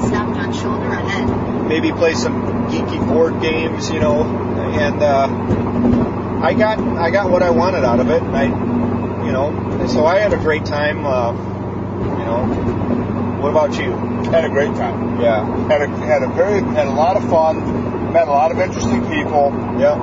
maybe 1.68 1.91
play 1.91 2.14
some 2.14 2.68
geeky 2.68 3.08
board 3.08 3.41
games, 3.41 3.90
you 3.90 4.00
know, 4.00 4.24
and 4.24 5.02
uh, 5.02 6.23
I 6.44 6.53
got 6.53 6.78
I 6.78 7.10
got 7.10 7.32
what 7.32 7.41
I 7.41 7.52
wanted 7.52 7.86
out 7.86 8.02
of 8.02 8.10
it, 8.10 8.22
and 8.22 8.36
I, 8.36 8.44
you 9.26 9.32
know, 9.32 9.88
so 9.88 10.06
I 10.06 10.20
had 10.20 10.34
a 10.34 10.38
great 10.38 10.65
time. 10.65 11.06
Uh, 11.06 11.32
you 11.32 12.26
know, 12.26 13.40
what 13.41 13.49
about 13.52 13.80
you? 13.80 13.91
Had 14.30 14.44
a 14.44 14.49
great 14.49 14.76
time. 14.76 15.22
Yeah, 15.22 15.45
had 15.70 15.82
a 15.84 15.88
had 15.88 16.22
a 16.22 16.28
very 16.28 16.60
had 16.60 16.88
a 16.88 16.91
lot 16.91 17.15
of 17.15 17.30
fun. 17.30 18.11
Met 18.11 18.28
a 18.28 18.32
lot 18.32 18.52
of 18.52 18.60
interesting 18.60 19.02
people. 19.07 19.53
Yeah. 19.80 19.95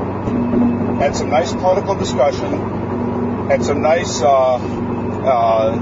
Had 0.99 1.15
some 1.15 1.29
nice 1.29 1.53
political 1.53 1.95
discussion. 1.95 3.49
Had 3.49 3.62
some 3.62 3.83
nice. 3.83 4.23
Uh, 4.23 4.55
uh, 4.57 5.79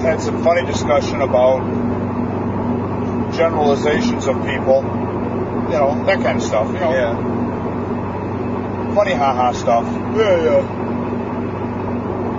had 0.00 0.22
some 0.22 0.42
funny 0.42 0.66
discussion 0.66 1.20
about 1.20 1.60
generalizations 3.34 4.26
of 4.26 4.36
people. 4.46 4.82
You 5.68 5.76
know 5.76 6.02
that 6.06 6.22
kind 6.22 6.38
of 6.38 6.42
stuff. 6.42 6.72
You 6.72 6.80
know. 6.80 6.92
Yeah. 6.92 7.39
Funny 8.94 9.12
haha 9.12 9.52
stuff. 9.52 9.84
Yeah, 10.16 10.42
yeah. 10.44 10.62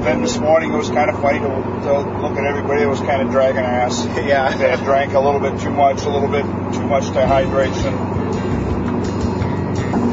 Then 0.03 0.21
this 0.21 0.37
morning 0.37 0.73
it 0.73 0.77
was 0.77 0.89
kind 0.89 1.09
of 1.09 1.21
funny 1.21 1.39
to, 1.39 1.45
to 1.45 1.99
look 2.21 2.37
at 2.37 2.45
everybody 2.45 2.81
that 2.81 2.89
was 2.89 2.99
kind 2.99 3.21
of 3.21 3.31
dragging 3.31 3.61
ass. 3.61 4.05
Yeah. 4.21 4.55
They 4.57 4.69
had 4.69 4.79
drank 4.83 5.13
a 5.13 5.19
little 5.19 5.39
bit 5.39 5.59
too 5.61 5.69
much, 5.69 6.01
a 6.03 6.09
little 6.09 6.27
bit 6.27 6.43
too 6.73 6.85
much 6.87 7.05
dehydration. 7.05 7.93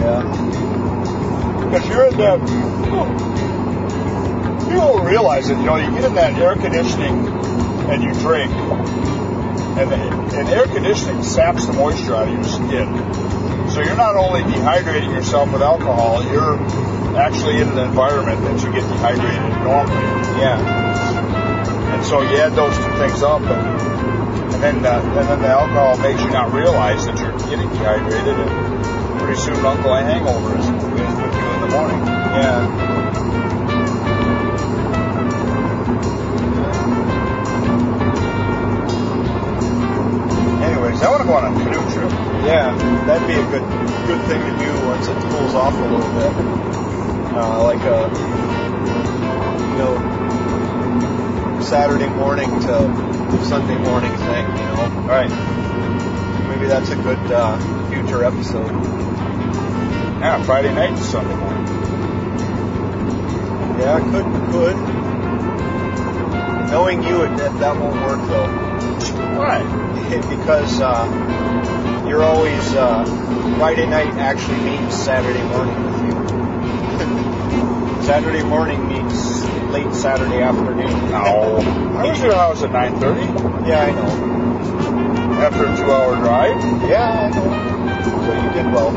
Yeah. 0.01 0.23
Because 1.65 1.89
you're 1.89 2.07
in 2.07 2.17
that, 2.19 2.41
you 4.69 4.75
don't 4.75 5.05
realize 5.05 5.51
it, 5.51 5.59
you 5.59 5.65
know, 5.65 5.77
you 5.77 5.91
get 5.91 6.05
in 6.05 6.15
that 6.15 6.35
air 6.39 6.55
conditioning 6.55 7.27
and 7.91 8.03
you 8.03 8.13
drink, 8.15 8.51
and, 9.77 9.93
and 9.93 10.49
air 10.49 10.67
conditioning 10.67 11.23
saps 11.23 11.67
the 11.67 11.73
moisture 11.73 12.15
out 12.15 12.29
of 12.29 12.35
your 12.35 12.45
skin. 12.45 12.89
So 13.71 13.83
you're 13.83 13.97
not 13.97 14.17
only 14.17 14.41
dehydrating 14.41 15.13
yourself 15.13 15.53
with 15.53 15.63
alcohol, 15.63 16.25
you're 16.25 16.57
actually 17.19 17.61
in 17.61 17.69
an 17.69 17.79
environment 17.79 18.41
that 18.43 18.63
you 18.65 18.73
get 18.73 18.89
dehydrated 18.89 19.43
normally. 19.63 20.41
Yeah. 20.41 21.95
And 21.95 22.05
so 22.07 22.23
you 22.23 22.39
add 22.39 22.55
those 22.55 22.77
two 22.77 22.97
things 22.97 23.23
up, 23.23 23.43
and, 23.43 24.55
and 24.55 24.63
then 24.63 24.87
uh, 24.87 25.01
and 25.19 25.29
then 25.29 25.41
the 25.43 25.49
alcohol 25.49 25.99
makes 25.99 26.23
you 26.23 26.31
not 26.31 26.53
realize 26.53 27.05
that 27.07 27.19
you're 27.19 27.37
getting 27.51 27.69
dehydrated, 27.71 28.39
and 28.39 29.21
pretty 29.21 29.41
soon 29.41 29.57
Uncle 29.67 29.95
hangover 29.95 30.57
is, 30.57 30.65
is 30.65 30.73
with 30.73 31.35
you 31.35 31.49
in 31.55 31.61
the 31.61 31.69
morning. 31.75 32.01
Yeah. 32.07 33.58
Anyways, 40.99 41.07
I 41.07 41.11
want 41.11 41.23
to 41.23 41.29
go 41.29 41.35
on 41.35 41.45
a 41.47 41.51
canoe 41.63 41.85
trip. 41.95 42.11
Yeah, 42.45 42.75
that'd 43.07 43.29
be 43.29 43.35
a 43.35 43.45
good 43.51 43.63
good 44.07 44.21
thing 44.27 44.41
to 44.43 44.51
do 44.59 44.87
once 44.87 45.07
it 45.07 45.15
cools 45.31 45.55
off 45.55 45.75
a 45.75 45.77
little 45.77 46.01
bit. 46.15 46.33
Uh, 47.35 47.63
like 47.63 47.83
a 47.83 48.09
you 49.63 49.79
know 49.79 51.61
Saturday 51.63 52.09
morning 52.09 52.51
to 52.61 53.45
Sunday 53.45 53.79
morning 53.79 54.11
thing, 54.17 54.47
you 54.47 54.65
know. 54.65 54.81
All 55.03 55.09
right. 55.09 55.31
Maybe 56.49 56.67
that's 56.67 56.91
a 56.91 56.97
good 56.97 57.19
uh, 57.31 57.57
future 57.91 58.25
episode. 58.25 58.73
Yeah, 60.21 60.43
Friday 60.43 60.75
night 60.75 60.97
to 60.97 61.05
Sunday 61.05 61.37
morning. 61.37 61.67
Yeah, 63.79 64.01
could 64.01 64.27
could. 64.51 64.77
Knowing 66.71 67.03
you, 67.05 67.19
that 67.37 67.59
that 67.61 67.77
won't 67.79 67.95
work 68.03 68.21
though. 68.29 68.98
Why? 69.39 69.63
because 70.29 70.81
uh, 70.81 72.05
you're 72.09 72.25
always 72.25 72.75
uh, 72.75 73.05
Friday 73.57 73.87
night 73.87 74.15
actually 74.17 74.59
means 74.59 74.93
Saturday 74.93 75.45
morning 75.45 75.85
with 75.85 75.95
you. 76.07 76.15
Saturday 78.03 78.43
morning 78.43 78.89
means 78.89 79.45
late 79.71 79.95
Saturday 79.95 80.41
afternoon. 80.41 81.11
No, 81.11 81.59
I 81.59 82.09
was 82.09 82.21
at 82.21 82.27
your 82.27 82.35
house 82.35 82.63
at 82.65 82.71
9:30. 82.71 83.69
Yeah, 83.69 83.85
I 83.85 83.93
know. 83.93 84.11
After 85.41 85.67
a 85.67 85.77
two-hour 85.77 86.17
drive. 86.17 86.61
Yeah, 86.89 87.09
I 87.09 87.31
know. 87.31 87.49
So 88.27 88.33
you 88.43 88.51
did 88.55 88.67
well. 88.73 88.91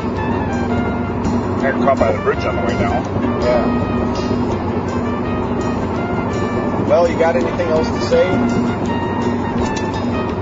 I 1.59 1.71
got 1.71 1.81
caught 1.83 1.99
by 1.99 2.11
the 2.13 2.19
bridge 2.23 2.43
on 2.45 2.55
the 2.55 2.61
way 2.63 2.73
down. 2.79 3.03
Yeah. 3.43 3.67
Well, 6.87 7.07
you 7.07 7.17
got 7.19 7.35
anything 7.35 7.69
else 7.69 7.87
to 7.87 8.01
say? 8.09 9.00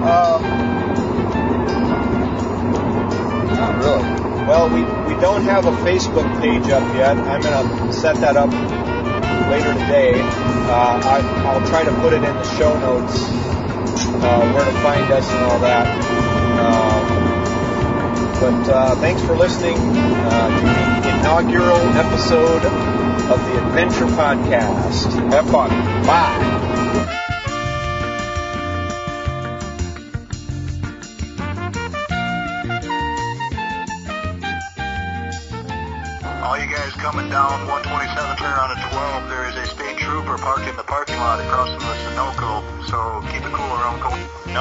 Uh, 0.10 0.40
not 3.56 3.77
really. 3.77 4.03
Well, 4.48 4.68
we, 4.69 4.81
we 5.14 5.22
don't 5.22 5.44
have 5.44 5.65
a 5.65 5.72
Facebook 5.84 6.41
page 6.41 6.69
up 6.69 6.84
yet. 6.95 7.18
I'm 7.18 7.41
going 7.41 7.88
to 7.88 7.94
set 7.94 8.15
that 8.18 8.36
up 8.36 8.49
later 9.52 9.73
today. 9.73 10.14
Uh, 10.19 11.02
I, 11.03 11.19
I'll 11.45 11.68
try 11.68 11.84
to 11.84 11.91
put 12.02 12.14
it 12.14 12.23
in 12.23 12.34
the 12.36 12.57
show 12.57 12.77
notes 12.80 13.23
uh, 13.23 14.52
where 14.53 14.65
to 14.65 14.72
find 14.81 15.11
us 15.11 15.30
and 15.30 15.44
all 15.45 15.60
that. 15.60 15.86
Uh, 16.60 17.19
but 18.40 18.69
uh, 18.73 18.95
thanks 18.95 19.22
for 19.22 19.36
listening 19.36 19.77
uh, 19.77 21.02
to 21.02 21.10
the 21.10 21.19
inaugural 21.19 21.77
episode 21.98 22.65
of 22.65 23.40
the 23.45 23.65
Adventure 23.68 24.07
Podcast. 24.07 25.31
Have 25.31 25.49
fun. 25.49 25.69
Bye. 26.06 26.89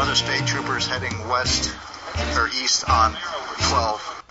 Another 0.08 0.24
state 0.24 0.46
trooper 0.46 0.78
is 0.78 0.86
heading 0.86 1.12
west 1.28 1.70
or 2.34 2.48
east 2.48 2.88
on 2.88 3.14
12. 3.68 4.24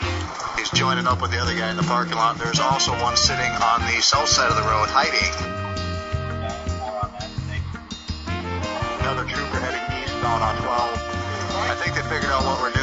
He's 0.58 0.72
joining 0.72 1.06
up 1.06 1.22
with 1.22 1.30
the 1.30 1.38
other 1.38 1.54
guy 1.54 1.70
in 1.70 1.78
the 1.78 1.84
parking 1.84 2.16
lot. 2.16 2.40
There's 2.40 2.60
also 2.60 2.94
one 2.94 3.16
sitting 3.16 3.52
on 3.62 3.82
the 3.82 4.02
south 4.02 4.28
side 4.28 4.49
of 4.49 4.56
the 4.56 4.64
road 4.64 4.90
hiding. 4.90 5.22
Another 9.02 9.30
trooper 9.30 9.60
heading 9.60 10.02
eastbound 10.02 10.41
on 10.41 10.58
12. 10.58 10.68
I 11.70 11.76
think 11.76 11.94
they 11.94 12.02
figured 12.10 12.32
out 12.32 12.44
what 12.44 12.60
we're 12.60 12.72
doing. 12.72 12.77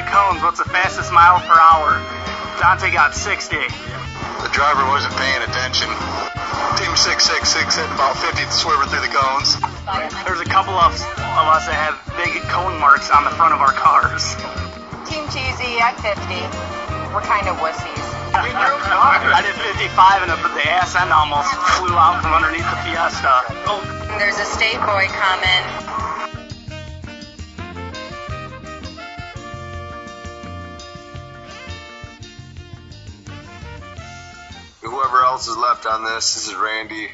Swerving 0.00 0.16
in 0.16 0.32
and 0.32 0.32
out 0.32 0.32
of 0.32 0.32
cones, 0.32 0.42
what's 0.42 0.58
the 0.58 0.70
fastest 0.70 1.12
mile 1.12 1.40
per 1.44 1.56
hour? 1.56 2.00
Dante 2.60 2.90
got 2.92 3.14
60. 3.14 3.56
The 3.56 4.50
driver 4.52 4.84
wasn't 4.88 5.12
paying 5.16 5.42
attention. 5.44 5.88
Team 6.80 6.92
666 6.96 7.76
hit 7.76 7.84
about 7.92 8.16
50 8.16 8.40
swerving 8.48 8.88
through 8.88 9.04
the 9.04 9.12
cones. 9.12 9.60
There's 10.24 10.40
a 10.40 10.48
couple 10.48 10.72
of, 10.72 10.96
of 10.96 11.46
us 11.52 11.68
that 11.68 11.76
have 11.76 12.00
big 12.16 12.32
cone 12.48 12.80
marks 12.80 13.10
on 13.10 13.24
the 13.24 13.34
front 13.36 13.52
of 13.52 13.60
our 13.60 13.72
cars. 13.76 14.36
Team 15.04 15.28
Cheesy 15.28 15.76
at 15.80 15.96
50. 16.00 16.16
We're 17.12 17.26
kind 17.26 17.48
of 17.48 17.58
wussies. 17.60 18.00
I 18.32 19.42
did 19.42 19.58
55 19.58 20.22
and 20.22 20.30
the, 20.30 20.38
the 20.54 20.64
ass 20.70 20.94
end 20.94 21.10
almost 21.10 21.50
flew 21.76 21.98
out 21.98 22.22
from 22.22 22.32
underneath 22.32 22.64
the 22.70 22.78
Fiesta. 22.86 23.42
There's 24.16 24.38
a 24.38 24.46
state 24.46 24.78
boy 24.86 25.10
coming. 25.10 25.79
Else 35.40 35.48
is 35.48 35.56
left 35.56 35.86
on 35.86 36.04
this, 36.04 36.34
this 36.34 36.48
is 36.48 36.54
Randy. 36.54 37.08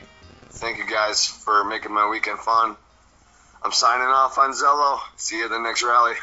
Thank 0.50 0.78
you 0.78 0.84
guys 0.84 1.24
for 1.28 1.62
making 1.62 1.94
my 1.94 2.08
weekend 2.08 2.40
fun. 2.40 2.74
I'm 3.62 3.70
signing 3.70 4.08
off 4.08 4.36
on 4.36 4.50
Zello. 4.50 4.98
See 5.16 5.38
you 5.38 5.44
at 5.44 5.50
the 5.50 5.60
next 5.60 5.84
rally. 5.84 6.14